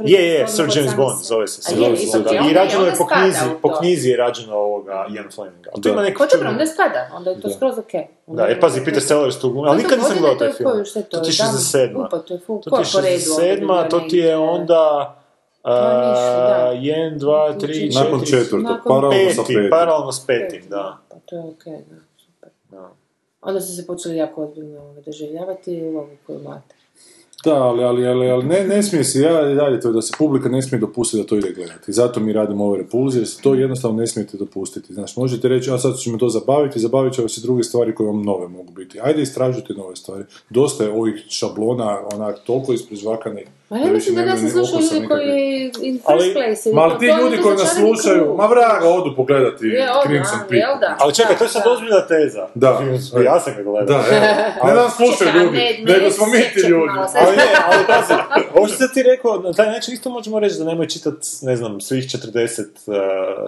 je, 0.00 0.28
je, 0.28 0.48
Sir 0.48 0.66
James 0.66 0.86
sam 0.86 0.96
Bond, 0.96 1.18
se- 1.18 1.24
zove 1.24 1.46
se. 1.48 1.74
Bond, 1.76 1.96
je, 1.98 2.20
da. 2.20 2.50
I 2.50 2.54
rađeno 2.54 2.84
je 2.84 2.92
po 2.98 3.06
knjizi, 3.08 3.38
po 3.62 3.68
to. 3.68 3.74
knjizi 3.74 4.08
je 4.08 4.16
rađeno 4.16 4.56
ovoga 4.56 5.06
Ian 5.10 5.26
Fleming. 5.30 5.66
Ali 5.72 5.82
to 5.82 5.88
ima 5.88 6.02
neku 6.02 6.18
Pa 6.18 6.24
dobro, 6.26 6.38
čudnu- 6.38 6.50
onda 6.50 6.66
spada, 6.66 7.10
onda 7.14 7.30
je 7.30 7.40
to 7.40 7.50
skroz 7.50 7.78
okej. 7.78 8.06
Da, 8.26 8.42
e 8.44 8.60
pazi, 8.60 8.84
Peter 8.84 9.02
Sellers 9.02 9.38
tu 9.38 9.50
glumi, 9.50 9.68
ali 9.68 9.78
nikad 9.78 9.98
nisam 9.98 10.16
gledao 10.18 10.38
taj 10.38 10.52
film. 10.52 10.70
To, 10.84 11.02
To 11.02 11.20
ti 11.20 11.28
je 11.28 11.32
67. 11.32 11.96
Upa, 11.96 12.08
to 12.10 12.18
ti 12.18 12.32
je 12.32 12.36
je 12.36 12.40
po 12.40 12.60
redu? 13.00 13.22
onda 13.66 13.84
67, 13.84 13.90
to 13.90 14.00
ti 14.00 14.16
je 14.18 14.36
onda... 14.36 15.14
Da. 15.64 16.72
1, 16.74 17.18
2, 17.18 17.60
3, 17.60 17.90
4, 17.90 17.94
Nakon 17.94 18.20
četvrtog, 18.26 18.76
paralelno 18.86 19.30
sa 19.30 19.42
peti, 19.42 19.54
petim. 19.54 19.70
paralelno 19.70 20.12
s 20.12 20.26
petim, 20.26 20.62
da. 20.68 20.98
Pa 21.08 21.16
to 21.24 21.36
je 21.36 21.42
okej, 21.42 21.72
da, 21.90 21.96
super. 22.24 22.48
Da. 22.70 22.90
Onda 23.40 23.60
su 23.60 23.76
se 23.76 23.86
počeli 23.86 24.16
jako 24.16 24.44
ozbiljno 24.44 24.80
ovoga 24.80 25.00
doživljavati 25.00 25.82
u 25.82 25.98
ovu 25.98 26.08
koju 26.26 26.40
imate. 26.40 26.74
Da, 27.44 27.54
ali, 27.54 27.84
ali, 27.84 28.06
ali, 28.06 28.30
ali 28.30 28.44
ne, 28.44 28.64
ne 28.64 28.82
smije 28.82 29.04
se, 29.04 29.20
ja 29.20 29.50
i 29.50 29.54
dalje 29.54 29.80
to 29.80 29.92
da 29.92 30.02
se 30.02 30.12
publika 30.18 30.48
ne 30.48 30.62
smije 30.62 30.80
dopustiti 30.80 31.22
da 31.22 31.28
to 31.28 31.36
ide 31.36 31.52
gledati. 31.52 31.92
Zato 31.92 32.20
mi 32.20 32.32
radimo 32.32 32.64
ove 32.64 32.78
repulzije, 32.78 33.20
jer 33.20 33.28
se 33.28 33.42
to 33.42 33.54
jednostavno 33.54 33.96
ne 33.96 34.06
smijete 34.06 34.36
dopustiti. 34.36 34.94
Znaš, 34.94 35.16
možete 35.16 35.48
reći, 35.48 35.70
a 35.70 35.78
sad 35.78 35.96
ćemo 35.98 36.18
to 36.18 36.28
zabaviti, 36.28 36.80
zabavit 36.80 37.14
će 37.14 37.22
vas 37.22 37.32
se 37.32 37.40
druge 37.40 37.62
stvari 37.62 37.94
koje 37.94 38.06
vam 38.06 38.22
nove 38.22 38.48
mogu 38.48 38.72
biti. 38.72 39.00
Ajde 39.00 39.22
istražujte 39.22 39.74
nove 39.74 39.96
stvari. 39.96 40.24
Dosta 40.50 40.84
je 40.84 40.92
ovih 40.92 41.24
šablona, 41.28 41.98
onak, 42.14 42.38
toliko 42.46 42.72
isprežvakanih. 42.72 43.46
Ma 43.70 43.78
ja 43.78 43.92
mislim 43.92 44.16
da 44.16 44.24
nas 44.24 44.42
ne 44.42 44.50
slušaju 44.50 44.82
ljudi 44.92 45.08
koji 45.08 45.72
in 45.82 45.94
first 45.94 46.08
Ali, 46.08 46.32
place. 46.34 46.70
ali 46.76 46.98
ti 46.98 47.04
je 47.04 47.14
ljudi 47.20 47.42
koji 47.42 47.56
nas 47.56 47.74
slušaju, 47.74 48.34
ma 48.36 48.46
vraga, 48.46 48.88
odu 48.88 49.16
pogledati 49.16 49.64
Crimson 50.06 50.38
Peak. 50.48 50.80
da? 50.80 50.96
Ali 51.00 51.14
čekaj, 51.14 51.36
to 51.38 51.44
je 51.44 51.50
sad 51.50 51.62
ozbiljna 51.66 52.06
teza. 52.06 52.46
Da. 52.54 52.80
Ja 53.24 53.40
sam 53.40 53.54
ga 53.56 53.62
gledao. 53.62 53.98
Da. 53.98 54.04
Ne 54.64 54.74
da 54.74 54.82
nas 54.82 54.96
slušaju 54.96 55.30
ljudi, 55.42 55.56
ne- 55.56 55.92
ne 55.92 55.98
nego 55.98 56.10
smo 56.10 56.26
mi 56.26 56.40
ti 56.54 56.60
ljudi. 56.68 56.92
Ali 57.14 57.36
ne, 57.36 57.42
ali 57.66 57.84
pazi, 57.86 58.12
ovo 58.54 58.66
što 58.68 58.88
ti 58.88 59.02
rekao, 59.02 59.38
na 59.38 59.52
taj 59.52 59.66
način 59.66 59.94
isto 59.94 60.10
možemo 60.10 60.38
reći 60.40 60.58
da 60.58 60.64
nemoj 60.64 60.88
čitat, 60.88 61.14
ne 61.42 61.56
znam, 61.56 61.80
svih 61.80 62.04
40 62.04 62.60
uh, 62.86 62.94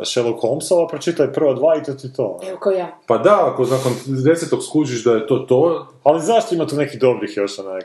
Sherlock 0.05 0.41
Holmesova, 0.41 0.89
pročitaj 0.89 1.33
prva 1.33 1.55
dva 1.55 1.77
i 1.77 1.83
to 1.83 1.93
ti 1.93 2.13
to. 2.13 2.41
Evo 2.49 2.59
ko 2.61 2.71
ja. 2.71 2.99
Pa 3.07 3.19
da, 3.19 3.51
ako 3.53 3.63
nakon 3.65 3.93
desetog 4.07 4.63
skužiš 4.65 5.05
da 5.05 5.13
je 5.13 5.27
to 5.27 5.39
to, 5.39 5.87
Ali 6.05 6.23
zašto 6.23 6.55
ima 6.55 6.67
tu 6.67 6.77
nekih 6.77 7.01
dobrih 7.01 7.37
još 7.37 7.59
onak, 7.59 7.85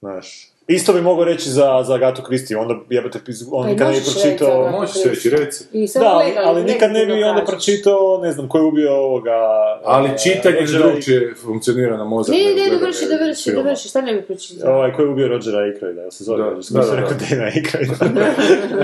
znaš. 0.00 0.49
Isto 0.70 0.92
bi 0.92 1.00
mogao 1.00 1.24
reći 1.24 1.50
za, 1.50 1.82
za 1.86 1.94
Agatu 1.94 2.22
Christie, 2.22 2.58
onda 2.58 2.74
jebate, 2.90 3.18
on 3.52 3.64
Pa 3.64 3.70
nikad 3.70 3.88
ne 3.88 3.94
bi 3.94 4.00
pročitao... 4.04 4.70
Možeš 4.70 5.04
reći, 5.04 5.30
reci. 5.30 5.64
Da, 5.98 6.06
ali, 6.06 6.32
ali 6.44 6.64
nikad 6.64 6.92
ne 6.92 7.06
bi 7.06 7.12
onda 7.12 7.40
kažeš. 7.40 7.46
pročitao, 7.46 8.20
ne 8.22 8.32
znam, 8.32 8.48
ko 8.48 8.58
je 8.58 8.64
ubio 8.64 8.92
ovoga... 8.94 9.30
Ali 9.84 10.08
e, 10.08 10.18
čitanje 10.18 10.66
drugčije 10.78 11.34
funkcionira 11.42 11.96
na 11.96 12.04
mozak. 12.04 12.34
Ne, 12.34 12.38
ne, 12.38 12.78
dovrši, 12.78 13.04
dovrši, 13.18 13.52
dovrši, 13.52 13.88
šta 13.88 14.00
ne 14.00 14.14
bi 14.14 14.22
pročitao? 14.22 14.74
Ovaj, 14.74 14.92
ko 14.92 15.02
je 15.02 15.08
ubio 15.08 15.28
Rogera 15.28 15.58
Aykroyda, 15.58 16.00
jel 16.00 16.10
se 16.10 16.24
zove? 16.24 16.44
Da, 16.44 16.50
Da, 16.70 16.86
da, 16.86 16.94
rekao 16.94 17.16
da. 17.18 18.06
Dana 18.06 18.26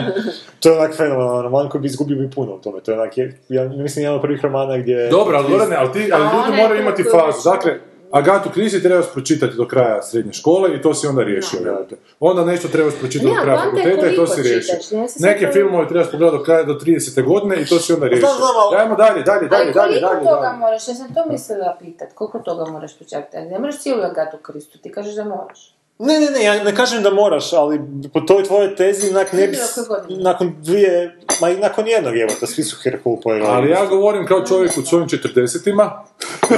to 0.60 0.68
je 0.68 0.78
onak 0.78 0.96
fenomenalan 0.96 1.42
roman 1.42 1.68
koji 1.68 1.82
bi 1.82 1.86
izgubio 1.86 2.16
bi 2.16 2.30
puno 2.30 2.54
u 2.54 2.58
tome. 2.58 2.80
To 2.80 2.92
je 2.92 3.00
onak, 3.00 3.12
ja 3.48 3.68
mislim, 3.68 4.02
jedan 4.02 4.16
od 4.16 4.22
prvih 4.22 4.40
romana 4.42 4.78
gdje... 4.78 5.08
Dobro, 5.08 5.36
ali, 5.36 5.54
ali, 5.54 6.12
ali 6.12 6.24
ljudi 6.24 6.62
moraju 6.62 6.80
imati 6.80 7.02
fazu. 7.02 7.50
Dakle, 7.50 7.78
Agatu 8.12 8.50
Kristi 8.50 8.82
trebaš 8.82 9.12
pročitati 9.12 9.56
do 9.56 9.66
kraja 9.66 10.02
srednje 10.02 10.32
škole 10.32 10.74
i 10.74 10.82
to 10.82 10.94
si 10.94 11.06
onda 11.06 11.22
riješio. 11.22 11.60
Da. 11.60 11.70
jebote. 11.70 11.96
Onda 12.20 12.44
nešto 12.44 12.68
trebaš 12.68 12.94
pročitati 12.94 13.26
Ne, 13.26 13.36
do 13.36 13.42
kraja 13.42 13.58
fakulteta 13.58 13.90
i 14.06 14.10
to 14.10 14.16
koliko 14.16 14.26
si 14.26 14.42
riješio. 14.42 14.74
ne, 14.92 15.06
Neke 15.22 15.48
filmove 15.48 15.88
trebaš 15.88 16.10
pogledati 16.10 16.38
do 16.38 16.44
kraja 16.44 16.62
do 16.64 16.74
30. 16.74 17.24
godine 17.24 17.56
i 17.56 17.66
to 17.66 17.78
si 17.78 17.92
onda 17.92 18.06
riješio. 18.06 18.28
znam, 18.28 18.40
ali- 18.58 18.76
Ajmo 18.76 18.96
dalje, 18.96 19.22
dalje, 19.22 19.48
dalje, 19.48 19.62
Ali 19.62 19.72
dalje, 19.72 19.92
koliko 19.92 20.08
dalje. 20.08 20.24
toga 20.26 20.40
dalje. 20.42 20.58
moraš, 20.58 20.88
ja 20.88 20.94
sam 20.94 21.14
to 21.14 21.24
mislila 21.26 21.76
pitat, 21.80 22.08
koliko 22.14 22.38
toga 22.40 22.64
moraš 22.66 22.96
pročitati? 22.96 23.36
Ne 23.38 23.58
moraš 23.58 23.78
cijelu 23.78 24.02
Agatu 24.02 24.36
Kristu, 24.38 24.78
ti 24.78 24.92
kažeš 24.92 25.14
da 25.14 25.24
moraš. 25.26 25.75
Ne, 25.98 26.20
ne, 26.20 26.30
ne, 26.30 26.44
ja 26.44 26.64
ne 26.64 26.74
kažem 26.74 27.02
da 27.02 27.10
moraš, 27.10 27.52
ali 27.52 27.80
po 28.12 28.20
toj 28.20 28.44
tvojoj 28.44 28.76
tezi 28.76 29.12
nak 29.12 29.32
ne 29.32 29.48
bi... 29.48 29.56
Nakon 30.08 30.54
dvije, 30.62 31.18
ma 31.40 31.50
i 31.50 31.56
nakon 31.56 31.88
jednog 31.88 32.16
jebota, 32.16 32.46
svi 32.46 32.62
su 32.62 32.76
Herkul 32.82 33.20
pojeli. 33.20 33.46
Ali 33.46 33.70
ja 33.70 33.86
govorim 33.86 34.26
kao 34.26 34.46
čovjek 34.46 34.78
u 34.78 34.82
svojim 34.82 35.08
40-ima, 35.08 36.04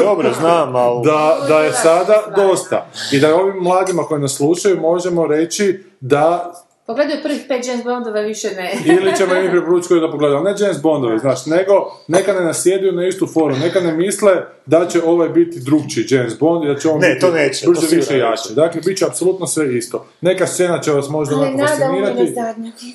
Dobro, 0.05 0.32
znam, 0.41 0.76
ali... 0.84 1.07
da, 1.07 1.39
da 1.49 1.61
je 1.61 1.70
Da, 1.70 1.76
sada 1.76 2.22
dosta. 2.36 2.86
I 3.12 3.20
da 3.20 3.36
ovim 3.36 3.57
mladima 3.62 4.03
koji 4.03 4.20
nas 4.20 4.36
slušaju 4.36 4.80
možemo 4.80 5.26
reći 5.26 5.84
da 6.01 6.53
Pogledaju 6.89 7.22
prvih 7.22 7.45
pet 7.49 7.66
James 7.66 7.84
Bondova, 7.84 8.20
više 8.20 8.49
ne. 8.57 8.72
ili 8.97 9.16
ćemo 9.16 9.34
im 9.34 9.51
preporučiti 9.51 9.89
koji 9.89 10.01
da 10.01 10.11
pogledaju. 10.11 10.43
Ne 10.43 10.55
James 10.59 10.82
Bondovi, 10.82 11.18
znaš, 11.18 11.47
nego 11.47 11.72
neka 12.07 12.32
ne 12.32 12.41
nasjeduju 12.41 12.93
na 12.93 13.07
istu 13.07 13.26
foru, 13.26 13.57
neka 13.57 13.80
ne 13.80 13.93
misle 13.93 14.32
da 14.66 14.86
će 14.86 15.03
ovaj 15.05 15.28
biti 15.28 15.61
drugčiji 15.61 16.07
James 16.11 16.39
Bond 16.39 16.64
i 16.64 16.66
da 16.66 16.76
će 16.76 16.89
on 16.89 17.01
Ne, 17.01 17.09
biti 17.09 17.20
to 17.20 17.30
neće, 17.30 17.64
to 17.64 17.70
brže, 17.70 17.80
sigurno 17.80 18.01
više 18.01 18.18
jače. 18.18 18.55
Dakle, 18.55 18.80
bit 18.86 18.99
će 18.99 19.05
apsolutno 19.05 19.47
sve 19.47 19.76
isto. 19.76 20.07
Neka 20.20 20.47
scena 20.47 20.80
će 20.80 20.91
vas 20.91 21.09
možda 21.09 21.36
Ali 21.36 21.47
onako 21.47 21.66
fascinirati. 21.66 22.34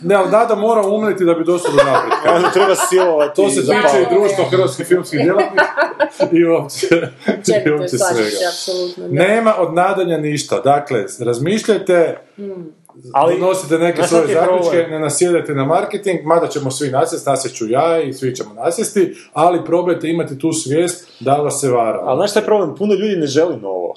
Ne, 0.01 0.15
ali 0.15 0.31
nada 0.31 0.55
mora 0.55 0.87
umreti 0.87 1.25
da 1.25 1.33
bi 1.33 1.43
došlo 1.43 1.69
do 1.71 1.77
napretka. 1.77 2.31
Onda 2.35 2.51
treba 2.51 2.75
silovati... 2.75 3.35
To 3.35 3.49
se 3.49 3.61
tiče 3.61 3.71
i 3.71 4.41
ja. 4.41 4.49
hrvatskih 4.49 4.85
filmskih 4.85 5.19
djelatnika 5.23 5.65
i 6.31 6.45
uopće, 6.45 6.87
i 7.65 7.71
uopće 7.71 7.97
svega. 7.97 9.09
Nema 9.09 9.53
od 9.57 9.73
nadanja 9.73 10.17
ništa. 10.17 10.59
Dakle, 10.59 11.05
razmišljajte, 11.19 12.17
Ali, 13.13 13.39
donosite 13.39 13.77
neke 13.77 14.03
svoje 14.03 14.27
zaključke, 14.27 14.69
problem? 14.69 14.91
ne 14.91 14.99
nasjedajte 14.99 15.53
na 15.53 15.65
marketing, 15.65 16.19
mada 16.23 16.47
ćemo 16.47 16.71
svi 16.71 16.89
nasjesti, 16.89 17.29
nasjeću 17.29 17.69
ja 17.69 18.01
i 18.01 18.13
svi 18.13 18.35
ćemo 18.35 18.53
nasjesti, 18.53 19.15
ali 19.33 19.65
probajte 19.65 20.09
imati 20.09 20.39
tu 20.39 20.53
svijest 20.53 21.07
da 21.19 21.33
vas 21.33 21.61
se 21.61 21.69
vara. 21.69 21.99
Ali 22.03 22.17
znaš 22.17 22.31
šta 22.31 22.39
je 22.39 22.45
problem? 22.45 22.75
Puno 22.75 22.93
ljudi 22.93 23.15
ne 23.15 23.27
želi 23.27 23.57
novo. 23.57 23.93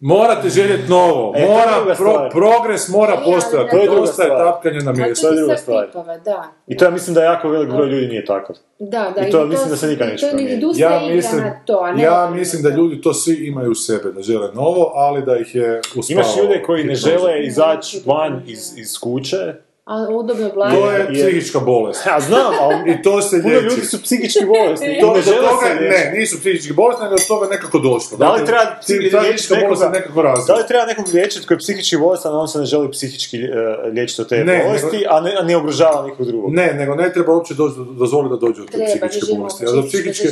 Morate 0.00 0.48
željeti 0.48 0.88
novo, 0.88 1.32
E, 1.36 1.46
mora, 1.46 1.94
pro- 1.96 2.28
progres 2.30 2.88
mora 2.88 3.14
ali 3.16 3.24
postojati, 3.24 3.70
to 3.70 3.76
je 3.76 3.88
druga 3.88 4.06
stvar. 4.06 4.28
tapkanje 4.28 4.78
na 4.78 4.92
mjestu. 4.92 5.22
to 5.22 5.32
je 5.32 5.36
druga 5.36 5.56
stvar. 5.56 5.86
da. 6.24 6.44
I 6.66 6.76
to 6.76 6.84
ja 6.84 6.90
mislim 6.90 7.14
da 7.14 7.22
jako 7.22 7.48
velik 7.48 7.68
broj 7.68 7.88
ljudi 7.88 8.06
nije 8.06 8.24
takav. 8.24 8.56
Da, 8.78 9.12
da. 9.16 9.26
I 9.26 9.30
to 9.30 9.46
mislim 9.46 9.70
da 9.70 9.76
se 9.76 9.86
nikad 9.86 10.08
neće 10.08 10.20
To 10.20 10.26
je 10.26 10.30
promijeniti. 10.30 10.80
Ja 10.80 11.00
mislim, 11.06 11.40
na 11.40 11.60
to, 11.64 11.78
a 11.78 11.92
ne 11.92 12.02
ja 12.02 12.30
mislim 12.30 12.62
da 12.62 12.68
ljudi 12.68 13.00
to 13.00 13.14
svi 13.14 13.46
imaju 13.46 13.70
u 13.70 13.74
sebe, 13.74 14.12
da 14.12 14.22
žele 14.22 14.50
novo, 14.54 14.92
ali 14.94 15.22
da 15.22 15.36
ih 15.36 15.54
je 15.54 15.80
uspavalo. 15.96 16.04
Imaš 16.26 16.36
ljude 16.36 16.62
koji 16.62 16.84
ne 16.84 16.94
žele 16.94 17.42
izaći 17.42 18.02
van 18.06 18.42
iz, 18.46 18.78
iz 18.78 18.98
kuće. 18.98 19.54
A 19.88 20.06
udobno 20.10 20.48
To 20.48 20.54
blago. 20.54 20.76
je 20.86 20.98
je- 21.00 21.06
psihička 21.14 21.60
bolest. 21.60 22.06
Ja 22.06 22.20
znam, 22.20 22.52
ali 22.60 22.92
I 22.92 23.02
to 23.02 23.22
se 23.22 23.36
puno 23.36 23.48
liječi. 23.50 23.66
ljudi 23.66 23.82
su 23.84 24.02
psihički 24.02 24.44
bolesni. 24.46 24.98
To, 25.02 25.06
ne 25.08 25.22
do 25.22 25.32
toga, 25.32 25.66
ne, 25.82 26.12
nisu 26.14 26.40
psihički 26.40 26.72
bolesti, 26.72 27.02
nego 27.02 27.16
do 27.16 27.22
toga 27.28 27.46
nekako 27.48 27.78
došlo. 27.80 28.18
Da 28.18 28.26
li 28.26 28.40
Dakle, 28.40 28.46
treba 28.46 28.64
psihička 28.80 29.54
bolest 29.56 29.82
nekako 29.92 30.22
razlog. 30.22 30.46
Da 30.46 30.54
li 30.54 30.68
treba 30.68 30.84
nekog 30.86 31.04
liječiti 31.08 31.46
koji 31.46 31.56
je 31.56 31.60
psihički 31.60 31.96
bolestan, 31.98 32.32
a 32.32 32.38
on 32.38 32.48
se 32.48 32.58
ne 32.58 32.64
želi 32.66 32.90
psihički 32.90 33.36
e, 33.38 33.50
liječiti 33.88 34.22
od 34.22 34.28
te 34.28 34.44
Ne, 34.44 34.64
bolesti, 34.64 34.96
nego- 34.96 35.08
a, 35.08 35.20
ne, 35.20 35.34
a 35.34 35.42
ne 35.42 35.56
ugrožava 35.56 36.06
nikog 36.06 36.26
drugog? 36.26 36.52
Ne, 36.52 36.74
nego 36.74 36.94
ne 36.94 37.12
treba 37.12 37.34
uopće 37.34 37.54
dozvoliti 37.92 38.30
da 38.30 38.36
dođe 38.38 38.60
do 38.60 38.66
te 38.66 38.78
psihičke 38.78 39.08
živimo 39.20 39.34
u 39.34 39.38
bolesti. 39.38 39.64
A 39.66 39.72
do 39.72 39.82
psihičke, 39.82 40.28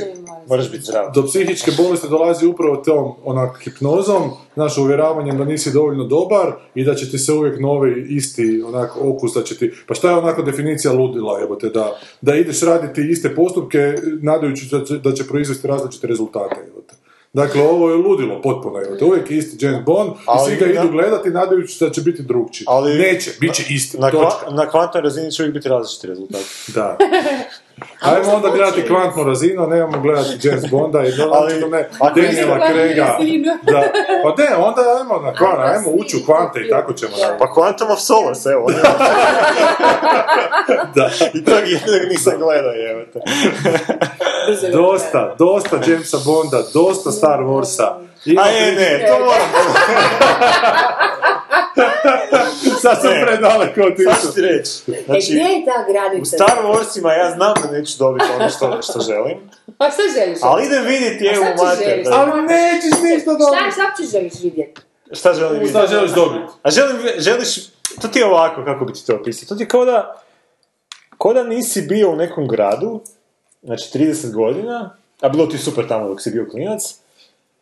Moraš 0.48 0.70
biti 0.70 0.84
zdrav. 0.84 1.12
do 1.14 1.22
psihičke 1.24 1.70
bolesti 1.72 2.08
dolazi 2.08 2.46
upravo 2.46 2.76
tom 2.76 3.14
onak 3.24 3.60
hipnozom, 3.60 4.22
znaš 4.54 4.78
uvjeravanjem 4.78 5.38
da 5.38 5.44
nisi 5.44 5.72
dovoljno 5.72 6.04
dobar 6.06 6.46
i 6.74 6.84
da 6.84 6.94
će 6.94 7.10
ti 7.10 7.18
se 7.18 7.32
uvijek 7.32 7.60
novi 7.60 8.06
isti 8.10 8.62
onak 8.66 8.90
okus 8.98 9.32
da 9.34 9.42
će 9.46 9.56
ti, 9.56 9.72
pa 9.86 9.94
šta 9.94 10.10
je 10.10 10.16
onako 10.16 10.42
definicija 10.42 10.92
ludila 10.92 11.38
jebote, 11.40 11.68
da, 11.68 11.86
da 12.20 12.34
ideš 12.34 12.62
raditi 12.62 13.08
iste 13.10 13.34
postupke 13.34 13.78
nadajući 14.22 14.68
da 14.70 14.84
će, 14.84 14.98
da 14.98 15.12
će 15.12 15.24
proizvesti 15.24 15.66
različite 15.66 16.06
rezultate 16.06 16.56
jebote. 16.66 16.94
Dakle, 17.32 17.62
ovo 17.62 17.90
je 17.90 17.96
ludilo 17.96 18.42
potpuno, 18.42 18.78
evo, 18.78 18.96
to 18.96 19.04
je 19.04 19.08
uvijek 19.08 19.30
isti 19.30 19.64
James 19.66 19.84
Bond 19.84 20.10
i 20.10 20.14
Ali 20.26 20.46
svi 20.46 20.56
ga 20.58 20.66
na- 20.66 20.72
idu 20.74 20.92
gledati 20.92 21.30
nadajući 21.30 21.74
se 21.74 21.84
da 21.84 21.90
će 21.90 22.00
biti 22.00 22.22
drugčiji. 22.22 22.64
Ali- 22.68 22.98
Neće, 22.98 23.30
bit 23.40 23.54
će 23.54 23.74
isti, 23.74 23.98
Na, 23.98 24.10
točka. 24.10 24.50
na 24.50 24.70
kvantnoj 24.70 25.02
razini 25.02 25.32
će 25.32 25.42
uvijek 25.42 25.54
biti 25.54 25.68
različiti 25.68 26.06
rezultat. 26.06 26.40
Da. 26.68 26.98
Ajmo 28.00 28.32
onda 28.32 28.48
gledati 28.48 28.86
kvantnu 28.86 29.24
razinu, 29.24 29.62
a 29.62 29.66
nemamo 29.66 30.00
gledati 30.00 30.38
James 30.48 30.70
Bonda 30.70 30.98
i 31.02 31.12
Ali- 31.22 31.30
ali, 31.32 31.70
ne 31.70 31.88
Daniela 32.14 32.56
razinu. 32.56 33.52
Da. 33.62 33.82
Pa 34.22 34.42
ne, 34.42 34.56
onda 34.56 34.82
ajmo 34.98 35.20
na 35.26 35.34
kvan, 35.34 35.60
Ajmo 35.60 35.90
ući 35.90 36.16
u 36.16 36.26
kvante 36.26 36.60
i 36.60 36.70
tako 36.70 36.92
ćemo. 36.92 37.16
Da. 37.16 37.36
Pa 37.38 37.44
Quantum 37.44 37.92
of 37.92 37.98
Solace, 37.98 38.48
evo. 38.48 38.66
Da. 40.94 41.10
I 41.34 41.44
tog 41.44 41.58
jednog 41.58 42.08
nisam 42.10 42.32
gledao, 42.38 42.72
evo 42.90 43.02
te. 43.12 43.20
Dosta, 44.72 45.34
dosta 45.38 45.78
Jamesa 45.86 46.18
Bonda, 46.24 46.62
dosta 46.74 47.10
Star 47.10 47.40
Warsa. 47.40 47.88
Ima 48.24 48.42
A 48.42 48.46
je, 48.48 48.72
ne, 48.72 49.06
to 49.08 49.18
moram. 49.24 49.48
Sad 52.86 53.02
sam 53.02 53.12
predaleko 53.26 53.80
Sad 53.80 53.96
ću 53.96 54.02
otišao. 54.12 54.32
ti 54.32 54.40
reći. 54.42 54.72
E, 54.88 55.02
Znači, 55.06 55.26
gdje 55.26 55.40
je 55.42 55.64
ta 55.64 55.92
granica? 55.92 56.22
u 56.22 56.24
Star 56.26 56.58
Warsima 56.64 57.10
ja 57.14 57.30
znam 57.30 57.54
da 57.62 57.70
neću 57.70 57.98
dobiti 57.98 58.26
ono 58.36 58.48
što, 58.50 58.82
što 58.82 59.00
želim, 59.00 59.38
A 59.78 59.90
šta 59.90 60.02
želiš? 60.16 60.38
ali 60.42 60.66
idem 60.66 60.84
vidjeti 60.84 61.24
evo 61.26 61.44
sad 61.46 61.56
mater. 61.58 62.04
Ali 62.12 62.42
nećeš 62.42 63.00
ništa 63.02 63.20
Šta, 63.20 63.30
dobiti. 63.32 63.72
šta 63.72 63.82
uopće 63.84 64.02
želiš 64.12 64.32
vidjeti? 64.42 64.80
Šta 65.12 65.34
želim 65.34 65.52
vidjeti? 65.52 65.70
Šta 65.70 65.86
želiš 65.86 66.10
dobiti? 66.10 66.52
A 66.62 66.70
želim, 66.70 66.96
želiš, 67.18 67.56
to 68.00 68.08
ti 68.08 68.18
je 68.18 68.26
ovako, 68.26 68.64
kako 68.64 68.84
bi 68.84 68.92
ti 68.92 69.06
to 69.06 69.14
opisao, 69.14 69.48
to 69.48 69.54
ti 69.54 69.62
je 69.62 69.68
kao 69.68 69.84
da, 69.84 70.22
kao 71.18 71.32
da 71.34 71.42
nisi 71.44 71.82
bio 71.82 72.10
u 72.10 72.16
nekom 72.16 72.48
gradu, 72.48 73.00
znači 73.62 73.98
30 73.98 74.32
godina, 74.32 74.96
a 75.20 75.28
bilo 75.28 75.46
ti 75.46 75.58
super 75.58 75.88
tamo 75.88 76.08
dok 76.08 76.22
si 76.22 76.30
bio 76.30 76.46
klinac, 76.50 76.82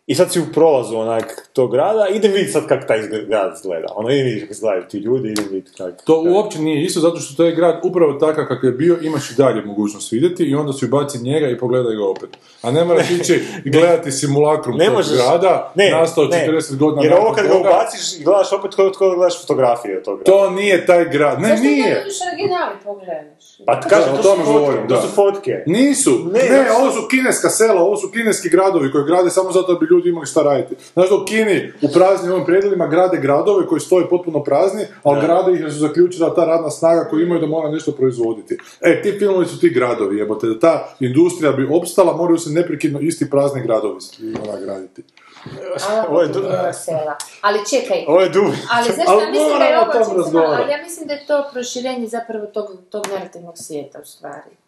i 0.07 0.15
sad 0.15 0.33
si 0.33 0.41
u 0.41 0.53
prolazu 0.55 0.97
onak 0.97 1.49
tog 1.53 1.71
grada, 1.71 2.07
idem 2.09 2.33
vidjeti 2.33 2.53
sad 2.53 2.67
kako 2.67 2.87
taj 2.87 2.99
grad 3.23 3.53
izgleda. 3.55 3.87
Ono, 3.91 4.11
idem 4.11 4.25
vidjeti 4.25 4.41
kako 4.41 4.53
izgledaju 4.53 4.85
ti 4.85 4.99
ljudi, 4.99 5.29
idem 5.29 5.45
vidjeti 5.45 5.71
kako... 5.73 5.91
To 5.99 6.23
kako- 6.23 6.35
uopće 6.35 6.59
nije 6.59 6.83
isto, 6.83 7.01
zato 7.01 7.17
što 7.17 7.43
taj 7.43 7.53
grad 7.53 7.81
upravo 7.83 8.13
takav 8.15 8.45
kakav 8.45 8.65
je 8.65 8.73
bio, 8.73 8.99
imaš 9.03 9.31
i 9.31 9.35
dalje 9.35 9.63
mogućnost 9.63 10.13
vidjeti 10.13 10.45
i 10.45 10.55
onda 10.55 10.73
si 10.73 10.85
ubaci 10.85 11.19
njega 11.21 11.49
i 11.49 11.59
pogledaj 11.59 11.97
ga 11.97 12.05
opet. 12.07 12.29
A 12.63 12.71
ne 12.71 12.85
moraš 12.85 13.11
ići 13.21 13.35
i 13.65 13.71
gledati 13.71 14.13
simulakrum 14.13 14.77
Ne 14.77 14.85
tog 14.85 14.95
možeš- 14.95 15.17
grada, 15.17 15.73
ne, 15.75 15.91
nastao 15.91 16.25
ne. 16.25 16.47
40 16.49 16.77
godina 16.77 17.03
Jer 17.03 17.13
ovo 17.15 17.33
kad 17.33 17.47
ga 17.47 17.53
toga. 17.53 17.69
ubaciš 17.71 18.21
i 18.21 18.25
gledaš 18.25 18.53
opet 18.53 18.75
kao 18.75 19.11
da 19.11 19.15
gledaš 19.15 19.41
fotografije 19.41 19.99
od 19.99 20.05
tog 20.05 20.19
grada. 20.19 20.31
To 20.33 20.51
nije 20.51 20.87
taj 20.87 21.05
grad, 21.07 21.41
ne 21.41 21.49
Zašto 21.49 21.65
nije. 21.65 21.85
ne 21.85 21.95
dođeš 21.97 22.19
originali 22.29 22.75
pogledaš? 22.85 23.45
Pa 23.67 23.81
ti 23.81 23.89
kažem, 23.89 24.11
Da, 24.11 24.17
to 24.17 24.23
su 24.25 24.37
fotke, 24.37 24.53
govorim, 24.53 24.89
to 24.89 24.95
da. 24.95 25.01
su 25.03 25.09
fotke. 25.09 25.53
Nisu, 25.67 26.11
Ne, 26.11 26.43
ne, 26.51 26.73
ovo 26.73 26.91
su 26.93 27.09
kineska 27.11 27.49
sela, 27.51 27.83
ovo 27.83 27.97
su 27.97 28.11
kineski 28.11 28.49
gradovi 28.49 28.93
koji 28.93 29.05
grade 29.05 29.31
samo 29.31 29.53
zato 29.53 29.73
da 29.73 29.79
bi 29.81 29.87
ljudi 29.95 30.09
imali 30.09 30.27
šta 30.27 30.43
raditi. 30.43 30.75
Znaš 30.93 31.09
da 31.09 31.15
u 31.15 31.25
Kini 31.25 31.73
u 31.83 31.89
praznim 31.95 32.33
ovim 32.33 32.45
predjelima 32.45 32.87
grade 32.87 33.19
gradove 33.21 33.67
koji 33.67 33.81
stoje 33.81 34.09
potpuno 34.09 34.43
prazni, 34.43 34.85
ali 35.03 35.21
grade 35.21 35.53
ih 35.53 35.61
jer 35.61 35.73
su 35.73 35.79
zaključili 35.79 36.29
da 36.29 36.35
ta 36.35 36.45
radna 36.45 36.71
snaga 36.71 37.09
koju 37.11 37.23
imaju 37.23 37.41
da 37.41 37.47
mora 37.47 37.71
nešto 37.71 37.93
proizvoditi. 37.93 38.59
E, 38.81 39.03
ti 39.03 39.19
filmovi 39.19 39.47
su 39.47 39.61
ti 39.61 39.71
gradovi, 39.71 40.19
jebote, 40.19 40.47
da 40.47 40.59
ta 40.59 40.95
industrija 41.01 41.53
bi 41.53 41.69
opstala, 41.73 42.17
moraju 42.17 42.39
se 42.39 42.51
neprekidno 42.51 43.01
isti 43.01 43.31
prazni 43.31 43.63
gradovi 43.63 44.01
ona 44.49 44.61
graditi. 44.61 45.03
Ovo 46.09 46.21
je 46.21 46.29
sela. 46.73 47.17
Ali 47.41 47.59
čekaj, 47.71 48.05
Ovo 48.09 48.21
je 48.21 48.29
dubi. 48.29 48.57
ali 48.73 48.89
zašto 48.97 49.13
Ali 49.13 49.23
ja 49.23 49.31
mislim 49.31 49.59
da 49.59 49.65
je 49.65 49.79
ovo, 49.79 50.55
ali 50.63 50.73
ja 50.73 50.83
mislim 50.83 51.09
da 51.09 51.15
je 51.15 51.27
to 51.27 51.49
proširenje 51.53 52.07
zapravo 52.07 52.47
tog, 52.47 52.67
tog 52.91 53.07
narativnog 53.13 53.59
svijeta 53.59 53.99
u 54.03 54.05
stvari. 54.05 54.64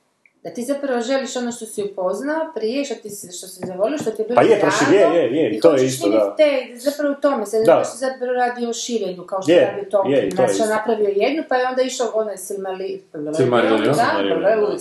Da 0.46 0.52
ti 0.52 0.64
zapravo 0.64 1.00
želiš 1.02 1.36
ono 1.36 1.52
što 1.52 1.66
si 1.66 1.82
upoznao 1.84 2.52
prije, 2.54 2.84
što, 2.84 2.94
ti, 2.94 3.10
si- 3.10 3.32
što 3.32 3.46
si 3.46 3.60
zavolio, 3.66 3.98
što 3.98 4.10
ti 4.10 4.22
je 4.22 4.26
bilo 4.26 4.34
Pa 4.36 4.42
je, 4.42 4.58
drago, 4.58 5.14
je, 5.14 5.20
je, 5.20 5.32
je, 5.34 5.50
i 5.50 5.60
to 5.60 5.72
je 5.72 5.86
isto, 5.86 6.08
da. 6.08 6.34
Te, 6.36 6.44
zapravo 6.76 7.12
u 7.12 7.20
tome 7.20 7.46
se, 7.46 7.58
Da. 7.58 7.74
da. 7.74 7.84
se 7.84 7.98
zapravo 7.98 8.32
radi 8.32 8.66
o 8.66 8.72
širenju, 8.74 9.22
kao 9.22 9.42
što 9.42 9.50
Je, 9.50 9.56
je 9.56 9.66
radio 9.66 9.84
Tolkien. 9.90 10.14
je, 10.14 10.26
i 10.26 10.30
to 10.30 10.42
je 10.42 10.48
Znači, 10.48 10.62
on 10.62 10.68
napravio 10.68 11.08
jednu, 11.16 11.42
pa 11.48 11.56
je 11.56 11.66
onda 11.66 11.82
išao 11.82 12.10
onaj. 12.14 12.36
Silmarillion, 12.36 13.00
Silmarillion, 13.34 13.94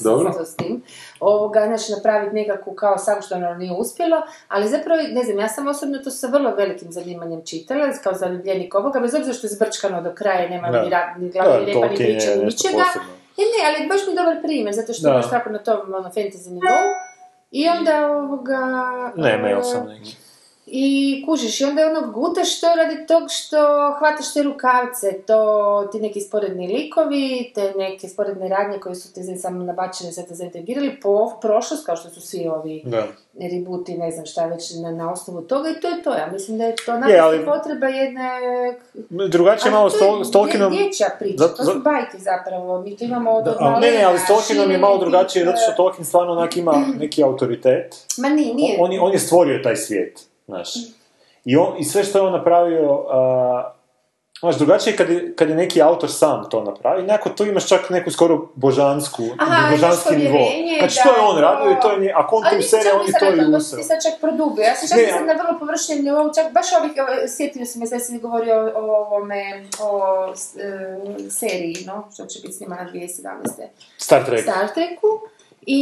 dobro, 0.03 0.24
da. 0.24 0.30
Dobro. 0.30 0.45
s 0.45 0.55
tim. 0.55 0.82
Ovoga, 1.20 1.63
znači, 1.68 1.91
napraviti 1.91 2.36
nekakvu 2.36 2.74
kao 2.74 2.97
sam 2.97 3.22
što 3.22 3.36
ono 3.36 3.53
nije 3.53 3.72
uspjelo, 3.74 4.18
ali 4.47 4.68
zapravo, 4.68 5.01
ne 5.09 5.24
znam, 5.24 5.39
ja 5.39 5.47
sam 5.47 5.68
osobno 5.68 5.97
to 5.97 6.11
sa 6.11 6.28
vrlo 6.28 6.51
velikim 6.51 6.91
zanimanjem 6.91 7.41
čitala, 7.45 7.91
kao 8.03 8.13
zaljubljenik 8.13 8.76
ovoga, 8.76 8.99
bez 8.99 9.13
obzira 9.13 9.34
što 9.34 9.47
je 9.47 9.51
zbrčkano 9.51 10.01
do 10.01 10.11
kraja, 10.13 10.49
nema 10.49 10.72
Da. 10.72 10.82
ni, 11.18 11.26
ni 11.26 11.32
glave, 11.32 11.59
ni 11.59 11.66
repa, 11.66 11.88
ničega. 11.88 12.84
Ne, 13.38 13.43
ne, 13.45 13.59
ali 13.67 13.88
baš 13.88 13.99
mi 14.07 14.13
je 14.13 14.17
dobar 14.17 14.41
primjer, 14.43 14.73
zato 14.75 14.93
što 14.93 15.03
Da. 15.03 15.09
imaš 15.09 15.29
tako 15.29 15.49
na 15.49 15.59
tom 15.59 15.93
ono, 15.93 16.09
fantasy 16.09 16.49
nivou. 16.49 16.86
I 17.51 17.69
onda 17.69 18.11
ovoga... 18.11 18.59
Ne, 19.15 19.38
mail 19.38 19.59
e, 19.59 19.63
sam 19.63 19.88
neki. 19.88 20.15
I 20.68 20.86
kužiš, 21.26 21.61
i 21.61 21.66
onda 21.66 21.82
je 21.82 21.89
ono 21.89 22.11
gutaš 22.11 22.59
to 22.59 22.68
radi 22.68 23.07
tog 23.07 23.24
što 23.30 23.57
hvataš 23.99 24.34
te 24.34 24.43
rukavce, 24.43 25.13
to 25.22 25.39
ti 25.91 25.99
neki 25.99 26.22
sporedni 26.22 26.68
likovi, 26.70 27.51
te 27.55 27.74
neke 27.74 28.07
sporedne 28.07 28.49
radnje 28.49 28.80
koje 28.80 28.95
su 28.95 29.13
te 29.13 29.36
samo 29.36 29.63
nabačene, 29.63 30.11
sad 30.11 30.28
te 30.28 30.36
zaintegrirali 30.36 30.99
po 30.99 31.32
prošlost, 31.41 31.86
kao 31.86 31.95
što 31.95 32.09
su 32.09 32.22
svi 32.22 32.47
ovi 32.49 32.82
Da. 32.86 33.07
rebooti, 33.41 33.93
ne 33.93 34.11
znam 34.11 34.26
šta 34.26 34.45
već 34.45 34.74
na, 34.74 34.91
na 34.91 35.11
osnovu 35.11 35.41
toga 35.41 35.70
i 35.70 35.82
to 35.82 35.88
je 35.88 36.03
to. 36.03 36.13
Ja 36.13 36.28
mislim 36.28 36.57
da 36.57 36.63
je 36.63 36.76
to 36.76 36.91
Je, 36.91 36.99
naprosto 36.99 37.24
ali- 37.24 37.45
potreba 37.45 37.88
jedne... 37.88 38.30
Drugačije 39.30 39.72
malo 39.72 39.89
s, 39.89 39.93
to 39.93 40.18
je 40.18 40.32
Tolkienom... 40.32 40.74
dječja 40.74 41.07
priča, 41.20 41.38
Zato- 41.38 41.57
to 41.57 41.63
su 41.66 41.80
bajke 41.80 42.18
zapravo. 42.20 42.82
Mi 42.82 42.97
to 42.97 43.03
imamo 43.03 43.32
od 43.32 43.43
Da, 43.43 43.51
od 43.51 43.57
ali- 43.59 43.82
Ne, 43.82 43.91
ne, 43.91 44.03
ali 44.03 44.20
s 44.20 44.28
Tolkienom 44.28 44.72
je 44.72 44.78
malo 44.78 44.97
drugačije, 44.97 45.45
zato 45.45 45.57
što 45.59 45.72
Tolkien 45.74 46.05
stvarno 46.05 46.32
onak 46.32 46.57
ima 46.57 46.74
neki 46.99 47.24
autoritet. 47.24 47.95
Ma 48.18 48.30
nije, 48.30 48.53
nije. 48.53 48.78
On, 48.80 48.91
je- 48.91 49.01
on 49.01 49.13
je 49.13 49.20
stvorio 49.20 49.59
taj 49.59 49.76
svijet, 49.76 50.20
znaš. 50.45 50.69
I, 51.45 51.57
on, 51.57 51.77
I 51.77 51.83
sve 51.83 52.03
što 52.03 52.17
je 52.17 52.21
on 52.21 52.33
napravio, 52.33 53.05
a, 53.09 53.71
znaš, 54.39 54.55
drugačije 54.55 54.93
je 54.93 54.97
kad 54.97 55.09
je, 55.09 55.35
kad 55.35 55.49
je 55.49 55.55
neki 55.55 55.81
autor 55.81 56.11
sam 56.11 56.49
to 56.49 56.63
napravi, 56.63 57.03
nekako 57.03 57.29
tu 57.29 57.45
imaš 57.45 57.67
čak 57.67 57.89
neku 57.89 58.11
skoro 58.11 58.47
božansku, 58.55 59.23
Aha, 59.39 59.71
božanski 59.71 60.15
nivo. 60.15 60.39
Znači, 60.79 60.99
to 61.03 61.09
je 61.09 61.21
on 61.21 61.37
radio 61.37 61.71
i 61.71 61.75
to 61.81 61.91
je 61.91 61.99
nje, 61.99 62.11
ako 62.15 62.35
on 62.35 62.43
to 62.43 62.57
usere, 62.59 62.89
on 62.99 63.07
je 63.07 63.13
to 63.19 63.25
i 63.25 63.55
usere. 63.55 63.81
ti 63.81 63.87
čak 63.87 64.21
produbio. 64.21 64.63
Ja 64.63 64.75
sam 64.75 64.87
čak 64.87 64.97
Ne, 64.97 65.03
mislila 65.03 65.33
na 65.33 65.43
vrlo 65.43 65.59
površnem 65.59 66.03
nivou, 66.03 66.33
čak 66.35 66.53
baš 66.53 66.65
ovih, 66.79 66.91
sjetio 67.37 67.65
sam 67.65 67.79
me, 67.79 67.87
sad 67.87 68.05
si 68.05 68.19
govorio 68.19 68.55
o, 68.55 68.79
o 68.79 68.95
ovome, 68.95 69.65
o 69.79 69.89
e, 70.57 71.29
seriji, 71.29 71.77
no, 71.87 72.07
što 72.13 72.25
će 72.25 72.39
biti 72.41 72.53
snimana 72.53 72.89
2017. 72.93 73.67
Star 73.97 74.25
Trek. 74.25 74.41
Star 74.41 74.73
Treku. 74.73 75.07
I 75.68 75.80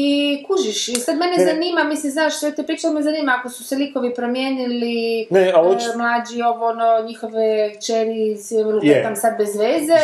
kužiš, 0.47 0.87
i 0.87 0.95
sad 0.95 1.17
mene 1.17 1.37
Ne. 1.37 1.45
zanima, 1.45 1.83
mislim, 1.83 2.11
znaš, 2.11 2.33
sve 2.33 2.51
te 2.51 2.63
priče, 2.63 2.89
me 2.89 3.01
zanima 3.01 3.35
ako 3.39 3.49
su 3.49 3.63
se 3.63 3.75
likovi 3.75 4.13
promijenili, 4.13 5.27
Ne, 5.29 5.51
ali 5.51 5.67
e, 5.67 5.71
oči- 5.71 5.97
mlađi, 5.97 6.41
ovo, 6.43 6.65
ono, 6.67 7.01
njihove 7.01 7.43
čeri, 7.81 8.37
si 8.37 8.55
Je. 8.55 8.63
lupetam 8.65 9.15
sad 9.15 9.37
bez 9.37 9.55
veze. 9.55 9.97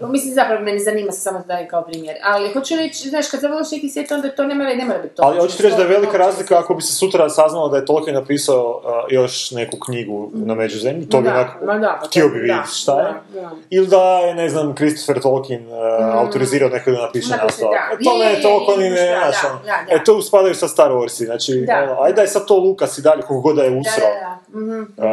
Mislim, 0.00 0.34
zapravo 0.34 0.60
mene 0.62 0.78
zanima 0.78 1.12
se 1.12 1.20
samo 1.20 1.38
da 1.38 1.44
dajem 1.44 1.68
kao 1.68 1.82
primjer. 1.82 2.16
Ali 2.22 2.52
hoću 2.52 2.76
reći, 2.76 3.08
znaš, 3.08 3.30
kad 3.30 3.40
zavoliš 3.40 3.70
neki 3.70 3.88
svijet, 3.88 4.12
onda 4.12 4.30
to 4.30 4.44
ne 4.44 4.54
mora, 4.54 4.74
ne 4.74 4.84
mora 4.84 4.98
biti 4.98 5.14
to. 5.14 5.22
Ali 5.22 5.40
hoću 5.40 5.62
reći 5.62 5.76
da 5.76 5.82
je 5.82 5.88
velika 5.88 6.18
razlika 6.18 6.58
ako 6.58 6.74
bi 6.74 6.82
se 6.82 6.92
sutra 6.94 7.28
saznalo 7.30 7.68
da 7.68 7.76
je 7.76 7.84
Tolkien 7.84 8.16
napisao 8.16 8.80
a, 8.84 9.04
još 9.10 9.50
neku 9.50 9.76
knjigu 9.86 10.30
na 10.34 10.54
međuzemlji, 10.54 11.08
to 11.08 11.20
bi 11.20 11.28
Da, 11.28 11.34
onako, 11.34 11.78
da, 11.78 11.98
pa 12.00 12.06
htio 12.06 12.28
bi 12.28 12.34
da, 12.34 12.40
vidjeti 12.42 12.70
šta 12.70 13.00
je. 13.00 13.14
da, 13.34 13.40
da. 13.40 13.50
Ili 13.70 13.86
da 13.86 14.02
je, 14.18 14.34
ne 14.34 14.48
znam, 14.48 14.74
Christopher 14.74 15.22
Tolkien 15.22 15.66
uh, 15.68 15.74
autorizirao 16.14 16.68
neko 16.68 16.90
da 16.90 17.00
napiše 17.00 17.36
nastavak. 17.36 17.74
da. 17.74 17.94
E, 17.94 18.04
to 18.04 18.12
Je, 18.12 18.18
ne 18.18 18.24
je, 18.24 18.36
je 18.36 18.42
toliko 18.42 18.76
ni 18.76 18.84
je, 18.84 18.90
ne, 18.90 19.10
da, 19.10 19.18
znaš, 19.18 19.42
da, 19.42 19.48
ono. 19.48 19.58
da, 19.58 19.84
da. 19.88 19.94
E, 19.94 20.04
to 20.04 20.22
spadaju 20.22 20.54
sa 20.54 20.68
Star 20.68 20.90
Warsi, 20.90 21.24
znači, 21.24 21.64
Da. 21.66 21.82
ono, 21.82 22.02
ajde 22.02 22.16
daj 22.16 22.26
sad 22.26 22.46
to 22.46 22.56
Lukas 22.56 22.98
i 22.98 23.02
dalje, 23.02 23.22
koliko 23.22 23.40
god 23.40 23.56
da 23.56 23.62
je 23.62 23.70
Da, 23.70 24.38
da, 24.54 24.60
da. 24.60 24.72
Mhm. 24.72 24.80
uh, 24.80 25.04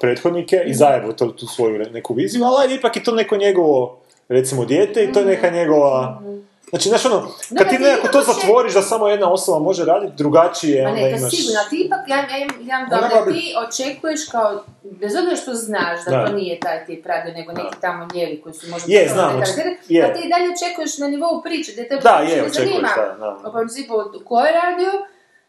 prethodnike 0.00 0.62
i 0.66 0.74
zajebu 0.74 1.12
to, 1.12 1.26
tu 1.26 1.46
svoju 1.46 1.78
neku 1.86 2.14
viziju, 2.14 2.44
ali 2.44 2.74
ipak 2.74 2.96
je 2.96 3.04
to 3.04 3.12
neko 3.12 3.36
njegovo, 3.36 3.98
recimo, 4.28 4.64
dijete 4.64 5.04
i 5.04 5.12
to 5.12 5.20
je 5.20 5.26
neka 5.26 5.50
njegova... 5.50 6.22
Znači, 6.68 6.88
znaš 6.88 7.04
ono, 7.04 7.20
kad 7.48 7.58
Da, 7.58 7.64
ti 7.66 7.78
nekako 7.78 8.08
to 8.08 8.20
zatvoriš 8.22 8.74
da 8.74 8.82
samo 8.82 9.08
jedna 9.08 9.32
osoba 9.32 9.58
može 9.58 9.84
raditi, 9.84 10.12
drugačije 10.16 10.86
onda 10.86 10.96
ne, 10.96 11.10
to 11.10 11.16
imaš... 11.16 11.30
sigurno, 11.32 11.60
ti 11.70 11.76
ipak, 11.78 11.98
ja, 12.08 12.16
ja, 12.16 12.24
ja, 12.62 12.86
da, 12.90 13.22
bi- 13.22 13.32
ti 13.32 13.54
očekuješ 13.58 14.20
kao, 14.24 14.62
bez 14.82 15.12
obzira 15.16 15.36
što 15.36 15.54
znaš 15.54 16.04
da, 16.04 16.10
Da. 16.10 16.26
to 16.26 16.32
nije 16.32 16.60
taj 16.60 16.86
tip 16.86 17.06
radio, 17.06 17.32
nego 17.32 17.52
neki 17.52 17.76
tamo 17.80 18.08
njevi 18.14 18.40
koji 18.42 18.54
su 18.54 18.70
možda... 18.70 18.86
Je, 18.88 19.08
znam, 19.08 19.36
oč- 19.36 19.76
je. 19.88 20.02
Pa 20.02 20.12
ti 20.12 20.26
i 20.26 20.28
dalje 20.28 20.46
očekuješ 20.50 20.98
na 20.98 21.08
nivou 21.08 21.42
priče, 21.42 21.72
da 21.72 21.82
te 21.84 21.96
Da, 21.98 22.10
je, 22.22 22.42
očekuješ, 22.42 22.54
zanima. 22.54 22.88
da, 22.96 23.16
da. 23.42 23.48
U 23.48 23.52
principu, 23.52 23.94
ko 24.24 24.40
je 24.40 24.52
radio, 24.54 24.90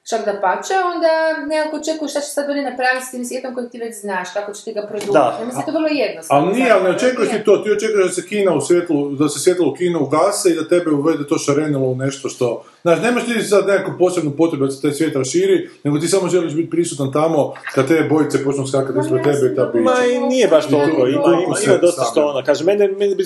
čak 0.09 0.25
da 0.25 0.33
pače, 0.41 0.75
onda 0.93 1.11
nekako 1.47 1.75
očekuješ 1.77 2.11
šta 2.11 2.21
će 2.25 2.31
sad 2.35 2.49
oni 2.49 2.63
napraviti 2.71 3.05
s 3.05 3.11
tim 3.11 3.25
svijetom 3.25 3.53
kojeg 3.55 3.71
ti 3.71 3.77
već 3.77 3.93
znaš, 4.01 4.27
kako 4.33 4.53
će 4.53 4.63
ti 4.63 4.73
ga 4.73 4.81
produbiti. 4.81 5.13
Da. 5.13 5.37
Ja 5.39 5.45
mislim, 5.45 5.63
to 5.65 5.71
je 5.71 5.77
vrlo 5.79 5.87
jednostavno. 5.87 6.45
Ali 6.45 6.55
nije, 6.57 6.71
ali 6.71 6.83
ne 6.83 6.89
očekuješ 6.89 7.29
ti 7.29 7.43
to, 7.45 7.57
ti 7.57 7.71
očekuješ 7.71 8.05
da 8.07 8.13
se 8.13 8.27
kina 8.27 8.51
u 8.53 8.61
svjetlu, 8.61 8.97
da 9.11 9.29
se 9.29 9.39
svjetlo 9.39 9.65
u 9.69 9.73
kinu 9.73 9.97
ugase 10.03 10.49
i 10.49 10.55
da 10.55 10.67
tebe 10.67 10.91
uvede 10.91 11.27
to 11.27 11.37
šarenilo 11.37 11.87
u 11.87 11.95
nešto 11.95 12.29
što... 12.29 12.63
Znaš, 12.81 12.99
nemaš 13.01 13.25
ti 13.25 13.43
sad 13.43 13.67
nekakvu 13.67 13.93
posebnu 13.99 14.31
potrebu 14.37 14.65
da 14.65 14.71
se 14.71 14.81
taj 14.81 14.91
svijet 14.91 15.15
raširi, 15.15 15.69
nego 15.83 15.99
ti 15.99 16.07
samo 16.07 16.29
želiš 16.29 16.53
biti 16.53 16.69
prisutan 16.69 17.11
tamo 17.11 17.53
kad 17.73 17.87
te 17.87 18.07
bojice 18.09 18.43
počnu 18.43 18.67
skakati 18.67 18.99
ispred 18.99 19.23
tebe 19.23 19.53
i 19.53 19.55
ta 19.55 19.65
bića. 19.65 19.83
Ma 19.83 20.05
i 20.05 20.19
nije 20.19 20.47
baš 20.47 20.67
toliko, 20.67 21.07
i 21.07 21.11
ima, 21.11 21.23
ima, 21.23 21.55
ima 21.65 21.77
dosta 21.77 22.03
što 22.11 22.25
ona 22.25 22.43
kaže. 22.43 22.63
Mene, 22.63 22.87
mene 22.87 23.15
bi... 23.15 23.23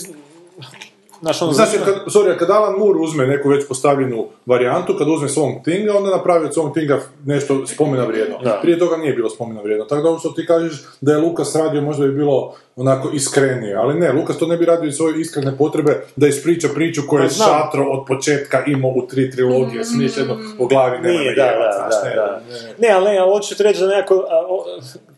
Znaš, 1.24 1.42
ono, 1.42 1.54
Znači, 1.54 1.78
kad, 1.86 1.96
sorry, 2.06 2.38
kad 2.38 2.50
Alan 2.50 2.80
Moore 2.80 3.00
uzme 3.00 3.28
neku 3.28 3.50
već 3.50 3.68
postavljenu 3.68 4.28
varijantu, 4.46 4.96
kad 4.98 5.08
uzme 5.08 5.28
Swamp 5.28 5.64
Thinga, 5.64 5.98
onda 5.98 6.10
napravi 6.10 6.46
od 6.46 6.56
Swamp 6.56 6.74
Thinga 6.74 7.00
nešto 7.26 7.68
spomena 7.68 8.06
vrijedno. 8.06 8.38
Da. 8.44 8.60
Prije 8.62 8.80
toga 8.80 8.98
nije 8.98 9.14
bilo 9.14 9.30
spomena 9.30 9.62
vrijedno. 9.62 9.86
Tako 9.86 10.02
da 10.02 10.10
ovo 10.10 10.20
što 10.20 10.30
ti 10.30 10.46
kažeš 10.46 10.84
da 11.02 11.12
je 11.12 11.18
Lukas 11.18 11.56
radio 11.56 11.82
možda 11.82 12.06
bi 12.06 12.14
bilo 12.14 12.54
onako 12.76 13.10
iskrenije, 13.14 13.76
ali 13.76 14.00
ne, 14.00 14.12
Lukas 14.12 14.38
to 14.38 14.48
ne 14.48 14.58
bi 14.58 14.66
radio 14.66 14.88
iz 14.88 14.96
svoje 14.96 15.22
iskrene 15.22 15.58
potrebe 15.58 16.04
da 16.16 16.28
ispriča 16.28 16.68
priču 16.76 17.02
koju 17.08 17.20
je 17.20 17.28
Pa 17.28 17.34
znam. 17.34 17.50
Šatro 17.50 17.84
od 17.84 18.06
početka 18.08 18.64
imao 18.68 18.92
u 18.92 19.08
tri 19.08 19.32
trilogije, 19.32 19.86
smišljeno 19.86 20.38
u 20.60 20.68
glavi 20.68 21.00
nema 21.00 21.20
Nije, 21.20 21.36
da, 21.36 21.44
da, 21.44 21.72
znaš, 21.78 22.04
da, 22.04 22.10
ne, 22.10 22.16
da. 22.16 22.42
ne. 22.80 22.88
Ne, 22.88 22.94
ali 22.96 23.12
ne, 23.12 23.18
ali 23.18 23.32
hoću 23.32 23.56
ti 23.56 23.64
reći 23.64 23.80
da 23.80 23.88
nekako, 23.88 24.16
a, 24.16 24.46
o, 24.50 24.66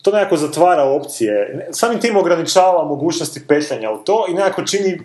to 0.02 0.12
nekako 0.12 0.38
zatvara 0.38 0.84
opcije. 0.84 1.68
Samim 1.72 2.00
tim 2.00 2.18
ograničava 2.18 2.84
mogućnosti 2.84 3.42
petljanja 3.48 3.92
u 3.92 3.98
to 3.98 4.26
i 4.30 4.34
nekako 4.34 4.64
čini 4.64 5.02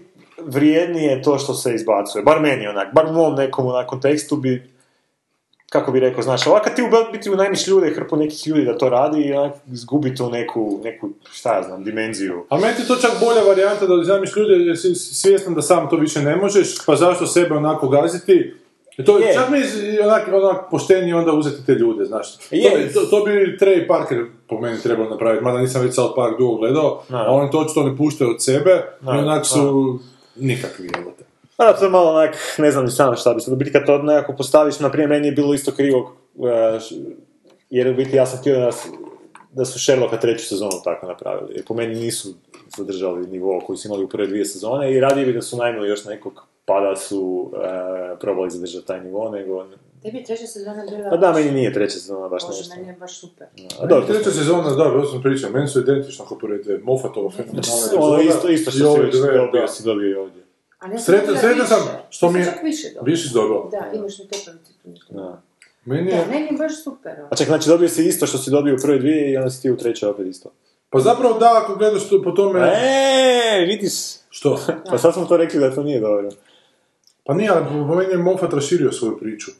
vrijednije 0.47 1.23
to 1.23 1.39
što 1.39 1.55
se 1.55 1.75
izbacuje. 1.75 2.23
Bar 2.25 2.41
meni 2.41 2.67
onak, 2.67 2.95
bar 2.95 3.07
u 3.07 3.13
mom 3.13 3.35
nekom 3.35 3.67
onak 3.67 3.87
kontekstu 3.87 4.37
bi 4.37 4.71
kako 5.71 5.93
bi 5.93 6.01
rekao, 6.01 6.23
znaš, 6.23 6.47
ovako 6.47 6.71
ti 6.71 6.83
u 6.83 6.87
biti 7.13 7.31
unajmiš 7.31 7.67
ljude, 7.67 7.91
hrpu 7.95 8.17
nekih 8.17 8.49
ljudi 8.49 8.65
da 8.65 8.79
to 8.79 8.89
radi 8.89 9.21
i 9.23 9.33
onak 9.33 9.55
izgubi 9.73 10.15
tu 10.17 10.31
neku, 10.31 10.81
neku, 10.85 11.09
šta 11.33 11.55
ja 11.57 11.63
znam, 11.63 11.85
dimenziju. 11.85 12.45
A 12.49 12.59
meni 12.59 12.75
ti 12.75 12.89
to 12.89 12.97
čak 12.97 13.11
bolja 13.21 13.43
varijanta 13.43 13.87
da 13.87 14.05
zamiš 14.05 14.37
ljude 14.37 14.55
jer 14.55 14.79
si 14.79 14.95
svjestan 14.95 15.55
da 15.55 15.63
sam 15.63 15.89
to 15.89 15.97
više 15.97 16.23
ne 16.23 16.37
možeš, 16.37 16.75
pa 16.87 16.97
zašto 16.97 17.27
sebe 17.27 17.55
onako 17.55 17.89
gaziti? 17.89 18.53
I 18.99 19.05
To, 19.05 19.19
Je. 19.19 19.35
čak 19.35 19.51
mi 19.51 19.59
je 19.59 20.05
onak, 20.07 20.29
onak 20.33 20.71
poštenije 20.71 21.17
onda 21.17 21.33
uzeti 21.33 21.67
te 21.67 21.73
ljude, 21.73 22.05
znaš. 22.05 22.27
Je. 22.51 22.93
To, 22.93 23.01
to, 23.01 23.07
to 23.07 23.25
bi 23.25 23.31
Trey 23.61 23.87
Parker 23.89 24.25
po 24.49 24.61
meni 24.61 24.81
trebao 24.83 25.09
napraviti, 25.09 25.45
mada 25.45 25.59
nisam 25.59 25.83
već 25.83 25.95
South 25.95 26.13
Park 26.17 26.39
dugo 26.39 26.57
gledao, 26.57 27.03
Da. 27.09 27.17
a 27.17 27.31
oni 27.31 27.51
to 27.51 27.59
očito 27.59 27.83
ne 27.83 27.97
puštaju 27.97 28.31
od 28.31 28.45
sebe 28.45 28.83
Da, 29.01 29.13
i 29.15 29.19
onak 29.19 29.47
su 29.47 29.99
nikakvi 30.41 30.91
jebote. 30.97 31.25
Pa 31.57 31.73
to 31.73 31.85
je 31.85 31.91
malo 31.91 32.11
onak, 32.11 32.37
ne 32.59 32.71
znam 32.71 32.85
ni 32.85 32.91
sam 32.91 33.17
šta 33.17 33.35
bi 33.35 33.41
se, 33.41 33.57
biti 33.57 33.73
kad 33.73 33.87
to 33.87 33.99
nekako 33.99 34.37
postaviš, 34.37 34.79
naprimjer, 34.79 35.11
meni 35.11 35.27
je 35.27 35.33
bilo 35.33 35.55
isto 35.55 35.73
krivo, 35.73 36.17
e, 36.37 36.79
jer 37.71 37.89
u 37.89 37.95
biti 37.95 38.17
ja 38.17 38.27
sam 38.27 38.39
htio 38.39 38.59
da, 38.59 38.71
da 39.53 39.65
su 39.65 39.81
Sherlocka 39.81 40.17
treću 40.17 40.47
sezonu 40.47 40.81
tako 40.85 41.07
napravili, 41.07 41.55
jer 41.55 41.65
po 41.65 41.75
meni 41.75 41.95
nisu 41.95 42.35
zadržali 42.77 43.27
nivo 43.27 43.61
koji 43.67 43.77
su 43.77 43.89
imali 43.89 44.05
u 44.05 44.09
prve 44.09 44.27
dvije 44.27 44.45
sezone 44.45 44.93
i 44.93 45.01
radije 45.01 45.27
bi 45.27 45.33
da 45.33 45.43
su 45.43 45.57
najmili 45.57 45.89
još 45.89 46.05
nekog 46.05 46.47
pa 46.65 46.81
da 46.81 46.97
su 46.97 47.53
e, 47.55 48.19
probali 48.21 48.51
zadržati 48.51 48.87
taj 48.87 49.01
nivo, 49.01 49.31
nego... 49.31 49.67
Tebi 50.03 50.19
je 50.19 50.25
treća 50.25 50.47
sezona 50.47 50.85
bila... 50.91 51.11
Pa 51.11 51.17
da, 51.17 51.33
meni 51.33 51.51
nije 51.51 51.73
treća 51.73 51.99
sezona 51.99 52.29
baš 52.29 52.47
Bože, 52.47 52.59
nešto. 52.59 52.75
meni 52.77 52.89
je 52.89 52.97
baš 52.97 53.21
super. 53.21 53.47
A 53.81 53.87
dobro, 53.87 54.07
to 54.07 54.13
Treća 54.13 54.31
sezona, 54.31 54.71
da, 54.71 54.85
već 54.85 55.11
sam 55.11 55.23
pričao, 55.23 55.51
meni 55.51 55.69
su 55.69 55.81
identično 55.81 56.25
kao 56.25 56.39
prve 56.39 56.59
dve, 56.59 56.79
Moffatova 56.79 57.31
fenomenalna 57.31 57.63
Znači, 57.63 57.97
ono 57.99 58.21
isto, 58.23 58.49
isto 58.49 58.71
što 58.71 58.95
si 58.95 59.01
već 59.01 59.15
dobio, 59.15 59.61
da. 59.61 59.69
si 59.69 59.83
dobio 59.85 60.11
i 60.11 60.15
ovdje. 60.15 60.43
Sretan- 60.81 61.41
sretan 61.41 61.67
sam 61.67 61.79
što 62.11 62.31
mi 62.31 62.39
je- 62.39 62.45
čak 62.45 62.63
više 62.63 62.89
dobila. 62.89 63.05
Više 63.05 63.29
dobio. 63.35 63.69
Da, 63.71 63.99
imaš 63.99 64.19
na 64.19 64.25
nešto. 64.85 65.15
Da. 65.15 65.43
Meni 65.85 66.11
Da, 66.11 66.17
je, 66.17 66.27
meni 66.27 66.47
je 66.47 66.53
baš 66.53 66.83
super. 66.85 67.13
ono. 67.19 67.29
A 67.31 67.37
ček, 67.37 67.47
znači 67.47 67.69
dobio 67.69 67.89
si 67.89 68.05
isto 68.05 68.27
što 68.27 68.39
si 68.39 68.51
dobio 68.51 68.75
u 68.75 68.83
prve 68.83 68.99
dvije 68.99 69.33
i 69.33 69.37
onda 69.37 69.51
si 69.51 69.63
ti 69.63 69.71
u 69.71 69.77
trećoj 69.77 70.09
opet 70.09 70.27
isto. 70.27 70.51
pa 70.91 70.99
zapravo 71.01 71.39
da, 71.39 71.61
ako 71.63 71.75
gledaš 71.75 72.09
to 72.09 72.23
po 72.23 72.31
tome... 72.31 72.61
Eee, 72.75 73.65
vidiš, 73.67 73.93
Što? 74.31 74.61
pa 74.91 74.99
sad 74.99 75.15
smo 75.15 75.25
to 75.25 75.37
rekli 75.37 75.61
da 75.61 75.75
to 75.75 75.83
nije 75.83 76.01
dobro. 76.01 76.29
Pa 77.25 77.35
nije, 77.35 77.51
ali 77.51 77.65
po 77.89 77.95
meni 77.95 78.11
je 78.11 78.19
Moffat 78.19 78.53
raširio 78.53 78.93
svoju 78.93 79.19
priču. 79.19 79.51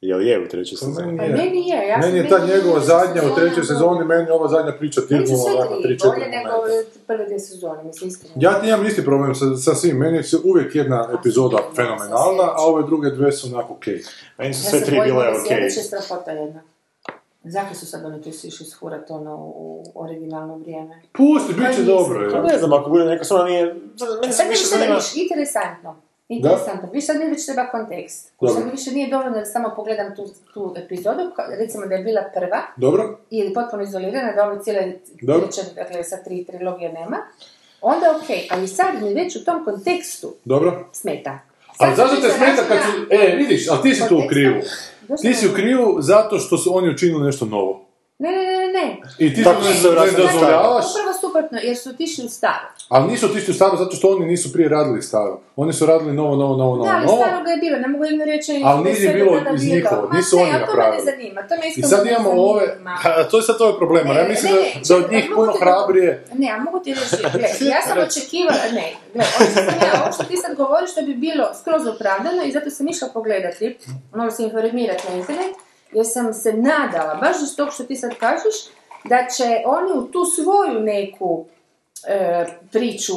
Jel 0.00 0.22
je 0.22 0.44
u 0.44 0.48
trećoj 0.48 0.76
Pa 0.80 0.86
sezoni? 0.86 1.12
meni 1.12 1.30
je, 1.30 1.36
meni 1.44 1.68
je, 1.68 1.88
ja 1.88 1.98
meni 1.98 2.18
je 2.18 2.28
ta 2.28 2.38
meni 2.38 2.52
njegova 2.52 2.78
je 2.78 2.84
zadnja 2.84 3.22
u 3.32 3.34
trećoj 3.34 3.64
sezoni, 3.64 4.04
meni 4.04 4.22
je 4.22 4.32
ova 4.32 4.48
zadnja 4.48 4.72
priča 4.72 5.00
Meni 5.10 5.26
su 5.26 5.32
tirnula 5.32 5.50
sve 5.50 5.52
onako 5.60 5.74
tri 5.74 5.82
tri, 5.82 5.98
četiri 5.98 6.10
bolje 6.10 6.28
nego 6.28 6.50
prve 7.06 7.24
dvije 7.24 7.38
sezone, 7.40 7.84
mislim 7.84 8.08
iskreno. 8.08 8.34
Ja 8.36 8.60
imam 8.64 8.86
isti 8.86 9.04
problem 9.04 9.34
sa, 9.34 9.56
sa 9.56 9.74
svim, 9.74 9.96
meni 9.96 10.16
je 10.16 10.22
uvijek 10.44 10.74
jedna 10.74 11.08
epizoda 11.18 11.58
fenomenalna, 11.76 12.44
a 12.56 12.66
ove 12.66 12.82
druge 12.82 13.10
dve 13.10 13.32
su 13.32 13.48
onako 13.54 13.72
okej. 13.72 14.02
Meni 14.38 14.54
su 14.54 14.66
Ja 14.66 14.70
sve 14.70 14.78
se 14.80 14.86
tri 14.86 14.96
bojim 14.96 15.14
bile 15.14 15.24
da 15.24 15.30
okej. 15.30 15.46
sljedeća 15.46 15.80
je 15.80 15.84
strahota 15.84 16.30
jedna. 16.30 16.62
Zakaj 17.44 17.74
su 17.74 17.86
sad 17.86 18.04
oni 18.04 18.22
tu 18.22 18.32
svi 18.32 18.48
išli 18.48 18.66
shurat 18.66 19.10
ono 19.10 19.36
u 19.36 19.84
originalno 19.94 20.56
vrijeme? 20.56 21.02
Pusti, 21.12 21.52
bit 21.54 21.76
će 21.76 21.82
Pa 21.86 21.92
dobro. 21.92 22.30
Pa 22.32 22.36
je. 22.36 22.42
ne 22.42 22.58
znam, 22.58 22.72
ako 22.72 22.90
bude 22.90 23.04
neka 23.04 23.24
samo 23.24 23.44
nije... 23.44 23.64
Meni 24.20 24.32
se 24.32 24.36
Sad 24.36 24.46
mi 24.46 24.50
više 24.50 24.64
zanima... 24.64 24.94
vidiš, 24.94 25.14
interesantno. 26.36 26.62
Interesantno. 26.62 26.88
Viš 26.92 27.06
sad 27.06 27.16
mi 27.16 27.26
već 27.26 27.46
treba 27.46 27.66
kontekst. 27.70 28.32
Dobro. 28.40 28.64
Mi 28.64 28.70
više 28.70 28.90
nije 28.90 29.10
dovoljno 29.10 29.38
da 29.38 29.44
samo 29.44 29.72
pogledam 29.76 30.16
tu, 30.16 30.24
tu 30.54 30.74
epizodu, 30.76 31.22
recimo 31.58 31.86
da 31.86 31.94
je 31.94 32.04
bila 32.04 32.22
prva, 32.34 32.60
Dobro? 32.76 33.18
ili 33.30 33.54
potpuno 33.54 33.82
izolirana, 33.82 34.32
da 34.32 34.46
ove 34.46 34.62
cijele 34.62 34.92
priče, 35.18 35.62
dakle 35.74 36.04
sa 36.04 36.16
tri 36.24 36.44
trilogije 36.44 36.92
nema, 36.92 37.16
onda 37.80 38.06
okej, 38.22 38.46
ali 38.50 38.68
sad 38.68 39.02
mi 39.02 39.14
već 39.14 39.36
u 39.36 39.44
tom 39.44 39.64
kontekstu 39.64 40.34
Dobro? 40.44 40.88
smeta. 40.92 41.38
Ali 41.78 41.96
Sad 41.96 41.96
zašto 41.96 42.14
mi 42.14 42.22
te 42.22 42.28
smeta 42.36 42.62
kad 42.68 42.78
su... 42.78 43.06
E, 43.10 43.36
vidiš, 43.36 43.68
ali 43.70 43.82
ti 43.82 43.94
si 43.94 44.08
tu 44.08 44.16
u 44.16 44.28
krivu. 44.28 44.60
Ti 45.22 45.34
si 45.34 45.48
u 45.48 45.54
krivu 45.54 45.96
zato 46.00 46.38
što 46.38 46.58
su 46.58 46.76
oni 46.76 46.90
učinili 46.90 47.24
nešto 47.24 47.44
novo. 47.44 47.81
Ne, 48.22 48.30
ne, 48.30 48.36
ne, 48.38 48.56
ne, 48.58 48.72
ne. 48.74 48.86
I 49.18 49.34
ti 49.34 49.44
Tako 49.44 49.62
se 49.62 49.74
su 49.74 49.80
se 49.80 49.88
ne 49.90 49.94
dozvoljavaš, 50.16 50.84
Upravo 50.92 51.12
suprotno, 51.20 51.58
jer 51.60 51.76
su 51.76 51.88
otišli 51.90 52.24
u 52.24 52.30
staro. 52.30 52.66
ali 52.88 53.04
nisu 53.08 53.26
otišli 53.26 53.50
u 53.50 53.54
staro 53.54 53.76
zato 53.76 53.92
što 53.92 54.08
oni 54.08 54.26
nisu 54.26 54.52
prije 54.52 54.68
radili 54.68 55.02
staro. 55.02 55.40
Oni 55.56 55.72
su 55.72 55.86
radili 55.86 56.12
novo, 56.12 56.36
novo, 56.36 56.56
novo, 56.56 56.76
novo, 56.76 56.84
Da, 56.84 56.92
ali 56.92 57.06
novo. 57.06 57.18
staro 57.18 57.44
ga 57.44 57.50
je 57.50 57.56
bilo, 57.56 57.78
ne 57.78 57.88
mogu 57.88 58.04
im 58.06 58.20
reći... 58.22 58.52
Ali 58.64 58.84
da 58.84 58.90
nije 58.90 59.14
bilo 59.14 59.32
iz 59.54 59.64
njihovo, 59.64 60.08
nisu 60.10 60.36
ne, 60.36 60.42
oni 60.42 60.50
a 60.50 60.54
to 60.54 60.60
me 60.60 60.66
napravili. 60.66 60.96
ne 60.98 61.12
zanima, 61.12 61.40
to 61.42 61.54
me 61.56 61.62
I 61.76 61.82
sad 61.82 62.04
ne 62.04 62.10
imamo 62.12 62.30
ove, 62.42 62.64
a 63.18 63.24
to 63.24 63.36
je 63.36 63.42
sad 63.42 63.56
tvoj 63.56 63.76
problem, 63.78 64.06
ja 64.08 64.14
Ne, 64.14 64.28
mislim 64.28 64.52
ne, 64.52 64.58
da, 64.58 64.64
ne, 64.64 64.82
da 64.90 64.96
od 64.96 65.12
njih 65.12 65.24
mogu 65.24 65.36
puno 65.38 65.52
ti- 65.52 65.58
hrabrije, 65.60 66.24
Ne, 66.34 66.48
a 66.50 66.58
mogu 66.58 66.78
ti 66.80 66.90
reći, 66.94 67.64
ja 67.74 67.80
sam 67.82 67.98
očekivala, 68.00 68.64
ne, 68.72 68.86
ja, 69.82 69.92
ovo 69.98 70.12
što 70.12 70.24
ti 70.24 70.36
sad 70.36 70.56
govoriš, 70.56 70.94
to 70.94 71.02
bi 71.02 71.14
bilo 71.16 71.44
skroz 71.54 71.86
opravdano 71.86 72.42
i 72.42 72.52
zato 72.52 72.70
sam 72.70 72.88
išla 72.88 73.08
pogledati, 73.08 73.78
malo 74.12 74.30
se 74.30 74.42
informirati 74.42 75.02
na 75.08 75.16
internet, 75.16 75.54
jer 75.92 76.06
sam 76.06 76.34
se 76.34 76.52
nadala, 76.52 77.14
baš 77.14 77.36
iz 77.42 77.56
tog 77.56 77.72
što 77.72 77.84
ti 77.84 77.96
sad 77.96 78.14
kažeš, 78.14 78.54
da 79.04 79.26
će 79.36 79.62
oni 79.66 79.92
u 79.92 80.02
tu 80.02 80.24
svoju 80.24 80.80
neku 80.80 81.44
e, 82.06 82.46
priču 82.72 83.14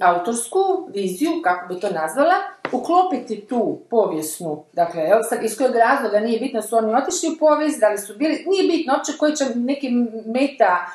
autorsku, 0.00 0.88
viziju, 0.94 1.30
kako 1.44 1.74
bi 1.74 1.80
to 1.80 1.90
nazvala, 1.90 2.34
uklopiti 2.72 3.40
tu 3.40 3.78
povijesnu, 3.90 4.64
dakle, 4.72 5.02
sad 5.28 5.44
iz 5.44 5.58
kojeg 5.58 5.74
razloga 5.76 6.20
nije 6.20 6.40
bitno 6.40 6.62
su 6.62 6.76
oni 6.76 6.94
otišli 6.94 7.28
u 7.28 7.38
povijest, 7.38 7.80
da 7.80 7.88
li 7.88 7.98
su 7.98 8.14
bili, 8.16 8.44
nije 8.46 8.68
bitno 8.68 8.94
uopće 8.94 9.12
koji 9.18 9.36
će 9.36 9.44
neki 9.54 9.90
meta 10.26 10.86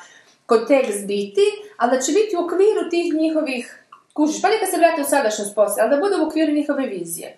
kontekst 0.45 1.07
biti, 1.07 1.41
ali 1.77 1.91
da 1.91 2.01
će 2.01 2.11
biti 2.11 2.35
u 2.35 2.45
okviru 2.45 2.89
tih 2.89 3.13
njihovih, 3.13 3.83
kužiš, 4.13 4.41
pa 4.41 4.47
neka 4.47 4.65
se 4.65 4.77
vrate 4.77 5.01
u 5.01 5.05
sadašnjost 5.05 5.55
poslije, 5.55 5.83
ali 5.83 5.95
da 5.95 6.01
bude 6.01 6.15
u 6.15 6.27
okviru 6.27 6.51
njihove 6.53 6.85
vizije. 6.85 7.37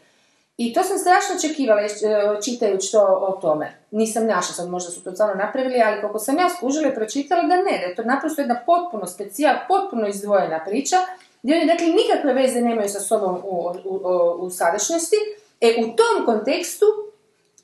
I 0.61 0.73
to 0.73 0.83
sam 0.83 0.97
strašno 0.97 1.35
očekivala 1.35 1.81
e, 1.81 1.87
čitajući 2.45 2.91
to 2.91 3.01
o 3.01 3.31
tome. 3.41 3.73
Nisam 3.91 4.25
našla, 4.25 4.53
sad 4.55 4.69
možda 4.69 4.91
su 4.91 5.03
to 5.03 5.11
stvarno 5.11 5.35
napravili, 5.35 5.81
ali 5.85 6.01
koliko 6.01 6.19
sam 6.19 6.37
ja 6.37 6.49
skužila 6.49 6.87
i 6.87 6.95
pročitala 6.95 7.41
da 7.41 7.55
ne, 7.55 7.77
da 7.81 7.85
je 7.85 7.95
to 7.95 8.03
naprosto 8.03 8.41
jedna 8.41 8.61
potpuno 8.65 9.07
specijal, 9.07 9.55
potpuno 9.67 10.07
izdvojena 10.07 10.59
priča, 10.65 10.95
gdje 11.43 11.55
oni 11.55 11.65
dakle 11.65 11.87
nikakve 11.87 12.33
veze 12.33 12.61
nemaju 12.61 12.89
sa 12.89 12.99
sobom 12.99 13.35
u, 13.43 13.71
u, 13.85 13.95
u, 13.95 14.45
u 14.45 14.49
sadašnjosti. 14.49 15.15
E 15.61 15.75
u 15.79 15.83
tom 15.83 16.25
kontekstu 16.25 16.85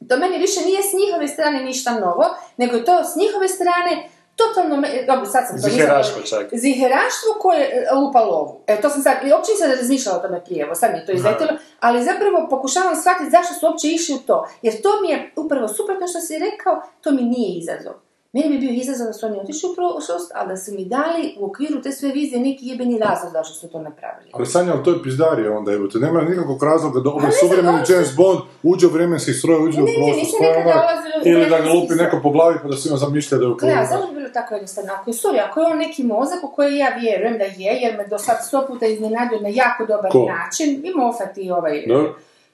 to 0.10 0.18
meni 0.18 0.38
više 0.38 0.60
nije 0.66 0.82
s 0.84 0.94
njihove 0.94 1.28
strane 1.28 1.64
ništa 1.64 2.00
novo, 2.00 2.26
nego 2.58 2.76
je 2.76 2.86
to 2.86 3.04
s 3.04 3.16
njihove 3.16 3.48
strane 3.48 4.10
totalno, 4.38 4.76
me- 4.78 5.04
dobro 5.08 5.26
sad 5.26 5.44
sam 5.48 5.62
to 5.62 5.70
Ziheraško 5.70 6.20
čak. 6.22 6.46
Ziheraštvo 6.52 7.30
koje 7.40 7.62
e, 7.62 7.96
lupa 7.96 8.22
lovu. 8.22 8.64
E, 8.68 8.82
to 8.82 8.90
sam 8.90 9.02
sad, 9.02 9.16
i 9.28 9.32
uopće 9.34 9.52
nisam 9.52 9.72
razmišljala 9.72 10.18
o 10.18 10.22
tome 10.22 10.44
prije, 10.46 10.64
evo 10.66 10.76
sad 10.76 10.92
mi 10.92 10.98
je 10.98 11.06
to 11.06 11.12
izletilo, 11.12 11.50
ali 11.80 12.04
zapravo 12.04 12.48
pokušavam 12.50 12.96
shvatiti 12.96 13.30
zašto 13.30 13.54
su 13.54 13.66
uopće 13.66 13.88
išli 13.88 14.16
u 14.16 14.20
to. 14.28 14.48
Jer 14.62 14.82
to 14.82 14.90
mi 15.02 15.10
je 15.10 15.32
upravo 15.36 15.68
suprotno 15.68 16.08
što 16.08 16.20
si 16.20 16.40
rekao, 16.40 16.82
to 17.02 17.12
mi 17.12 17.22
nije 17.22 17.60
izazov. 17.60 17.94
Meni 18.38 18.50
bi 18.50 18.58
bio 18.58 18.74
izazov 18.82 19.08
da 19.08 19.14
su 19.14 19.26
oni 19.26 19.40
otišli 19.40 19.70
u 19.70 19.76
prošlost, 19.76 20.32
ali 20.36 20.48
da 20.48 20.58
su 20.58 20.72
mi 20.74 20.86
dali 20.86 21.36
u 21.40 21.46
okviru 21.46 21.82
te 21.82 21.92
sve 21.92 22.10
vizije 22.12 22.40
neki 22.42 22.68
jebeni 22.68 23.00
razlog 23.00 23.32
zašto 23.32 23.54
su 23.54 23.68
to 23.68 23.80
napravili. 23.80 24.30
ali 24.34 24.46
Sanja, 24.46 24.72
ali 24.74 24.84
to 24.84 24.92
je 24.92 25.04
pizdarija 25.04 25.58
onda, 25.58 25.72
evo 25.72 25.88
te, 25.88 25.98
nema 26.00 26.22
nikakvog 26.22 26.64
razloga 26.64 27.00
da 27.00 27.10
ovaj 27.10 27.32
suvremeni 27.32 27.78
James 27.90 28.16
Bond 28.16 28.40
uđe 28.64 28.88
u 28.88 28.90
vremenski 28.90 29.34
stroj, 29.34 29.60
uđe 29.68 29.82
u 29.82 29.86
prošlost, 29.86 30.34
pa 30.40 30.46
u 31.26 31.28
ili 31.30 31.50
da 31.50 31.60
ga 31.60 31.70
lupi 31.74 31.94
neko 31.96 32.20
po 32.24 32.30
glavi 32.30 32.56
pa 32.62 32.68
da 32.68 32.78
svima 32.78 32.98
zamišlja 32.98 33.38
da 33.38 33.44
je 33.44 33.52
u 33.52 33.56
Gle, 33.56 33.70
a 33.70 33.74
prošlost. 33.74 33.92
zašto 33.92 34.08
bi 34.08 34.20
bilo 34.20 34.30
tako 34.34 34.54
jednostavno? 34.54 34.94
Ako 34.94 35.10
je, 35.10 35.14
sorry, 35.14 35.40
ako 35.50 35.60
je 35.60 35.68
on 35.68 35.78
neki 35.78 36.04
mozak 36.04 36.44
u 36.44 36.52
koji 36.56 36.78
ja 36.78 36.90
vjerujem 37.02 37.38
da 37.38 37.44
je, 37.44 37.72
jer 37.82 37.98
me 37.98 38.08
do 38.08 38.18
sad 38.18 38.38
sto 38.48 38.66
puta 38.68 38.86
iznenadio 38.86 39.40
na 39.40 39.50
jako 39.50 39.86
dobar 39.86 40.12
Ko? 40.12 40.26
način, 40.36 40.70
i 40.86 40.92
Moffat 40.96 41.38
i 41.38 41.52
ovaj... 41.52 41.86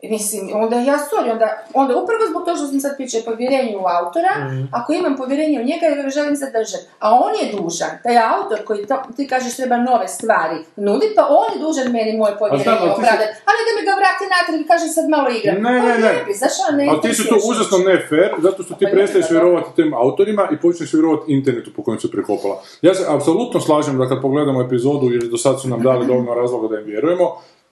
Mislim, 0.10 0.50
onda 0.54 0.76
ja 0.92 0.98
sorry, 1.10 1.32
onda, 1.32 1.48
onda 1.74 1.92
upravo 2.02 2.22
zbog 2.30 2.42
toga 2.46 2.58
što 2.58 2.68
sam 2.68 2.80
sad 2.80 2.94
pričao 2.98 3.20
o 3.22 3.28
povjerenju 3.30 3.78
u 3.78 3.88
autora, 3.98 4.34
ako 4.72 4.94
imam 4.94 5.16
povjerenje 5.16 5.58
u 5.60 5.68
njega, 5.70 5.86
ja 5.86 5.96
ga 5.98 6.10
želim 6.10 6.36
zadržati. 6.36 6.86
A 7.00 7.08
on 7.16 7.32
je 7.40 7.46
dužan, 7.54 7.94
taj 8.04 8.18
autor 8.34 8.60
koji 8.68 8.86
to, 8.86 8.96
ti 9.18 9.28
kažeš 9.28 9.54
treba 9.56 9.78
nove 9.90 10.08
stvari 10.08 10.58
nudi, 10.78 11.08
pa 11.18 11.24
on 11.32 11.48
je 11.54 11.64
dužan 11.66 11.88
meni 11.92 12.18
moje 12.18 12.34
povjerenje 12.40 12.72
ali 12.72 12.90
si- 12.90 12.94
opravdati. 12.94 13.34
A 13.48 13.52
ne 13.56 13.62
da 13.66 13.72
mi 13.76 13.82
ga 13.88 13.94
vrati 14.02 14.24
natrag 14.36 14.58
i 14.62 14.70
kaže 14.72 14.88
sad 14.88 15.06
malo 15.10 15.28
igram. 15.32 15.58
Ne, 15.58 15.74
Pa 15.80 15.86
ne, 15.88 15.94
ne. 16.00 16.12
jebi, 16.14 16.34
Zašto 16.44 16.64
ne 16.72 16.84
Ali 16.90 17.02
ti 17.02 17.10
si 17.10 17.16
tu 17.18 17.22
interesiraš 17.24 17.50
užasno 17.52 17.78
ne 17.90 17.96
fair, 18.10 18.30
zato 18.40 18.60
što 18.64 18.74
ti 18.74 18.86
Pa 18.86 18.92
prestaješ 18.92 19.28
vjerovati 19.30 19.70
tim 19.78 19.90
autorima 19.96 20.44
i 20.54 20.58
počneš 20.58 20.94
vjerovati 20.94 21.26
internetu 21.30 21.70
po 21.76 21.84
kojem 21.84 22.00
se 22.00 22.12
prekopala. 22.12 22.56
Ja 22.82 22.94
se 22.96 23.04
apsolutno 23.08 23.60
slažem 23.60 23.98
da 23.98 24.08
kad 24.08 24.22
pogledamo 24.22 24.62
epizodu, 24.62 25.06
jer 25.12 25.24
do 25.24 25.38
sad 25.38 25.62
su 25.62 25.68
nam 25.68 25.82
dali 25.82 26.08
dovoljno 26.08 26.34
razloga 26.34 26.68
da 26.68 26.80
im 26.80 26.86
vjerujemo, 26.86 27.26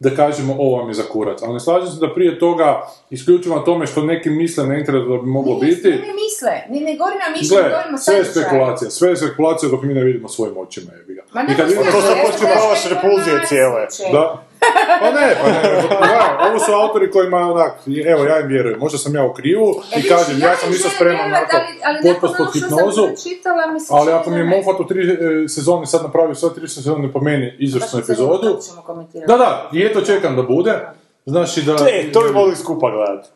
da 0.04 0.10
kažemo 0.16 0.56
ovo 0.60 0.78
vam 0.78 0.88
je 0.88 0.94
za 0.94 1.04
kurac. 1.04 1.42
Ali 1.42 1.54
ne 1.54 1.60
slažem 1.60 1.88
se 1.88 2.00
da 2.00 2.14
prije 2.14 2.40
toga 2.40 2.88
isključivo 3.10 3.56
na 3.56 3.64
tome 3.64 3.88
što 3.88 4.04
neki 4.04 4.30
misle 4.30 4.68
na 4.68 4.78
internetu 4.78 5.10
da 5.10 5.18
bi 5.18 5.28
moglo 5.28 5.56
biti. 5.56 5.90
Ne, 5.90 5.96
ne 5.96 6.14
misle, 6.24 6.54
ne 6.88 6.98
govori 6.98 7.16
na 7.26 7.30
mišljenje, 7.38 7.62
Gle, 7.62 7.70
govorimo 7.70 7.98
sve 7.98 8.16
je 8.16 8.26
spekulacija, 8.26 8.90
sve 8.90 9.10
je 9.10 9.16
spekulacija 9.18 9.70
dok 9.70 9.84
mi 9.84 9.94
ne 9.94 10.04
vidimo 10.04 10.28
svojim 10.28 10.58
očima, 10.58 10.92
ne, 10.92 11.14
I 11.54 11.58
kad 11.58 11.70
ne, 11.70 11.76
ne, 11.76 11.92
To 11.92 12.16
ne, 12.16 12.24
počne 12.26 12.48
ne, 12.48 12.56
ne, 12.56 12.96
repulzije 12.96 13.36
ne, 13.36 13.46
cijele. 13.48 13.82
ne, 13.82 14.12
Da. 14.12 14.44
Pa 15.00 15.12
ne, 15.12 15.36
pa 15.42 15.48
ne, 15.50 15.62
gledaj, 15.62 16.50
ovo 16.50 16.60
su 16.60 16.72
autori 16.72 17.12
kojima 17.12 17.38
onak, 17.38 17.74
evo 18.06 18.24
ja 18.24 18.40
im 18.40 18.48
vjerujem, 18.48 18.80
možda 18.80 18.98
sam 18.98 19.16
ja 19.16 19.26
u 19.26 19.34
krivu 19.34 19.82
E, 19.96 20.00
i 20.00 20.10
kažem, 20.10 20.40
ja 20.40 20.56
sam 20.56 20.70
im 20.70 20.76
isto 20.76 20.90
spreman 20.90 21.26
onako 21.26 21.58
nakon 22.04 22.22
pod 22.22 22.32
sam 22.38 22.48
hipnozu, 22.54 23.08
ali 23.90 24.12
ako 24.12 24.30
mi 24.30 24.38
je. 24.38 24.44
Moffat 24.44 24.80
u 24.80 24.88
tri 24.88 25.12
e, 25.12 25.48
sezone 25.48 25.86
sad 25.86 26.04
napravio 26.04 26.36
sve 26.36 26.54
tri 26.54 26.68
sezone 26.68 27.12
po 27.12 27.20
meni 27.20 27.56
izvrsnu 27.60 28.00
Baš 28.00 28.06
se 28.06 28.12
epizodu, 28.12 28.48
kako 28.48 28.62
ćemo 28.62 28.82
komentirati. 28.82 29.28
da, 29.32 29.38
da, 29.38 29.70
i 29.74 29.84
eto 29.84 30.02
čekam 30.02 30.36
da 30.36 30.44
bude, 30.44 30.88
znaš 31.26 31.58
i 31.58 31.62
da... 31.62 31.76
E, 31.92 32.12
to 32.12 32.22
bi 32.22 32.32
mogli 32.32 32.56
skupa 32.56 32.92
gledati. 32.92 33.30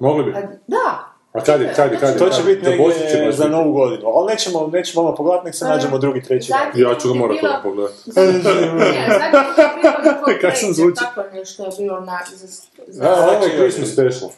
Mogli 0.00 0.24
bi. 0.24 0.30
A, 0.38 0.42
Da, 0.66 1.11
A 1.32 1.40
kad 1.40 1.60
je, 1.60 1.72
kad 1.76 1.92
je, 1.92 1.98
kad 1.98 2.08
je? 2.10 2.18
To 2.18 2.28
će 2.28 2.42
biti 2.42 2.62
negdje 2.64 3.32
za 3.32 3.48
novu 3.48 3.72
godinu. 3.72 4.08
Ali 4.08 4.26
nećemo, 4.26 4.66
nećemo 4.66 5.00
odmah 5.02 5.14
pogledati, 5.16 5.46
nek 5.46 5.54
se 5.54 5.64
nađemo 5.64 5.98
drugi, 5.98 6.22
treći 6.22 6.52
Ja 6.74 6.94
ću 6.94 7.08
ga 7.08 7.14
morat 7.14 7.36
bilo- 7.36 7.48
odmah 7.48 7.62
pogledati. 7.62 7.98
Kak 10.40 10.56
sam 10.56 10.72
zvuči? 10.72 10.94
Tako 10.96 11.22
nešto 11.32 11.64
je 11.64 11.70
bilo 11.78 12.00
na... 12.00 12.18
Za, 12.30 12.46
za, 12.88 13.02
Da, 13.02 13.12
ovo 13.14 13.32
je 13.32 13.38
Znači, 13.38 13.56
Christmas 13.56 13.88
special. 13.88 14.30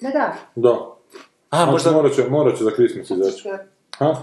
da, 0.00 0.10
da. 0.10 0.34
Da. 0.54 0.70
A, 1.50 1.56
Znači, 1.56 1.70
možda... 1.72 1.90
morat 1.90 2.12
će, 2.12 2.24
morat 2.24 2.56
će 2.58 2.64
za 2.64 2.70
Christmas 2.70 3.10
izaći. 3.10 3.48
Ha? 3.98 4.14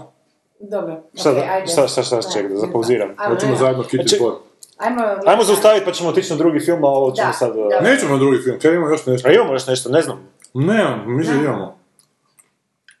Dobro, 0.60 0.92
okej, 1.20 1.48
ajde. 1.48 1.66
šta, 1.66 1.88
šta, 1.88 2.02
šta, 2.02 2.22
čekaj, 2.22 2.48
da 2.48 2.56
zapauziram. 2.56 3.14
Hoćemo 3.28 3.56
zajedno 3.56 3.82
Kitty 3.82 4.04
Ček- 4.04 4.16
Sport. 4.16 4.36
Ajmo, 4.78 5.02
Ajmo 5.26 5.44
zaustaviti 5.44 5.84
pa 5.84 5.92
ćemo 5.92 6.08
otići 6.08 6.30
na 6.30 6.36
drugi 6.36 6.60
film, 6.60 6.84
a 6.84 6.88
ovo 6.88 7.12
ćemo 7.12 7.32
sad... 7.32 7.50
uh, 7.50 7.82
Nećemo 7.82 8.12
na 8.12 8.18
drugi 8.18 8.38
film, 8.38 8.58
kaj 8.58 8.70
imamo 8.70 8.88
još 8.88 9.06
nešto? 9.06 9.28
A 9.28 9.32
imamo 9.32 9.52
još 9.52 9.66
nešto, 9.66 9.90
ne 9.90 10.02
znam. 10.02 10.28
Ne, 10.54 10.96
mislim 11.06 11.38
imamo. 11.38 11.81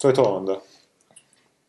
To 0.02 0.08
je 0.08 0.14
to 0.14 0.22
onda. 0.22 0.60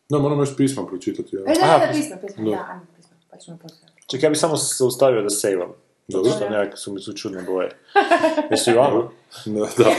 Da, 0.08 0.18
moramo 0.18 0.42
još 0.42 0.56
pisma 0.56 0.86
pročitati. 0.86 1.36
Ja. 1.36 1.40
E, 1.40 1.54
da, 1.54 1.64
Aha, 1.64 1.78
da, 1.78 1.86
da, 1.86 1.92
pismo, 1.92 2.16
pismo, 2.26 2.44
da. 2.44 2.50
da, 2.50 2.66
ajmo 2.70 2.86
pismo, 2.96 3.16
pa 3.30 3.36
ćemo 3.36 3.58
poslije. 3.62 3.88
Čekaj, 4.06 4.26
ja 4.26 4.30
bi 4.30 4.36
samo 4.36 4.56
se 4.56 4.74
zaustavio 4.78 5.22
da 5.22 5.30
sejvam. 5.30 5.72
Zato 6.08 6.30
što 6.30 6.48
nekako 6.50 6.76
su 6.76 6.92
mi 6.92 7.00
su 7.00 7.12
čudne 7.12 7.42
boje. 7.42 7.70
Jesi 8.50 8.70
i 8.70 8.74
vama? 8.74 9.10
Da, 9.44 9.60
da. 9.60 9.90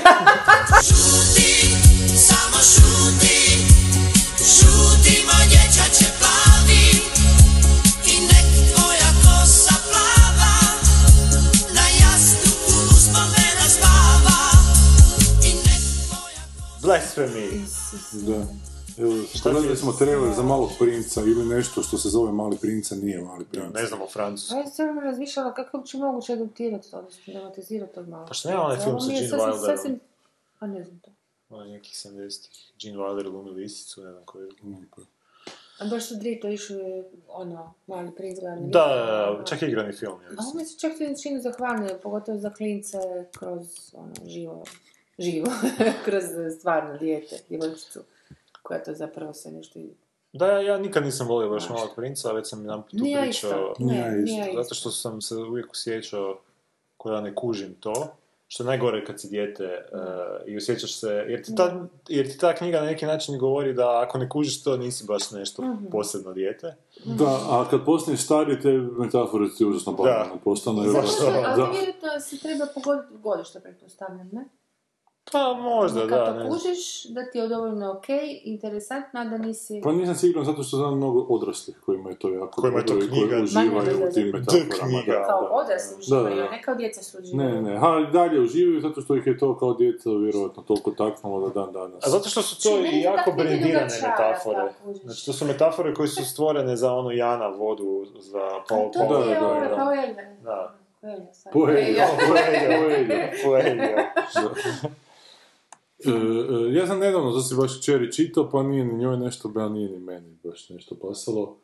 Samo 2.28 2.60
šuti, 2.72 3.38
šuti 4.38 5.16
moj 5.28 5.46
dječače 5.50 6.06
plavi 6.20 6.35
Blasphemy. 16.86 17.66
da. 18.28 18.46
Evo, 18.98 19.14
gledali 19.44 19.78
smo 19.78 19.92
trailer 19.92 20.34
za 20.34 20.44
malog 20.44 20.70
princa 20.80 21.22
ili 21.22 21.46
nešto 21.46 21.84
što 21.84 21.98
se 21.98 22.10
zove 22.10 22.32
mali 22.32 22.58
princa, 22.58 22.96
nije 22.96 23.22
mali 23.22 23.46
princ. 23.46 23.74
Ne 23.74 23.86
znam 23.86 24.02
o 24.02 24.08
Francusku. 24.08 24.56
A 24.56 24.60
ja 24.60 24.68
sam 24.68 25.00
razmišljala 25.00 25.54
kako 25.54 25.82
će 25.82 25.98
moguće 25.98 26.34
adoptirati 26.34 26.92
to, 26.92 26.98
odnosno 26.98 27.34
dramatizirati 27.34 27.94
to 27.94 28.04
malo. 28.04 28.26
Pa 28.28 28.34
što 28.34 28.50
nema 28.50 28.62
onaj 28.64 28.78
film 28.78 29.02
sa 29.02 29.08
Gene 29.08 29.22
sasvim- 29.22 29.40
Wilderom? 29.40 29.66
sasvim- 29.68 30.00
A 30.60 30.68
ne 30.68 30.84
znam 30.84 31.00
to. 31.00 31.12
Onaj 31.50 31.70
nekih 31.70 31.94
70-ih. 31.96 32.72
Gene 32.80 32.98
Wilder 32.98 33.24
glumi 33.24 33.50
lisicu, 33.52 34.04
ne 34.04 34.12
znam 34.12 34.24
koji. 34.26 34.50
A 35.80 35.86
baš 35.86 36.08
su 36.08 36.16
dvije 36.16 36.40
to 36.40 36.50
išli, 36.50 36.78
ono, 37.30 37.74
mali 37.88 38.12
princ 38.12 38.40
glavni. 38.40 38.70
Da, 38.70 38.80
da, 38.88 39.06
da, 39.38 39.44
čak 39.46 39.62
i 39.62 39.66
igrani 39.66 39.94
film. 39.94 40.22
Ja 40.24 40.30
A 40.30 40.58
mi 40.58 40.66
se 40.66 40.80
čak 40.80 40.92
se 40.98 41.14
čini 41.24 41.42
zahvalnije, 41.42 42.00
pogotovo 42.00 42.38
za 42.38 42.50
klince 42.50 42.98
kroz, 43.32 43.68
ono, 43.94 44.14
živo, 44.28 44.64
živo, 45.20 45.48
kroz 46.06 46.24
stvarno 46.52 46.98
dijete, 46.98 47.36
djevojčicu, 47.50 48.00
koja 48.62 48.84
to 48.84 48.94
zapravo 48.94 49.34
se 49.34 49.52
nešto 49.52 49.80
i... 49.80 49.90
Da, 50.34 50.48
ja, 50.48 50.62
ja 50.62 50.78
nikad 50.78 51.04
nisam 51.04 51.28
volio 51.28 51.50
baš 51.50 51.70
malog 51.70 51.90
princa, 51.96 52.30
a 52.30 52.34
već 52.34 52.48
sam 52.48 52.62
jedan 52.62 52.82
put 52.82 52.92
tu 52.92 52.98
Ni 52.98 53.12
ja 53.12 53.22
pričao. 53.22 53.50
isto, 53.50 53.74
Ni 53.80 53.86
ne, 53.86 53.98
ja 53.98 54.10
ni 54.10 54.24
isto. 54.24 54.54
Zato 54.56 54.76
što 54.76 54.92
sam 54.92 55.22
se 55.22 55.36
uvijek 55.36 55.72
osjećao 55.72 56.40
ko 56.98 57.12
ja 57.12 57.22
ne 57.22 57.36
kužim 57.36 57.76
to. 57.76 58.08
Što 58.48 58.64
je 58.64 58.68
najgore 58.68 59.06
kad 59.06 59.22
si 59.22 59.28
dijete 59.28 59.64
eh, 59.64 59.80
i 60.46 60.58
osjećaš 60.58 61.00
se, 61.00 61.08
jer 61.08 61.44
ti, 61.44 61.56
ta, 61.56 61.76
jer 62.08 62.28
ti 62.28 62.38
ta 62.38 62.56
knjiga 62.56 62.80
na 62.80 62.86
neki 62.86 63.06
način 63.06 63.38
govori 63.38 63.74
da 63.74 64.02
ako 64.02 64.18
ne 64.18 64.30
kužiš 64.30 64.64
to 64.64 64.78
nisi 64.78 65.06
baš 65.06 65.32
nešto 65.32 65.62
Mhm. 65.64 65.86
posebno 65.86 66.34
dijete. 66.34 66.76
Da, 67.06 67.26
a 67.26 67.68
kad 67.70 67.86
postaneš 67.86 68.22
stari, 68.22 68.62
te 68.62 68.70
metafore 68.72 69.46
ti 69.58 69.66
užasno 69.66 69.92
banalne 69.94 70.34
postanu. 70.44 70.82
jer- 70.84 70.92
Zašto? 70.92 71.26
Ali 71.26 71.62
vjerojatno 71.72 72.20
se 72.22 72.38
treba 72.38 72.66
pogoditi 72.68 73.14
u 73.14 73.20
godište, 73.20 73.60
pretpostavljam, 73.60 74.30
ne? 74.32 74.46
Pa 75.32 75.54
možda, 75.54 76.00
Kad 76.00 76.10
da. 76.10 76.26
to 76.26 76.34
Ne. 76.34 76.50
kužiš, 76.50 76.80
da 77.06 77.26
ti 77.26 77.38
je 77.38 77.48
dovoljno 77.48 77.92
ok, 77.92 78.06
interesantno, 78.44 79.20
a 79.20 79.26
da 79.26 79.38
nisi... 79.38 79.82
Pa 79.84 79.92
nisam 79.92 80.16
siguran 80.16 80.46
zato 80.46 80.64
što 80.64 80.78
znam 80.78 80.98
mnogo 80.98 81.26
odraslih 81.30 81.76
kojima 81.80 82.10
je 82.10 82.16
to 82.16 82.30
jako 82.30 82.62
Kojima 82.62 82.80
je 82.80 82.86
to 82.86 82.94
i 82.94 83.00
koji 83.00 83.10
knjiga. 83.10 83.38
uživaju 83.38 83.72
u 84.00 84.14
tim 84.14 84.26
metaforama. 84.28 84.66
knjiga. 84.82 85.14
Da, 85.14 85.26
Kao 85.26 85.42
da. 85.42 85.50
odrasli 85.52 85.94
Da, 85.94 86.00
uživaju, 86.00 86.36
da. 86.36 86.44
a 86.44 86.50
ne 86.50 86.62
kao 86.62 86.76
djeca 86.76 87.04
su 87.04 87.18
uživaju. 87.20 87.52
Ne, 87.52 87.62
ne, 87.64 87.78
ha, 87.78 87.88
i 88.00 88.14
dalje 88.14 88.40
uživaju 88.42 88.82
zato 88.82 89.02
što 89.02 89.16
ih 89.16 89.28
je 89.28 89.38
to 89.38 89.58
kao 89.58 89.74
djeca 89.74 90.10
vjerovatno 90.12 90.64
toliko 90.64 90.92
taknulo 90.94 91.50
da 91.50 91.54
dan 91.56 91.74
danas. 91.74 92.08
A 92.08 92.10
zato 92.10 92.30
što 92.30 92.42
su 92.42 92.64
to 92.64 92.80
i 92.80 92.84
to 92.84 92.98
jako 93.00 93.32
brendirane 93.32 93.88
metafore. 94.04 94.74
Znači, 94.96 95.26
to 95.26 95.34
su 95.34 95.46
metafore 95.46 95.94
koje 95.94 96.08
su 96.08 96.26
stvorene 96.26 96.76
za 96.76 96.94
ono 96.94 97.12
Jana 97.12 97.48
vodu, 97.48 98.06
za 98.16 98.38
A 98.40 98.64
Paul 98.70 98.92
to 98.92 99.00
da, 99.00 99.06
ovo, 99.08 99.24
da. 99.60 99.76
kao 99.76 99.94
Elven. 99.94 100.44
Da. 100.44 100.76
Coelho, 101.02 101.34
sad. 101.34 101.54
Coelho. 101.54 102.06
E, 106.00 106.10
e, 106.10 106.74
ja 106.74 106.88
sam 106.88 107.00
nedavno, 107.00 107.32
to 107.32 107.42
si 107.42 107.56
baš 107.56 107.82
čeri 107.82 108.12
čitao, 108.12 108.50
pa 108.50 108.64
nije 108.64 108.86
ni 108.86 108.98
njoj 108.98 109.18
nešto, 109.18 109.50
ba 109.50 109.70
nije 109.70 109.90
ni 109.90 110.00
meni 110.00 110.38
baš 110.44 110.70
nešto 110.70 110.96
pasalo. 111.02 111.58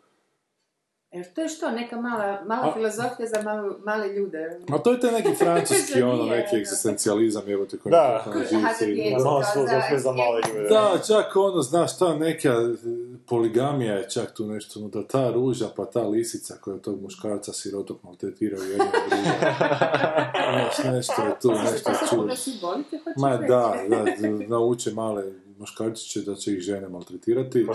Jer 1.12 1.34
to 1.34 1.42
je 1.42 1.50
što, 1.50 1.72
neka 1.72 2.02
mala, 2.02 2.42
mala 2.46 2.70
A- 2.70 2.74
filozofija 2.74 3.28
za 3.28 3.42
malo, 3.42 3.76
male 3.86 4.08
ljude. 4.08 4.60
Ma 4.68 4.78
to 4.78 4.92
je 4.92 5.00
taj 5.00 5.12
neki 5.12 5.36
francuski, 5.44 6.02
ono, 6.02 6.24
nije, 6.24 6.36
neki 6.36 6.56
da. 6.56 6.58
egzistencijalizam, 6.58 7.50
evo 7.50 7.66
te 7.66 7.78
koji 7.78 7.92
Da. 7.92 8.24
Malo 8.26 8.34
kao 8.34 8.42
filozofije 9.54 10.00
za 10.00 10.04
za 10.04 10.12
male 10.12 10.42
ljude. 10.48 10.70
Da, 10.70 10.92
čak 11.08 11.36
ono, 11.36 11.62
znaš, 11.62 12.00
ta 12.00 12.16
neka 12.16 12.50
e, 12.50 12.76
poligamija 13.26 13.94
je 13.94 14.10
čak 14.10 14.34
tu 14.34 14.46
nešto, 14.46 14.80
no, 14.80 14.88
da 14.88 15.08
ta 15.08 15.32
ruža 15.32 15.70
pa 15.76 15.86
ta 15.86 16.02
lisica 16.02 16.56
koja 16.62 16.78
tog 16.78 17.02
muškarca 17.02 17.54
sirotog 17.54 17.98
maltretiraju 18.04 18.64
jedno 18.64 18.86
drugo. 19.10 19.24
Znaš, 20.52 20.94
nešto 20.94 21.22
je 21.22 21.40
tu, 21.42 21.52
nešto 21.52 21.90
je 21.90 21.98
čudno. 22.10 22.34
Ma 23.18 23.38
da, 23.38 23.76
da, 23.90 24.06
nauče 24.48 24.92
male 24.92 25.24
muškarčiće 25.62 26.22
da 26.22 26.36
će 26.36 26.54
ih 26.54 26.60
žene 26.60 26.90
maltretirati, 26.90 27.66
Pa 27.66 27.74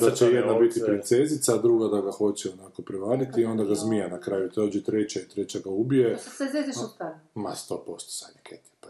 da 0.00 0.10
će 0.10 0.24
jedna 0.26 0.54
biti 0.54 0.80
princezica, 0.86 1.54
a 1.54 1.58
druga 1.58 1.88
da 1.88 2.00
ga 2.00 2.10
hoće 2.10 2.50
onako 2.52 2.82
prevariti 2.82 3.40
i 3.40 3.44
onda 3.44 3.64
ga 3.64 3.74
zmija 3.74 4.08
na 4.08 4.20
kraju 4.20 4.50
dođe 4.54 4.82
treća 4.82 5.20
i 5.20 5.28
treća 5.28 5.58
ga 5.58 5.70
ubije. 5.70 6.16
To 6.16 6.30
se 6.30 6.44
zeziš 6.52 6.76
u 6.76 6.88
stvarno. 6.88 7.18
Ma, 7.34 7.54
sto 7.54 7.84
posto 7.86 8.10
sad 8.10 8.30
neketi. 8.36 8.70
Pa. 8.80 8.88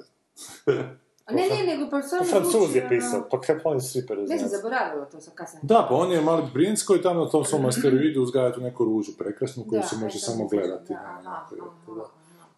A 1.25 1.33
Ne, 1.33 1.43
ne, 1.43 1.67
nego 1.67 1.91
pa 1.91 2.03
stvarno 2.03 2.27
Francuz 2.27 2.53
zvuči, 2.53 2.77
je 2.79 2.83
ono- 2.83 2.89
pisao, 2.91 3.29
pa 3.31 3.41
kako 3.41 3.69
oni 3.69 3.81
svi 3.81 4.07
Ne 4.29 4.39
sam 4.39 4.49
zaboravila 4.49 5.05
to 5.05 5.21
sa 5.21 5.31
kasnije. 5.31 5.61
Da, 5.63 5.87
pa 5.89 5.95
on 5.95 6.13
je 6.13 6.21
mali 6.21 6.43
princ 6.55 6.83
koji 6.83 7.03
tamo 7.03 7.25
na 7.25 7.31
tom 7.31 7.45
svom 7.45 7.67
asteroidu 7.71 8.23
uzgaja 8.23 8.53
tu 8.53 8.61
neku 8.61 8.85
ružu 8.85 9.13
prekrasnu 9.19 9.65
koju 9.69 9.83
se 9.91 9.97
može 9.97 10.19
samo 10.19 10.49
gledati. 10.49 10.95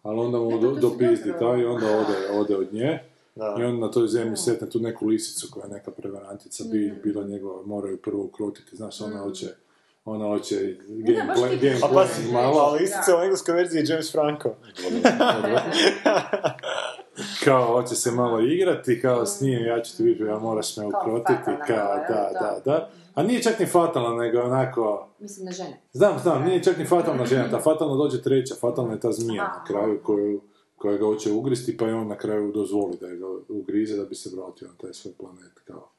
Ali 0.03 0.19
onda 0.19 0.37
mu 0.37 0.51
E, 0.51 0.79
dopizdi 0.81 1.33
taj 1.39 1.59
i 1.59 1.65
onda 1.65 1.85
ode, 1.87 2.39
ode 2.39 2.55
od 2.55 2.73
nje. 2.73 3.10
Da. 3.41 3.55
I 3.59 3.63
onda 3.63 3.85
na 3.85 3.91
toj 3.91 4.07
zemlji 4.07 4.37
sretne 4.37 4.69
tu 4.69 4.79
neku 4.79 5.07
lisicu 5.07 5.47
koja 5.51 5.63
je 5.65 5.69
neka 5.71 5.91
prevarantica, 5.91 6.63
bi, 6.71 6.91
Mm. 6.91 7.01
bila 7.03 7.23
njegova, 7.23 7.65
moraju 7.65 7.97
prvo 8.01 8.23
ukrotiti, 8.23 8.75
znaš, 8.75 9.01
ona 9.01 9.19
hoće, 9.19 9.47
ona 10.05 10.25
hoće 10.25 10.75
pa, 11.81 11.87
playing 11.87 12.33
malo, 12.33 12.59
ali 12.59 12.83
istice 12.83 13.15
u 13.15 13.23
engleskoj 13.23 13.55
verziji 13.55 13.79
je 13.79 13.85
James 13.87 14.11
Franco. 14.11 14.49
kao 17.45 17.65
hoće 17.65 17.95
se 17.95 18.11
malo 18.11 18.39
igrati, 18.41 19.01
kao 19.01 19.25
s 19.25 19.41
njim, 19.41 19.65
ja 19.65 19.81
ću 19.81 19.97
ti 19.97 20.03
vidjeti, 20.03 20.29
ja 20.31 20.39
moraš 20.39 20.77
me 20.77 20.83
Kao 20.91 21.01
ukrotiti, 21.01 21.51
kao 21.67 21.95
da, 22.09 22.29
da, 22.39 22.61
da. 22.65 22.89
A 23.15 23.23
nije 23.23 23.41
čak 23.41 23.59
ni 23.59 23.65
fatalna, 23.65 24.23
nego 24.23 24.41
onako, 24.41 25.07
Mislim 25.19 25.45
na 25.45 25.51
žene. 25.51 25.81
znam, 25.93 26.19
znam, 26.19 26.43
nije 26.43 26.63
čak 26.63 26.77
ni 26.77 26.85
fatalna 26.85 27.25
žena, 27.25 27.49
ta 27.51 27.59
fatalna 27.59 27.95
dođe 27.95 28.21
treća, 28.21 28.55
fatalna 28.61 28.93
je 28.93 28.99
ta 28.99 29.11
zmija 29.11 29.43
na 29.43 29.63
kraju 29.67 29.99
koju 30.03 30.41
koja 30.81 30.97
ga 30.97 31.05
hoće 31.05 31.31
ugristi, 31.31 31.77
pa 31.77 31.85
je 31.85 31.95
on 31.95 32.07
na 32.07 32.17
kraju 32.17 32.51
dozvoli 32.51 32.97
da 33.01 33.07
ga 33.07 33.25
ugrize 33.49 33.97
da 33.97 34.05
bi 34.05 34.15
se 34.15 34.29
vratio 34.35 34.67
na 34.67 34.73
taj 34.81 34.93
svoj 34.93 35.13
planet, 35.19 35.59
kao. 35.67 35.89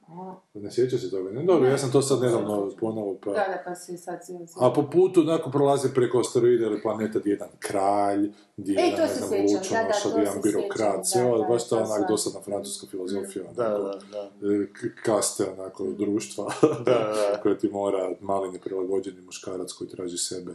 Ne 0.55 0.71
sjeća 0.71 0.99
se 0.99 1.11
toga? 1.11 1.31
Ne, 1.31 1.43
dobro, 1.43 1.69
ja 1.69 1.79
sam 1.79 1.93
to 1.93 2.03
sad 2.03 2.23
nedavno 2.23 2.71
ponovo, 2.81 3.19
pa... 3.25 3.31
Da, 3.31 3.37
da, 3.37 3.63
pa 3.65 3.75
si 3.75 3.97
sad 3.97 4.27
si... 4.27 4.33
A 4.61 4.73
po 4.73 4.91
putu, 4.93 5.25
nakon 5.25 5.53
prolaze 5.53 5.95
preko 5.95 6.21
asteroida 6.21 6.67
ili 6.67 6.83
planeta 6.83 7.19
gdje 7.19 7.31
je 7.31 7.35
jedan 7.35 7.49
kralj, 7.59 8.31
gdje 8.57 8.73
je 8.73 8.79
E, 8.81 8.85
jedan, 8.85 8.97
to 8.97 9.03
ne 9.03 9.09
se 9.09 9.19
znam, 9.19 9.31
sjećam, 9.31 9.59
lučonoša, 9.59 10.09
da, 10.09 10.15
da, 10.15 10.21
gdje 10.21 10.21
je 10.21 10.25
jedan 10.25 10.43
birokrat, 10.43 11.07
sve 11.07 11.23
da, 11.23 11.29
ovo, 11.29 11.39
da, 11.39 11.45
baš 11.49 11.69
to 11.69 11.77
to 11.77 11.83
onak 11.83 12.09
dosadna 12.09 12.41
francuska 12.41 12.87
filozofija, 12.91 13.45
Da, 13.57 13.77
onako, 13.77 13.99
da, 14.13 14.31
da. 14.41 14.55
e, 14.55 14.67
kaste, 15.05 15.47
onako, 15.59 15.85
društva, 15.85 16.53
Da, 16.87 16.93
da. 16.93 17.39
koje 17.43 17.59
ti 17.59 17.69
mora 17.69 18.11
mali 18.21 18.53
neprilagođeni 18.53 19.21
muškarac 19.21 19.73
koji 19.73 19.91
traži 19.91 20.19
sebe. 20.19 20.53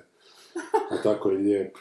A 0.91 1.02
tako 1.04 1.30
je 1.30 1.38
lijep 1.38 1.78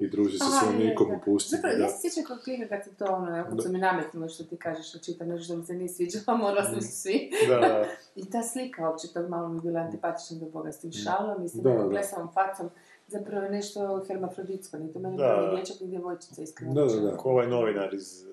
i 0.00 0.08
druži 0.08 0.38
se 0.38 0.44
Aha, 0.44 0.60
svojim 0.60 0.80
je, 0.80 0.86
nikom 0.86 1.08
da. 1.08 1.14
u 1.14 1.20
pustinji, 1.20 1.56
Zapravo, 1.56 1.76
ja 1.76 1.88
se 1.88 1.98
sjećam 2.00 2.24
kao 2.24 2.36
klika 2.38 2.68
kad 2.68 2.84
se 2.84 2.94
to 2.94 3.04
ono, 3.06 3.36
ako 3.36 3.62
su 3.62 3.68
mi 3.68 3.78
nametnulo 3.78 4.28
što 4.28 4.44
ti 4.44 4.56
kažeš 4.56 4.92
da 4.92 4.98
čitam 4.98 5.28
nešto 5.28 5.44
što 5.44 5.56
mi 5.56 5.64
se 5.64 5.74
nije 5.74 5.88
sviđalo, 5.88 6.36
morala 6.38 6.64
sam 6.64 6.80
se 6.80 6.92
svi. 6.92 7.30
Da. 7.48 7.84
I 8.16 8.30
ta 8.30 8.42
slika 8.44 8.88
uopće 8.88 9.08
tog 9.08 9.28
malo 9.28 9.48
mi 9.48 9.56
je 9.56 9.62
bila 9.62 9.80
antipatična 9.80 10.36
do 10.38 10.46
Boga 10.46 10.72
s 10.72 10.78
tim 10.78 10.92
šalom 10.94 11.44
i 11.44 11.48
s 11.48 11.52
tim 11.52 11.62
blesavom 11.84 12.28
facom. 12.30 12.70
Zapravo 13.08 13.44
je 13.44 13.50
nešto 13.50 14.04
hermafroditsko, 14.04 14.78
ni 14.78 14.92
to 14.92 14.98
meni 14.98 15.16
Da. 15.16 15.52
dječak 15.54 15.80
ni 15.80 15.88
djevojčica 15.88 16.42
iskreno. 16.42 16.74
Da, 16.74 16.84
da, 16.84 17.00
da. 17.00 17.16
Ko 17.16 17.30
ovaj 17.30 17.46
novinar 17.48 17.94
iz 17.94 18.22
uh, 18.22 18.28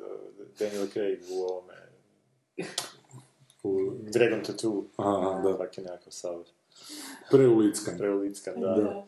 Daniel 0.59 0.87
Craig 0.87 1.19
u 1.31 1.43
ovome 1.43 1.73
U- 3.63 3.95
Dragon 4.03 4.43
Tattoo. 4.43 4.83
Aha, 4.97 5.41
da. 5.41 5.57
Tak 5.57 5.77
je 5.77 5.83
nekakav 5.83 6.11
savjet. 6.11 6.47
Preulickan. 7.31 7.97
Preulickan, 7.97 8.53
da. 8.57 8.67
Da. 8.67 9.05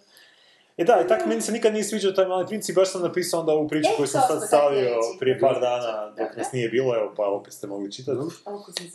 E 0.80 0.86
da, 0.86 1.02
i 1.02 1.08
tak 1.08 1.26
meni 1.26 1.42
se 1.42 1.52
nikad 1.52 1.74
nije 1.74 1.84
sviđao 1.84 2.12
taj 2.12 2.26
mali 2.28 2.48
princ 2.48 2.70
i 2.70 2.74
baš 2.74 2.92
sam 2.92 3.02
napisao 3.02 3.40
onda 3.40 3.52
ovu 3.52 3.68
priču 3.68 3.90
E, 3.90 3.98
koju 3.98 4.08
sam 4.08 4.22
sad 4.22 4.48
stavio 4.48 4.90
prije 5.20 5.40
par 5.40 5.60
dana 5.62 6.10
dok 6.10 6.38
nas 6.38 6.52
nije 6.52 6.70
bilo, 6.70 6.96
evo 6.96 7.14
pa 7.18 7.24
opet 7.26 7.54
ste 7.54 7.68
mogli 7.68 7.92
čitati. 7.92 8.20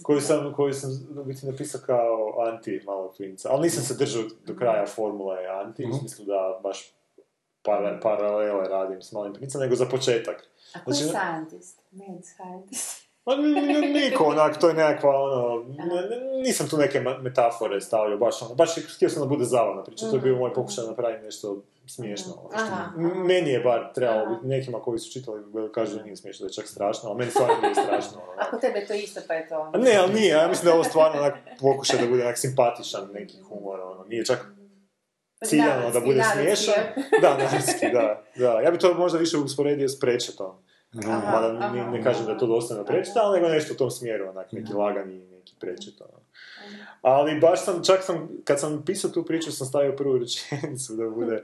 Koju 0.02 0.20
sam, 0.20 0.54
koju 0.54 0.72
sam 0.74 0.90
biti 1.26 1.46
napisao 1.46 1.80
kao 1.86 2.34
anti 2.42 2.82
malog 2.86 3.14
princa, 3.16 3.48
ali 3.52 3.62
nisam 3.62 3.82
se 3.82 3.94
držao 3.94 4.22
do 4.46 4.54
kraja 4.54 4.86
formule 4.86 5.36
anti, 5.46 5.84
u 5.84 5.88
Mhm. 5.88 5.98
smislu 5.98 6.24
da 6.24 6.60
baš 6.62 6.94
para, 7.62 8.00
paralele 8.02 8.68
radim 8.68 9.02
s 9.02 9.12
malim 9.12 9.32
princem, 9.32 9.60
nego 9.60 9.74
za 9.74 9.86
početak. 9.86 10.36
A 10.74 10.84
ko 10.84 10.90
je 10.90 10.94
Znači- 10.94 11.08
scientist? 11.10 11.80
Mad 11.92 12.24
scientist. 12.24 13.03
Pa 13.24 13.36
niko, 13.94 14.24
onak, 14.24 14.60
to 14.60 14.68
je 14.68 14.74
nekakva, 14.74 15.22
ono, 15.22 15.64
nisam 16.42 16.68
tu 16.68 16.76
neke 16.76 17.00
metafore 17.00 17.80
stavio, 17.80 18.16
baš 18.18 18.42
ono, 18.42 18.54
baš 18.54 18.70
htio 18.96 19.08
sam 19.08 19.22
da 19.22 19.28
bude 19.28 19.44
zabavna 19.44 19.84
priča, 19.84 20.10
to 20.10 20.16
je 20.16 20.20
bio 20.20 20.36
moj 20.36 20.54
pokušaj 20.54 20.84
napraviti 20.86 21.24
nešto 21.24 21.62
smiješno. 21.86 22.32
ono, 22.42 22.66
što. 22.66 23.00
Meni 23.24 23.50
je 23.50 23.60
bar 23.60 23.92
trebalo 23.94 24.34
biti, 24.34 24.46
nekima 24.46 24.80
koji 24.80 24.98
su 24.98 25.12
čitali, 25.12 25.42
kažu 25.74 25.96
da 25.96 26.02
nije 26.02 26.16
smiješno, 26.16 26.44
da 26.44 26.48
je 26.48 26.54
čak 26.54 26.66
strašno, 26.66 27.08
ali 27.08 27.18
meni 27.18 27.30
stvarno 27.30 27.54
nije 27.62 27.74
strašno. 27.74 28.22
ono, 28.22 28.32
Ako 28.38 28.56
tebe 28.56 28.86
to 28.86 28.94
isto, 28.94 29.20
pa 29.28 29.34
je 29.34 29.48
to 29.48 29.58
ono. 29.58 29.70
A 29.74 29.78
ne, 29.78 29.96
ali 29.96 30.14
nije, 30.14 30.28
ja 30.28 30.48
mislim 30.48 30.64
da 30.64 30.70
je 30.70 30.74
ovo 30.74 30.84
stvarno 30.84 31.20
onak 31.20 31.34
pokušaj 31.60 32.00
da 32.00 32.06
bude 32.06 32.22
onak 32.22 32.38
simpatičan 32.38 33.08
neki 33.12 33.40
humor, 33.40 33.80
ono, 33.80 34.04
nije 34.04 34.24
čak 34.24 34.46
ciljano 35.44 35.90
da 35.90 36.00
bude 36.00 36.22
smiješan. 36.32 36.74
je. 36.74 37.20
Da, 37.20 37.36
narodski, 37.38 37.86
da, 37.92 38.24
da. 38.36 38.60
Ja 38.60 38.70
bi 38.70 38.78
to 38.78 38.94
možda 38.94 39.18
više 39.18 39.36
usporedio 39.36 39.88
s 39.88 40.00
prečetom. 40.00 40.63
Aha, 40.98 41.30
Mada 41.32 41.52
ne, 41.52 41.80
aha. 41.80 41.90
ne 41.90 42.02
kažem 42.02 42.26
da 42.26 42.38
to 42.38 42.46
dosta 42.46 42.84
prečeta, 42.84 43.20
ali 43.22 43.40
nego 43.40 43.52
nešto 43.52 43.74
u 43.74 43.76
tom 43.76 43.90
smjeru, 43.90 44.28
onak, 44.28 44.52
neki 44.52 44.72
lagani, 44.72 45.18
neki 45.18 45.54
prečet, 45.60 46.00
ono. 46.00 46.20
Ali 47.02 47.40
baš 47.40 47.64
sam, 47.64 47.84
čak 47.84 48.02
sam, 48.02 48.28
kad 48.44 48.60
sam 48.60 48.82
pisao 48.86 49.10
tu 49.10 49.24
priču, 49.24 49.52
sam 49.52 49.66
stavio 49.66 49.96
prvu 49.96 50.18
rečenicu 50.18 50.94
da 50.94 51.10
bude 51.10 51.42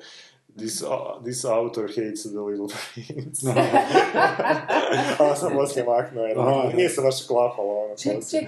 This, 0.56 0.82
uh, 0.82 1.22
this 1.24 1.44
author 1.44 1.86
hates 1.88 2.22
the 2.22 2.40
little 2.40 2.68
prince. 2.68 3.46
Ali 5.18 5.36
sam 5.36 5.52
poslije 5.52 5.84
maknuo, 5.84 6.24
jer 6.24 6.38
nije 6.74 6.88
se 6.88 7.00
baš 7.00 7.26
klapalo, 7.26 7.84
ono. 7.84 7.96
Ček, 7.96 8.30
ček. 8.30 8.44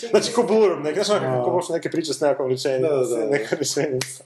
ček. 0.00 0.10
Znači, 0.10 0.32
ko 0.32 0.42
blurb, 0.42 0.84
ne, 0.84 0.94
znaš, 0.94 1.08
A. 1.08 1.20
kako 1.20 1.50
počne 1.50 1.74
neke 1.74 1.90
priče 1.90 2.14
s 2.14 2.20
nekakvom 2.20 2.50
rečenicom, 2.50 2.90
Da, 2.90 2.96
da, 2.96 3.16
da. 3.16 3.30
neka 3.30 3.56
rečenica. 3.56 4.24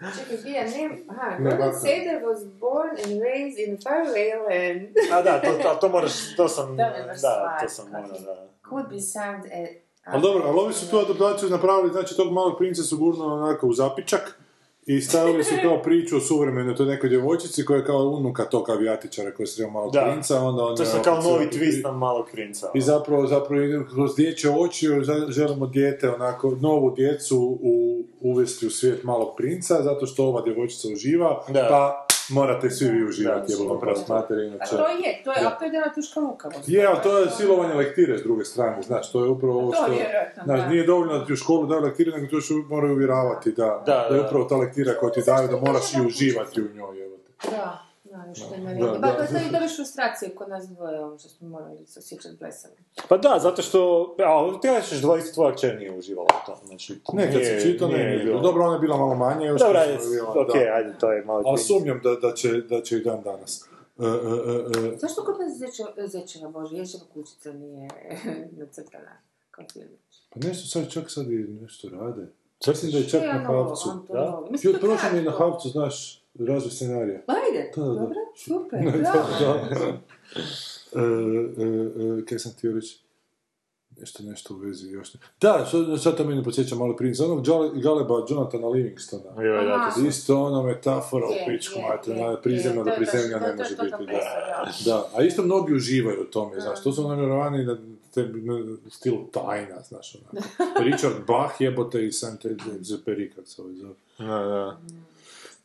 Čekaj, 0.00 0.36
bija, 0.44 0.62
ne, 0.64 0.98
aha, 1.08 1.36
Gordon. 1.38 1.80
Seder 1.80 2.22
was 2.24 2.44
born 2.60 2.90
and 3.04 3.20
raised 3.22 3.58
in 3.68 3.78
Fairland. 3.78 4.94
A 5.12 5.22
da, 5.22 5.40
to, 5.40 5.52
to, 5.62 5.74
to 5.80 5.88
moraš, 5.88 6.12
to 6.36 6.48
sam, 6.48 6.76
Da, 6.76 7.58
to 7.62 7.68
sam 7.68 7.90
morao, 7.90 8.08
da. 8.08 8.48
Could 8.68 8.88
be 8.88 9.00
sound 9.00 9.44
at... 9.44 9.68
Ali 10.04 10.22
dobro, 10.22 10.44
ali 10.48 10.58
ovi 10.58 10.72
su 10.72 10.90
tu 10.90 10.98
adaptaciju 10.98 11.50
napravili, 11.50 11.92
znači 11.92 12.16
tog 12.16 12.32
malog 12.32 12.58
princa 12.58 12.82
su 12.82 12.98
gurnuli 12.98 13.32
onako 13.32 13.66
u 13.66 13.72
zapičak 13.72 14.39
i 14.86 15.00
stavili 15.00 15.44
su 15.44 15.54
kao 15.62 15.82
priču 15.82 16.16
o 16.16 16.20
suvremenoj 16.20 16.76
toj 16.76 16.86
nekoj 16.86 17.08
djevojčici 17.08 17.64
koja 17.64 17.76
je 17.78 17.84
kao 17.84 17.98
unuka 17.98 18.44
tog 18.44 18.70
avijatičara 18.70 19.30
koji 19.34 19.44
je 19.44 19.48
sreo 19.48 19.70
malog 19.70 19.92
Da. 19.92 20.10
princa, 20.10 20.40
onda 20.40 20.62
on 20.64 20.76
To 20.76 20.82
je 20.82 20.88
kao 21.04 21.22
novi 21.22 21.46
twist 21.52 21.82
na 21.84 21.92
malog 21.92 22.26
princa. 22.32 22.70
I 22.74 22.80
zapravo, 22.80 23.26
zapravo 23.26 23.62
ide 23.62 23.80
kroz 23.94 24.16
dječje 24.16 24.50
oči 24.50 24.86
želimo 25.28 25.66
dijete, 25.66 26.10
onako, 26.10 26.50
novu 26.60 26.94
djecu 26.96 27.58
u, 27.62 28.02
uvesti 28.20 28.66
u 28.66 28.70
svijet 28.70 29.04
malog 29.04 29.28
princa, 29.36 29.82
zato 29.82 30.06
što 30.06 30.24
ova 30.24 30.42
djevojčica 30.42 30.88
uživa, 30.92 31.44
Da. 31.48 31.66
pa 31.70 32.06
morate 32.30 32.70
svi 32.70 32.88
vi 32.88 33.04
uživati, 33.04 33.52
jebalo 33.52 33.78
vas 33.78 34.06
to. 34.06 34.14
materije, 34.14 34.44
A 34.44 34.54
inače. 34.54 34.70
to 34.70 34.86
je, 34.88 35.22
to 35.24 35.32
je 35.32 35.46
opet 35.46 35.72
jedna 35.72 35.92
tuška 35.94 36.20
lukavost. 36.20 36.68
Je, 36.68 36.86
ali 36.86 36.98
to 37.02 37.18
je 37.18 37.30
silovanje 37.30 37.74
lektire 37.74 38.18
s 38.18 38.22
druge 38.22 38.44
strane, 38.44 38.82
znaš, 38.82 39.12
to 39.12 39.24
je 39.24 39.30
upravo 39.30 39.58
ovo 39.58 39.70
To 39.70 39.76
što... 39.76 39.92
vjerojatno, 39.92 40.42
Znaš, 40.44 40.60
nije 40.70 40.86
dovoljno 40.86 41.18
da 41.18 41.24
ti 41.26 41.32
u 41.32 41.36
školu 41.36 41.66
daju 41.66 41.82
lektire, 41.82 42.12
nego 42.12 42.26
tu 42.26 42.36
još 42.36 42.48
moraju 42.68 42.92
uvjeravati 42.94 43.52
da, 43.52 43.82
Da, 43.86 44.06
da 44.10 44.16
je 44.16 44.22
upravo 44.22 44.44
ta 44.44 44.56
lektira 44.56 44.92
koja 45.00 45.12
ti 45.12 45.22
daju, 45.26 45.48
da 45.48 45.56
moraš 45.56 45.94
i 45.94 46.06
uživati 46.06 46.60
u 46.60 46.68
njoj, 46.74 47.04
evo 47.06 47.16
te. 47.42 47.50
Da, 47.50 47.89
da, 48.34 48.40
još 48.40 48.48
to 48.48 48.54
ima 48.54 48.74
Da, 48.74 48.98
da. 48.98 49.26
To 49.26 49.36
je 49.36 49.50
dobiš 49.52 49.76
frustracije 49.76 50.34
kod 50.34 50.48
nas 50.48 50.68
dvoje, 50.68 51.00
ono 51.00 51.18
što 51.18 51.28
smo 51.28 51.48
morali 51.48 51.86
se 51.86 51.98
osjećati 51.98 52.36
blesavi. 52.40 52.74
Pa 53.08 53.16
da, 53.16 53.38
zato 53.42 53.62
što, 53.62 54.14
a, 54.18 54.60
ti 54.60 54.88
ćeš 54.88 55.00
dva 55.00 55.18
isto 55.18 55.34
tvoja 55.34 55.54
kćer 55.54 55.78
nije 55.78 55.98
uživala 55.98 56.28
u 56.42 56.46
tom, 56.46 56.66
znači... 56.66 57.00
Ne, 57.12 57.32
kad 57.32 57.44
se 57.44 57.60
čito, 57.62 57.88
ne, 57.88 57.94
nije 57.94 58.10
nije. 58.10 58.24
bilo. 58.24 58.40
Dobro, 58.40 58.64
ona 58.64 58.74
je 58.74 58.80
bila 58.80 58.96
malo 58.96 59.14
manje, 59.14 59.46
još 59.46 59.60
Dobro, 59.60 59.78
ajde, 59.78 59.98
smo 59.98 60.10
bila, 60.10 60.30
ok, 60.30 60.54
da. 60.54 60.74
ajde, 60.74 60.94
to 61.00 61.12
je 61.12 61.24
malo... 61.24 61.42
Ali 61.46 61.58
sumnjam 61.58 62.00
da, 62.04 62.14
da, 62.14 62.34
će, 62.34 62.52
da 62.52 62.82
će 62.82 62.96
i 62.96 63.00
dan 63.00 63.22
danas. 63.22 63.64
E, 63.98 64.04
e, 64.04 64.06
e, 64.06 64.92
e, 64.92 64.96
Zašto 64.96 65.24
kod 65.24 65.40
nas 65.40 65.58
zečeva, 65.58 65.90
zečeva 66.06 66.48
Bože, 66.48 66.76
Ježeva 66.76 67.04
kućica 67.14 67.52
nije 67.52 67.88
nacrtana 68.60 69.16
kao 69.50 69.64
filmić? 69.72 70.00
pa 70.30 70.40
nešto 70.48 70.68
sad, 70.68 70.90
čak 70.90 71.10
sad 71.10 71.30
i 71.30 71.36
nešto 71.36 71.88
rade. 71.88 72.26
Mislim 72.66 72.92
da 72.92 72.98
je 72.98 73.08
čak 73.08 73.22
Ja 73.22 73.38
na 73.38 73.44
Havcu. 73.44 73.88
da? 74.08 74.42
prošlo 74.80 75.08
mi 75.12 75.18
je 75.18 75.24
na. 75.24 75.30
Havcu, 75.30 75.68
znaš, 75.68 76.19
razvoj 76.36 76.70
scenarija. 76.70 77.20
Ajde, 77.28 77.70
Da, 77.76 77.82
da, 77.82 77.88
da. 77.88 77.94
dobro, 77.94 78.14
super, 78.36 78.78
Da, 78.84 78.90
bravo. 78.90 79.58
da. 79.70 80.00
E, 80.92 81.02
e, 81.56 81.66
e, 82.18 82.24
kaj 82.24 82.38
sam 82.38 82.52
htio 82.52 82.72
reći? 82.72 82.98
Nešto, 83.96 84.22
nešto 84.22 84.54
u 84.54 84.58
vezi 84.58 84.88
još 84.88 85.14
ne. 85.14 85.20
Da, 85.40 85.66
sad, 85.98 86.16
to 86.16 86.24
meni 86.24 86.44
podsjeća 86.44 86.74
malo 86.74 86.96
princ. 86.96 87.20
Onog 87.20 87.44
Jale- 87.44 87.82
Galeba 87.82 88.24
Jonathana 88.28 88.68
Livingstona. 88.68 89.22
Da, 89.22 89.74
Aha. 89.76 89.90
to 89.92 90.00
Isto 90.00 90.42
ono 90.42 90.62
metafora 90.62 91.26
u 91.26 91.48
pičku 91.48 91.74
ona 91.78 91.96
da 91.96 92.02
to 92.02 92.10
je 92.12 92.16
baš- 92.26 92.42
prizemlja 92.42 93.38
to- 93.38 93.40
ne 93.40 93.46
to 93.48 93.56
može 93.56 93.70
biti. 93.70 93.90
Da. 93.90 93.96
presno, 94.66 94.84
da, 94.86 95.08
a 95.14 95.22
isto 95.22 95.42
mnogi 95.42 95.74
uživaju 95.74 96.20
u 96.20 96.26
tome, 96.26 96.60
znaš, 96.60 96.82
to 96.82 96.92
su 96.92 97.08
namjerovani 97.08 97.64
na 97.64 97.76
te, 98.14 98.22
na 98.24 98.54
stilu 98.90 99.26
tajna, 99.26 99.80
znaš, 99.80 100.16
onako. 100.16 100.48
Richard 100.84 101.14
Bach 101.26 101.60
jebote 101.60 102.06
i 102.06 102.10
Saint-Exupéry, 102.10 103.34
kak 103.34 103.48
se 103.48 103.62
ovaj 103.62 103.74
zove. 103.74 103.94
Da, 104.18 104.24
da. 104.26 104.78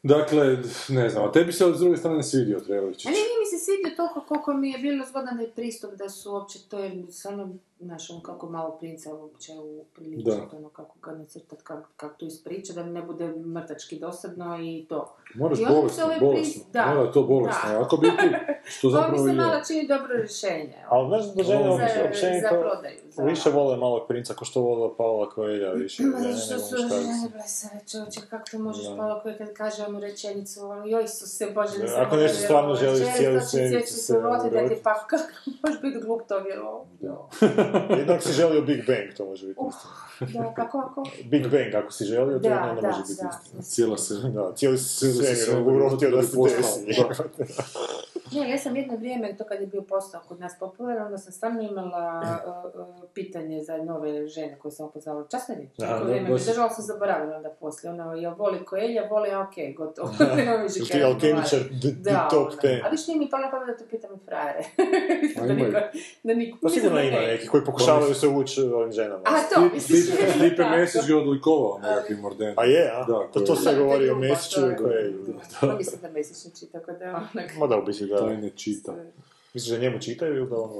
Dakle, 0.05 0.57
ne 0.89 1.09
znam, 1.09 1.25
a 1.25 1.31
tebi 1.31 1.53
se 1.53 1.73
s 1.75 1.79
druge 1.79 1.97
strane 1.97 2.23
svidio 2.23 2.59
Treličić. 2.59 3.05
A 3.05 3.09
nije, 3.09 3.23
mi 3.39 3.45
se 3.45 3.65
svidio 3.65 3.95
toliko 3.95 4.21
koliko 4.27 4.53
mi 4.53 4.71
je 4.71 4.77
bilo 4.77 5.05
zgodan 5.05 5.37
da 5.37 5.43
pristup 5.55 5.93
da 5.93 6.09
su 6.09 6.31
uopće 6.31 6.59
to 6.69 6.79
je 6.79 7.03
stvarno, 7.09 7.55
znaš, 7.79 8.09
ono 8.09 8.21
kako 8.21 8.47
malo 8.47 8.71
princa 8.71 9.13
uopće 9.13 9.51
upriličiti, 9.81 10.31
ono 10.53 10.69
kako 10.69 10.99
ga 11.01 11.11
nacrtat, 11.11 11.61
kako, 11.61 11.89
kako 11.95 12.15
to 12.15 12.25
ispriča, 12.25 12.73
da 12.73 12.83
ne 12.83 13.01
bude 13.01 13.27
mrtački 13.27 13.99
dosadno 13.99 14.57
i 14.59 14.85
to. 14.89 15.15
Moraš 15.35 15.59
I 15.59 15.63
se 15.63 15.69
bolesno, 15.71 16.03
ovaj 16.05 16.19
bolesno. 16.21 16.63
da, 16.73 16.85
Mora 16.87 17.11
to 17.11 17.23
bolesno. 17.23 17.69
da. 17.69 17.81
Ako 17.81 17.97
biti, 17.97 18.17
što 18.65 18.81
To 18.81 18.87
mi 18.89 18.93
zapravo 18.93 19.17
se 19.19 19.29
je. 19.29 19.35
malo 19.35 19.55
čini 19.67 19.87
dobro 19.87 20.15
rješenje. 20.15 20.75
Ali 20.87 21.07
znaš 21.09 21.25
da 21.27 21.43
žene 21.43 21.63
Za- 21.63 21.69
uopće- 21.71 21.93
za 21.95 22.05
općenito 22.05 22.47
prodaju, 22.51 22.97
za- 23.09 23.23
više 23.23 23.49
vole 23.51 23.77
malog 23.77 24.07
princa 24.07 24.33
ko 24.33 24.45
što 24.45 24.61
vole 24.61 24.89
Paula 24.97 25.29
Coelha 25.35 25.71
više. 25.71 26.03
Ma 26.03 26.17
što 26.37 26.59
su 26.59 26.75
žene 26.77 27.29
blesave, 27.33 27.79
čovječe, 27.87 28.19
kako 28.29 28.43
to 28.51 28.59
možeš 28.59 28.85
Da. 28.85 29.19
koji 29.23 29.35
kad 29.35 29.53
kaže 29.53 29.83
onu 29.83 29.99
rečenicu, 29.99 30.61
ono, 30.61 30.85
joj 30.85 31.03
Isuse, 31.03 31.45
Bože, 31.47 31.77
Da, 31.77 31.83
nisam 31.83 32.01
ako 32.01 32.15
nešto 32.15 32.37
to 32.37 32.43
stvarno 32.43 32.75
želiš 32.75 32.97
želiš 32.97 33.15
cijelu 33.15 33.33
da 33.33 33.39
će 33.41 33.45
scenicu 33.47 33.73
sjeći 33.79 33.93
se 33.95 34.17
uroti 34.17 34.43
da 34.45 34.59
ti 34.59 34.65
uroti. 34.65 34.81
pa 34.83 34.93
kako 35.07 35.23
možeš 35.61 35.81
biti 35.81 35.99
glup 35.99 36.21
to 36.27 36.39
vjerovao. 36.39 36.85
Jednog 37.99 38.21
si 38.21 38.33
želio 38.33 38.61
Big 38.61 38.85
Bang, 38.87 39.13
to 39.17 39.25
može 39.25 39.47
biti 39.47 39.59
isto. 39.69 39.87
da, 40.39 40.53
kako, 40.53 40.81
kako? 40.81 41.03
Big 41.25 41.41
Bang, 41.41 41.75
ako 41.75 41.91
si 41.91 42.05
želio, 42.05 42.39
to 42.39 42.49
Da, 42.49 42.67
onda 42.69 42.81
da, 42.81 42.87
može 42.87 43.01
biti 43.01 43.21
da. 43.21 43.39
isto. 43.43 43.61
Cijela 43.61 43.97
se... 43.97 44.13
Da, 44.13 44.51
cijeli 44.55 44.77
Cijeli 44.77 45.25
se 45.25 45.35
svemir 45.35 45.75
urotio 45.75 46.11
da 46.11 46.23
se 46.23 46.37
desi. 46.37 47.01
Ne, 48.31 48.49
ja 48.49 48.57
sam 48.57 48.75
jedno 48.75 48.97
vrijeme, 48.97 49.37
to 49.37 49.43
kad 49.43 49.61
je 49.61 49.67
bio 49.67 49.81
postao 49.81 50.21
kod 50.27 50.39
nas 50.39 50.53
popularan, 50.59 51.05
onda 51.05 51.17
sam 51.17 51.33
stvarno 51.33 51.61
imala 51.61 52.21
uh, 52.47 52.81
uh, 52.81 53.03
pitanje 53.13 53.63
za 53.63 53.77
nove 53.77 54.27
žene 54.27 54.57
koje 54.59 54.71
sam 54.71 54.85
upoznala. 54.85 55.27
Časno 55.31 55.55
riječ. 55.55 55.69
Da, 55.77 55.85
Neko 55.85 55.99
da, 55.99 56.05
vrijeme 56.05 56.29
mi 56.29 56.39
držala 56.45 56.69
sam 56.69 56.83
zaboravila 56.85 57.37
onda 57.37 57.49
poslije. 57.49 57.91
Ono, 57.91 58.13
jel 58.13 58.33
voli 58.37 58.65
Koelja, 58.65 59.07
voli, 59.09 59.31
a 59.31 59.47
okej, 59.49 59.73
gotovo. 59.73 60.09
Nema 60.37 60.55
više 60.55 60.79
Jel 60.79 60.87
ti 60.87 61.03
alkemičar 61.03 61.59
top 62.29 62.47
ono. 62.47 62.57
10? 62.61 62.85
A 62.85 62.89
viš 62.89 63.07
nije 63.07 63.19
mi 63.19 63.29
palo 63.29 63.43
na 63.43 63.51
pamet 63.51 63.67
da 63.67 63.77
to 63.77 63.83
pitam 63.89 64.15
i 64.15 64.25
frajere. 64.25 64.63
Da 65.35 65.53
ima 65.53 65.53
niko, 65.53 65.79
da 66.23 66.33
niko, 66.33 66.57
Pa 66.61 66.69
sigurno 66.69 67.01
ima 67.01 67.19
ne. 67.19 67.27
neki 67.27 67.47
koji 67.47 67.63
pokušavaju 67.63 68.13
se 68.13 68.27
ući 68.27 68.61
ovim 68.61 68.91
ženama. 68.91 69.21
A 69.25 69.55
to, 69.55 69.69
misliš 69.73 70.05
tako. 70.57 70.69
Mesić 70.75 71.07
ga 71.07 71.17
odlikovao 71.17 71.79
nekakvim 71.81 72.25
ordenom. 72.25 72.53
A 72.57 72.65
je, 72.65 72.91
a? 72.93 73.03
Da, 73.03 73.27
to, 73.33 73.55
Da, 73.63 73.73
govori 73.73 74.09
o 74.09 74.15
Mesiću 74.15 74.61
i. 74.61 74.73
Pa 75.61 75.75
mislim 75.75 76.01
da 76.01 76.09
Mesić 76.09 76.45
ne 76.45 76.51
čita, 76.59 76.79
tako 76.79 76.91
da 76.91 77.05
je 77.05 77.11
onak... 77.11 77.57
Ma 77.57 77.67
da, 77.67 77.77
u 77.77 77.85
biti 77.85 78.05
da. 78.15 78.25
Taj 78.25 78.37
ne 78.37 78.49
čita. 78.49 78.95
Misliš 79.53 79.71
da 79.71 79.77
njemu 79.77 79.99
čitaju 79.99 80.35
ili 80.35 80.49
da 80.49 80.55
ono... 80.55 80.79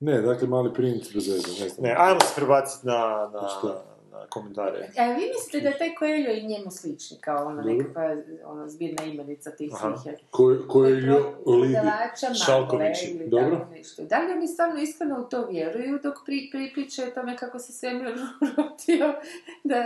Ne, 0.00 0.20
dakle, 0.20 0.48
mali 0.48 0.74
princ 0.74 1.12
bez 1.14 1.28
veze, 1.28 1.64
ne 1.64 1.68
znam. 1.68 1.84
Ne, 1.88 1.94
ajmo 1.98 2.20
se 2.20 2.32
prebaciti 2.36 2.86
na, 2.86 3.30
na, 3.32 3.40
na 4.10 4.26
komentare. 4.30 4.90
A 4.98 5.12
vi 5.12 5.26
mislite 5.34 5.60
da 5.60 5.68
je 5.68 5.78
taj 5.78 5.94
Coelho 5.98 6.32
i 6.32 6.46
njemu 6.46 6.70
slični, 6.70 7.16
kao 7.20 7.46
ona 7.46 7.62
Dobro. 7.62 7.72
nekakva 7.72 8.16
ono, 8.44 8.68
zbirna 8.68 9.04
imenica 9.04 9.50
tih 9.50 9.70
Aha. 9.74 9.96
svih 9.96 10.14
ljo, 11.04 11.34
lidi. 11.46 11.76
Šalkovići. 12.46 13.26
Dobro. 13.26 13.66
nešto. 13.70 14.02
Da 14.02 14.18
li 14.18 14.32
oni 14.32 14.48
stvarno 14.48 14.80
iskreno 14.80 15.20
u 15.20 15.28
to 15.28 15.46
vjeruju 15.46 15.98
dok 16.02 16.14
pri, 16.24 16.48
pri, 16.52 16.70
pričaju 16.74 17.08
o 17.08 17.14
tome 17.14 17.36
kako 17.36 17.58
se 17.58 17.72
svemir 17.72 18.06
rotio 18.56 19.14
da, 19.64 19.84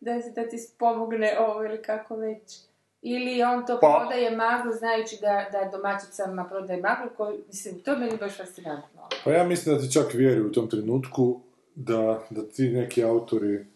da, 0.00 0.12
da 0.34 0.48
ti 0.48 0.56
pomogne 0.78 1.38
ovo 1.38 1.64
ili 1.64 1.82
kako 1.82 2.16
već? 2.16 2.67
Ili 3.02 3.42
on 3.44 3.66
to 3.66 3.78
Pa- 3.80 3.96
prodaje 3.98 4.30
maglu 4.32 4.72
znajući 4.72 5.18
da, 5.20 5.46
da 5.52 5.70
domaćicama 5.72 6.44
prodaje 6.44 6.80
maglu, 6.82 7.10
koju, 7.16 7.38
mislim, 7.46 7.80
to 7.80 7.90
je 7.90 7.98
meni 7.98 8.16
baš 8.16 8.36
fascinantno. 8.36 9.08
Pa 9.24 9.30
ja 9.30 9.44
mislim 9.44 9.74
da 9.74 9.82
ti 9.82 9.92
čak 9.92 10.14
vjeruju 10.14 10.46
u 10.46 10.52
tom 10.52 10.68
trenutku 10.68 11.40
da, 11.74 12.22
da 12.30 12.42
ti 12.44 12.62
neki 12.64 13.04
autori 13.04 13.66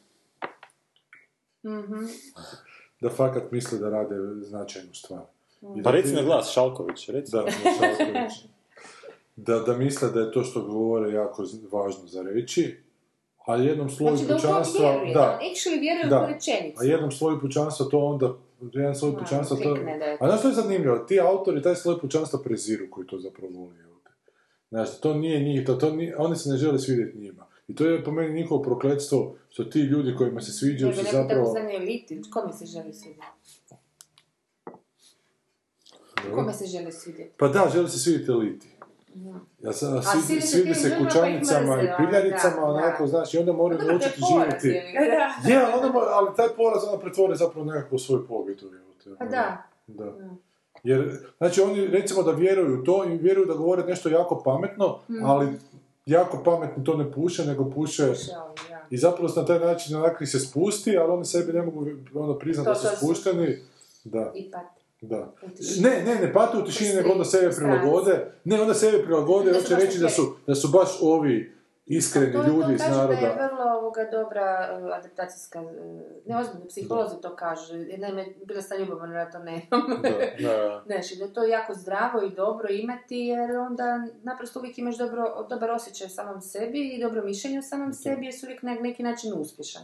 Mhm. 1.65 2.05
da 3.01 3.11
fakat 3.11 3.51
misle 3.51 3.79
da 3.79 3.91
rade 3.91 4.15
značajnu 4.37 4.95
stvar. 4.95 5.21
I 5.77 5.83
Pa 5.83 5.91
reci 5.91 6.09
ti- 6.09 6.15
na 6.15 6.23
glas, 6.23 6.51
Šalković, 6.51 7.09
reci. 7.09 7.33
Da, 7.33 7.45
Šalković. 7.51 8.33
da, 9.37 9.59
da 9.59 9.73
misle 9.75 10.11
da 10.11 10.21
je 10.21 10.33
to 10.33 10.43
što 10.43 10.63
govore 10.63 11.13
jako 11.13 11.43
važno 11.73 12.07
za 12.07 12.23
reći, 12.25 12.77
a 13.47 13.57
jednom 13.57 13.91
sloju 13.91 14.17
Znači 14.17 14.29
da 14.29 14.35
pučanstva... 14.37 14.93
Da, 15.07 15.13
da 15.15 15.39
actually 15.43 15.81
vjeruje 15.81 16.07
da. 16.07 16.23
u 16.23 16.27
rečenicu. 16.27 16.81
a 16.81 16.85
jednom 16.85 17.11
sloju 17.13 17.41
pučanstva 17.41 17.87
to 17.87 17.99
onda 17.99 18.35
jedan 18.73 18.95
sloj 18.95 19.13
Da, 19.13 19.19
pučanstva 19.19 19.57
to... 19.57 19.75
da 19.75 20.17
A 20.21 20.27
znaš 20.27 20.39
što 20.39 20.49
je 20.49 20.55
zanimljivo? 20.55 20.99
Ti 20.99 21.21
autori, 21.21 21.63
taj 21.63 21.75
sloj 21.75 22.01
pučanstva 22.01 22.39
preziru 22.45 22.87
koji 22.91 23.07
to 23.07 23.19
zapravo 23.19 23.53
voli. 23.53 23.93
Znaš, 24.73 25.01
to 25.01 25.15
nije 25.15 25.41
njih, 25.41 25.67
to, 25.67 25.75
to 25.75 25.97
nije, 25.97 26.17
oni 26.17 26.37
se 26.37 26.51
ne 26.51 26.57
žele 26.57 26.79
svidjeti 26.79 27.19
njima. 27.19 27.47
I 27.69 27.75
to 27.75 27.87
je 27.87 28.05
po 28.05 28.11
meni 28.11 28.35
njihovo 28.35 28.63
prokletstvo, 28.63 29.37
što 29.49 29.65
ti 29.65 29.79
ljudi 29.79 30.15
kojima 30.19 30.41
se 30.41 30.53
sviđaju 30.53 30.95
su 30.95 31.05
zapravo... 31.13 31.55
eliti, 31.73 32.21
kome 32.33 32.53
se 32.53 32.67
želi 32.67 32.93
svidjeti? 32.93 33.27
Kome 36.35 36.53
se 36.53 36.67
želi 36.67 36.93
svidjeti? 36.93 37.33
Pa 37.37 37.49
da, 37.49 37.71
žele 37.73 37.89
se 37.89 37.99
svidjeti 37.99 38.31
eliti. 38.31 38.72
Ja 39.61 39.73
sam, 39.73 39.97
A 39.97 40.03
svidi, 40.03 40.41
svidi 40.43 40.75
se 40.75 40.89
ljudima 40.89 41.07
kućanicama 41.07 41.83
i 41.83 41.89
piljaricama, 41.99 42.55
da, 42.57 42.61
da. 42.63 42.67
onako, 42.69 43.07
znaš, 43.07 43.35
i 43.35 43.39
onda 43.39 43.53
moraju 43.53 43.81
naučiti 43.83 44.21
živjeti. 44.33 44.69
Je, 45.45 45.65
onda, 45.67 45.93
ali 46.09 46.29
taj 46.37 46.49
poraz 46.49 46.85
onda 46.85 46.99
pretvore 46.99 47.35
zapravo 47.35 47.67
nekako 47.67 47.95
u 47.95 47.99
svoju 47.99 48.27
pobjedu. 48.27 48.71
Pa 49.19 49.25
da. 49.25 49.63
Da. 49.87 50.13
Jer, 50.83 51.19
znači, 51.39 51.61
oni 51.61 51.87
recimo 51.87 52.23
da 52.23 52.31
vjeruju 52.33 52.81
u 52.81 52.85
to 52.85 53.05
i 53.05 53.17
vjeruju 53.17 53.47
da 53.47 53.55
govore 53.55 53.85
nešto 53.85 54.09
jako 54.09 54.43
pametno, 54.45 54.99
Mhm. 55.09 55.25
ali 55.25 55.49
jako 56.07 56.43
pametno 56.45 56.85
to 56.85 56.97
ne 56.97 57.13
puše, 57.13 57.45
nego 57.45 57.65
puše... 57.67 58.03
Šao, 58.15 58.55
da. 58.69 58.87
I 58.91 58.99
zapravo 58.99 59.29
se 59.29 59.41
na 59.41 59.47
taj 59.47 59.59
način 59.59 59.97
onako 59.97 60.25
ih 60.25 60.31
se 60.31 60.41
spusti, 60.41 60.99
ali 60.99 61.11
oni 61.11 61.25
sebi 61.25 61.53
ne 61.53 61.63
mogu 61.63 61.85
ono, 62.15 62.35
priznati 62.35 62.69
da 62.69 62.75
su 62.75 62.83
to 62.83 62.89
su- 62.89 62.97
spušteni. 62.97 63.59
Da, 64.05 64.33
I 64.35 64.51
pat. 64.51 64.82
Da. 65.03 65.35
Ne, 65.81 66.05
ne, 66.05 66.15
ne 66.15 66.33
pate 66.33 66.59
u 66.59 66.65
tišini, 66.65 66.95
nego 66.95 67.13
onda 67.13 67.25
sebe 67.25 67.51
prilagode. 67.57 68.33
Ne, 68.45 68.61
onda 68.61 68.75
sebe 68.75 69.03
prilagode 69.05 69.51
i 69.51 69.55
su 69.55 69.61
hoće 69.61 69.77
reći 69.77 69.99
da 69.99 70.09
su, 70.09 70.37
da 70.47 70.55
su 70.55 70.69
baš 70.69 70.99
ovi 71.01 71.63
iskreni 71.87 72.33
To, 72.33 72.47
ljudi 72.47 72.67
to 72.67 72.73
iz 72.73 72.81
naroda. 72.81 73.21
da 73.21 73.27
je 73.27 73.35
vrlo 73.35 73.79
ovoga 73.79 74.05
dobra 74.11 74.79
uh, 74.79 74.97
adaptacijska, 74.97 75.61
uh, 75.63 75.69
ne 76.27 76.39
ozbiljno, 76.39 76.67
psiholozi 76.69 77.21
to 77.23 77.37
kažu, 77.37 77.75
naime, 77.99 78.27
bila 78.45 78.63
sam 78.63 78.79
ljubavna, 78.79 79.19
ja 79.19 79.31
to 79.31 79.39
nemam. 79.39 80.03
Da. 80.03 80.83
Da. 80.89 80.95
I 81.13 81.19
da 81.19 81.25
je 81.25 81.33
to 81.33 81.45
jako 81.45 81.75
zdravo 81.75 82.23
i 82.23 82.35
dobro 82.35 82.69
imati, 82.71 83.17
jer 83.17 83.57
onda 83.57 84.07
naprosto 84.23 84.59
uvijek 84.59 84.79
imaš 84.79 84.99
dobro, 84.99 85.47
dobar 85.51 85.71
osjećaj 85.71 86.07
o 86.07 86.11
samom 86.11 86.41
sebi 86.41 86.89
i 86.89 87.03
dobro 87.03 87.25
mišljenje 87.25 87.59
o 87.59 87.63
samom 87.63 87.93
sebi, 87.93 88.25
jer 88.25 88.35
si 88.35 88.47
uvijek 88.47 88.63
na 88.63 88.75
neki 88.75 89.03
način 89.03 89.33
uspješan. 89.37 89.83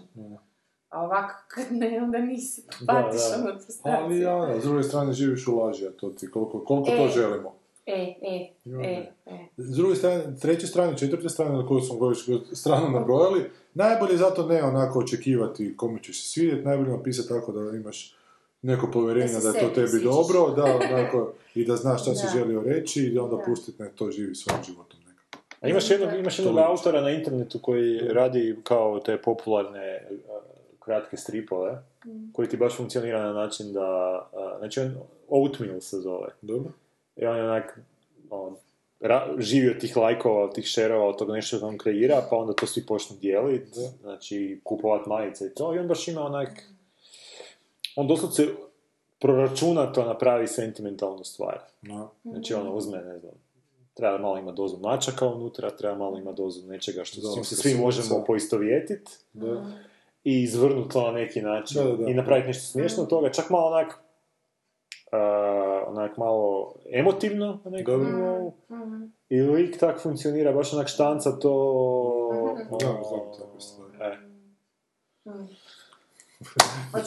A 0.90 1.02
ovako, 1.02 1.34
kad 1.48 1.64
ne, 1.72 2.00
onda 2.02 2.18
nisi, 2.18 2.62
Da, 2.80 2.86
patiš 2.86 3.20
da. 3.22 3.36
ono 3.40 3.52
frustraciju. 3.54 4.04
Ali 4.04 4.20
ja, 4.20 4.60
s 4.60 4.64
druge 4.64 4.82
strane 4.82 5.12
živiš 5.12 5.48
u 5.48 5.56
laži, 5.56 5.86
a 5.86 5.90
to 5.90 6.10
ti 6.10 6.30
koliko, 6.30 6.60
koliko 6.60 6.90
E. 6.90 6.96
to 6.96 7.08
želimo. 7.10 7.54
E, 7.86 8.14
e, 8.22 8.52
e, 8.84 9.06
e. 9.26 9.46
S 9.56 9.70
druge 9.70 9.94
strane, 9.96 10.22
treće 10.40 10.66
strane, 10.66 10.98
četvrte 10.98 11.28
strane 11.28 11.52
na 11.52 11.66
koju 11.66 11.80
smo 11.80 12.08
već 12.08 12.18
stranu 12.52 12.90
nabrojali, 12.90 13.44
najbolje 13.74 14.12
je 14.12 14.18
zato 14.18 14.46
ne 14.46 14.62
onako 14.62 14.98
očekivati 14.98 15.76
kome 15.76 16.02
će 16.02 16.12
se 16.12 16.22
svidjeti, 16.22 16.64
najbolje 16.64 16.90
napisati 16.90 17.28
tako 17.28 17.52
da 17.52 17.76
imaš 17.76 18.16
neko 18.62 18.90
povjerenje 18.90 19.32
Da 19.34 19.40
da, 19.42 19.58
je 19.58 19.60
to 19.60 19.70
tebi 19.70 19.88
sviđaš. 19.88 20.04
dobro, 20.06 20.50
da, 20.50 20.64
onako, 20.92 21.32
i 21.54 21.64
da 21.64 21.76
znaš 21.76 22.02
šta 22.02 22.14
si 22.14 22.26
Da. 22.26 22.32
želio 22.32 22.62
reći 22.62 23.02
i 23.02 23.10
da 23.10 23.22
onda 23.22 23.36
Da. 23.36 23.42
pustiti 23.42 23.82
nek 23.82 23.94
to 23.94 24.10
živi 24.10 24.34
svojim 24.34 24.62
životom. 24.64 24.98
A 25.60 25.68
imaš 25.68 25.90
jednog, 25.90 26.12
imaš 26.14 26.38
jednog 26.38 26.54
To 26.54 26.60
je. 26.60 26.66
autora 26.66 27.00
na 27.00 27.10
internetu 27.10 27.58
koji 27.58 27.98
radi 27.98 28.56
kao 28.62 29.00
te 29.00 29.18
popularne 29.18 30.08
kratke 30.88 31.16
stripove, 31.16 31.82
koji 32.32 32.48
ti 32.48 32.56
baš 32.56 32.76
funkcionira 32.76 33.22
na 33.22 33.32
način 33.32 33.72
da, 33.72 34.18
uh, 34.32 34.58
znači 34.58 34.80
on 34.80 34.94
Oatmeal 35.28 35.80
se 35.80 35.96
zove. 35.96 36.28
Dobro? 36.42 36.72
I 37.16 37.26
on 37.26 37.36
je 37.36 37.44
onak, 37.44 37.80
on, 38.30 38.56
ra- 39.00 39.34
živi 39.38 39.70
od 39.70 39.80
tih 39.80 39.96
lajkova, 39.96 40.44
od 40.44 40.54
tih 40.54 40.64
šerova, 40.64 41.08
od 41.08 41.18
toga 41.18 41.32
nešto 41.32 41.56
što 41.56 41.66
on 41.66 41.78
kreira, 41.78 42.26
pa 42.30 42.36
onda 42.36 42.52
to 42.52 42.66
svi 42.66 42.86
počnu 42.86 43.16
dijeliti, 43.20 43.80
znači 44.00 44.60
kupovat 44.64 45.06
majice 45.06 45.46
i 45.46 45.54
to, 45.54 45.74
i 45.74 45.78
on 45.78 45.88
baš 45.88 46.08
ima 46.08 46.20
onak, 46.20 46.68
on 47.96 48.08
doslovce 48.08 48.46
proračunato 49.20 50.04
napravi 50.04 50.46
sentimentalnu 50.46 51.24
stvar. 51.24 51.58
No. 51.82 52.10
Znači 52.24 52.54
ono 52.54 52.74
uzme, 52.74 52.98
ne 52.98 53.18
znam, 53.18 53.32
treba 53.94 54.18
malo 54.18 54.38
ima 54.38 54.52
dozu 54.52 54.76
mačaka 54.76 55.26
unutra, 55.26 55.70
treba 55.70 55.96
malo 55.96 56.18
ima 56.18 56.32
dozu 56.32 56.66
nečega 56.66 57.04
što 57.04 57.20
s 57.20 57.34
čim 57.34 57.44
se 57.44 57.56
svi 57.56 57.74
možemo 57.74 58.24
poistovjetiti 58.26 59.12
Da. 59.32 59.72
I 60.28 60.42
izvrnuti 60.42 60.92
to 60.92 61.06
na 61.06 61.12
neki 61.12 61.42
način 61.42 61.82
Da, 61.82 61.90
da, 61.90 61.96
da. 61.96 62.10
i 62.10 62.14
napraviti 62.14 62.46
nešto 62.46 62.66
smiješno 62.72 63.02
od 63.02 63.08
toga, 63.08 63.32
čak 63.32 63.50
malo 63.50 63.66
onak 63.66 63.88
uh, 65.12 65.88
onak 65.88 66.16
malo 66.16 66.74
emotivno 66.92 67.60
na 67.64 67.70
nekom 67.70 68.04
nivou. 68.04 68.52
I 69.28 69.42
lik 69.42 69.78
tak 69.78 70.02
funkcionira, 70.02 70.52
baš 70.52 70.72
onak 70.72 70.88
štanca 70.88 71.38
to... 71.38 71.52
Da, 72.80 72.90
ono, 72.90 73.04
znam 73.04 73.20
takve 73.38 73.60
stvari. 73.60 73.92
e. 74.00 74.18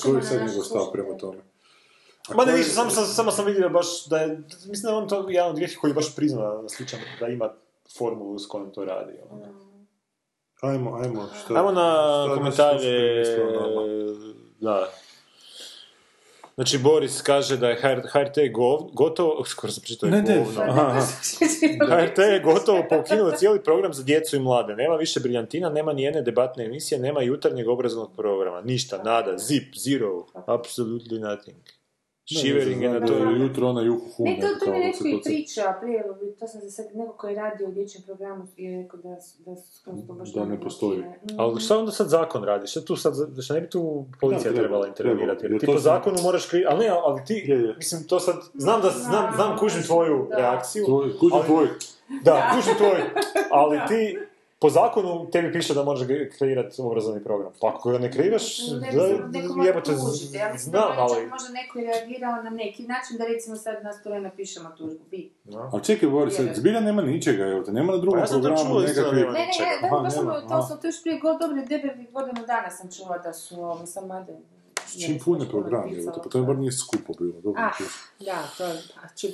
Koji 0.03 0.13
na 0.13 0.19
je 0.19 0.23
sad 0.23 0.47
njegov 0.47 0.63
stav 0.63 0.91
prema 0.91 1.17
tome? 1.17 1.39
A 2.29 2.35
Ma 2.35 2.45
ne, 2.45 2.53
ništa, 2.53 2.73
samo 2.73 2.89
sam, 2.89 3.05
samo 3.05 3.31
sam 3.31 3.45
vidio 3.45 3.69
baš 3.69 4.05
da 4.05 4.17
je, 4.17 4.27
mislim 4.47 4.81
da 4.83 4.89
je 4.89 4.95
on 4.95 5.07
to 5.07 5.29
jedan 5.29 5.49
od 5.49 5.57
rijetkih 5.57 5.79
koji 5.79 5.93
baš 5.93 6.15
prizna 6.15 6.69
sličan, 6.69 6.99
da 7.19 7.27
ima 7.27 7.53
formulu 7.97 8.39
s 8.39 8.47
kojom 8.47 8.71
to 8.71 8.85
radi. 8.85 9.13
ono. 9.31 9.70
Ajmo, 10.61 10.99
ajmo. 11.03 11.29
Šta, 11.43 11.53
Ajmo 11.53 11.71
na 11.71 11.81
šta 11.81 12.27
naš 12.27 12.37
komentare, 12.37 12.79
slušatelj 12.79 13.19
misli 13.19 13.41
o 13.41 13.51
nama? 13.51 13.81
da. 14.59 14.89
Znači, 16.55 16.77
Boris 16.77 17.21
kaže 17.21 17.57
da 17.57 17.69
je 17.69 17.75
HR, 17.75 18.07
HRT 18.11 18.37
gov, 18.53 18.79
gotovo, 18.93 19.45
skoro 19.45 19.73
sam 19.73 19.83
pričao 19.83 20.09
Ne, 20.09 20.21
ne. 20.21 20.37
govno. 20.37 20.61
Aha. 20.61 21.01
HRT 21.89 22.17
je 22.17 22.39
gotovo 22.39 22.83
poukinuo 22.89 23.31
cijeli 23.31 23.63
program 23.63 23.93
za 23.93 24.03
djecu 24.03 24.35
i 24.35 24.39
mlade. 24.39 24.75
Nema 24.75 24.95
više 24.95 25.19
briljantina, 25.19 25.69
nema 25.69 25.93
ni 25.93 26.03
jedne 26.03 26.21
debatne 26.21 26.65
emisije, 26.65 26.99
nema 26.99 27.21
jutarnjeg 27.21 27.67
obrazovnog 27.67 28.15
programa. 28.15 28.61
Ništa, 28.61 28.97
nada, 28.97 29.37
zip, 29.37 29.75
zero, 29.75 30.25
absolutely 30.33 31.19
nothing. 31.19 31.57
Shivering 32.31 32.81
je 32.83 32.89
na 32.89 33.05
to. 33.07 33.13
je 33.13 33.39
jutro 33.39 33.67
ona 33.67 33.81
Juhu 33.81 33.99
Ne, 33.99 34.11
Humer. 34.11 34.39
to, 34.41 34.65
to 34.65 34.71
mi 34.71 34.79
neko 34.79 34.97
se 34.97 35.09
i 35.09 35.21
priča 35.23 35.77
prije, 35.81 36.03
to 36.39 36.47
sam 36.47 36.61
za 36.61 36.69
sad, 36.69 36.85
neko 36.93 37.13
koji 37.13 37.31
je 37.31 37.35
radio 37.37 37.67
u 37.67 37.71
dječjem 37.71 38.03
programu 38.03 38.47
je 38.57 38.77
rekao 38.77 38.99
da, 38.99 39.09
da, 39.09 39.51
da, 39.85 40.07
to 40.07 40.13
baš 40.13 40.33
Da 40.33 40.45
ne 40.45 40.61
postoji. 40.61 40.99
Mm. 40.99 41.05
Ali 41.37 41.61
šta 41.61 41.77
onda 41.77 41.91
sad 41.91 42.07
zakon 42.09 42.43
radi? 42.43 42.67
Šta 42.67 42.81
tu 42.81 42.95
sad, 42.95 43.13
šta 43.43 43.53
ne 43.53 43.61
bi 43.61 43.69
tu 43.69 44.05
policija 44.21 44.51
Da, 44.51 44.57
trebala 44.57 44.87
intervenirati? 44.87 45.45
Jer 45.45 45.59
ti 45.59 45.65
po 45.65 45.77
zakonu 45.79 46.17
moraš 46.23 46.45
kri... 46.45 46.65
Ali 46.65 46.79
ne, 46.79 46.89
ali 46.89 47.21
ti, 47.25 47.43
Je, 47.47 47.57
je. 47.57 47.75
mislim, 47.77 48.03
to 48.03 48.19
sad, 48.19 48.35
znam 48.53 48.81
da, 48.81 48.89
znam, 48.89 49.31
znam 49.35 49.57
kužim 49.57 49.83
tvoju 49.83 50.27
Da. 50.29 50.37
reakciju. 50.37 50.85
Tvoj, 50.85 51.09
kuđu 51.19 51.35
Ali- 51.35 51.45
tvoj. 51.45 51.67
Da, 52.23 52.51
kužim 52.55 52.73
tvoju, 52.77 53.03
ali 53.51 53.79
ti, 53.87 54.17
po 54.61 54.69
zakonu 54.69 55.29
tebi 55.31 55.53
piše 55.53 55.73
da 55.73 55.83
možeš 55.83 56.07
kreirati 56.37 56.81
obrazovni 56.81 57.23
program. 57.23 57.51
Pa 57.61 57.67
ako 57.67 57.91
ga 57.91 57.99
ne 57.99 58.11
kreiraš, 58.11 58.59
Ne 58.81 58.91
da, 58.91 59.81
tužiti. 59.81 60.37
Ja 60.37 60.53
znam, 60.57 60.71
da 60.71 60.95
ali... 60.97 61.27
možda 61.27 61.49
neko 61.49 61.79
i 61.79 61.83
reagirao 61.83 62.43
na 62.43 62.49
neki 62.49 62.83
način 62.83 63.17
da 63.17 63.25
recimo 63.25 63.55
sad 63.55 63.83
na 63.83 63.93
stole 63.93 64.21
napišemo 64.21 64.69
tužbu. 64.77 65.03
Bi. 65.11 65.31
Ali 65.71 65.83
čekaj, 65.83 66.09
Boris, 66.09 66.39
zbilja 66.55 66.79
nema 66.79 67.01
ničega, 67.01 67.43
evo 67.43 67.63
te, 67.63 67.71
nema 67.71 67.93
na 67.93 67.97
drugom 67.97 68.19
Pa 68.19 68.23
ja 68.23 68.27
sam 68.27 68.41
programu 68.41 68.69
čuo 68.69 68.79
nekakvi... 68.79 69.19
Ne, 69.19 69.25
ne, 69.25 69.31
ne, 69.31 69.41
da, 69.81 69.87
aha, 69.87 70.03
baš 70.03 70.13
sam, 70.13 70.25
to 70.49 70.61
sam 70.61 70.81
to 70.81 70.87
još 70.87 71.01
prije 71.03 71.19
god, 71.19 71.39
dobre 71.39 71.61
devet 71.61 72.11
godina 72.11 72.41
dana 72.47 72.69
sam 72.69 72.89
čula 72.91 73.17
da 73.17 73.33
su, 73.33 73.55
ovo, 73.55 73.85
sam 73.85 74.07
mada... 74.07 74.33
S 74.91 75.05
čim 75.05 75.19
pune 75.19 75.49
program, 75.49 75.89
evo 75.95 76.11
te, 76.11 76.19
pa 76.23 76.29
to 76.29 76.39
mi 76.39 76.45
bar 76.45 76.57
nije 76.57 76.71
skupo 76.71 77.13
bilo, 77.19 77.41
dobro. 77.41 77.61
Ah, 77.61 77.71
da, 78.19 78.49
to 78.57 78.65
je, 78.65 78.81
će 79.15 79.27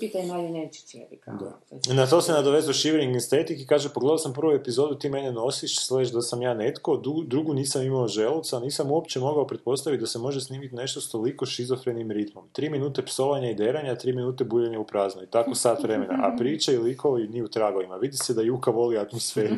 Nečić, 0.51 0.95
jebi 0.95 1.17
kao. 1.17 1.33
Da. 1.33 1.93
Na 1.93 2.07
to 2.07 2.21
se 2.21 2.31
nadovezao 2.31 2.73
Shivering 2.73 3.15
Aesthetic 3.15 3.61
i 3.61 3.65
kaže, 3.67 3.89
pogledao 3.93 4.17
sam 4.17 4.33
prvu 4.33 4.51
epizodu, 4.51 4.95
ti 4.95 5.09
mene 5.09 5.31
nosiš, 5.31 5.85
slash 5.85 6.11
da 6.11 6.21
sam 6.21 6.41
ja 6.41 6.53
netko, 6.53 6.97
du- 6.97 7.23
drugu 7.23 7.53
nisam 7.53 7.83
imao 7.83 8.07
želuca, 8.07 8.59
nisam 8.59 8.91
uopće 8.91 9.19
mogao 9.19 9.47
pretpostaviti 9.47 10.01
da 10.01 10.07
se 10.07 10.19
može 10.19 10.41
snimiti 10.41 10.75
nešto 10.75 11.01
s 11.01 11.09
toliko 11.09 11.45
šizofrenim 11.45 12.11
ritmom. 12.11 12.49
Tri 12.51 12.69
minute 12.69 13.05
psovanja 13.05 13.49
i 13.49 13.55
deranja, 13.55 13.95
tri 13.95 14.13
minute 14.13 14.43
buljenja 14.43 14.79
u 14.79 14.87
prazno 14.87 15.23
i 15.23 15.27
tako 15.27 15.55
sat 15.55 15.83
vremena, 15.83 16.13
a 16.13 16.35
priče 16.37 16.73
i 16.73 16.77
likovi 16.77 17.27
ni 17.27 17.41
u 17.41 17.47
tragovima. 17.47 17.95
Vidi 17.95 18.17
se 18.17 18.33
da 18.33 18.41
Juka 18.41 18.71
voli 18.71 18.97
atmosferu. 18.97 19.55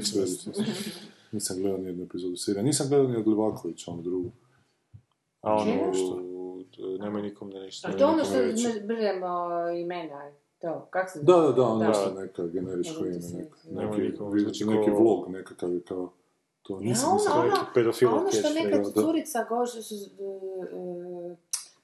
Nisam 1.31 1.57
gledao 1.61 1.77
nijednu 1.77 2.03
epizodu 2.03 2.37
serija, 2.37 2.63
nisam 2.63 2.87
gledao 2.89 3.07
ni 3.07 3.17
od 3.17 3.27
Livakovića, 3.27 3.91
onu 3.91 4.01
drugu. 4.01 4.31
A 5.41 5.53
ono, 5.53 5.93
Čega? 6.71 7.03
nemoj 7.03 7.21
nikom 7.21 7.51
da 7.51 7.59
ništa. 7.59 7.87
A 7.87 7.97
to 7.97 8.07
ono 8.07 8.23
što 8.23 8.37
ne 8.37 8.79
brljamo 8.85 9.49
imena, 9.69 10.31
to, 10.59 10.87
kako 10.89 11.11
se 11.11 11.19
Da, 11.23 11.37
da, 11.37 11.51
da, 11.51 11.63
ono 11.63 11.79
Da. 11.79 11.87
nešto 11.87 12.13
neka 12.13 12.47
generičko 12.47 13.03
Ne 13.03 13.09
ime, 13.09 13.19
neka, 13.33 13.85
neki, 13.87 14.01
nikom 14.01 14.39
zvuči 14.39 14.65
neki 14.65 14.91
vlog 14.91 15.29
nekakav 15.29 15.73
je 15.73 15.81
kao... 15.81 16.11
To 16.61 16.73
Ja, 16.73 16.79
nisam, 16.79 17.09
ono, 17.09 17.17
nisam 17.17 17.39
ono, 17.39 17.47
neki 17.47 17.59
pedofilov 17.73 18.15
a 18.15 18.21
ono 18.21 18.31
što 18.31 18.91
da. 18.95 19.01
curica 19.01 19.45
gože, 19.49 19.81
su, 19.81 19.95
e, 19.95 21.35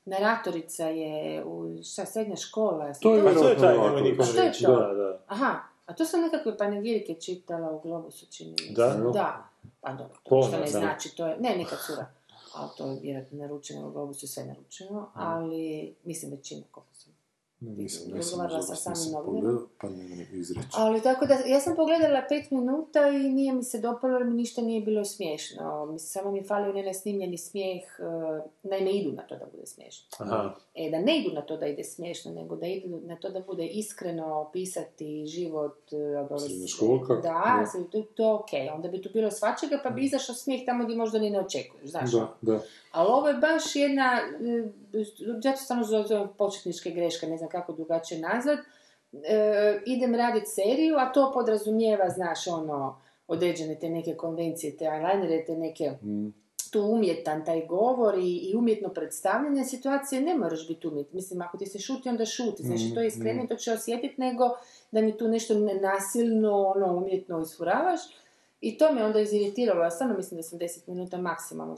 naratorica 0.06 0.86
je 0.86 1.44
u 1.45 1.84
šta, 1.84 2.06
srednja 2.06 2.36
škola. 2.36 2.94
To 2.94 3.15
je 3.15 3.34
to 3.34 3.49
je 3.49 3.57
taj, 3.57 3.77
nemoj 3.77 4.02
nikom 4.02 4.26
što 4.26 4.41
reći. 4.41 4.64
Da, 4.64 4.72
da. 4.72 5.19
Aha, 5.27 5.60
a 5.86 5.94
to 5.94 6.06
sam 6.06 6.22
nekakve 6.22 6.57
panegirike 6.57 7.14
čitala 7.14 7.72
u 7.72 7.80
Globusu, 7.80 8.26
čini 8.32 8.52
mi 8.52 8.68
se. 8.68 8.73
Da? 8.73 9.11
Da. 9.14 9.49
Pa 9.82 9.94
dobro, 9.94 10.15
to 10.23 10.44
što 10.48 10.57
ne 10.57 10.68
znači, 10.68 11.15
to 11.15 11.27
je, 11.27 11.38
ne, 11.40 11.57
neka 11.57 11.76
cura. 11.88 12.06
Ali 12.56 12.69
to 12.77 12.91
je 12.91 12.99
vjerojatno 12.99 13.38
naručeno 13.38 13.88
u 13.88 13.91
Globusu, 13.91 14.27
sve 14.27 14.45
naručeno, 14.45 15.10
ali 15.14 15.95
mislim 16.03 16.32
većina 16.32 16.64
koliko 16.72 16.94
nisam, 17.77 18.01
nisam, 18.05 18.15
Razgovarala 18.15 18.61
sa 18.61 18.75
samim 18.75 19.65
pa 19.81 19.89
ne 19.89 20.27
izreći. 20.33 20.67
Ali 20.73 21.01
tako 21.01 21.25
da, 21.25 21.33
ja 21.33 21.59
sam 21.59 21.75
pogledala 21.75 22.21
pet 22.29 22.51
minuta 22.51 23.07
i 23.09 23.29
nije 23.29 23.53
mi 23.53 23.63
se 23.63 23.79
dopalo 23.79 24.13
jer 24.17 24.27
mi 24.27 24.33
ništa 24.33 24.61
nije 24.61 24.81
bilo 24.81 25.05
smiješno. 25.05 25.85
Mislim, 25.85 26.07
samo 26.07 26.31
mi 26.31 26.37
je 26.37 26.43
falio 26.43 26.69
onaj 26.69 26.83
nesnimljeni 26.83 27.37
smijeh, 27.37 27.83
e, 27.99 28.49
naime 28.63 28.91
idu 28.91 29.11
na 29.11 29.23
to 29.23 29.35
da 29.35 29.45
bude 29.51 29.65
smiješno. 29.65 30.07
Aha. 30.19 30.55
E, 30.75 30.89
da 30.91 30.99
ne 30.99 31.19
idu 31.19 31.33
na 31.33 31.41
to 31.41 31.57
da 31.57 31.67
ide 31.67 31.83
smiješno, 31.83 32.31
nego 32.31 32.55
da 32.55 32.67
idu 32.67 33.01
na 33.05 33.15
to 33.15 33.29
da 33.29 33.39
bude 33.39 33.67
iskreno 33.67 34.39
opisati 34.39 35.25
život 35.27 35.93
e. 35.93 36.39
Srednjoškolka? 36.39 37.13
Da, 37.13 37.21
Da. 37.21 37.83
to, 37.91 38.01
to 38.01 38.35
ok. 38.35 38.75
Onda 38.75 38.87
bi 38.87 39.01
tu 39.01 39.09
bilo 39.13 39.31
svačega 39.31 39.79
pa 39.83 39.89
bi 39.89 40.05
izašao 40.05 40.35
smijeh 40.35 40.65
tamo 40.65 40.83
gdje 40.83 40.95
možda 40.97 41.19
ni 41.19 41.29
ne 41.29 41.39
očekuješ, 41.39 41.89
znaš. 41.89 42.11
Da, 42.11 42.33
da. 42.41 42.59
Ali 42.95 43.07
ovo 43.09 43.27
je 43.27 43.34
baš 43.35 43.76
jedna, 43.76 44.19
e, 44.93 45.03
zato 45.38 45.57
stvarno 45.57 45.84
zovem 45.84 46.27
početničke 46.38 46.89
greške, 46.89 47.27
ne 47.27 47.38
znam 47.38 47.49
kako 47.49 47.73
drugačije 47.73 48.19
nazvat. 48.22 48.59
E, 49.13 49.45
idem 49.85 50.15
raditi 50.15 50.45
seriju, 50.47 50.95
a 50.97 51.11
to 51.11 51.31
podrazumijeva, 51.34 52.09
znaš, 52.09 52.47
ono, 52.47 52.99
određene 53.27 53.76
te 53.76 53.89
neke 53.89 54.15
konvencije, 54.15 54.77
te 54.77 54.85
eyelinere, 54.85 55.45
te 55.45 55.55
neke 55.55 55.91
Mm. 56.03 56.34
tu 56.72 56.81
umjetan 56.81 57.45
taj 57.45 57.65
govor 57.65 58.17
i, 58.17 58.38
i 58.41 58.55
umjetno 58.55 58.89
predstavljanje 58.89 59.63
situacije, 59.65 60.22
ne 60.22 60.35
moraš 60.35 60.67
biti 60.67 60.88
umjet. 60.88 61.13
Mislim, 61.13 61.41
ako 61.41 61.57
ti 61.57 61.65
se 61.65 61.80
šuti, 61.80 62.09
onda 62.09 62.26
šuti. 62.26 62.63
Znači, 62.63 62.93
to 62.93 63.01
je 63.01 63.07
iskrenije, 63.07 63.47
to 63.47 63.55
će 63.55 63.73
osjetiti, 63.73 64.22
nego 64.22 64.49
da 64.91 65.01
mi 65.01 65.17
tu 65.17 65.27
nešto 65.27 65.53
ne- 65.55 65.73
nasilno, 65.76 66.63
ono, 66.67 66.97
umjetno 66.97 67.41
isfuravaš. 67.41 67.99
I 68.61 68.77
to 68.77 68.91
me 68.91 69.05
onda 69.05 69.19
iziritiralo. 69.19 69.84
Ja 69.84 69.91
stvarno 69.91 70.15
mislim 70.15 70.38
da 70.38 70.43
sam 70.43 70.59
10 70.59 70.88
minuta 70.88 71.17
maksimalno 71.17 71.76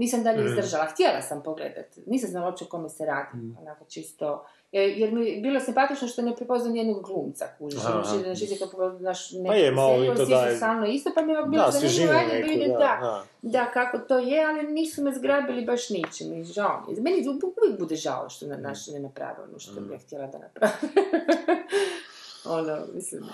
nisam 0.00 0.22
dalje 0.22 0.44
izdržala. 0.44 0.84
Htjela 0.84 1.22
sam 1.22 1.42
pogledati. 1.42 2.02
Nisam 2.06 2.30
znala 2.30 2.46
uopće 2.46 2.64
o 2.64 2.68
kome 2.68 2.88
se 2.88 3.04
radi. 3.06 3.38
Onako 3.60 3.84
čisto... 3.84 4.44
Jer, 4.72 4.98
jer 4.98 5.12
mi 5.12 5.26
je 5.26 5.40
bilo 5.40 5.60
simpatično 5.60 6.08
što 6.08 6.22
ne 6.22 6.36
prepoznam 6.36 6.72
nijednog 6.72 7.02
glumca. 7.02 7.46
Kužiš. 7.58 7.80
Znaš, 7.80 8.42
isto 8.42 8.68
kao 8.68 8.90
naš 8.90 9.30
Pa 9.46 9.54
je, 9.54 9.70
malo 9.70 10.04
i 10.04 10.16
to 10.16 10.24
daje- 10.24 10.56
stalno 10.56 10.86
isto, 10.86 11.10
pa 11.14 11.22
mi 11.22 11.32
je 11.32 11.42
bilo 11.46 11.64
Da, 11.64 11.70
zanimljivo, 11.70 12.18
ajde 12.18 12.68
da, 12.68 12.78
da, 12.78 12.98
da. 13.00 13.24
da, 13.42 13.70
kako 13.72 13.98
to 13.98 14.18
je, 14.18 14.44
ali 14.44 14.62
nisu 14.62 15.02
me 15.02 15.12
zgrabili 15.12 15.64
baš 15.64 15.90
ničim 15.90 16.40
i 16.40 16.44
žao 16.44 16.84
mi 16.88 16.94
je. 16.94 17.02
Meni 17.02 17.28
uvijek 17.28 17.78
bude 17.78 17.96
žao 17.96 18.28
što 18.28 18.46
na 18.46 18.56
naš 18.56 18.86
ne 18.86 19.00
naprave 19.00 19.44
ono 19.48 19.58
što 19.58 19.80
bi 19.80 19.92
ja 19.92 19.98
htjela 19.98 20.26
da 20.26 20.38
naprave. 20.38 20.72
ono, 22.58 22.78
mislim... 22.94 23.24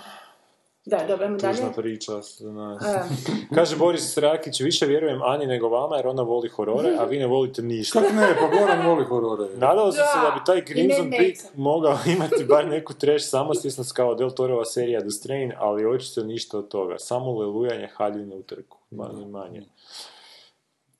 Da, 0.89 1.05
dobro, 1.07 1.27
dalje. 1.27 1.55
Tužna 1.55 1.71
priča 1.71 2.21
za 2.21 2.51
nas. 2.51 2.83
Kaže 3.55 3.75
Boris 3.75 4.17
Rakić, 4.17 4.59
više 4.59 4.85
vjerujem 4.85 5.21
Ani 5.21 5.45
nego 5.45 5.69
vama 5.69 5.95
jer 5.95 6.07
ona 6.07 6.23
voli 6.23 6.49
horore, 6.49 6.95
a 6.99 7.03
vi 7.03 7.19
ne 7.19 7.27
volite 7.27 7.61
ništa. 7.61 7.99
Kako 7.99 8.13
ne, 8.13 8.35
pa 8.39 8.57
Goran 8.57 8.87
voli 8.87 9.05
horore. 9.05 9.43
Nadao 9.65 9.91
sam 9.91 10.05
se 10.13 10.19
Da, 10.21 10.31
bi 10.31 10.45
taj 10.45 10.65
Crimson 10.65 11.09
Peak 11.09 11.35
mogao 11.55 11.97
imati 12.15 12.45
bar 12.49 12.67
neku 12.67 12.93
trash 12.93 13.25
samosvjesnost 13.25 13.91
kao 13.91 14.15
Del 14.15 14.31
Torova 14.31 14.65
serija 14.65 14.99
The 14.99 15.09
Strain, 15.09 15.53
ali 15.57 15.85
očito 15.85 16.23
ništa 16.23 16.57
od 16.57 16.67
toga. 16.67 16.95
Samo 16.99 17.39
lelujanje 17.39 17.89
haljine 17.93 18.35
u 18.35 18.43
trku. 18.43 18.77
Manje 18.91 19.25
manje. 19.25 19.63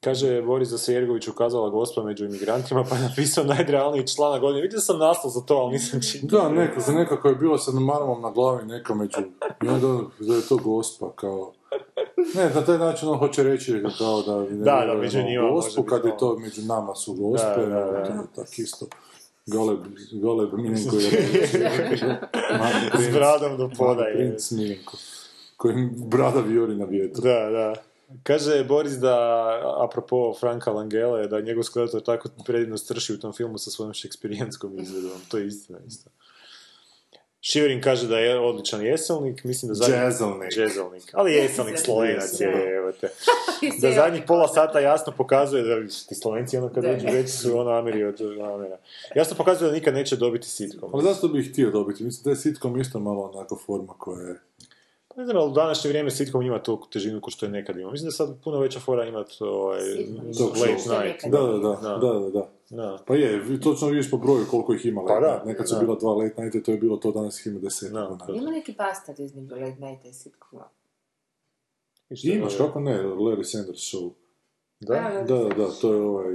Kaže 0.03 0.41
Boris 0.41 0.69
da 0.69 0.77
se 0.77 0.93
Jergović 0.93 1.27
ukazala 1.27 1.69
gospa 1.69 2.03
među 2.03 2.25
imigrantima, 2.25 2.83
pa 2.89 2.95
je 2.95 3.01
napisao 3.01 3.43
najrealniji 3.43 4.07
članak 4.07 4.41
godine. 4.41 4.61
Vidio 4.61 4.79
sam 4.79 4.99
naslov 4.99 5.31
za 5.31 5.41
to, 5.41 5.55
ali 5.55 5.71
nisam 5.71 6.01
čitao. 6.01 6.41
Da, 6.41 6.49
neko, 6.49 6.79
za 6.81 6.91
nekako 6.91 7.27
je 7.27 7.35
bilo 7.35 7.57
sa 7.57 7.71
marmom 7.71 8.21
na 8.21 8.31
glavi 8.31 8.65
neka 8.65 8.95
među... 8.95 9.17
I 9.63 9.67
onda 9.67 10.03
da 10.19 10.35
je 10.35 10.41
to 10.49 10.57
gospa, 10.57 11.11
kao... 11.15 11.53
Ne, 12.35 12.49
na 12.55 12.65
taj 12.65 12.77
način 12.77 13.09
on 13.09 13.17
hoće 13.17 13.43
reći 13.43 13.83
kao 13.97 14.21
da... 14.21 14.39
Ne 14.39 14.45
Da, 14.49 14.85
da, 14.87 14.93
među 14.93 15.19
u 15.19 15.23
njima 15.23 15.49
Gospu, 15.51 15.83
kad 15.83 16.05
je 16.05 16.11
ono. 16.11 16.19
to 16.19 16.37
među 16.39 16.61
nama 16.61 16.95
su 16.95 17.13
gospe, 17.13 17.61
Da, 17.61 17.65
da, 17.65 17.85
da. 17.91 18.03
to 18.05 18.11
je 18.13 18.27
tak 18.35 18.59
isto. 18.59 18.85
Goleb, 19.45 19.79
goleb 20.21 20.53
Miljenko 20.53 20.95
je 20.95 21.09
S 23.09 23.13
bradom 23.13 23.57
do 23.57 23.69
poda 23.77 24.01
Mali 24.01 24.09
je. 24.09 24.15
princ 24.15 24.51
Miljenko. 24.51 24.97
Kojim 25.57 25.93
brada 25.95 26.39
vijori 26.39 26.75
na 26.75 26.85
vjetru. 26.85 27.23
Da, 27.23 27.49
da. 27.49 27.73
Kaže 28.23 28.63
Boris 28.63 28.93
da, 28.93 29.15
apropo 29.83 30.33
Franka 30.39 30.71
Langele, 30.71 31.27
da 31.27 31.41
njegov 31.41 31.63
skeletor 31.63 32.01
tako 32.01 32.29
predivno 32.45 32.77
strši 32.77 33.13
u 33.13 33.19
tom 33.19 33.33
filmu 33.33 33.57
sa 33.57 33.71
svojom 33.71 33.93
šekspirijanskom 33.93 34.79
izvedbom. 34.79 35.21
To 35.27 35.37
je 35.37 35.47
istina 35.47 35.79
isto. 35.87 36.09
Shivering 37.41 37.83
kaže 37.83 38.07
da 38.07 38.19
je 38.19 38.39
odličan 38.39 38.85
jeselnik, 38.85 39.43
mislim 39.43 39.69
da 39.69 39.73
zadnji... 39.73 39.95
Jazzelnik. 39.95 40.57
Jazzelnik. 40.57 41.03
Ali 41.13 41.33
jeselnik 41.33 41.79
slovenac 41.79 42.39
je, 42.39 42.51
Da. 42.55 42.75
evo 42.77 42.91
te. 42.91 43.09
Da 43.81 43.91
zadnjih 43.91 44.23
pola 44.27 44.47
sata 44.47 44.79
jasno 44.79 45.13
pokazuje 45.17 45.63
da 45.63 45.87
ti 46.09 46.15
slovenci 46.15 46.57
ono 46.57 46.73
kad 46.73 46.83
dođu 46.83 47.07
već 47.11 47.29
su 47.29 47.59
ono 47.59 47.71
Ameri 47.71 48.03
od 48.03 48.21
Amera. 48.55 48.77
Jasno 49.15 49.37
pokazuje 49.37 49.69
da 49.69 49.75
nikad 49.75 49.93
neće 49.93 50.15
dobiti 50.15 50.47
sitkom. 50.47 50.89
Ali 50.93 51.03
zašto 51.03 51.27
bih 51.27 51.51
htio 51.51 51.71
dobiti? 51.71 52.03
Mislim 52.03 52.23
da 52.23 52.29
je 52.29 52.35
sitcom 52.35 52.81
isto 52.81 52.99
malo 52.99 53.31
onako 53.33 53.59
forma 53.65 53.93
koja 53.97 54.27
je... 54.27 54.35
Ne 55.17 55.25
znam, 55.25 55.37
ali 55.37 55.51
u 55.51 55.53
današnje 55.53 55.87
vrijeme 55.89 56.11
sitkom 56.11 56.41
ima 56.41 56.63
tu 56.63 56.79
težinu 56.91 57.21
ko 57.21 57.31
što 57.31 57.45
je 57.45 57.51
nekad 57.51 57.77
imao. 57.77 57.91
Mislim 57.91 58.07
da 58.07 58.11
sad 58.11 58.43
puno 58.43 58.59
veća 58.59 58.79
fora 58.79 59.05
imat 59.05 59.27
ovaj, 59.39 59.79
late 60.39 60.73
night. 61.05 61.25
Da, 61.25 61.41
da, 61.41 61.57
da, 61.57 61.79
Da. 61.81 61.97
da, 61.97 62.19
da, 62.19 62.29
da. 62.29 62.49
Da. 62.69 62.97
Pa 63.07 63.15
je, 63.15 63.39
vi 63.39 63.61
točno 63.61 63.87
vidiš 63.87 64.11
po 64.11 64.17
broju 64.17 64.45
koliko 64.51 64.73
ih 64.73 64.85
ima 64.85 65.01
Pa 65.01 65.13
late 65.13 65.25
da, 65.25 65.31
night. 65.31 65.45
Nekad 65.45 65.69
su 65.69 65.75
bila 65.79 65.95
dva 65.95 66.13
late 66.13 66.41
nighta, 66.41 66.59
to 66.61 66.71
je 66.71 66.77
bilo 66.77 66.97
to, 66.97 67.11
danas 67.11 67.39
ih 67.39 67.47
ima 67.47 67.59
deset. 67.59 67.91
To- 67.91 68.33
Ima 68.33 68.51
neki 68.51 68.71
bastard 68.73 69.19
između 69.19 69.55
Late 69.55 69.77
Night 69.79 70.05
i 70.05 70.13
sitcoma. 70.13 70.69
Imaš, 72.23 72.57
kako 72.57 72.79
ne, 72.79 73.03
Larry 73.03 73.43
Sanders 73.43 73.79
show. 73.79 74.11
Da? 74.79 75.23
Da, 75.27 75.35
da, 75.35 75.49
da, 75.49 75.67
to 75.81 75.93
je 75.93 76.01
ovaj... 76.01 76.33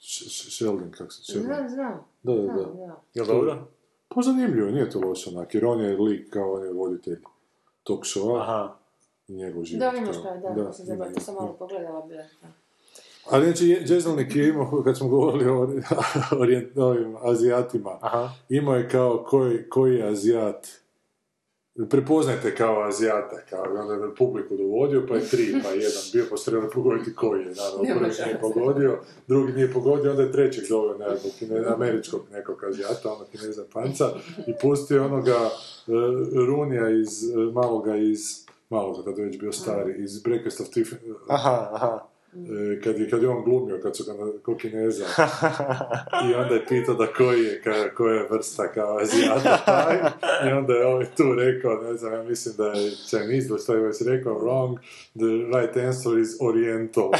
Sh- 0.00 0.26
Sh- 0.26 0.56
Sheldon, 0.56 0.90
kako 0.90 1.10
se 1.10 1.22
Sheldon. 1.22 1.54
Znam, 1.54 1.68
znam. 1.68 2.04
Da, 2.22 2.32
da. 2.34 2.52
da. 2.52 3.00
Jel 3.14 3.26
dobro? 3.26 3.68
Pa 4.08 4.22
zanimljivo, 4.22 4.70
nije 4.70 4.90
to 4.90 5.00
loše 5.00 5.30
onak, 5.30 5.54
jer 5.54 5.66
on 5.66 5.80
je 5.80 5.96
lik 5.96 6.30
kao 6.30 6.52
on 6.52 6.64
je 6.64 6.72
voditelj 6.72 7.18
tog 7.82 8.00
showa 8.00 8.40
Aha. 8.40 8.76
i 9.28 9.32
njegov 9.32 9.64
život. 9.64 9.80
Da, 9.82 9.98
imaš 9.98 10.16
kao- 10.16 10.22
to, 10.24 10.40
da, 10.40 10.48
ima, 10.52 10.72
zaboravila, 10.72 11.14
to 11.14 11.20
sam 11.20 11.34
ima. 11.34 11.42
malo 11.42 11.56
pogledala 11.56 12.06
bila. 12.06 12.22
da. 12.42 12.48
Ali 13.30 13.44
znači, 13.44 13.68
je- 13.68 13.84
Jezzelnik 13.86 14.36
je 14.36 14.48
imao, 14.48 14.82
kad 14.84 14.96
smo 14.98 15.08
govorili 15.08 15.46
o 15.46 15.68
orijent, 16.32 16.78
ovim 16.78 17.16
Azijatima, 17.22 17.98
Aha. 18.00 18.28
imao 18.48 18.74
je 18.74 18.88
kao 18.88 19.24
koji, 19.26 19.68
koji 19.68 19.94
je 19.94 20.08
Azijat, 20.08 20.68
prepoznajte 21.90 22.54
kao 22.54 22.82
Azijata, 22.82 23.36
kao 23.50 23.64
onda 23.80 23.94
je 23.94 24.14
publiku 24.14 24.56
dovodio, 24.56 25.06
pa 25.08 25.14
je 25.14 25.28
tri, 25.28 25.54
pa 25.62 25.68
je 25.68 25.76
jedan 25.76 26.02
bio 26.12 26.24
postrelio 26.30 26.70
pogoditi 26.74 27.14
koji 27.14 27.40
je, 27.40 27.54
naravno, 27.54 28.00
prvi 28.00 28.24
nije 28.26 28.40
pogodio, 28.40 28.98
drugi 29.28 29.52
nije 29.52 29.72
pogodio, 29.72 30.10
onda 30.10 30.22
je 30.22 30.32
trećeg 30.32 30.64
doveo 30.68 30.98
nekog 30.98 31.30
kine, 31.38 31.64
američkog 31.66 32.20
nekog 32.32 32.64
Azijata, 32.64 33.12
ono 33.12 33.24
kineza 33.24 33.64
panca, 33.72 34.04
i 34.46 34.52
pustio 34.62 35.04
onoga 35.04 35.36
e, 35.36 35.50
Runija 36.46 36.90
iz, 36.90 37.24
e, 37.24 37.36
maloga 37.52 37.96
iz 37.96 38.20
malo 38.70 39.04
kad 39.04 39.18
je 39.18 39.24
već 39.24 39.38
bio 39.38 39.52
stari, 39.52 39.94
iz 40.04 40.22
Breakfast 40.22 40.60
of 40.60 40.66
Tiffany, 40.68 41.14
Aha, 41.28 41.70
aha. 41.72 42.11
E, 42.32 42.80
kad 42.80 42.98
je, 42.98 43.10
kad 43.10 43.22
je 43.22 43.28
on 43.28 43.44
glumio, 43.44 43.80
kad 43.82 43.96
su 43.96 44.04
ga 44.04 44.12
na, 44.12 44.32
ko 44.42 44.56
kineza, 44.56 45.04
i 46.30 46.34
onda 46.34 46.54
je 46.54 46.66
pitao 46.68 46.94
da 46.94 47.06
koji 47.06 47.44
je, 47.44 47.62
ka, 47.62 47.94
koja 47.94 48.14
je 48.14 48.28
vrsta 48.30 48.72
kao 48.72 48.98
azijata 48.98 49.64
taj, 49.66 49.96
i 50.48 50.52
onda 50.52 50.72
je 50.72 50.86
ovaj 50.86 51.06
tu 51.16 51.34
rekao, 51.34 51.82
ne 51.82 51.94
znam, 51.94 52.12
ja 52.12 52.22
mislim 52.22 52.54
da 52.56 52.66
je 52.66 52.90
Chinese, 52.90 53.48
ili 53.48 53.58
što 53.58 53.74
je 53.74 53.80
već 53.80 53.96
rekao, 54.06 54.34
wrong, 54.34 54.78
the 55.14 55.58
right 55.58 55.76
answer 55.76 56.18
is 56.18 56.28
oriental. 56.40 57.10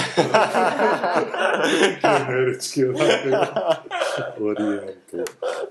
Generički, 2.02 2.84
onako. 2.84 3.62
Oriental. 4.40 5.24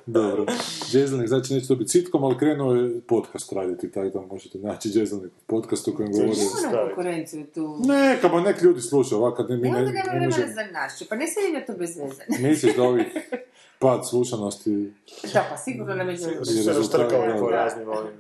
Dobro. 0.06 0.46
Jazzelnik 0.92 1.28
znači 1.28 1.54
neće 1.54 1.68
dobiti 1.68 1.90
sitkom, 1.90 2.24
ali 2.24 2.38
krenuo 2.38 2.74
je 2.74 3.02
podcast 3.08 3.54
raditi, 3.54 3.92
tako 3.92 4.10
da 4.10 4.26
možete 4.26 4.58
naći 4.58 4.90
Jazzelnik 4.94 5.32
podcast 5.48 5.88
u 5.88 5.96
kojem 5.96 6.12
govori... 6.12 6.30
Nema 6.64 6.86
konkurenciju 6.88 7.46
tu. 7.54 7.80
Neka, 7.88 8.42
nek 8.42 8.62
ljudi 8.62 8.82
slušaju 8.82 9.22
ne, 9.40 9.58
mi 9.58 9.62
Ne, 9.62 9.72
ne, 9.72 9.80
nema 9.80 9.92
ne 9.92 10.04
vremena 10.04 10.26
možemo... 10.26 10.54
za 10.54 10.64
našu, 10.72 11.06
pa 11.10 11.16
ne 11.16 11.28
sedim 11.28 11.56
ja 11.56 11.66
to 11.66 11.74
bez 11.74 11.98
veze. 11.98 12.24
Misliš 12.48 12.76
da 12.76 12.84
ovih 12.84 13.06
pad 13.80 14.10
slušanosti... 14.10 14.94
Da, 15.34 15.48
pa 15.50 15.58
sigurno 15.58 15.96
ne 15.96 16.04
među... 16.04 16.24
Su 16.44 16.64
se 16.64 16.74
raštrkali 16.74 17.40
po 17.40 17.50
raznim 17.50 17.90
ovim. 17.90 18.14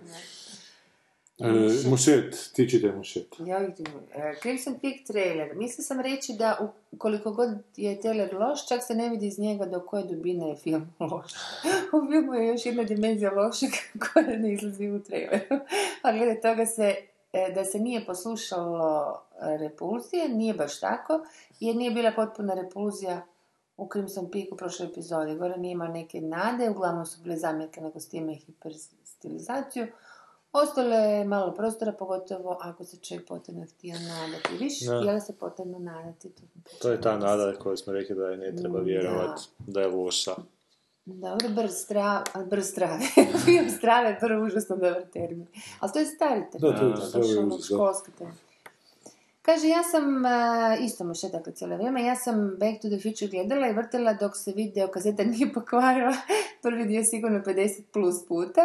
E, 1.42 1.90
mušet, 1.90 2.52
ti 2.54 2.70
čitaj 2.70 2.92
mušet. 2.92 3.36
Ja 3.46 3.58
vidim. 3.58 3.86
E, 4.14 4.34
Crimson 4.42 4.80
Peak 4.82 4.96
trailer. 5.08 5.56
Mislila 5.56 5.84
sam 5.84 6.00
reći 6.00 6.34
da 6.34 6.74
koliko 6.98 7.32
god 7.32 7.50
je 7.78 8.02
trailer 8.02 8.34
loš, 8.34 8.68
čak 8.68 8.84
se 8.84 8.96
ne 8.96 9.10
vidi 9.10 9.28
iz 9.28 9.40
njega 9.40 9.66
do 9.66 9.80
koje 9.80 10.04
dubine 10.04 10.50
je 10.50 10.56
film 10.56 10.88
loš. 11.12 11.32
u 11.94 12.12
filmu 12.12 12.34
je 12.34 12.48
još 12.48 12.66
jedna 12.66 12.84
dimenzija 12.84 13.32
lošeg 13.32 13.70
koja 14.00 14.38
ne 14.38 14.54
izlazi 14.54 14.90
u 14.90 15.04
traileru. 15.04 15.60
A 16.02 16.12
glede 16.12 16.42
toga 16.42 16.66
se 16.66 16.96
e, 17.34 17.52
da 17.56 17.66
se 17.66 17.80
nije 17.80 18.06
poslušalo 18.06 19.22
repulzije, 19.42 20.30
nije 20.30 20.54
baš 20.54 20.80
tako, 20.80 21.26
jer 21.60 21.76
nije 21.76 21.92
bila 21.92 22.12
potpuna 22.16 22.54
repulzija 22.54 23.22
u 23.78 23.90
Crimson 23.94 24.32
Peak 24.32 24.46
u 24.52 24.58
prošloj 24.58 24.88
epizodi. 24.90 25.36
Gore 25.36 25.58
nije 25.58 25.72
imao 25.72 25.88
neke 25.88 26.22
nade, 26.22 26.70
uglavnom 26.70 27.06
su 27.06 27.22
bile 27.24 27.38
zamjerke 27.38 27.82
na 27.82 27.92
kostime 27.92 28.34
i 28.34 28.36
hiperstilizaciju. 28.36 29.88
Ostalo 30.54 30.96
je 30.96 31.26
malo 31.26 31.52
prostora, 31.54 31.92
pogotovo 31.92 32.58
ako 32.62 32.84
se 32.86 32.98
čovjek 32.98 33.28
potrebno 33.28 33.66
htio 33.66 33.96
nadati. 34.00 34.58
Viš, 34.60 34.82
Da. 34.86 34.98
htjela 35.00 35.20
se 35.20 35.38
potrebno 35.38 35.80
nadati. 35.80 36.30
To, 36.30 36.42
To 36.82 36.92
je 36.92 37.02
ta 37.02 37.18
nada 37.18 37.54
koju 37.60 37.78
smo 37.78 37.94
rekli 37.94 38.16
da 38.16 38.28
je 38.28 38.38
ne 38.38 38.56
treba 38.56 38.80
vjerovati, 38.80 39.42
da 39.60 39.82
je 39.82 39.88
loša. 39.88 40.36
Dobro, 41.06 41.50
brz 41.50 41.72
strave, 41.72 42.24
brz 42.50 42.66
strave. 42.66 43.00
Film 43.46 43.70
strave 43.78 44.10
je 44.10 44.20
prvo 44.20 44.46
užasno 44.46 44.76
dobar 44.76 45.04
termin. 45.14 45.48
Ali 45.80 45.92
to 45.92 46.00
je 46.00 46.06
stari 46.06 46.44
termin. 46.52 46.72
Da, 46.72 46.80
to 46.80 46.88
je 46.88 47.08
stari 47.08 47.38
ono 47.38 47.58
školski 47.62 48.12
termin. 48.12 48.38
Kaže, 49.42 49.68
ja 49.68 49.84
sam, 49.84 50.26
a, 50.26 50.76
isto 50.80 51.04
mu 51.04 51.16
še 51.18 51.30
dakle 51.34 51.54
cijelo 51.54 51.76
vrijeme, 51.76 52.04
ja 52.06 52.16
sam 52.16 52.58
Back 52.60 52.82
to 52.82 52.90
the 52.90 53.00
Future 53.02 53.32
gledala 53.32 53.68
i 53.68 53.74
vrtila 53.74 54.14
dok 54.14 54.38
se 54.38 54.54
video 54.56 54.88
kazeta 54.88 55.24
nije 55.34 55.54
pokvarila. 55.54 56.14
Prvi 56.62 56.86
dio 56.86 57.04
sigurno 57.04 57.40
50 57.40 57.82
plus 57.94 58.26
puta. 58.28 58.62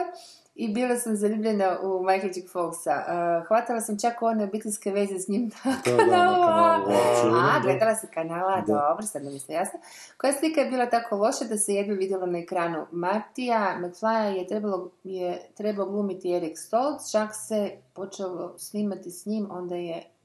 I 0.54 0.68
bila 0.72 0.96
sam 0.96 1.16
zaljubljena 1.16 1.80
u 1.82 2.02
Michael 2.02 2.32
J. 2.36 2.42
Foxa. 2.52 3.02
A, 3.06 3.44
hvatala 3.48 3.80
sam 3.80 3.98
čak 3.98 4.22
one 4.22 4.44
obiteljske 4.44 4.90
veze 4.92 5.18
s 5.18 5.28
njim 5.28 5.50
na 5.64 5.72
čujem, 5.84 7.34
A, 7.34 7.52
da. 7.52 7.60
gledala 7.62 7.94
si 7.94 8.06
kanala, 8.14 8.56
Da. 8.66 8.72
dobro, 8.72 9.06
sad 9.06 9.24
mi 9.24 9.38
se 9.38 9.52
jasno. 9.52 9.80
Koja 10.16 10.32
slika 10.32 10.60
je 10.60 10.70
bila 10.70 10.86
tako 10.86 11.16
loša 11.16 11.44
da 11.44 11.56
se 11.58 11.74
jedva 11.74 11.94
vidjelo 11.94 12.26
na 12.26 12.38
ekranu? 12.38 12.86
Martija 12.92 13.78
McFly 13.80 14.32
je, 14.36 14.46
trebalo, 14.46 14.90
je 15.04 15.40
trebao 15.56 15.86
glumiti 15.86 16.32
Erik 16.34 16.58
Stoltz, 16.58 17.12
čak 17.12 17.30
se 17.48 17.70
počelo 17.94 18.54
snimati 18.58 19.10
s 19.10 19.26
njim, 19.26 19.48
onda 19.50 19.74
je 19.74 19.96
uh, 19.96 20.15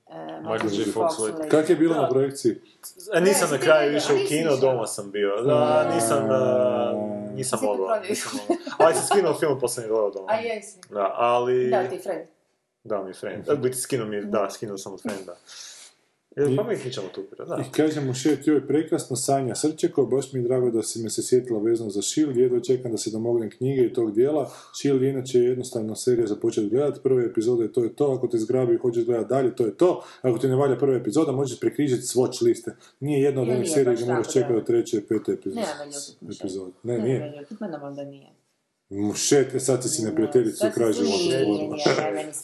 Michael 0.42 0.70
J. 0.70 0.92
Fox 0.92 1.20
uletio. 1.20 1.50
Kak 1.50 1.70
je 1.70 1.76
bilo 1.76 1.96
Da. 1.96 2.02
na 2.02 2.10
projekciji? 2.10 2.62
A 3.14 3.20
nisam 3.20 3.50
Ne, 3.52 3.58
na 3.58 3.64
kraju 3.64 3.98
išao 3.98 4.16
u 4.16 4.28
kino, 4.28 4.58
doma 4.58 4.88
sam 4.88 5.12
bio. 5.12 5.42
Da, 5.42 5.92
nisam, 5.96 6.28
a, 6.32 6.94
nisam 7.34 7.60
mogao. 7.62 7.86
provjerio. 7.86 8.10
nisam 8.10 8.32
mogao. 8.50 8.66
Ali 8.78 8.96
sam 8.96 9.04
skinuo 9.04 9.34
film, 9.34 9.60
poslije 9.60 9.88
gledao 9.88 10.12
doma. 10.12 10.28
A 10.30 10.36
jesi. 10.36 10.78
Da, 10.90 11.14
ali... 11.18 11.70
Da, 11.70 11.90
ti 11.90 12.00
friend. 12.00 12.26
Da, 12.84 13.04
mi 13.04 13.14
friend. 13.14 13.46
Da, 13.46 13.56
biti 13.56 13.78
skinuo 13.78 14.08
mi, 14.08 14.22
da, 14.26 14.50
skinuo 14.50 14.78
sam 14.78 14.94
od 14.94 15.02
frenda. 15.02 15.36
E, 16.36 16.56
Pa 16.56 16.64
mi 16.64 16.78
pričamo 16.78 17.08
tu, 17.08 17.24
da. 17.38 17.64
I 17.68 17.72
kaže 17.72 18.02
mu 18.02 18.14
šet, 18.14 18.48
joj, 18.48 18.68
prekrasno, 18.68 19.16
Sanja 19.16 19.56
Srčeko, 19.56 20.06
baš 20.06 20.34
mi 20.34 20.40
je 20.40 20.44
drago 20.44 20.72
da 20.72 20.84
si 20.84 21.04
me 21.04 21.10
se 21.10 21.24
sjetila 21.24 21.60
vezano 21.60 21.90
za 21.90 22.02
Shield, 22.02 22.38
jedva 22.38 22.60
čekam 22.60 22.92
da 22.92 22.98
se 22.98 23.12
domognem 23.12 23.50
knjige 23.50 23.82
i 23.82 23.94
tog 23.94 24.14
dijela. 24.16 24.52
Shield 24.76 25.02
je 25.02 25.10
inače 25.10 25.40
jednostavno 25.40 25.96
serija 25.96 26.28
za 26.28 26.36
početi 26.36 26.70
gledati, 26.70 27.00
prve 27.04 27.26
epizode 27.26 27.72
to 27.72 27.84
je 27.84 27.96
to, 27.96 28.12
ako 28.18 28.28
te 28.28 28.38
zgrabi 28.38 28.74
i 28.74 28.78
hoćeš 28.78 29.06
gledati 29.06 29.30
dalje, 29.30 29.56
to 29.56 29.66
je 29.66 29.78
to. 29.78 30.04
Ako 30.22 30.38
ti 30.38 30.48
ne 30.48 30.56
valja 30.56 30.78
prva 30.78 30.96
epizoda, 30.96 31.32
možeš 31.32 31.60
prekrižiti 31.60 32.02
swatch 32.02 32.44
liste. 32.44 32.76
Nije 33.00 33.22
jedna 33.22 33.42
od 33.42 33.50
onih 33.50 33.72
serija 33.72 33.94
gdje 33.94 34.06
moraš 34.06 34.34
čekati 34.34 34.54
do 34.54 34.62
treće 34.62 34.98
i 34.98 35.02
pete 35.02 35.32
epizode. 35.32 35.66
Epizode. 36.40 36.72
Ne, 36.84 36.98
Ne, 36.98 37.04
nije. 37.04 37.20
Vaniljuki, 37.20 37.56
ma 37.60 37.68
normalno 37.68 37.96
da 37.96 38.04
nije. 38.04 38.28
Mušet, 38.92 39.62
sad 39.62 39.84
si 39.84 39.90
si 39.90 40.06
neprijateljicu 40.06 40.58
Sad 40.58 40.72
u 40.72 40.74
kraju 40.74 40.94
se 40.94 41.04
života 41.04 41.92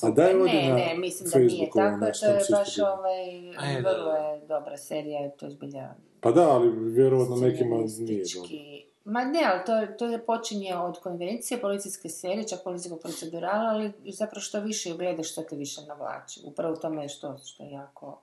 A 0.02 0.10
daj 0.10 0.34
ovdje 0.34 0.62
ne, 0.62 0.70
na 0.70 0.76
ne, 0.76 0.96
mislim 0.98 1.30
da 1.30 1.40
nije 1.40 1.70
ono 1.74 2.00
tako, 2.06 2.20
to 2.20 2.26
je 2.26 2.60
baš 2.60 2.78
ovaj, 2.80 3.82
vrlo 3.82 4.12
je 4.12 4.42
dobra 4.48 4.78
serija, 4.78 5.30
to 5.30 5.46
je 5.46 5.52
zbilja 5.52 5.90
Pa 6.20 6.32
da, 6.32 6.50
ali 6.50 6.92
vjerovatno 6.92 7.36
nekima 7.36 7.76
nije 8.00 8.24
dobro. 8.36 8.50
Ma 9.06 9.24
ne, 9.24 9.40
ali 9.46 9.66
to, 9.66 9.94
to 9.98 10.06
je 10.06 10.26
počinje 10.26 10.76
od 10.76 11.00
konvencije, 11.00 11.62
policijske 11.62 12.10
serije, 12.10 12.48
čak 12.48 12.64
policijskog 12.64 13.00
procedurala, 13.02 13.70
ali 13.70 13.92
zapravo 14.06 14.42
što 14.42 14.60
više 14.60 14.94
gledaš, 14.98 15.32
što 15.32 15.42
te 15.42 15.56
više 15.56 15.82
navlači. 15.88 16.42
Upravo 16.46 16.74
u 16.74 16.78
tome 16.78 17.02
je 17.02 17.10
što, 17.10 17.38
što 17.46 17.64
je 17.64 17.72
jako 17.72 18.22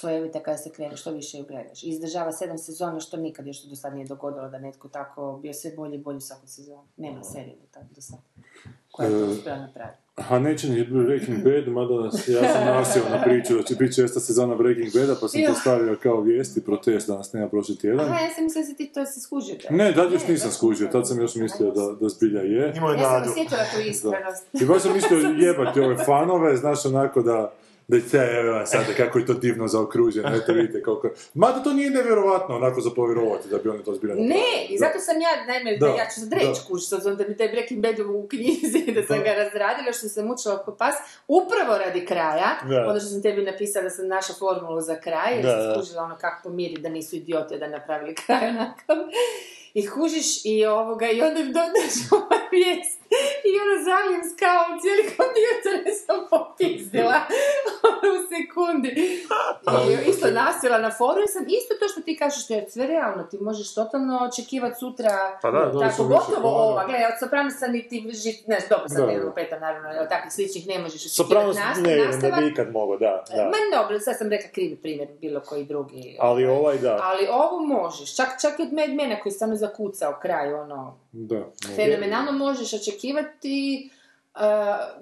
slojevita 0.00 0.42
kada 0.42 0.58
se 0.58 0.70
krene, 0.70 0.96
što 0.96 1.10
više 1.10 1.38
ju 1.38 1.44
gledaš. 1.48 1.82
I 1.82 1.88
izdržava 1.88 2.32
sedam 2.32 2.58
sezona, 2.58 3.00
što 3.00 3.16
nikad 3.16 3.46
još 3.46 3.62
do 3.62 3.76
sad 3.76 3.94
nije 3.94 4.06
dogodilo 4.06 4.48
da 4.48 4.58
netko 4.58 4.88
tako 4.88 5.38
bio 5.42 5.52
sve 5.52 5.70
bolji 5.76 5.94
i 5.94 5.98
bolji 5.98 6.20
svaku 6.20 6.46
sezonu. 6.46 6.84
Nema 6.96 7.22
serije 7.22 7.56
do, 7.74 7.80
do 7.94 8.00
sad 8.00 8.18
koja 8.92 9.08
je 9.08 9.12
to 9.12 9.18
E, 9.18 9.28
uspjela 9.28 9.58
napraviti. 9.58 9.98
A 10.16 10.38
neće 10.38 10.68
ni 10.68 10.84
Breaking 10.84 11.44
Bad, 11.44 11.68
mada 11.68 11.94
ja 12.28 12.52
sam 12.52 12.64
nasio 12.66 13.02
na 13.10 13.22
priču 13.22 13.56
da 13.56 13.62
će 13.62 13.74
biti 13.74 13.92
šesta 13.92 14.20
sezona 14.20 14.54
Breaking 14.54 14.92
Bada, 14.94 15.14
pa 15.20 15.28
sam 15.28 15.40
to 15.46 15.54
stavio 15.54 15.96
kao 16.02 16.20
vijesti, 16.20 16.64
protest 16.64 17.08
danas 17.08 17.32
nema 17.32 17.48
prošli 17.48 17.78
tjedan. 17.78 18.06
Aha, 18.06 18.20
ja 18.20 18.30
sam 18.34 18.44
mislila 18.44 18.62
da 18.62 18.66
si 18.66 18.76
ti 18.76 18.90
to 18.94 19.06
si 19.06 19.20
skužio. 19.20 19.56
Ne, 19.70 19.94
tad 19.94 20.12
još 20.12 20.28
nisam 20.28 20.50
skužio, 20.50 20.88
tad 20.92 21.08
sam 21.08 21.20
još 21.20 21.34
mislio 21.34 21.70
da, 21.70 21.92
da 22.00 22.08
zbilja 22.08 22.40
je. 22.40 22.72
Imao 22.76 22.90
je 22.90 22.98
Ja 22.98 23.04
sam 23.04 23.12
nadu. 23.12 23.30
osjetila 23.30 23.60
tu 23.74 23.80
iskrenost. 23.90 24.46
I 24.62 24.64
baš 24.64 24.82
sam 24.82 24.92
mislio 24.92 25.18
jebati 25.46 25.80
ove 25.80 26.04
fanove, 26.04 26.56
znaš 26.56 26.86
onako 26.86 27.22
da 27.22 27.52
da 27.88 28.00
te, 28.10 28.18
evo 28.40 28.66
sad, 28.66 28.84
kako 28.96 29.18
je 29.18 29.26
to 29.26 29.34
divno 29.34 29.68
zaokruženo, 29.68 30.36
eto 30.36 30.52
vidite 30.52 30.82
koliko... 30.82 31.10
Mada 31.34 31.62
to 31.62 31.72
nije 31.72 31.90
nevjerovatno 31.90 32.56
onako 32.56 32.80
za 32.80 32.90
povjerovati 32.90 33.48
da 33.48 33.58
bi 33.58 33.68
oni 33.68 33.84
to 33.84 33.94
zbilja 33.94 34.14
napravili. 34.14 34.34
Ne, 34.34 34.66
i 34.68 34.78
zato 34.78 34.98
sam 34.98 35.20
ja, 35.20 35.46
naime, 35.46 35.76
Da, 35.76 35.86
ja 35.86 36.06
ću 36.14 36.20
sad 36.20 36.32
reći 36.32 36.60
kuć, 36.68 36.88
s 36.88 36.92
obzirom 36.92 37.16
da 37.16 37.24
mi 37.28 37.36
taj 37.36 37.48
Breaking 37.48 37.80
Bad 37.82 38.00
u 38.00 38.26
knjizi, 38.28 38.84
da 38.96 39.02
sam 39.02 39.18
Da. 39.18 39.24
ga 39.24 39.32
razradila, 39.32 39.92
što 39.92 40.08
sam 40.08 40.26
mučila 40.26 40.54
oko 40.60 40.72
pas, 40.76 40.94
upravo 41.28 41.78
radi 41.78 42.06
kraja, 42.06 42.50
Da. 42.68 42.86
onda 42.88 43.00
što 43.00 43.08
sam 43.08 43.22
tebi 43.22 43.42
napisala 43.42 43.82
da 43.82 43.90
sam 43.90 44.08
našla 44.08 44.34
formulu 44.38 44.80
za 44.80 45.00
kraj, 45.00 45.34
jer 45.34 45.42
Da, 45.44 45.50
sam 45.50 45.74
skužila 45.74 46.02
ono 46.02 46.16
kako 46.20 46.42
pomiriti 46.48 46.80
da 46.80 46.88
nisu 46.88 47.16
idiote 47.16 47.58
da 47.58 47.68
napravili 47.68 48.14
kraj 48.14 48.48
onakav. 48.48 48.96
I 49.74 49.88
kužiš 49.88 50.44
i 50.44 50.66
ovoga, 50.66 51.10
i 51.10 51.22
onda 51.22 51.40
mi 51.40 51.46
dodaš 51.46 51.94
ovaj 52.16 52.44
vijest. 52.52 53.00
I 53.44 53.60
ono 53.62 53.74
zalijem 53.84 54.22
s 54.24 54.32
kavom, 54.36 54.70
cijeli 54.80 55.02
kompjuter 55.10 55.74
sam 55.96 56.18
popizdila 56.30 57.18
ono, 57.84 58.08
u 58.14 58.20
sekundi. 58.26 58.90
I 60.06 60.10
isto 60.10 60.30
nasjela 60.32 60.78
na 60.78 60.90
foru 60.90 61.20
i 61.20 61.28
sam 61.28 61.44
isto 61.50 61.74
to 61.74 61.88
što 61.88 62.00
ti 62.00 62.16
kažeš, 62.16 62.46
to 62.46 62.54
je 62.54 62.66
sve 62.68 62.86
realno. 62.86 63.22
Ti 63.22 63.36
možeš 63.40 63.74
totalno 63.74 64.14
očekivati 64.22 64.76
sutra, 64.78 65.38
Pa 65.42 65.50
da, 65.50 65.58
da, 65.58 65.64
tako, 65.72 65.92
sam 65.92 65.96
pogotovo 65.98 66.40
hvala. 66.42 66.56
ova, 66.64 66.84
gledaj, 66.84 67.06
od 67.06 67.18
Sopranosa 67.20 67.66
niti 67.68 67.96
živ, 68.14 68.34
ne, 68.46 68.58
dobro 68.70 68.86
Da, 68.90 69.06
ne 69.06 69.18
da. 69.18 69.24
lupeta, 69.24 69.58
naravno, 69.58 69.88
od 70.00 70.08
takvih 70.08 70.32
sličnih 70.32 70.66
ne 70.66 70.78
možeš 70.78 71.00
očekivati 71.00 71.16
Sopranos 71.16 71.56
nas- 71.58 71.78
ne, 71.78 71.96
ne 71.96 72.04
nastavak. 72.06 72.40
bi 72.40 72.46
ikad 72.48 72.72
mogao, 72.72 72.96
da, 72.98 73.24
da. 73.28 73.44
Ma 73.44 73.58
dobro, 73.74 74.00
sad 74.00 74.18
sam 74.18 74.28
rekla 74.28 74.48
krivi 74.50 74.76
primjer, 74.76 75.08
bilo 75.14 75.40
koji 75.40 75.64
drugi. 75.64 76.16
Ali 76.20 76.46
ovaj 76.46 76.78
da. 76.78 76.98
Ali 77.02 77.28
ovo 77.32 77.58
možeš, 77.58 78.16
čak, 78.16 78.28
čak 78.40 78.58
i 78.58 78.62
od 78.62 78.72
Mena 78.72 79.20
koji 79.20 79.32
stvarno 79.32 79.56
zakucao 79.56 80.18
kraj, 80.22 80.54
ono, 80.54 80.98
Da, 81.16 81.38
no. 81.38 81.52
fenomenalno 81.76 82.32
možeš 82.32 82.72
očekivati, 82.72 83.90
uh, 84.34 84.40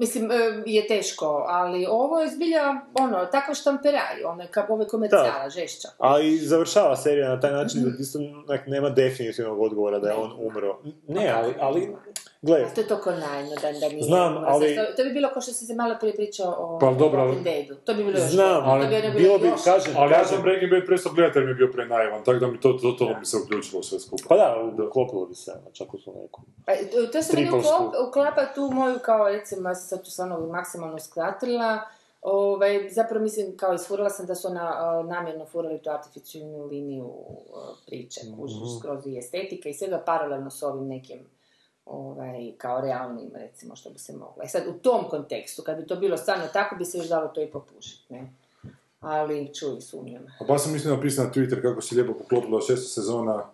mislim, 0.01 0.25
uh, 0.25 0.63
je 0.67 0.87
teško, 0.87 1.45
ali 1.49 1.87
ovo 1.89 2.21
je 2.21 2.31
zbilja, 2.31 2.81
ono, 3.01 3.27
takav 3.27 3.55
štamperaj, 3.55 4.25
ono, 4.25 4.45
kao 4.51 4.67
ove 4.69 4.89
komercijala, 4.89 5.51
žešća. 5.51 5.89
A 5.99 6.21
i 6.21 6.37
završava 6.37 6.97
serija 6.97 7.29
na 7.29 7.41
taj 7.41 7.53
način 7.53 7.83
da 7.83 7.91
isto 8.01 8.19
onak, 8.19 8.67
nema 8.67 8.91
definitivnog 8.91 9.61
odgovora 9.61 9.99
da 9.99 10.09
je 10.09 10.15
on 10.15 10.33
umro. 10.39 10.79
Ne, 11.09 11.29
ali, 11.31 11.55
ali 11.61 11.97
gle, 12.43 12.60
A 12.62 12.74
to 12.74 12.81
je 12.81 12.89
to 12.89 12.98
ko 12.98 13.10
najmo, 13.12 13.51
da, 13.52 13.73
da 13.73 13.89
nije. 13.89 14.02
Znam, 14.02 14.36
umro. 14.36 14.48
ali- 14.48 14.77
To, 14.77 14.97
to 14.97 15.05
bi 15.05 15.10
bilo 15.10 15.28
kao 15.28 15.43
što 15.43 15.52
si 15.52 15.66
se 15.66 15.74
malo 15.74 15.94
prije 16.01 16.14
pričao 16.14 16.51
o 16.59 16.78
Pa 16.78 16.93
dobro, 16.94 17.20
Walking 17.23 17.43
Deadu. 17.43 17.74
To 17.77 17.94
bi 17.94 18.05
bilo 18.05 18.19
još 18.19 18.31
znam. 18.31 18.64
To 18.64 18.70
ali 18.70 18.86
bi 18.89 18.97
ono 18.97 19.10
bilo 19.12 19.39
bi, 19.39 19.47
još- 19.47 19.64
kažem, 19.64 19.94
Ali 19.97 20.12
ja 20.12 20.19
kažem, 20.19 20.28
sam 20.28 20.43
Breaking 20.43 20.70
Bad 20.70 20.86
prestao 20.86 21.12
gledati 21.12 21.39
jer 21.39 21.44
mi 21.44 21.51
je 21.51 21.55
bio 21.55 21.70
prenaivan, 21.73 22.24
tako 22.24 22.39
da 22.39 22.47
mi 22.47 22.60
to 22.60 22.73
totalno 22.74 23.19
mi 23.19 23.27
se 23.27 23.36
uključilo 23.36 23.82
sve 23.82 24.01
skupa. 24.01 24.24
pa 24.28 24.36
da, 24.36 24.56
uklopilo 24.85 25.27
bi 25.27 25.35
se, 25.35 25.52
čak 25.73 25.94
u 25.94 25.98
tu 25.98 26.12
neku. 26.12 26.40
Pa, 26.66 26.73
to- 26.74 27.06
to 27.06 27.12
se 27.14 27.23
Stripovsku. 27.23 27.73
uklop- 27.74 28.09
uklapa 28.09 28.44
tu 28.47 28.70
moju 28.70 28.98
kao, 28.98 29.28
recimo, 29.28 29.69
ja 29.69 29.74
sam 29.74 29.89
sad 29.89 30.05
tu 30.05 30.10
stvarno 30.10 30.40
maksimalno 30.40 30.98
skratila, 31.01 31.81
Ovaj, 32.24 32.89
zapravo 32.90 33.23
mislim, 33.23 33.56
kao 33.56 33.74
isfurala 33.74 34.10
sam 34.10 34.27
da 34.27 34.35
su 34.35 34.51
na, 34.51 34.60
a, 34.77 35.02
namjerno 35.05 35.44
furali 35.44 35.78
tu 35.78 35.90
artificijalnu 35.90 36.64
liniju 36.64 37.10
a, 37.55 37.73
priče, 37.86 38.20
kužiš, 38.36 38.56
skroz 38.78 39.06
i 39.06 39.19
estetike 39.19 39.70
i 39.70 39.74
svega 39.74 39.98
paralelno 39.98 40.51
s 40.51 40.62
ovim 40.62 40.89
nekim 40.89 41.19
ovaj, 41.87 42.53
kao 42.59 42.81
realnim, 42.81 43.31
recimo, 43.35 43.77
što 43.77 43.91
bi 43.91 43.99
se 43.99 44.13
moglo. 44.13 44.43
E 44.45 44.49
sad, 44.49 44.63
u 44.69 44.73
tom 44.73 45.09
kontekstu, 45.09 45.63
kad 45.63 45.77
bi 45.77 45.87
to 45.87 45.97
bilo 45.97 46.17
stvarno 46.17 46.45
tako, 46.53 46.77
bi 46.77 46.85
se 46.85 46.99
još 46.99 47.09
dalo 47.09 47.29
to 47.29 47.43
i 47.43 47.51
popušiti, 47.51 48.13
ne? 48.13 48.33
Ali, 49.01 49.55
čuj, 49.55 49.81
sumnjam. 49.81 50.23
A 50.41 50.45
pa 50.49 50.59
sam 50.59 50.73
mislio 50.73 50.97
napisati 50.97 51.27
na 51.27 51.35
Twitter 51.35 51.63
kako 51.63 51.81
se 51.81 51.95
lijepo 51.95 52.13
poklopila 52.13 52.61
šesta 52.61 52.89
sezona 52.89 53.45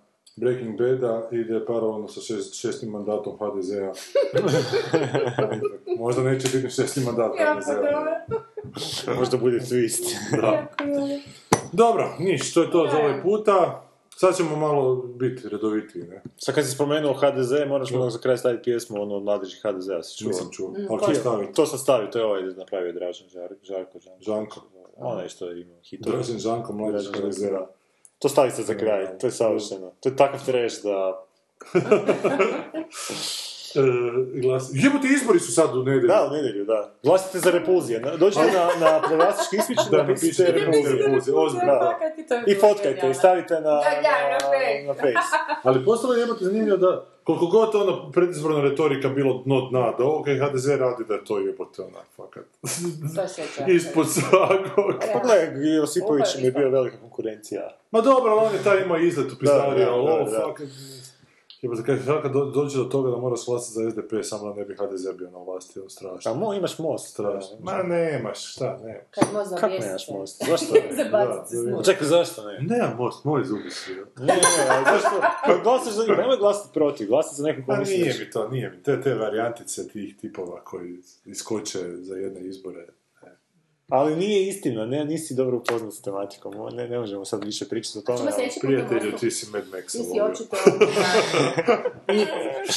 Breaking 0.40 0.78
Bada 0.78 1.28
ide 1.32 1.64
paralelno 1.66 2.08
sa 2.08 2.20
šest, 2.20 2.54
šestim 2.60 2.90
mandatom 2.90 3.38
HDZ-a. 3.38 3.92
Možda 6.04 6.22
neće 6.22 6.58
biti 6.58 6.70
šesti 6.70 7.00
mandat 7.00 7.32
HDZ-a. 7.38 9.14
Možda 9.18 9.36
bude 9.36 9.58
twist. 9.58 10.02
Da. 10.40 10.66
Dobro, 11.72 12.16
niš, 12.18 12.54
to 12.54 12.62
je 12.62 12.70
to 12.70 12.88
za 12.92 12.98
ovaj 12.98 13.22
puta. 13.22 13.87
Sad 14.20 14.36
ćemo 14.36 14.56
malo 14.56 14.94
biti 14.96 15.48
redovitiji, 15.48 16.02
ne? 16.02 16.22
Sad 16.36 16.54
kad 16.54 16.64
si 16.64 16.70
spomenuo 16.70 17.12
HDZ, 17.12 17.52
moraš 17.68 17.90
mi 17.90 18.10
za 18.10 18.18
kraj 18.18 18.36
staviti 18.36 18.62
pjesmu 18.62 19.02
ono 19.02 19.16
od 19.16 19.22
mladežih 19.22 19.60
HDZ-a, 19.62 20.02
si 20.02 20.18
čuo? 20.18 20.28
Nisam 20.28 20.48
čuo. 20.52 20.70
Mm, 20.70 20.86
Ali 20.90 21.14
ću 21.14 21.20
staviti. 21.20 21.52
To 21.52 21.66
sam 21.66 21.78
stavio, 21.78 22.06
to 22.06 22.18
je 22.18 22.24
ovaj 22.24 22.42
napravio 22.42 22.92
Dražan 22.92 23.28
Žar, 23.28 23.48
Žarko 23.62 23.98
Žan. 23.98 24.14
Žanko. 24.20 24.60
Onaj 24.96 25.28
što 25.28 25.46
je 25.50 25.60
imao 25.60 25.76
hitove. 25.84 26.16
Dražen 26.16 26.38
Žanko, 26.38 26.72
mladež 26.72 26.92
Dražen 26.92 27.12
Žanko, 27.12 27.28
HDZ-a. 27.28 27.50
da. 27.50 27.70
To 28.18 28.28
stavite 28.28 28.62
za 28.62 28.74
kraj, 28.74 29.18
to 29.18 29.26
je 29.26 29.30
savršeno. 29.30 29.92
To 30.00 30.08
je 30.08 30.16
takav 30.16 30.44
trash 30.46 30.76
da... 30.82 31.24
E, 33.78 34.40
glas... 34.40 34.70
Jebote, 34.74 35.06
izbori 35.10 35.40
su 35.40 35.52
sad 35.52 35.76
u 35.76 35.82
nedjelju. 35.82 36.08
Da, 36.08 36.28
u 36.30 36.34
nedjelju, 36.34 36.64
da. 36.64 36.90
Glasite 37.02 37.38
za 37.38 37.50
repulzije. 37.50 38.00
Na- 38.00 38.16
Dođite 38.16 38.42
na, 38.44 38.86
na 38.86 39.00
proglastički 39.00 39.56
ispić 39.56 39.78
Da, 39.90 40.02
napišite 40.02 40.44
repulzije. 40.44 41.06
repulzije. 41.06 41.66
Da. 41.66 41.98
I 42.46 42.54
fotkajte 42.54 43.10
i 43.10 43.14
stavite 43.14 43.54
na, 43.54 43.60
Da, 43.60 43.90
da, 44.02 44.30
na 44.32 44.38
face. 44.40 44.86
na 44.86 44.94
face. 44.94 45.34
Ali 45.68 45.84
postalo 45.84 46.14
je 46.14 46.20
jebote 46.20 46.44
zanimljivo 46.44 46.76
da 46.76 47.04
koliko 47.24 47.46
god 47.46 47.74
ono 47.74 48.10
predizborna 48.12 48.60
retorika 48.62 49.08
bilo 49.08 49.42
dno 49.44 49.68
dna, 49.70 49.92
da 49.98 50.04
ovo 50.04 50.22
kaj 50.22 50.34
HDZ 50.34 50.68
radi 50.68 51.04
da 51.08 51.14
je 51.14 51.24
to 51.24 51.38
jebote 51.38 51.82
onak, 51.82 52.06
fakat. 52.16 52.44
Ispod 53.68 54.06
svakog. 54.10 54.94
Pa 55.12 55.18
gledaj, 55.18 55.76
Josipović 55.76 56.36
mi 56.38 56.44
je 56.44 56.52
bio 56.52 56.70
velika 56.70 56.96
konkurencija. 57.00 57.70
Ma 57.90 58.00
dobro, 58.00 58.34
on 58.34 58.54
je 58.54 58.62
taj 58.64 58.82
ima 58.82 58.98
izlet 58.98 59.32
u 59.32 59.36
ali 59.64 59.84
ovo 59.84 60.24
da, 60.30 60.54
da. 61.62 61.76
fakat... 61.76 61.88
Jebote, 61.88 62.06
kad, 62.06 62.22
kad 62.22 62.32
do- 62.32 62.44
dođe 62.44 62.78
do 62.78 62.84
toga 62.84 63.10
da 63.10 63.16
moraš 63.16 63.46
glasati 63.46 63.72
za 63.72 63.90
SDP, 63.90 64.12
samo 64.22 64.48
da 64.48 64.54
ne 64.60 64.64
bi 64.64 64.74
HDZ 64.74 65.16
bio 65.18 65.30
na 65.30 65.38
vlasti, 65.38 65.80
ono 65.80 65.88
strašno. 65.88 66.30
A 66.30 66.34
mo, 66.34 66.54
imaš 66.54 66.78
most. 66.78 67.12
Strašno. 67.12 67.56
Ma 67.60 67.82
nemaš, 67.82 68.52
šta, 68.52 68.78
nemaš. 68.84 69.02
Kad 69.10 69.24
moza 69.32 69.56
Kako 69.56 69.74
nemaš 69.80 70.08
most? 70.10 70.42
Zašto 70.48 70.74
ne? 70.96 71.04
Da. 71.76 71.82
Čekaj, 71.84 72.06
zašto 72.06 72.44
ne? 72.44 72.58
Nemam 72.60 72.96
most, 72.98 73.24
moji 73.24 73.44
zubi 73.44 73.70
su. 73.70 73.90
Ne, 74.18 74.26
ne, 74.26 74.40
ali 74.70 74.84
zašto? 74.84 75.20
Pa 75.46 75.62
glasaš 75.62 75.92
za 75.92 76.02
njih, 76.02 76.18
nemoj 76.18 76.36
glasati 76.36 76.74
protiv, 76.74 77.08
glasati 77.08 77.36
za 77.36 77.44
nekog 77.46 77.64
Pa 77.66 77.76
ko 77.76 77.82
nije 77.82 78.14
mi 78.18 78.30
to, 78.30 78.48
nije 78.48 78.70
mi. 78.70 78.82
Te, 78.82 79.00
te 79.00 79.14
varijantice 79.14 79.88
tih 79.88 80.16
tipova 80.20 80.64
koji 80.64 80.98
iskoče 81.24 81.78
za 81.96 82.14
jedne 82.14 82.40
izbore. 82.40 82.86
Ali 83.88 84.16
nije 84.16 84.48
istina, 84.48 84.86
ne, 84.86 85.04
nisi 85.04 85.34
dobro 85.34 85.56
upoznat 85.56 85.94
s 85.94 86.02
tematikom, 86.02 86.54
ne, 86.72 86.88
ne 86.88 86.98
možemo 86.98 87.24
sad 87.24 87.44
više 87.44 87.68
pričati 87.68 87.98
o 87.98 88.00
tome. 88.00 88.30
Prijatelju, 88.60 89.12
ti 89.20 89.30
si 89.30 89.50
Mad 89.50 89.64
Maxa 89.72 89.92
Ti 89.92 89.98
si 89.98 90.20
očito 90.20 90.56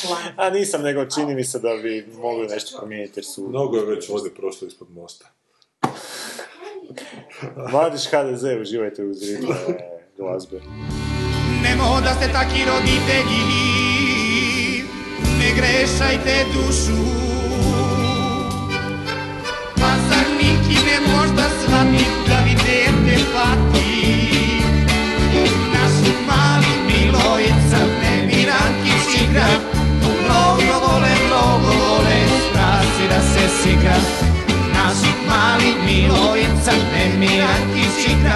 član. 0.01 0.23
A 0.35 0.49
nisam, 0.49 0.81
nego 0.81 1.05
čini 1.05 1.35
mi 1.35 1.43
se 1.43 1.59
da 1.59 1.69
bi 1.83 2.07
mogli 2.21 2.47
nešto 2.47 2.77
promijeniti 2.77 3.19
jer 3.19 3.25
su... 3.25 3.47
Mnogo 3.47 3.77
je 3.77 3.85
već 3.85 4.09
vode 4.09 4.29
prošlo 4.29 4.67
ispod 4.67 4.91
mosta. 4.91 5.25
Mladiš 7.71 8.05
HDZ, 8.05 8.43
uživajte 8.61 9.03
uz 9.03 9.29
ritme 9.29 9.55
glazbe. 10.17 10.61
Nemo 11.63 12.01
da 12.03 12.13
ste 12.13 12.33
taki 12.33 12.65
roditelji 12.65 13.41
Ne 15.39 15.55
grešajte 15.55 16.45
dušu 16.53 17.30
ne 20.73 20.97
možda 21.13 21.43
shvati 21.49 22.05
da 22.27 22.37
vi 22.45 22.55
dete 22.55 23.23
pati 23.33 23.91
Naš 25.73 25.95
mali 26.27 26.71
Milojica 26.87 27.79
Nemirankić 28.01 29.21
igra. 29.23 29.47
Mnogo 30.01 30.85
vole, 30.85 31.13
mnogo 31.27 31.67
vole 31.67 32.17
Strasi 32.49 33.07
da 33.09 33.21
se 33.21 33.47
mali 35.27 35.73
Milojica 35.85 36.71
Nemirankić 36.93 38.07
igra 38.07 38.35